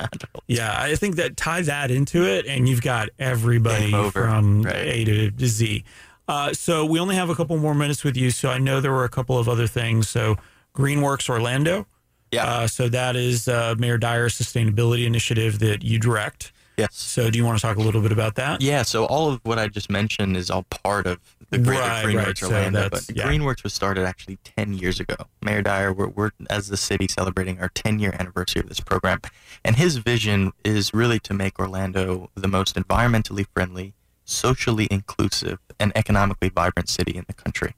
Yeah, 0.48 0.76
I 0.78 0.96
think 0.96 1.16
that 1.18 1.36
tie 1.36 1.62
that 1.64 1.92
into 1.92 2.26
it, 2.26 2.46
and 2.46 2.70
you've 2.70 2.82
got 2.82 3.10
everybody 3.20 3.92
from 4.12 4.64
right. 4.64 4.76
A 4.76 5.06
to, 5.06 5.32
to 5.32 5.48
Z. 5.48 5.84
Uh, 6.28 6.54
so 6.54 6.86
we 6.86 7.00
only 7.00 7.16
have 7.16 7.30
a 7.30 7.36
couple 7.36 7.58
more 7.58 7.76
minutes 7.76 8.04
with 8.04 8.16
you. 8.16 8.32
So 8.32 8.50
I 8.50 8.58
know 8.58 8.80
there 8.80 8.92
were 8.92 9.04
a 9.04 9.10
couple 9.10 9.38
of 9.38 9.50
other 9.50 9.68
things. 9.68 10.08
So 10.10 10.38
Greenworks 10.76 11.30
Orlando. 11.30 11.86
Yeah. 12.32 12.46
Uh, 12.46 12.68
so 12.68 12.88
that 12.88 13.16
is 13.16 13.48
uh, 13.48 13.76
Mayor 13.78 13.98
Dyer's 13.98 14.38
sustainability 14.38 15.06
initiative 15.06 15.60
that 15.60 15.84
you 15.84 16.00
direct. 16.00 16.54
Yes. 16.82 16.96
So 16.96 17.30
do 17.30 17.38
you 17.38 17.46
want 17.46 17.60
to 17.60 17.62
talk 17.62 17.78
a 17.78 17.82
little 17.82 18.02
bit 18.02 18.12
about 18.12 18.36
that? 18.36 18.62
Yeah. 18.62 18.82
So 18.82 19.06
all 19.06 19.30
of 19.30 19.40
what 19.44 19.60
I 19.60 19.68
just 19.68 19.90
mentioned 19.90 20.36
is 20.36 20.50
all 20.50 20.64
part 20.64 21.06
of 21.06 21.20
the 21.52 21.60
greater 21.60 21.82
right, 21.82 22.06
Greenworks 22.06 22.42
right. 22.42 22.44
Orlando. 22.44 22.82
So 22.84 22.90
but 22.90 23.06
yeah. 23.14 23.28
Greenworks 23.28 23.64
was 23.64 23.74
started 23.74 24.06
actually 24.06 24.38
10 24.44 24.74
years 24.74 25.00
ago. 25.00 25.16
Mayor 25.44 25.62
Dyer, 25.62 25.94
we're, 25.94 26.08
we're, 26.08 26.32
as 26.50 26.70
the 26.70 26.78
city 26.78 27.08
celebrating 27.08 27.60
our 27.60 27.70
10 27.70 28.00
year 28.00 28.16
anniversary 28.18 28.62
of 28.62 28.70
this 28.70 28.80
program. 28.80 29.20
And 29.64 29.76
his 29.76 29.98
vision 29.98 30.54
is 30.64 30.92
really 30.94 31.20
to 31.20 31.34
make 31.34 31.60
Orlando 31.60 32.32
the 32.34 32.48
most 32.48 32.76
environmentally 32.76 33.46
friendly, 33.54 33.94
socially 34.26 34.88
inclusive, 34.90 35.60
and 35.80 35.92
economically 35.96 36.50
vibrant 36.50 36.90
city 36.90 37.16
in 37.16 37.26
the 37.28 37.34
country. 37.34 37.76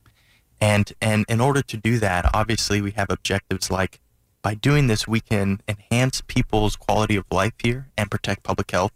And, 0.61 0.93
and 1.01 1.25
in 1.27 1.41
order 1.41 1.61
to 1.61 1.75
do 1.75 1.99
that, 1.99 2.29
obviously 2.33 2.79
we 2.79 2.91
have 2.91 3.07
objectives 3.09 3.69
like 3.69 3.99
by 4.43 4.53
doing 4.53 4.87
this, 4.87 5.07
we 5.07 5.21
can 5.21 5.61
enhance 5.67 6.21
people's 6.21 6.75
quality 6.75 7.15
of 7.15 7.25
life 7.31 7.53
here 7.63 7.87
and 7.97 8.11
protect 8.11 8.43
public 8.43 8.69
health. 8.69 8.91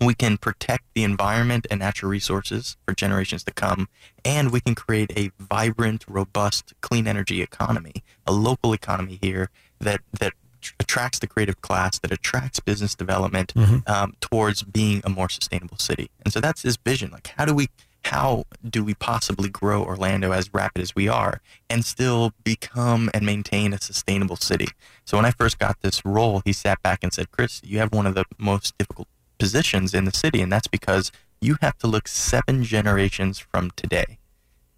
We 0.00 0.14
can 0.14 0.38
protect 0.38 0.84
the 0.94 1.04
environment 1.04 1.66
and 1.70 1.78
natural 1.78 2.10
resources 2.10 2.78
for 2.86 2.94
generations 2.94 3.44
to 3.44 3.52
come, 3.52 3.88
and 4.24 4.50
we 4.50 4.60
can 4.62 4.74
create 4.74 5.12
a 5.14 5.30
vibrant, 5.38 6.06
robust, 6.08 6.72
clean 6.80 7.06
energy 7.06 7.42
economy, 7.42 8.02
a 8.26 8.32
local 8.32 8.72
economy 8.72 9.18
here 9.20 9.50
that 9.78 10.00
that 10.18 10.32
attracts 10.78 11.18
the 11.18 11.26
creative 11.26 11.60
class, 11.60 11.98
that 11.98 12.12
attracts 12.12 12.60
business 12.60 12.94
development 12.94 13.52
mm-hmm. 13.54 13.78
um, 13.90 14.14
towards 14.20 14.62
being 14.62 15.02
a 15.04 15.10
more 15.10 15.28
sustainable 15.28 15.78
city. 15.78 16.10
And 16.24 16.32
so 16.32 16.40
that's 16.40 16.62
his 16.62 16.76
vision. 16.78 17.10
Like, 17.10 17.32
how 17.36 17.44
do 17.44 17.54
we 17.54 17.68
how 18.04 18.44
do 18.68 18.82
we 18.82 18.94
possibly 18.94 19.48
grow 19.48 19.82
Orlando 19.82 20.32
as 20.32 20.52
rapid 20.52 20.82
as 20.82 20.94
we 20.94 21.08
are 21.08 21.40
and 21.68 21.84
still 21.84 22.32
become 22.44 23.10
and 23.12 23.24
maintain 23.24 23.72
a 23.72 23.80
sustainable 23.80 24.36
city? 24.36 24.68
So 25.04 25.16
when 25.16 25.26
I 25.26 25.30
first 25.30 25.58
got 25.58 25.80
this 25.80 26.04
role, 26.04 26.42
he 26.44 26.52
sat 26.52 26.82
back 26.82 27.00
and 27.02 27.12
said, 27.12 27.30
Chris, 27.30 27.60
you 27.64 27.78
have 27.78 27.92
one 27.92 28.06
of 28.06 28.14
the 28.14 28.24
most 28.38 28.76
difficult 28.78 29.08
positions 29.38 29.94
in 29.94 30.04
the 30.04 30.12
city, 30.12 30.40
and 30.40 30.50
that's 30.50 30.66
because 30.66 31.12
you 31.40 31.56
have 31.60 31.78
to 31.78 31.86
look 31.86 32.08
seven 32.08 32.64
generations 32.64 33.38
from 33.38 33.70
today 33.76 34.18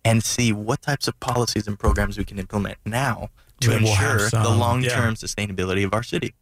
and 0.04 0.22
see 0.22 0.52
what 0.52 0.82
types 0.82 1.06
of 1.06 1.18
policies 1.20 1.66
and 1.66 1.78
programs 1.78 2.18
we 2.18 2.24
can 2.24 2.38
implement 2.38 2.78
now 2.84 3.28
to 3.60 3.70
we'll 3.70 3.78
ensure 3.78 4.28
the 4.30 4.50
long-term 4.50 5.10
yeah. 5.10 5.14
sustainability 5.14 5.84
of 5.84 5.94
our 5.94 6.02
city. 6.02 6.34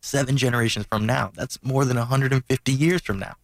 Seven 0.00 0.36
generations 0.36 0.86
from 0.86 1.06
now, 1.06 1.30
that's 1.34 1.62
more 1.62 1.84
than 1.84 1.96
150 1.96 2.72
years 2.72 3.00
from 3.02 3.18
now. 3.18 3.34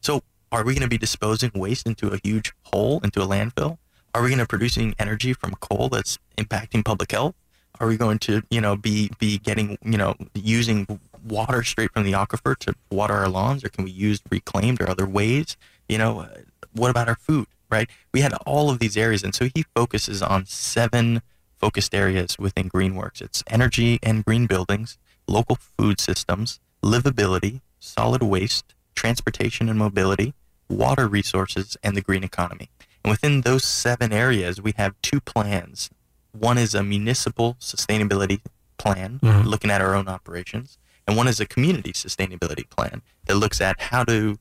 So 0.00 0.22
are 0.52 0.64
we 0.64 0.74
going 0.74 0.82
to 0.82 0.88
be 0.88 0.98
disposing 0.98 1.50
waste 1.54 1.86
into 1.86 2.08
a 2.08 2.18
huge 2.22 2.52
hole, 2.64 3.00
into 3.02 3.20
a 3.20 3.26
landfill? 3.26 3.78
Are 4.14 4.22
we 4.22 4.28
going 4.28 4.38
to 4.38 4.46
producing 4.46 4.94
energy 4.98 5.32
from 5.32 5.54
coal 5.60 5.88
that's 5.88 6.18
impacting 6.38 6.84
public 6.84 7.12
health? 7.12 7.34
Are 7.78 7.86
we 7.86 7.96
going 7.96 8.18
to, 8.20 8.42
you 8.50 8.60
know, 8.60 8.76
be 8.76 9.10
be 9.18 9.38
getting, 9.38 9.76
you 9.84 9.98
know, 9.98 10.14
using 10.34 10.86
water 11.26 11.62
straight 11.62 11.92
from 11.92 12.04
the 12.04 12.12
aquifer 12.12 12.56
to 12.60 12.74
water 12.90 13.14
our 13.14 13.28
lawns, 13.28 13.62
or 13.64 13.68
can 13.68 13.84
we 13.84 13.90
use 13.90 14.20
reclaimed 14.30 14.80
or 14.80 14.88
other 14.88 15.06
ways? 15.06 15.56
You 15.88 15.98
know, 15.98 16.26
what 16.72 16.90
about 16.90 17.08
our 17.08 17.16
food? 17.16 17.46
Right? 17.70 17.90
We 18.14 18.20
had 18.22 18.32
all 18.46 18.70
of 18.70 18.78
these 18.78 18.96
areas, 18.96 19.22
and 19.22 19.34
so 19.34 19.48
he 19.54 19.64
focuses 19.74 20.22
on 20.22 20.46
seven 20.46 21.20
focused 21.58 21.94
areas 21.94 22.38
within 22.38 22.70
Greenworks. 22.70 23.20
It's 23.20 23.42
energy 23.48 23.98
and 24.02 24.24
green 24.24 24.46
buildings, 24.46 24.98
local 25.26 25.56
food 25.56 26.00
systems, 26.00 26.60
livability, 26.82 27.60
solid 27.80 28.22
waste, 28.22 28.75
transportation 28.96 29.68
and 29.68 29.78
mobility, 29.78 30.34
water 30.68 31.06
resources, 31.06 31.76
and 31.82 31.96
the 31.96 32.00
green 32.00 32.24
economy. 32.24 32.70
And 33.04 33.12
within 33.12 33.42
those 33.42 33.62
seven 33.62 34.12
areas, 34.12 34.60
we 34.60 34.72
have 34.76 35.00
two 35.02 35.20
plans. 35.20 35.90
One 36.32 36.58
is 36.58 36.74
a 36.74 36.82
municipal 36.82 37.56
sustainability 37.60 38.40
plan, 38.78 39.20
mm-hmm. 39.22 39.46
looking 39.46 39.70
at 39.70 39.80
our 39.80 39.94
own 39.94 40.08
operations, 40.08 40.78
and 41.06 41.16
one 41.16 41.28
is 41.28 41.38
a 41.38 41.46
community 41.46 41.92
sustainability 41.92 42.68
plan 42.68 43.02
that 43.26 43.36
looks 43.36 43.60
at 43.60 43.80
how 43.80 44.02
to 44.04 44.38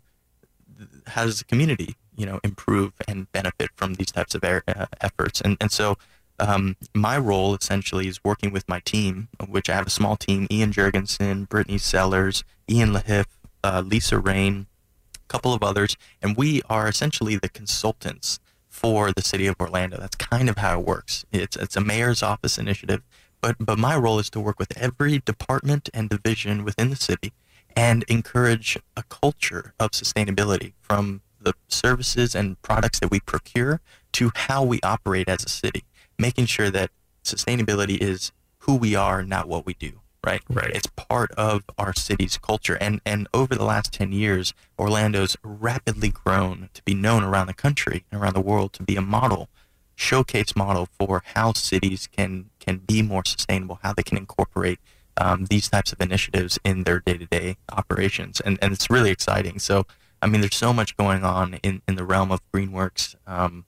how 1.08 1.24
does 1.24 1.40
the 1.40 1.46
community 1.46 1.96
you 2.16 2.26
know 2.26 2.40
improve 2.44 2.94
and 3.08 3.32
benefit 3.32 3.70
from 3.76 3.94
these 3.96 4.12
types 4.12 4.36
of 4.36 4.44
er- 4.44 4.64
uh, 4.68 4.88
efforts. 5.02 5.42
And 5.42 5.58
and 5.62 5.72
so 5.72 5.98
um, 6.40 6.76
my 6.94 7.18
role 7.18 7.56
essentially 7.56 8.08
is 8.08 8.24
working 8.24 8.52
with 8.52 8.68
my 8.68 8.82
team, 8.82 9.30
which 9.48 9.70
I 9.70 9.76
have 9.76 9.88
a 9.88 9.92
small 9.92 10.16
team: 10.16 10.48
Ian 10.52 10.72
Jurgensen, 10.72 11.48
Brittany 11.48 11.78
Sellers, 11.78 12.44
Ian 12.70 12.92
Lahif, 12.92 13.26
uh, 13.66 13.82
Lisa 13.82 14.20
Rain, 14.20 14.68
a 15.16 15.28
couple 15.28 15.54
of 15.54 15.64
others, 15.64 15.98
and 16.22 16.38
we 16.38 16.62
are 16.70 16.88
essentially 16.88 17.36
the 17.36 17.50
consultants 17.50 18.40
for 18.70 19.12
the 19.12 19.24
city 19.24 19.48
of 19.48 19.56
Orlando. 19.60 19.98
That's 19.98 20.16
kind 20.18 20.50
of 20.50 20.58
how 20.58 20.80
it 20.80 20.86
works. 20.86 21.26
It's 21.32 21.58
it's 21.58 21.76
a 21.76 21.82
mayor's 21.82 22.22
office 22.22 22.58
initiative, 22.60 23.02
but 23.42 23.56
but 23.60 23.80
my 23.80 23.96
role 23.98 24.20
is 24.20 24.30
to 24.32 24.40
work 24.40 24.60
with 24.60 24.78
every 24.78 25.20
department 25.20 25.90
and 25.94 26.10
division 26.10 26.64
within 26.64 26.92
the 26.92 26.96
city 26.96 27.34
and 27.76 28.04
encourage 28.08 28.78
a 28.96 29.04
culture 29.04 29.74
of 29.80 29.92
sustainability 29.92 30.74
from 30.80 31.22
the 31.42 31.54
services 31.68 32.36
and 32.36 32.62
products 32.62 33.00
that 33.00 33.12
we 33.12 33.20
procure 33.20 33.82
to 34.14 34.32
how 34.36 34.64
we 34.64 34.80
operate 34.82 35.28
as 35.28 35.44
a 35.44 35.50
city, 35.50 35.84
making 36.18 36.46
sure 36.46 36.70
that 36.70 36.92
sustainability 37.24 37.98
is 37.98 38.32
who 38.60 38.76
we 38.76 38.96
are, 38.96 39.24
not 39.24 39.48
what 39.48 39.66
we 39.66 39.74
do 39.74 40.02
right? 40.26 40.42
Right. 40.50 40.72
It's 40.74 40.88
part 40.88 41.32
of 41.32 41.64
our 41.78 41.94
city's 41.94 42.38
culture. 42.38 42.76
And, 42.82 43.00
and 43.06 43.28
over 43.34 43.56
the 43.56 43.64
last 43.64 43.94
10 43.94 44.12
years, 44.12 44.54
Orlando's 44.78 45.38
rapidly 45.44 46.10
grown 46.10 46.70
to 46.74 46.84
be 46.84 46.96
known 46.96 47.24
around 47.24 47.48
the 47.48 47.54
country 47.54 48.06
and 48.12 48.22
around 48.22 48.34
the 48.34 48.42
world 48.42 48.74
to 48.74 48.84
be 48.84 48.96
a 48.96 49.02
model, 49.02 49.50
showcase 49.96 50.56
model 50.56 50.90
for 51.00 51.24
how 51.36 51.54
cities 51.54 52.08
can, 52.08 52.50
can 52.60 52.78
be 52.78 53.02
more 53.02 53.24
sustainable, 53.24 53.80
how 53.84 53.94
they 53.94 54.04
can 54.04 54.18
incorporate 54.18 54.80
um, 55.18 55.46
these 55.46 55.70
types 55.70 55.94
of 55.94 56.02
initiatives 56.02 56.60
in 56.66 56.84
their 56.84 57.00
day-to-day 57.00 57.58
operations. 57.72 58.42
And, 58.42 58.58
and 58.62 58.74
it's 58.74 58.90
really 58.90 59.12
exciting. 59.12 59.60
So, 59.60 59.86
I 60.22 60.28
mean, 60.28 60.42
there's 60.42 60.56
so 60.56 60.74
much 60.74 60.98
going 60.98 61.24
on 61.24 61.56
in, 61.62 61.82
in 61.88 61.96
the 61.96 62.04
realm 62.04 62.32
of 62.32 62.42
Greenworks. 62.52 63.16
Um, 63.28 63.66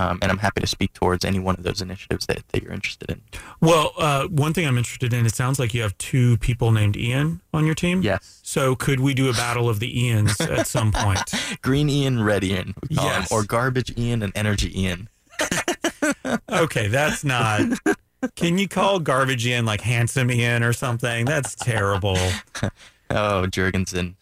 um, 0.00 0.18
and 0.22 0.32
I'm 0.32 0.38
happy 0.38 0.62
to 0.62 0.66
speak 0.66 0.94
towards 0.94 1.26
any 1.26 1.38
one 1.38 1.56
of 1.56 1.62
those 1.62 1.82
initiatives 1.82 2.24
that, 2.24 2.48
that 2.48 2.62
you're 2.62 2.72
interested 2.72 3.10
in. 3.10 3.20
Well, 3.60 3.92
uh, 3.98 4.28
one 4.28 4.54
thing 4.54 4.66
I'm 4.66 4.78
interested 4.78 5.12
in, 5.12 5.26
it 5.26 5.34
sounds 5.34 5.58
like 5.58 5.74
you 5.74 5.82
have 5.82 5.96
two 5.98 6.38
people 6.38 6.72
named 6.72 6.96
Ian 6.96 7.42
on 7.52 7.66
your 7.66 7.74
team. 7.74 8.00
Yes. 8.00 8.40
So 8.42 8.74
could 8.74 9.00
we 9.00 9.12
do 9.12 9.28
a 9.28 9.34
battle 9.34 9.68
of 9.68 9.78
the 9.78 9.92
Ians 9.92 10.40
at 10.58 10.66
some 10.66 10.90
point? 10.90 11.30
Green 11.60 11.90
Ian, 11.90 12.22
Red 12.22 12.44
Ian, 12.44 12.74
yes. 12.88 13.30
or 13.30 13.44
Garbage 13.44 13.96
Ian 13.98 14.22
and 14.22 14.32
Energy 14.34 14.80
Ian. 14.80 15.10
okay, 16.50 16.88
that's 16.88 17.22
not. 17.22 17.60
Can 18.36 18.56
you 18.56 18.68
call 18.68 19.00
Garbage 19.00 19.46
Ian 19.46 19.66
like 19.66 19.82
Handsome 19.82 20.30
Ian 20.30 20.62
or 20.62 20.72
something? 20.72 21.26
That's 21.26 21.54
terrible. 21.54 22.16
oh, 23.10 23.44
Jurgensen. 23.50 24.14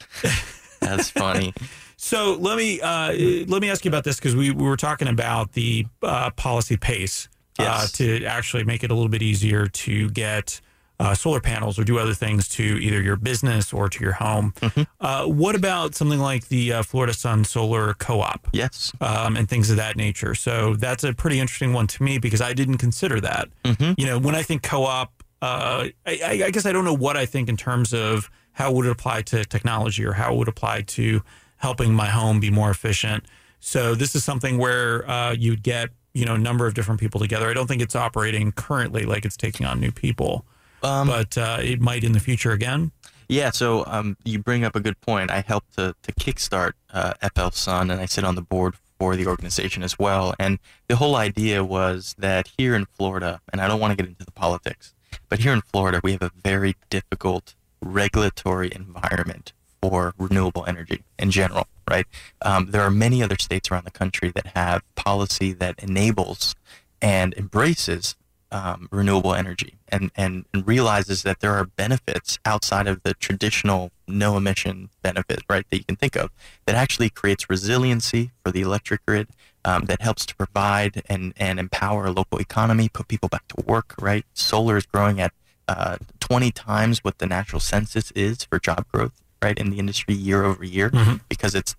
That's 0.81 1.11
funny. 1.11 1.55
So 2.01 2.35
let 2.41 2.57
me 2.57 2.81
uh, 2.81 3.13
let 3.49 3.61
me 3.61 3.69
ask 3.69 3.85
you 3.85 3.91
about 3.91 4.05
this 4.05 4.17
because 4.17 4.37
we, 4.37 4.53
we 4.53 4.65
were 4.65 4.77
talking 4.77 5.09
about 5.09 5.53
the 5.53 5.85
uh, 6.01 6.31
policy 6.31 6.77
pace 6.77 7.29
uh, 7.59 7.89
to 7.95 8.25
actually 8.25 8.63
make 8.63 8.85
it 8.85 8.91
a 8.93 8.95
little 8.95 9.09
bit 9.11 9.21
easier 9.21 9.67
to 9.67 10.09
get 10.11 10.61
uh, 11.01 11.13
solar 11.13 11.41
panels 11.41 11.77
or 11.77 11.83
do 11.83 11.99
other 11.99 12.15
things 12.15 12.47
to 12.49 12.63
either 12.63 13.03
your 13.03 13.17
business 13.17 13.73
or 13.73 13.89
to 13.89 14.01
your 14.01 14.13
home. 14.13 14.53
Mm-hmm. 14.61 14.83
Uh, 15.01 15.27
what 15.27 15.57
about 15.57 15.97
something 15.97 16.21
like 16.21 16.47
the 16.49 16.73
uh, 16.73 16.83
Florida 16.85 17.13
Sun 17.13 17.45
Solar 17.45 17.95
Co-op? 17.95 18.47
Yes, 18.53 18.93
um, 19.01 19.37
and 19.37 19.49
things 19.49 19.69
of 19.69 19.77
that 19.77 19.97
nature. 19.97 20.37
So 20.37 20.77
that's 20.77 21.03
a 21.03 21.13
pretty 21.13 21.41
interesting 21.41 21.73
one 21.73 21.89
to 21.89 22.03
me 22.05 22.19
because 22.19 22.41
I 22.41 22.53
didn't 22.53 22.79
consider 22.79 23.21
that. 23.23 23.49
Mm-hmm. 23.65 23.95
You 23.99 24.07
know, 24.07 24.19
when 24.21 24.37
I 24.37 24.43
think 24.43 24.63
co-op, 24.63 25.13
I, 25.43 25.93
I 26.07 26.51
guess 26.53 26.65
I 26.65 26.71
don't 26.71 26.85
know 26.85 26.95
what 26.95 27.17
I 27.17 27.27
think 27.27 27.49
in 27.49 27.57
terms 27.57 27.93
of 27.93 28.31
how 28.53 28.71
would 28.71 28.87
it 28.87 28.91
apply 28.91 29.23
to 29.23 29.45
technology 29.45 30.05
or 30.05 30.13
how 30.13 30.35
it 30.35 30.37
would 30.37 30.49
apply 30.49 30.83
to 30.83 31.23
helping 31.59 31.95
my 31.95 32.07
home 32.07 32.41
be 32.41 32.51
more 32.51 32.71
efficient. 32.71 33.25
So 33.61 33.95
this 33.95 34.15
is 34.15 34.25
something 34.25 34.59
where 34.59 35.09
uh, 35.09 35.33
you'd 35.33 35.63
get 35.63 35.91
you 36.15 36.25
know 36.25 36.35
a 36.35 36.39
number 36.39 36.67
of 36.67 36.75
different 36.75 37.01
people 37.01 37.21
together. 37.21 37.49
I 37.49 37.55
don't 37.55 37.67
think 37.67 37.83
it's 37.83 37.97
operating 37.97 38.53
currently 38.53 39.05
like 39.05 39.25
it's 39.25 39.37
taking 39.37 39.67
on 39.67 39.81
new 39.81 39.93
people, 39.93 40.45
um, 40.83 41.09
but 41.09 41.37
uh, 41.37 41.59
it 41.61 41.81
might 41.81 42.05
in 42.05 42.13
the 42.13 42.21
future 42.21 42.53
again. 42.53 42.93
Yeah, 43.29 43.51
so 43.51 43.85
um, 43.87 44.17
you 44.25 44.39
bring 44.39 44.65
up 44.65 44.75
a 44.75 44.81
good 44.81 44.99
point. 45.03 45.31
I 45.31 45.43
helped 45.47 45.77
to, 45.77 45.95
to 46.03 46.13
kickstart 46.13 46.73
uh, 46.95 47.13
FL 47.35 47.51
Sun, 47.51 47.91
and 47.91 48.01
I 48.01 48.07
sit 48.07 48.25
on 48.25 48.37
the 48.37 48.43
board 48.43 48.75
for 48.99 49.17
the 49.17 49.27
organization 49.27 49.83
as 49.83 49.99
well. 49.99 50.35
And 50.39 50.59
the 50.89 50.97
whole 50.97 51.15
idea 51.15 51.63
was 51.63 52.15
that 52.19 52.51
here 52.57 52.75
in 52.75 52.87
Florida, 52.87 53.43
and 53.53 53.61
I 53.61 53.69
don't 53.69 53.81
want 53.81 53.93
to 53.93 54.03
get 54.03 54.09
into 54.09 54.25
the 54.25 54.33
politics, 54.33 54.95
but 55.29 55.41
here 55.41 55.53
in 55.53 55.61
Florida, 55.61 56.01
we 56.03 56.13
have 56.13 56.23
a 56.23 56.31
very 56.43 56.75
difficult 56.89 57.55
regulatory 57.83 58.71
environment 58.75 59.53
for 59.83 60.15
renewable 60.19 60.65
energy 60.67 61.03
in 61.19 61.31
general, 61.31 61.67
right? 61.89 62.07
Um, 62.43 62.71
there 62.71 62.83
are 62.83 62.91
many 62.91 63.23
other 63.23 63.37
states 63.39 63.71
around 63.71 63.85
the 63.85 63.91
country 63.91 64.31
that 64.31 64.49
have 64.55 64.83
policy 64.95 65.53
that 65.55 65.83
enables 65.83 66.55
and 67.01 67.35
embraces 67.35 68.17
um, 68.51 68.89
renewable 68.91 69.35
energy 69.35 69.75
and, 69.89 70.11
and, 70.17 70.47
and 70.55 70.67
realizes 70.67 71.23
that 71.23 71.41
there 71.41 71.53
are 71.53 71.65
benefits 71.65 72.39
outside 72.45 72.87
of 72.87 73.03
the 73.03 73.15
traditional 73.15 73.91
no 74.07 74.37
emission 74.37 74.89
benefit, 75.03 75.41
right, 75.51 75.67
that 75.71 75.77
you 75.77 75.85
can 75.85 75.97
think 75.97 76.17
of 76.17 76.31
that 76.65 76.75
actually 76.75 77.11
creates 77.11 77.51
resiliency 77.51 78.31
for 78.43 78.51
the 78.51 78.63
electric 78.63 79.05
grid, 79.05 79.29
um, 79.65 79.85
that 79.85 80.01
helps 80.01 80.25
to 80.25 80.35
provide 80.37 81.03
and, 81.11 81.35
and 81.37 81.59
empower 81.59 82.07
a 82.07 82.11
local 82.11 82.39
economy, 82.39 82.89
put 82.89 83.09
people 83.09 83.29
back 83.29 83.47
to 83.49 83.63
work, 83.67 83.95
right? 84.01 84.25
Solar 84.33 84.77
is 84.77 84.87
growing 84.87 85.21
at 85.21 85.33
uh, 85.67 85.99
20 86.21 86.51
times 86.53 87.05
what 87.05 87.19
the 87.19 87.27
natural 87.27 87.61
census 87.61 88.11
is 88.13 88.45
for 88.45 88.59
job 88.59 88.87
growth, 88.93 89.13
right, 89.43 89.59
in 89.59 89.71
the 89.71 89.79
industry 89.79 90.15
year 90.15 90.45
over 90.45 90.65
year 90.65 90.91
Mm-hmm. 90.91 91.17
because 91.29 91.55
it's 91.55 91.75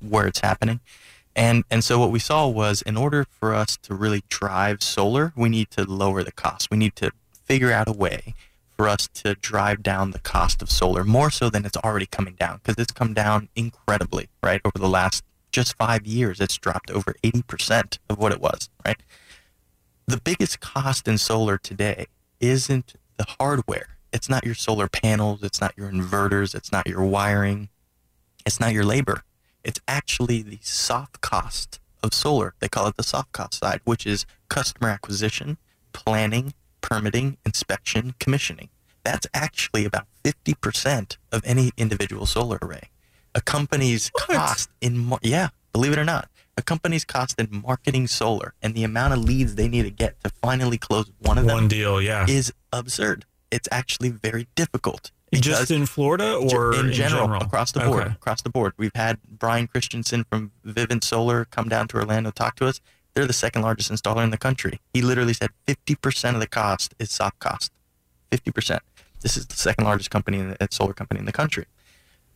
where 0.00 0.26
it's 0.26 0.40
happening. 0.40 0.80
And 1.36 1.64
and 1.70 1.84
so 1.84 1.98
what 1.98 2.10
we 2.10 2.18
saw 2.18 2.48
was 2.48 2.82
in 2.82 2.96
order 2.96 3.24
for 3.24 3.54
us 3.54 3.76
to 3.78 3.94
really 3.94 4.22
drive 4.28 4.82
solar, 4.82 5.32
we 5.36 5.48
need 5.48 5.70
to 5.72 5.84
lower 5.84 6.24
the 6.24 6.32
cost. 6.32 6.70
We 6.70 6.76
need 6.76 6.96
to 6.96 7.12
figure 7.44 7.72
out 7.72 7.88
a 7.88 7.92
way 7.92 8.34
for 8.76 8.88
us 8.88 9.08
to 9.08 9.34
drive 9.36 9.82
down 9.82 10.10
the 10.10 10.18
cost 10.20 10.62
of 10.62 10.70
solar 10.70 11.04
more 11.04 11.30
so 11.30 11.50
than 11.50 11.64
it's 11.66 11.76
already 11.78 12.06
coming 12.06 12.34
down 12.34 12.58
because 12.62 12.82
it's 12.82 12.92
come 12.92 13.12
down 13.14 13.48
incredibly, 13.54 14.28
right? 14.42 14.60
Over 14.64 14.78
the 14.78 14.88
last 14.88 15.22
just 15.52 15.76
5 15.76 16.06
years, 16.06 16.40
it's 16.40 16.56
dropped 16.56 16.90
over 16.90 17.14
80% 17.22 17.98
of 18.08 18.18
what 18.18 18.32
it 18.32 18.40
was, 18.40 18.70
right? 18.86 19.00
The 20.06 20.20
biggest 20.20 20.60
cost 20.60 21.06
in 21.06 21.18
solar 21.18 21.58
today 21.58 22.06
isn't 22.40 22.94
the 23.18 23.26
hardware. 23.38 23.98
It's 24.12 24.28
not 24.28 24.44
your 24.44 24.54
solar 24.54 24.88
panels, 24.88 25.42
it's 25.42 25.60
not 25.60 25.72
your 25.76 25.90
inverters, 25.90 26.54
it's 26.54 26.72
not 26.72 26.86
your 26.86 27.02
wiring, 27.04 27.68
it's 28.46 28.58
not 28.60 28.72
your 28.72 28.84
labor 28.84 29.22
it's 29.62 29.78
actually 29.86 30.40
the 30.40 30.58
soft 30.62 31.20
cost 31.20 31.78
of 32.02 32.14
solar. 32.14 32.54
They 32.60 32.68
call 32.70 32.86
it 32.86 32.96
the 32.96 33.02
soft 33.02 33.32
cost 33.32 33.60
side, 33.60 33.82
which 33.84 34.06
is 34.06 34.24
customer 34.48 34.88
acquisition, 34.88 35.58
planning, 35.92 36.54
permitting, 36.80 37.36
inspection, 37.44 38.14
commissioning. 38.18 38.70
That's 39.04 39.26
actually 39.34 39.84
about 39.84 40.06
50% 40.24 41.18
of 41.30 41.42
any 41.44 41.72
individual 41.76 42.24
solar 42.24 42.58
array. 42.62 42.88
A 43.34 43.42
company's 43.42 44.08
What? 44.14 44.28
cost 44.30 44.70
in, 44.80 44.96
mar- 44.96 45.18
yeah, 45.22 45.48
believe 45.74 45.92
it 45.92 45.98
or 45.98 46.04
not, 46.06 46.30
a 46.56 46.62
company's 46.62 47.04
cost 47.04 47.38
in 47.38 47.48
marketing 47.62 48.06
solar 48.06 48.54
and 48.62 48.74
the 48.74 48.82
amount 48.82 49.12
of 49.12 49.18
leads 49.18 49.56
they 49.56 49.68
need 49.68 49.82
to 49.82 49.90
get 49.90 50.18
to 50.24 50.30
finally 50.42 50.78
close 50.78 51.10
one 51.18 51.36
of 51.36 51.44
them 51.44 51.54
One 51.54 51.68
deal, 51.68 52.00
yeah. 52.00 52.24
is 52.26 52.50
absurd. 52.72 53.26
It's 53.50 53.68
actually 53.70 54.10
very 54.10 54.46
difficult. 54.54 55.10
Just 55.32 55.70
in 55.70 55.86
Florida 55.86 56.34
or 56.34 56.74
in 56.74 56.92
general, 56.92 57.26
general? 57.26 57.42
across 57.42 57.70
the 57.72 57.80
board 57.80 58.02
Okay. 58.02 58.12
across 58.12 58.42
the 58.42 58.50
board 58.50 58.72
we've 58.76 58.94
had 58.96 59.18
brian 59.38 59.68
christensen 59.68 60.24
from 60.24 60.50
vivint 60.66 61.04
solar 61.04 61.44
come 61.44 61.68
down 61.68 61.86
to 61.86 61.98
orlando 61.98 62.32
talk 62.32 62.56
to 62.56 62.66
us 62.66 62.80
they're 63.14 63.26
the 63.28 63.32
second 63.32 63.62
largest 63.62 63.92
installer 63.92 64.24
in 64.24 64.30
the 64.30 64.36
country 64.38 64.80
he 64.92 65.02
literally 65.02 65.32
said 65.32 65.50
50% 65.68 66.34
of 66.34 66.40
the 66.40 66.48
cost 66.48 66.96
is 66.98 67.12
soft 67.12 67.38
cost 67.38 67.70
50% 68.32 68.80
this 69.20 69.36
is 69.36 69.46
the 69.46 69.54
second 69.56 69.84
largest 69.84 70.10
company 70.10 70.40
in 70.40 70.48
the, 70.50 70.68
solar 70.72 70.92
company 70.92 71.20
in 71.20 71.26
the 71.26 71.32
country 71.32 71.66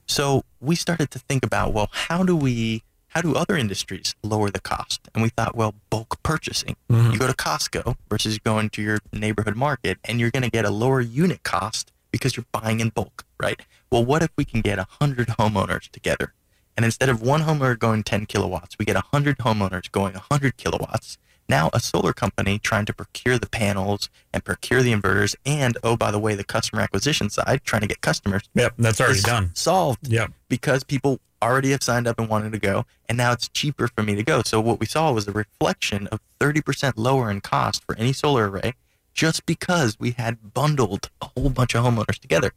so 0.07 0.45
we 0.61 0.77
started 0.77 1.11
to 1.11 1.19
think 1.19 1.45
about 1.45 1.73
well 1.73 1.89
how 1.93 2.23
do 2.23 2.37
we 2.37 2.85
how 3.15 3.21
do 3.21 3.35
other 3.35 3.57
industries 3.57 4.15
lower 4.23 4.51
the 4.51 4.61
cost 4.61 5.09
and 5.15 5.23
we 5.23 5.29
thought 5.29 5.55
well 5.57 5.75
bulk 5.91 6.23
purchasing 6.23 6.77
Mhm. 6.91 7.13
you 7.13 7.19
go 7.19 7.27
to 7.27 7.33
costco 7.35 7.97
versus 8.11 8.39
going 8.39 8.71
to 8.71 8.83
your 8.83 8.99
neighborhood 9.13 9.57
market 9.57 9.99
and 10.05 10.19
you're 10.21 10.31
going 10.31 10.43
to 10.43 10.51
get 10.51 10.65
a 10.65 10.71
lower 10.71 11.01
unit 11.01 11.43
cost 11.45 11.93
because 12.11 12.37
you're 12.37 12.47
buying 12.53 12.79
in 12.79 12.91
bulk, 12.91 13.25
right? 13.41 13.61
Well, 13.91 14.05
what 14.05 14.23
if 14.23 14.31
we 14.37 14.45
can 14.45 14.61
get 14.61 14.79
100 14.79 15.27
homeowners 15.39 15.91
together? 15.91 16.33
And 16.77 16.85
instead 16.85 17.09
of 17.09 17.21
one 17.23 17.43
homeowner 17.43 17.77
going 17.77 18.05
10 18.05 18.27
kilowatts, 18.27 18.77
we 18.79 18.85
get 18.85 18.95
100 18.95 19.39
homeowners 19.39 19.91
going 19.91 20.15
100 20.15 20.57
kilowatts. 20.57 21.19
Now, 21.49 21.71
a 21.73 21.81
solar 21.81 22.13
company 22.13 22.61
trying 22.61 22.85
to 22.87 22.93
procure 22.93 23.37
the 23.37 23.49
panels 23.49 24.11
and 24.33 24.45
procure 24.45 24.81
the 24.83 24.93
inverters, 24.93 25.35
and 25.45 25.77
oh, 25.83 25.97
by 25.97 26.11
the 26.13 26.21
way, 26.21 26.37
the 26.37 26.45
customer 26.45 26.83
acquisition 26.83 27.29
side, 27.31 27.63
trying 27.65 27.83
to 27.83 27.89
get 27.89 28.01
customers 28.01 28.43
Yep, 28.55 28.75
that's 28.79 29.01
already 29.01 29.21
done. 29.21 29.51
solved 29.55 30.07
Yep. 30.07 30.31
because 30.49 30.85
people 30.85 31.19
already 31.45 31.71
have 31.71 31.83
signed 31.83 32.07
up 32.07 32.19
and 32.19 32.29
wanted 32.29 32.53
to 32.53 32.59
go, 32.59 32.87
and 33.09 33.19
now 33.19 33.33
it's 33.33 33.49
cheaper 33.49 33.89
for 33.89 34.03
me 34.03 34.15
to 34.15 34.23
go. 34.23 34.43
So 34.43 34.61
what 34.61 34.81
we 34.81 34.87
saw 34.87 35.13
was 35.13 35.29
a 35.29 35.33
reflection 35.33 36.07
of 36.09 36.21
30% 36.41 36.95
lower 36.97 37.31
in 37.31 37.41
cost 37.41 37.85
for 37.85 37.97
any 37.97 38.13
solar 38.13 38.49
array, 38.49 38.75
just 39.13 39.47
because 39.47 39.99
we 39.99 40.13
had 40.13 40.55
bundled 40.55 41.11
a 41.21 41.27
whole 41.37 41.51
bunch 41.51 41.75
of 41.75 41.85
homeowners 41.85 42.19
together. 42.19 42.53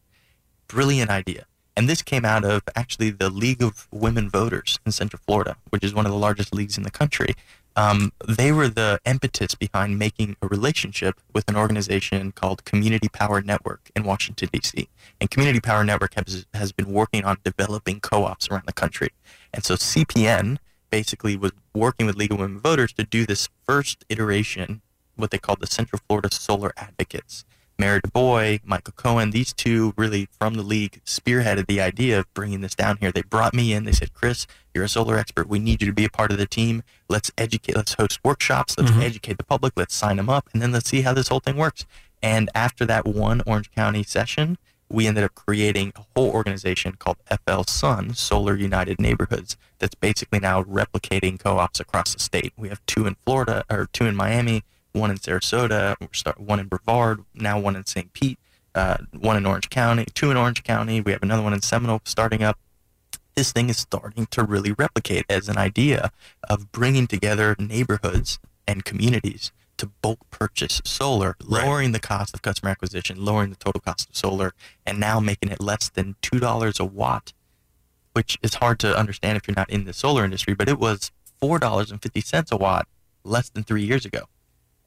Brilliant 0.68 1.10
idea. 1.10 1.46
And 1.76 1.88
this 1.88 2.02
came 2.02 2.26
out 2.26 2.44
of 2.44 2.64
actually 2.76 3.12
the 3.12 3.30
League 3.30 3.62
of 3.62 3.88
Women 3.92 4.30
Voters 4.30 4.80
in 4.86 4.92
Central 4.92 5.22
Florida, 5.26 5.58
which 5.70 5.84
is 5.84 5.94
one 5.94 6.08
of 6.08 6.12
the 6.12 6.18
largest 6.18 6.54
leagues 6.54 6.76
in 6.76 6.84
the 6.84 6.90
country. 6.90 7.36
Um, 7.78 8.12
they 8.28 8.52
were 8.52 8.68
the 8.68 9.00
impetus 9.06 9.54
behind 9.54 10.00
making 10.00 10.36
a 10.42 10.48
relationship 10.48 11.22
with 11.32 11.48
an 11.48 11.56
organization 11.56 12.32
called 12.32 12.66
Community 12.66 13.08
Power 13.08 13.40
Network 13.40 13.92
in 13.96 14.04
Washington, 14.04 14.50
D.C. 14.52 14.90
And 15.22 15.30
Community 15.30 15.60
Power 15.60 15.84
Network 15.84 16.16
has, 16.16 16.48
has 16.56 16.72
been 16.72 16.92
working 16.92 17.24
on 17.24 17.38
developing 17.44 18.00
co 18.00 18.24
ops 18.24 18.50
around 18.50 18.64
the 18.66 18.74
country. 18.74 19.10
And 19.54 19.64
so 19.64 19.76
CPN 19.76 20.58
basically 20.90 21.38
was 21.38 21.52
working 21.76 22.08
with 22.08 22.16
League 22.16 22.32
of 22.32 22.40
Women 22.40 22.60
Voters 22.60 22.94
to 22.94 23.04
do 23.04 23.28
this 23.28 23.48
first 23.68 24.04
iteration, 24.10 24.82
what 25.16 25.30
they 25.30 25.38
called 25.38 25.60
the 25.60 25.68
Central 25.68 26.02
Florida 26.08 26.34
Solar 26.34 26.74
Advocates. 26.78 27.46
Mary 27.80 28.00
DuBois, 28.04 28.58
Michael 28.64 28.94
Cohen, 28.96 29.30
these 29.30 29.54
two 29.54 29.94
really 29.98 30.28
from 30.40 30.56
the 30.56 30.64
league 30.64 31.00
spearheaded 31.06 31.68
the 31.68 31.80
idea 31.80 32.18
of 32.18 32.34
bringing 32.34 32.62
this 32.62 32.74
down 32.74 32.98
here. 32.98 33.12
They 33.12 33.22
brought 33.22 33.54
me 33.54 33.72
in. 33.72 33.84
They 33.84 33.92
said, 33.92 34.16
Chris, 34.16 34.48
you're 34.78 34.86
a 34.86 34.90
solar 34.90 35.18
expert. 35.18 35.50
We 35.50 35.58
need 35.60 35.82
you 35.82 35.88
to 35.88 35.94
be 35.94 36.06
a 36.06 36.10
part 36.10 36.32
of 36.32 36.38
the 36.38 36.46
team. 36.46 36.84
Let's 37.10 37.32
educate, 37.38 37.76
let's 37.76 37.96
host 37.96 38.20
workshops. 38.24 38.78
Let's 38.78 38.92
Mhm. 38.92 39.02
educate 39.02 39.38
the 39.40 39.44
public. 39.44 39.74
Let's 39.76 39.96
sign 39.96 40.18
them 40.18 40.30
up. 40.30 40.48
And 40.54 40.62
then 40.62 40.72
let's 40.72 40.88
see 40.90 41.02
how 41.02 41.14
this 41.14 41.30
whole 41.30 41.40
thing 41.40 41.58
works. 41.58 41.86
And 42.22 42.50
after 42.54 42.86
that 42.86 43.06
one 43.08 43.42
Orange 43.48 43.72
County 43.72 44.04
session, 44.04 44.58
we 44.90 45.08
ended 45.08 45.24
up 45.24 45.34
creating 45.36 45.94
a 45.96 46.02
whole 46.16 46.30
organization 46.30 46.94
called 46.98 47.18
FL 47.28 47.64
Sun, 47.64 48.14
Solar 48.14 48.56
United 48.56 49.02
Neighborhoods, 49.02 49.58
that's 49.80 49.96
basically 49.96 50.40
now 50.40 50.64
replicating 50.64 51.40
co-ops 51.40 51.80
across 51.80 52.14
the 52.14 52.20
state. 52.20 52.54
We 52.56 52.70
have 52.70 52.80
two 52.86 53.06
in 53.08 53.16
Florida, 53.26 53.66
or 53.70 53.90
two 53.92 54.06
in 54.06 54.16
Miami, 54.16 54.64
one 54.94 55.12
in 55.12 55.18
Sarasota, 55.18 55.96
one 56.38 56.60
in 56.60 56.68
Brevard, 56.68 57.24
now 57.34 57.60
one 57.60 57.76
in 57.76 57.86
St. 57.86 58.14
Pete, 58.14 58.40
uh, 58.76 58.98
one 59.12 59.36
in 59.38 59.46
Orange 59.46 59.70
County, 59.70 60.06
two 60.14 60.32
in 60.32 60.38
Orange 60.38 60.64
County. 60.64 61.02
We 61.02 61.12
have 61.12 61.24
another 61.24 61.42
one 61.42 61.54
in 61.54 61.62
Seminole 61.62 62.02
starting 62.06 62.44
up. 62.44 62.58
This 63.38 63.52
thing 63.52 63.70
is 63.70 63.78
starting 63.78 64.26
to 64.32 64.44
really 64.44 64.72
replicate 64.72 65.24
as 65.30 65.48
an 65.48 65.60
idea 65.60 66.12
of 66.50 66.72
bringing 66.72 67.06
together 67.06 67.56
neighborhoods 67.60 68.40
and 68.68 68.84
communities 68.84 69.52
to 69.78 69.92
bulk 70.02 70.18
purchase 70.32 70.82
solar, 70.84 71.36
Right. 71.46 71.64
lowering 71.64 71.92
the 71.92 72.00
cost 72.00 72.34
of 72.34 72.42
customer 72.42 72.72
acquisition, 72.72 73.24
lowering 73.24 73.52
the 73.52 73.56
total 73.56 73.80
cost 73.80 74.10
of 74.10 74.16
solar, 74.16 74.54
and 74.88 75.00
now 75.00 75.20
making 75.20 75.52
it 75.52 75.62
less 75.62 75.88
than 75.88 76.16
two 76.24 76.40
dollars 76.40 76.80
a 76.80 76.84
watt, 76.86 77.34
which 78.14 78.40
is 78.42 78.56
hard 78.56 78.80
to 78.80 78.98
understand 78.98 79.38
if 79.38 79.48
you're 79.48 79.54
not 79.56 79.70
in 79.70 79.86
the 79.86 79.94
solar 79.94 80.26
industry. 80.26 80.56
But 80.56 80.68
it 80.68 80.80
was 80.80 81.12
four 81.40 81.60
dollars 81.60 81.92
and 81.92 82.02
fifty 82.02 82.22
cents 82.22 82.52
a 82.52 82.58
watt 82.58 82.88
less 83.24 83.50
than 83.52 83.64
three 83.64 83.84
years 83.84 84.04
ago, 84.04 84.24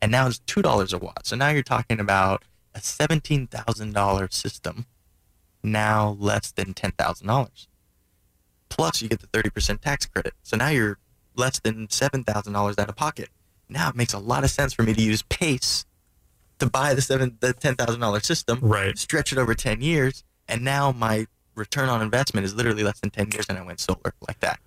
and 0.02 0.10
now 0.10 0.26
it's 0.26 0.40
two 0.40 0.60
dollars 0.60 0.92
a 0.92 0.98
watt. 0.98 1.24
So 1.24 1.36
now 1.36 1.50
you're 1.50 1.62
talking 1.62 2.00
about 2.00 2.42
a 2.74 2.80
seventeen 2.80 3.46
thousand 3.46 3.92
dollar 3.92 4.26
system, 4.32 4.86
now 5.62 6.16
less 6.18 6.50
than 6.50 6.74
ten 6.74 6.90
thousand 6.98 7.28
dollars. 7.28 7.68
Plus, 8.70 9.02
you 9.02 9.08
get 9.08 9.20
the 9.20 9.26
thirty 9.26 9.50
percent 9.50 9.82
tax 9.82 10.06
credit. 10.06 10.32
So 10.42 10.56
now 10.56 10.68
you're 10.68 10.98
less 11.36 11.60
than 11.60 11.90
seven 11.90 12.24
thousand 12.24 12.54
dollars 12.54 12.78
out 12.78 12.88
of 12.88 12.96
pocket. 12.96 13.28
Now 13.68 13.88
it 13.90 13.94
makes 13.96 14.12
a 14.14 14.18
lot 14.18 14.42
of 14.44 14.50
sense 14.50 14.72
for 14.72 14.82
me 14.82 14.94
to 14.94 15.02
use 15.02 15.22
Pace 15.22 15.84
to 16.58 16.66
buy 16.68 16.94
the 16.94 17.02
seven 17.02 17.36
the 17.40 17.52
ten 17.52 17.74
thousand 17.76 18.00
dollar 18.00 18.20
system, 18.20 18.58
Right. 18.62 18.96
stretch 18.98 19.32
it 19.32 19.38
over 19.38 19.54
ten 19.54 19.80
years, 19.82 20.24
and 20.48 20.62
now 20.64 20.92
my 20.92 21.26
return 21.54 21.88
on 21.88 22.00
investment 22.00 22.44
is 22.46 22.54
literally 22.54 22.82
less 22.82 23.00
than 23.00 23.10
ten 23.10 23.30
years, 23.32 23.46
and 23.48 23.58
I 23.58 23.62
went 23.62 23.80
solar 23.80 24.14
like 24.26 24.40
that. 24.40 24.60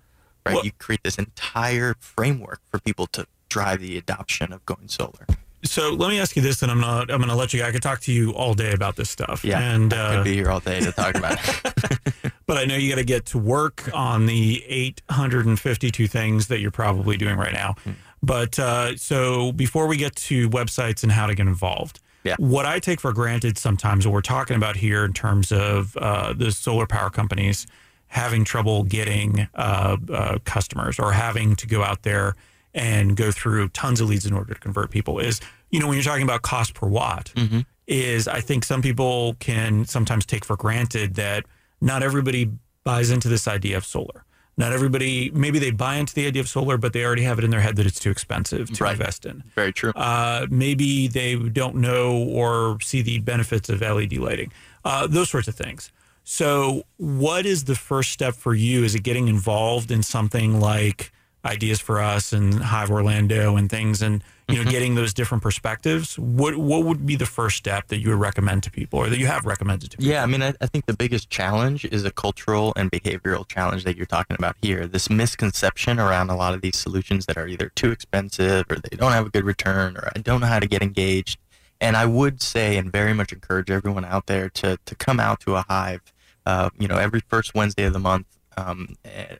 Right? 0.46 0.54
Well- 0.56 0.64
you 0.64 0.72
create 0.78 1.02
this 1.02 1.18
entire 1.18 1.94
framework 1.98 2.60
for 2.70 2.78
people 2.78 3.06
to 3.08 3.26
drive 3.48 3.80
the 3.80 3.96
adoption 3.96 4.52
of 4.52 4.64
going 4.66 4.88
solar. 4.88 5.26
So 5.64 5.90
let 5.94 6.10
me 6.10 6.18
ask 6.20 6.36
you 6.36 6.42
this, 6.42 6.60
and 6.62 6.70
I'm 6.70 6.80
not. 6.80 7.10
I'm 7.10 7.18
going 7.18 7.30
to 7.30 7.34
let 7.34 7.54
you. 7.54 7.62
I 7.64 7.72
could 7.72 7.80
talk 7.80 8.00
to 8.00 8.12
you 8.12 8.32
all 8.34 8.52
day 8.52 8.72
about 8.72 8.96
this 8.96 9.08
stuff. 9.08 9.42
Yeah, 9.46 9.60
and 9.60 9.94
I 9.94 10.16
uh, 10.16 10.22
be 10.24 10.34
here 10.34 10.50
all 10.50 10.60
day 10.60 10.78
to 10.80 10.92
talk 10.92 11.14
about 11.14 11.38
it. 11.42 12.32
but 12.46 12.56
I 12.58 12.64
know 12.64 12.76
you 12.76 12.90
got 12.90 12.96
to 12.98 13.04
get 13.04 13.26
to 13.26 13.38
work 13.38 13.88
on 13.94 14.26
the 14.26 14.62
852 15.10 16.06
things 16.06 16.48
that 16.48 16.60
you're 16.60 16.70
probably 16.70 17.16
doing 17.16 17.36
right 17.36 17.52
now. 17.52 17.74
Hmm. 17.84 17.90
But 18.22 18.58
uh, 18.58 18.96
so 18.96 19.52
before 19.52 19.86
we 19.86 19.96
get 19.96 20.16
to 20.16 20.48
websites 20.50 21.02
and 21.02 21.12
how 21.12 21.26
to 21.26 21.34
get 21.34 21.46
involved, 21.46 22.00
Yeah. 22.24 22.36
What 22.38 22.64
I 22.64 22.78
take 22.80 23.00
for 23.00 23.12
granted 23.12 23.58
sometimes, 23.58 24.06
what 24.06 24.12
we're 24.14 24.22
talking 24.22 24.56
about 24.56 24.76
here 24.76 25.04
in 25.04 25.12
terms 25.12 25.52
of 25.52 25.94
uh, 25.98 26.32
the 26.32 26.50
solar 26.52 26.86
power 26.86 27.10
companies 27.10 27.66
having 28.06 28.44
trouble 28.44 28.84
getting 28.84 29.46
uh, 29.54 29.96
uh, 30.12 30.38
customers 30.44 30.98
or 30.98 31.12
having 31.12 31.54
to 31.56 31.66
go 31.66 31.82
out 31.82 32.02
there 32.02 32.34
and 32.72 33.14
go 33.16 33.30
through 33.30 33.68
tons 33.70 34.00
of 34.00 34.08
leads 34.08 34.24
in 34.24 34.32
order 34.32 34.54
to 34.54 34.60
convert 34.60 34.90
people 34.90 35.18
is, 35.18 35.40
you 35.70 35.78
know, 35.80 35.86
when 35.86 35.96
you're 35.96 36.04
talking 36.04 36.22
about 36.22 36.42
cost 36.42 36.72
per 36.74 36.86
watt, 36.88 37.30
Mm-hmm. 37.36 37.60
is 37.86 38.26
I 38.26 38.40
think 38.40 38.64
some 38.64 38.80
people 38.82 39.34
can 39.38 39.84
sometimes 39.84 40.24
take 40.24 40.44
for 40.46 40.56
granted 40.56 41.14
that 41.16 41.44
not 41.84 42.02
everybody 42.02 42.50
buys 42.82 43.10
into 43.10 43.28
this 43.28 43.46
idea 43.46 43.76
of 43.76 43.84
solar. 43.84 44.24
Not 44.56 44.72
everybody, 44.72 45.30
maybe 45.34 45.58
they 45.58 45.70
buy 45.72 45.96
into 45.96 46.14
the 46.14 46.26
idea 46.26 46.40
of 46.40 46.48
solar, 46.48 46.76
but 46.78 46.92
they 46.92 47.04
already 47.04 47.22
have 47.24 47.38
it 47.40 47.44
in 47.44 47.50
their 47.50 47.60
head 47.60 47.74
that 47.76 47.86
it's 47.86 47.98
too 47.98 48.10
expensive 48.10 48.70
to 48.72 48.84
Right. 48.84 48.92
invest 48.92 49.26
in. 49.26 49.42
Very 49.56 49.72
true. 49.72 49.90
Uh, 49.96 50.46
maybe 50.48 51.08
they 51.08 51.34
don't 51.36 51.74
know 51.76 52.12
or 52.16 52.78
see 52.80 53.02
the 53.02 53.18
benefits 53.18 53.68
of 53.68 53.82
LED 53.82 54.16
lighting, 54.18 54.52
uh, 54.84 55.06
those 55.08 55.28
sorts 55.28 55.48
of 55.48 55.54
things. 55.56 55.90
So, 56.22 56.84
what 56.96 57.44
is 57.46 57.64
the 57.64 57.74
first 57.74 58.10
step 58.12 58.34
for 58.34 58.54
you? 58.54 58.84
Is 58.84 58.94
it 58.94 59.02
getting 59.02 59.28
involved 59.28 59.90
in 59.90 60.02
something 60.02 60.60
like 60.60 61.12
Ideas 61.44 61.80
for 61.80 62.00
Us 62.00 62.32
and 62.32 62.54
Hive 62.62 62.90
Orlando 62.90 63.56
and 63.56 63.68
things, 63.68 64.00
and 64.00 64.22
you 64.48 64.62
know, 64.62 64.70
getting 64.70 64.94
those 64.94 65.14
different 65.14 65.42
perspectives? 65.42 66.18
What 66.18 66.56
what 66.56 66.84
would 66.84 67.06
be 67.06 67.16
the 67.16 67.26
first 67.26 67.56
step 67.56 67.88
that 67.88 67.98
you 67.98 68.10
would 68.10 68.20
recommend 68.20 68.62
to 68.64 68.70
people, 68.70 68.98
or 68.98 69.08
that 69.08 69.18
you 69.18 69.26
have 69.26 69.46
recommended 69.46 69.90
to 69.92 69.96
people? 69.96 70.12
Yeah, 70.12 70.22
I 70.22 70.26
mean, 70.26 70.42
I, 70.42 70.52
I 70.60 70.66
think 70.66 70.86
the 70.86 70.96
biggest 70.96 71.30
challenge 71.30 71.84
is 71.86 72.04
a 72.04 72.10
cultural 72.10 72.72
and 72.76 72.90
behavioral 72.90 73.46
challenge 73.48 73.84
that 73.84 73.96
you're 73.96 74.06
talking 74.06 74.36
about 74.38 74.56
here. 74.60 74.86
This 74.86 75.08
misconception 75.08 75.98
around 75.98 76.30
a 76.30 76.36
lot 76.36 76.54
of 76.54 76.60
these 76.60 76.76
solutions 76.76 77.26
that 77.26 77.38
are 77.38 77.48
either 77.48 77.70
too 77.74 77.90
expensive 77.90 78.66
or 78.70 78.76
they 78.76 78.96
don't 78.96 79.12
have 79.12 79.26
a 79.26 79.30
good 79.30 79.44
return 79.44 79.96
or 79.96 80.10
I 80.14 80.18
don't 80.18 80.40
know 80.40 80.46
how 80.46 80.60
to 80.60 80.68
get 80.68 80.82
engaged. 80.82 81.38
And 81.80 81.96
I 81.96 82.06
would 82.06 82.40
say 82.40 82.76
and 82.76 82.90
very 82.90 83.12
much 83.12 83.32
encourage 83.32 83.70
everyone 83.70 84.04
out 84.04 84.26
there 84.26 84.48
to, 84.50 84.78
to 84.84 84.94
come 84.94 85.18
out 85.20 85.40
to 85.40 85.56
a 85.56 85.64
hive, 85.68 86.00
uh, 86.46 86.70
you 86.78 86.88
know, 86.88 86.96
every 86.96 87.20
first 87.28 87.54
Wednesday 87.54 87.84
of 87.84 87.92
the 87.92 87.98
month 87.98 88.26
um, 88.56 88.94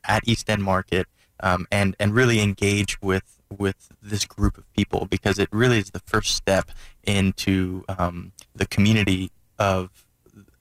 at 0.04 0.26
East 0.26 0.50
End 0.50 0.62
Market 0.62 1.06
um, 1.40 1.66
and, 1.70 1.94
and 2.00 2.14
really 2.14 2.40
engage 2.40 3.00
with, 3.00 3.38
with 3.58 3.90
this 4.02 4.24
group 4.24 4.58
of 4.58 4.70
people 4.72 5.06
because 5.06 5.38
it 5.38 5.48
really 5.52 5.78
is 5.78 5.90
the 5.90 6.00
first 6.00 6.34
step 6.34 6.70
into 7.04 7.84
um, 7.88 8.32
the 8.54 8.66
community 8.66 9.30
of 9.58 10.04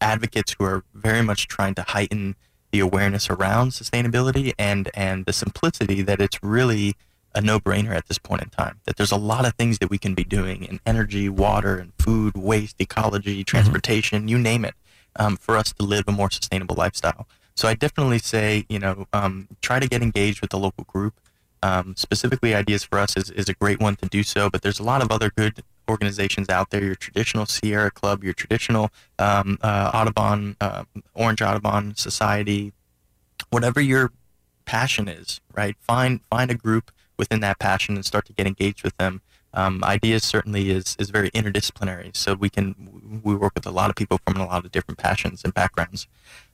advocates 0.01 0.55
who 0.57 0.65
are 0.65 0.83
very 0.93 1.21
much 1.21 1.47
trying 1.47 1.75
to 1.75 1.81
heighten 1.81 2.35
the 2.71 2.79
awareness 2.79 3.29
around 3.29 3.69
sustainability 3.69 4.53
and 4.57 4.89
and 4.93 5.25
the 5.25 5.33
simplicity 5.33 6.01
that 6.01 6.19
it's 6.19 6.41
really 6.43 6.95
a 7.35 7.41
no-brainer 7.41 7.95
at 7.95 8.07
this 8.07 8.17
point 8.17 8.41
in 8.41 8.49
time 8.49 8.79
that 8.85 8.95
there's 8.97 9.11
a 9.11 9.17
lot 9.17 9.45
of 9.45 9.53
things 9.53 9.79
that 9.79 9.89
we 9.89 9.97
can 9.97 10.13
be 10.13 10.23
doing 10.23 10.63
in 10.63 10.79
energy 10.85 11.29
water 11.29 11.77
and 11.77 11.93
food 11.99 12.35
waste 12.35 12.75
ecology 12.79 13.43
transportation 13.43 14.27
you 14.27 14.37
name 14.37 14.65
it 14.65 14.73
um, 15.15 15.37
for 15.37 15.55
us 15.55 15.71
to 15.71 15.83
live 15.83 16.03
a 16.07 16.11
more 16.11 16.31
sustainable 16.31 16.75
lifestyle. 16.75 17.27
So 17.55 17.67
i 17.67 17.75
definitely 17.75 18.19
say 18.19 18.65
you 18.67 18.79
know 18.79 19.07
um, 19.13 19.47
try 19.61 19.79
to 19.79 19.87
get 19.87 20.01
engaged 20.01 20.41
with 20.41 20.49
the 20.49 20.57
local 20.57 20.83
group 20.85 21.13
um, 21.63 21.95
specifically 21.97 22.53
ideas 22.53 22.83
for 22.83 22.99
us 22.99 23.17
is, 23.17 23.31
is 23.31 23.49
a 23.49 23.53
great 23.53 23.79
one 23.79 23.95
to 23.95 24.07
do 24.07 24.21
so 24.21 24.49
but 24.49 24.61
there's 24.61 24.79
a 24.79 24.83
lot 24.83 25.01
of 25.01 25.11
other 25.11 25.31
good 25.35 25.63
organizations 25.89 26.47
out 26.49 26.69
there 26.69 26.83
your 26.83 26.95
traditional 26.95 27.45
sierra 27.45 27.89
club 27.89 28.23
your 28.23 28.33
traditional 28.33 28.89
um, 29.19 29.57
uh, 29.61 29.89
audubon 29.93 30.55
uh, 30.61 30.83
orange 31.15 31.41
audubon 31.41 31.95
society 31.95 32.71
whatever 33.49 33.81
your 33.81 34.11
passion 34.65 35.07
is 35.07 35.41
right? 35.53 35.75
Find 35.79 36.21
find 36.29 36.51
a 36.51 36.55
group 36.55 36.91
within 37.17 37.39
that 37.41 37.59
passion 37.59 37.95
and 37.95 38.05
start 38.05 38.25
to 38.25 38.33
get 38.33 38.47
engaged 38.47 38.83
with 38.83 38.95
them. 38.97 39.21
Um, 39.53 39.83
ideas 39.83 40.23
certainly 40.23 40.71
is 40.71 40.95
is 40.99 41.09
very 41.11 41.29
interdisciplinary 41.31 42.15
so 42.15 42.33
we 42.33 42.49
can 42.49 43.21
we 43.23 43.35
work 43.35 43.53
with 43.55 43.65
a 43.65 43.71
lot 43.71 43.89
of 43.89 43.95
people 43.95 44.19
from 44.25 44.37
a 44.37 44.45
lot 44.45 44.65
of 44.65 44.71
different 44.71 44.97
passions 44.97 45.43
and 45.43 45.53
backgrounds. 45.53 46.07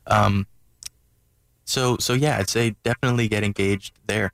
Um, 0.07 0.47
so 1.65 1.97
so 1.99 2.13
yeah 2.13 2.39
i'd 2.39 2.49
say 2.49 2.75
definitely 2.83 3.27
get 3.27 3.43
engaged 3.43 3.93
there 4.07 4.31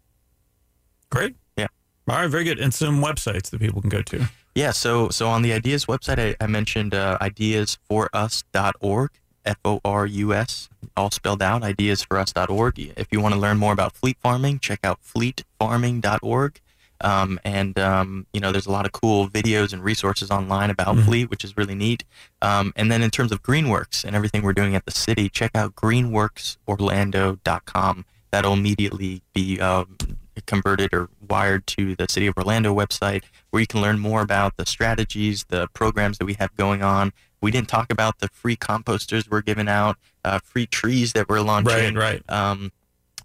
Great. 1.15 1.35
Yeah. 1.57 1.67
All 2.09 2.17
right. 2.17 2.27
Very 2.29 2.43
good. 2.43 2.59
And 2.59 2.73
some 2.73 3.01
websites 3.01 3.49
that 3.51 3.59
people 3.59 3.81
can 3.81 3.89
go 3.89 4.01
to. 4.03 4.29
Yeah, 4.53 4.71
so 4.71 5.09
so 5.09 5.27
on 5.27 5.41
the 5.41 5.51
Ideas 5.51 5.85
website, 5.85 6.17
I, 6.17 6.35
I 6.43 6.47
mentioned 6.47 6.95
uh, 6.95 7.17
ideasforus.org, 7.19 9.09
F 9.45 9.57
O 9.65 9.81
R 9.83 10.05
U 10.05 10.33
S, 10.33 10.69
all 10.95 11.11
spelled 11.11 11.41
out, 11.41 11.61
ideasforus.org. 11.61 12.79
If 12.95 13.07
you 13.11 13.19
want 13.19 13.33
to 13.35 13.39
learn 13.39 13.57
more 13.57 13.73
about 13.73 13.93
fleet 13.97 14.15
farming, 14.21 14.59
check 14.59 14.79
out 14.83 14.99
fleetfarming.org. 15.03 16.61
Um, 17.01 17.37
and, 17.43 17.77
um, 17.77 18.25
you 18.31 18.39
know, 18.39 18.53
there's 18.53 18.67
a 18.67 18.71
lot 18.71 18.85
of 18.85 18.93
cool 18.93 19.27
videos 19.27 19.73
and 19.73 19.83
resources 19.83 20.31
online 20.31 20.69
about 20.69 20.95
Mhm. 20.95 21.03
fleet, 21.05 21.29
which 21.29 21.43
is 21.43 21.57
really 21.57 21.75
neat. 21.75 22.05
Um, 22.41 22.71
and 22.77 22.89
then 22.89 23.01
in 23.01 23.11
terms 23.11 23.33
of 23.33 23.43
Greenworks 23.43 24.05
and 24.05 24.15
everything 24.15 24.43
we're 24.43 24.53
doing 24.53 24.73
at 24.75 24.85
the 24.85 24.91
city, 24.91 25.27
check 25.27 25.51
out 25.55 25.75
greenworksorlando.com. 25.75 28.05
That'll 28.31 28.53
immediately 28.53 29.21
be 29.33 29.59
um, 29.59 29.97
converted 30.45 30.93
or 30.93 31.09
wired 31.27 31.65
to 31.67 31.95
the 31.95 32.07
City 32.09 32.27
of 32.27 32.37
Orlando 32.37 32.73
website 32.75 33.23
where 33.49 33.61
you 33.61 33.67
can 33.67 33.81
learn 33.81 33.99
more 33.99 34.21
about 34.21 34.57
the 34.57 34.65
strategies, 34.65 35.45
the 35.49 35.67
programs 35.73 36.17
that 36.17 36.25
we 36.25 36.33
have 36.35 36.55
going 36.55 36.83
on. 36.83 37.13
We 37.41 37.51
didn't 37.51 37.69
talk 37.69 37.91
about 37.91 38.19
the 38.19 38.27
free 38.29 38.55
composters 38.55 39.29
we're 39.29 39.41
giving 39.41 39.67
out, 39.67 39.97
uh, 40.23 40.39
free 40.39 40.65
trees 40.65 41.13
that 41.13 41.29
we're 41.29 41.41
launching. 41.41 41.95
Right. 41.95 42.21
Right. 42.27 42.29
Um, 42.29 42.71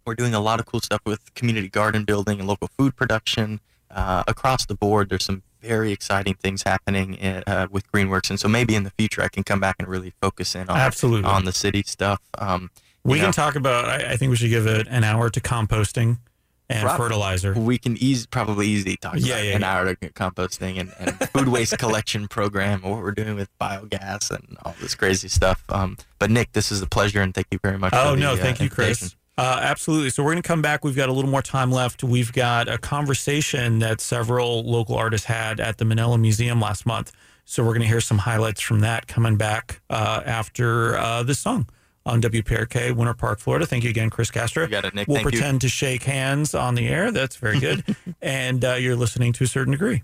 we're 0.06 0.14
doing 0.14 0.34
a 0.34 0.40
lot 0.40 0.60
of 0.60 0.66
cool 0.66 0.80
stuff 0.80 1.00
with 1.04 1.34
community 1.34 1.68
garden 1.68 2.04
building 2.04 2.38
and 2.38 2.48
local 2.48 2.68
food 2.68 2.96
production 2.96 3.60
uh, 3.90 4.24
across 4.26 4.66
the 4.66 4.74
board. 4.74 5.08
There's 5.08 5.24
some 5.24 5.42
very 5.60 5.92
exciting 5.92 6.34
things 6.34 6.62
happening 6.62 7.14
in, 7.14 7.42
uh, 7.46 7.68
with 7.70 7.90
Greenworks, 7.92 8.30
and 8.30 8.40
so 8.40 8.48
maybe 8.48 8.74
in 8.74 8.84
the 8.84 8.90
future 8.90 9.22
I 9.22 9.28
can 9.28 9.42
come 9.42 9.60
back 9.60 9.76
and 9.78 9.86
really 9.88 10.12
focus 10.20 10.54
in 10.54 10.68
on 10.68 10.76
Absolutely. 10.76 11.30
on 11.30 11.44
the 11.44 11.52
city 11.52 11.82
stuff. 11.86 12.20
Um, 12.38 12.70
We 13.04 13.18
you 13.18 13.24
can 13.24 13.32
talk 13.32 13.56
about. 13.56 13.84
I, 13.86 14.12
I 14.12 14.16
think 14.16 14.30
we 14.30 14.36
should 14.36 14.50
give 14.50 14.66
it 14.66 14.86
an 14.88 15.04
hour 15.04 15.28
to 15.30 15.40
composting 15.40 16.18
and 16.70 16.90
fertilizer. 16.96 17.54
we 17.54 17.78
can 17.78 17.96
easy, 17.96 18.26
probably 18.30 18.68
easily 18.68 18.96
talk 18.96 19.14
Yeah, 19.16 19.34
about 19.34 19.44
yeah, 19.44 19.54
an 19.56 19.60
yeah. 19.62 19.74
hour 19.74 19.94
to 19.94 20.10
composting 20.10 20.80
and, 20.80 20.92
and 20.98 21.30
food 21.30 21.48
waste 21.48 21.76
collection 21.78 22.28
program, 22.28 22.82
what 22.82 23.02
we're 23.02 23.12
doing 23.12 23.34
with 23.34 23.48
biogas 23.60 24.30
and 24.30 24.56
all 24.64 24.74
this 24.80 24.94
crazy 24.94 25.28
stuff. 25.28 25.62
Um, 25.68 25.96
but 26.18 26.30
Nick, 26.30 26.52
this 26.52 26.70
is 26.70 26.82
a 26.82 26.86
pleasure, 26.86 27.20
and 27.20 27.34
thank 27.34 27.48
you 27.50 27.58
very 27.62 27.78
much. 27.78 27.92
Oh 27.94 28.10
for 28.10 28.16
the, 28.16 28.22
no, 28.22 28.32
uh, 28.34 28.36
thank 28.36 28.60
you, 28.60 28.70
Chris. 28.70 29.16
Uh, 29.38 29.58
absolutely. 29.62 30.10
So 30.10 30.22
we're 30.22 30.32
going 30.32 30.42
to 30.42 30.46
come 30.46 30.60
back. 30.60 30.84
We've 30.84 30.96
got 30.96 31.08
a 31.08 31.12
little 31.12 31.30
more 31.30 31.40
time 31.40 31.72
left. 31.72 32.04
We've 32.04 32.32
got 32.32 32.68
a 32.68 32.76
conversation 32.76 33.78
that 33.78 34.00
several 34.02 34.62
local 34.64 34.96
artists 34.96 35.26
had 35.26 35.60
at 35.60 35.78
the 35.78 35.84
Mennello 35.86 36.20
Museum 36.20 36.60
last 36.60 36.84
month. 36.84 37.10
So 37.46 37.62
we're 37.62 37.70
going 37.70 37.80
to 37.80 37.88
hear 37.88 38.02
some 38.02 38.18
highlights 38.18 38.60
from 38.60 38.80
that 38.80 39.06
coming 39.06 39.36
back 39.36 39.80
uh, 39.88 40.20
after 40.26 40.98
uh, 40.98 41.22
this 41.22 41.38
song 41.38 41.68
on 42.06 42.20
WPRK, 42.22 42.94
Winter 42.94 43.14
Park, 43.14 43.40
Florida. 43.40 43.66
Thank 43.66 43.84
you 43.84 43.90
again, 43.90 44.10
Chris 44.10 44.30
Castro. 44.30 44.64
You 44.64 44.70
got 44.70 44.84
it, 44.84 44.94
Nick. 44.94 45.08
We'll 45.08 45.16
thank 45.16 45.26
you. 45.26 45.38
pretend 45.38 45.60
to 45.62 45.68
shake 45.68 46.04
hands 46.04 46.54
on 46.54 46.74
the 46.74 46.88
air. 46.88 47.12
That's 47.12 47.36
very 47.36 47.60
good. 47.60 47.96
and 48.22 48.64
uh, 48.64 48.74
you're 48.74 48.96
listening 48.96 49.32
to 49.34 49.44
a 49.44 49.46
certain 49.46 49.72
degree. 49.72 50.02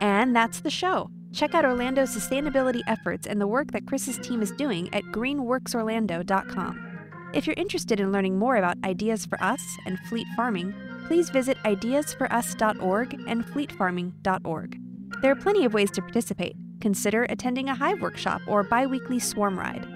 And 0.00 0.34
that's 0.34 0.60
the 0.60 0.70
show. 0.70 1.10
Check 1.32 1.54
out 1.54 1.64
Orlando's 1.64 2.14
sustainability 2.14 2.82
efforts 2.86 3.26
and 3.26 3.40
the 3.40 3.46
work 3.46 3.72
that 3.72 3.86
Chris's 3.86 4.18
team 4.18 4.42
is 4.42 4.52
doing 4.52 4.92
at 4.92 5.04
greenworksorlando.com. 5.04 6.88
If 7.32 7.46
you're 7.46 7.54
interested 7.56 8.00
in 8.00 8.12
learning 8.12 8.38
more 8.38 8.56
about 8.56 8.76
Ideas 8.84 9.24
for 9.24 9.42
Us 9.42 9.62
and 9.86 9.98
fleet 10.00 10.26
farming, 10.36 10.74
please 11.06 11.30
visit 11.30 11.56
ideasforus.org 11.64 13.14
and 13.26 13.44
fleetfarming.org. 13.46 14.78
There 15.22 15.30
are 15.30 15.36
plenty 15.36 15.64
of 15.64 15.72
ways 15.72 15.90
to 15.92 16.02
participate. 16.02 16.56
Consider 16.80 17.24
attending 17.24 17.68
a 17.68 17.74
hive 17.74 18.02
workshop 18.02 18.42
or 18.46 18.64
biweekly 18.64 19.18
swarm 19.18 19.58
ride. 19.58 19.86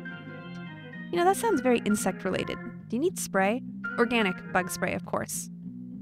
You 1.16 1.24
know, 1.24 1.32
that 1.32 1.38
sounds 1.38 1.62
very 1.62 1.78
insect 1.86 2.24
related. 2.26 2.58
Do 2.90 2.96
you 2.96 3.00
need 3.00 3.18
spray? 3.18 3.62
Organic 3.98 4.52
bug 4.52 4.70
spray, 4.70 4.92
of 4.92 5.06
course. 5.06 5.48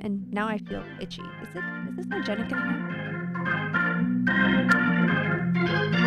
And 0.00 0.28
now 0.32 0.48
I 0.48 0.58
feel 0.58 0.82
itchy. 1.00 1.22
Is 1.40 1.54
it 1.54 1.62
is 1.90 1.94
this 1.98 2.06
hygienic 2.10 2.50
in 2.50 2.58
here? 5.94 6.03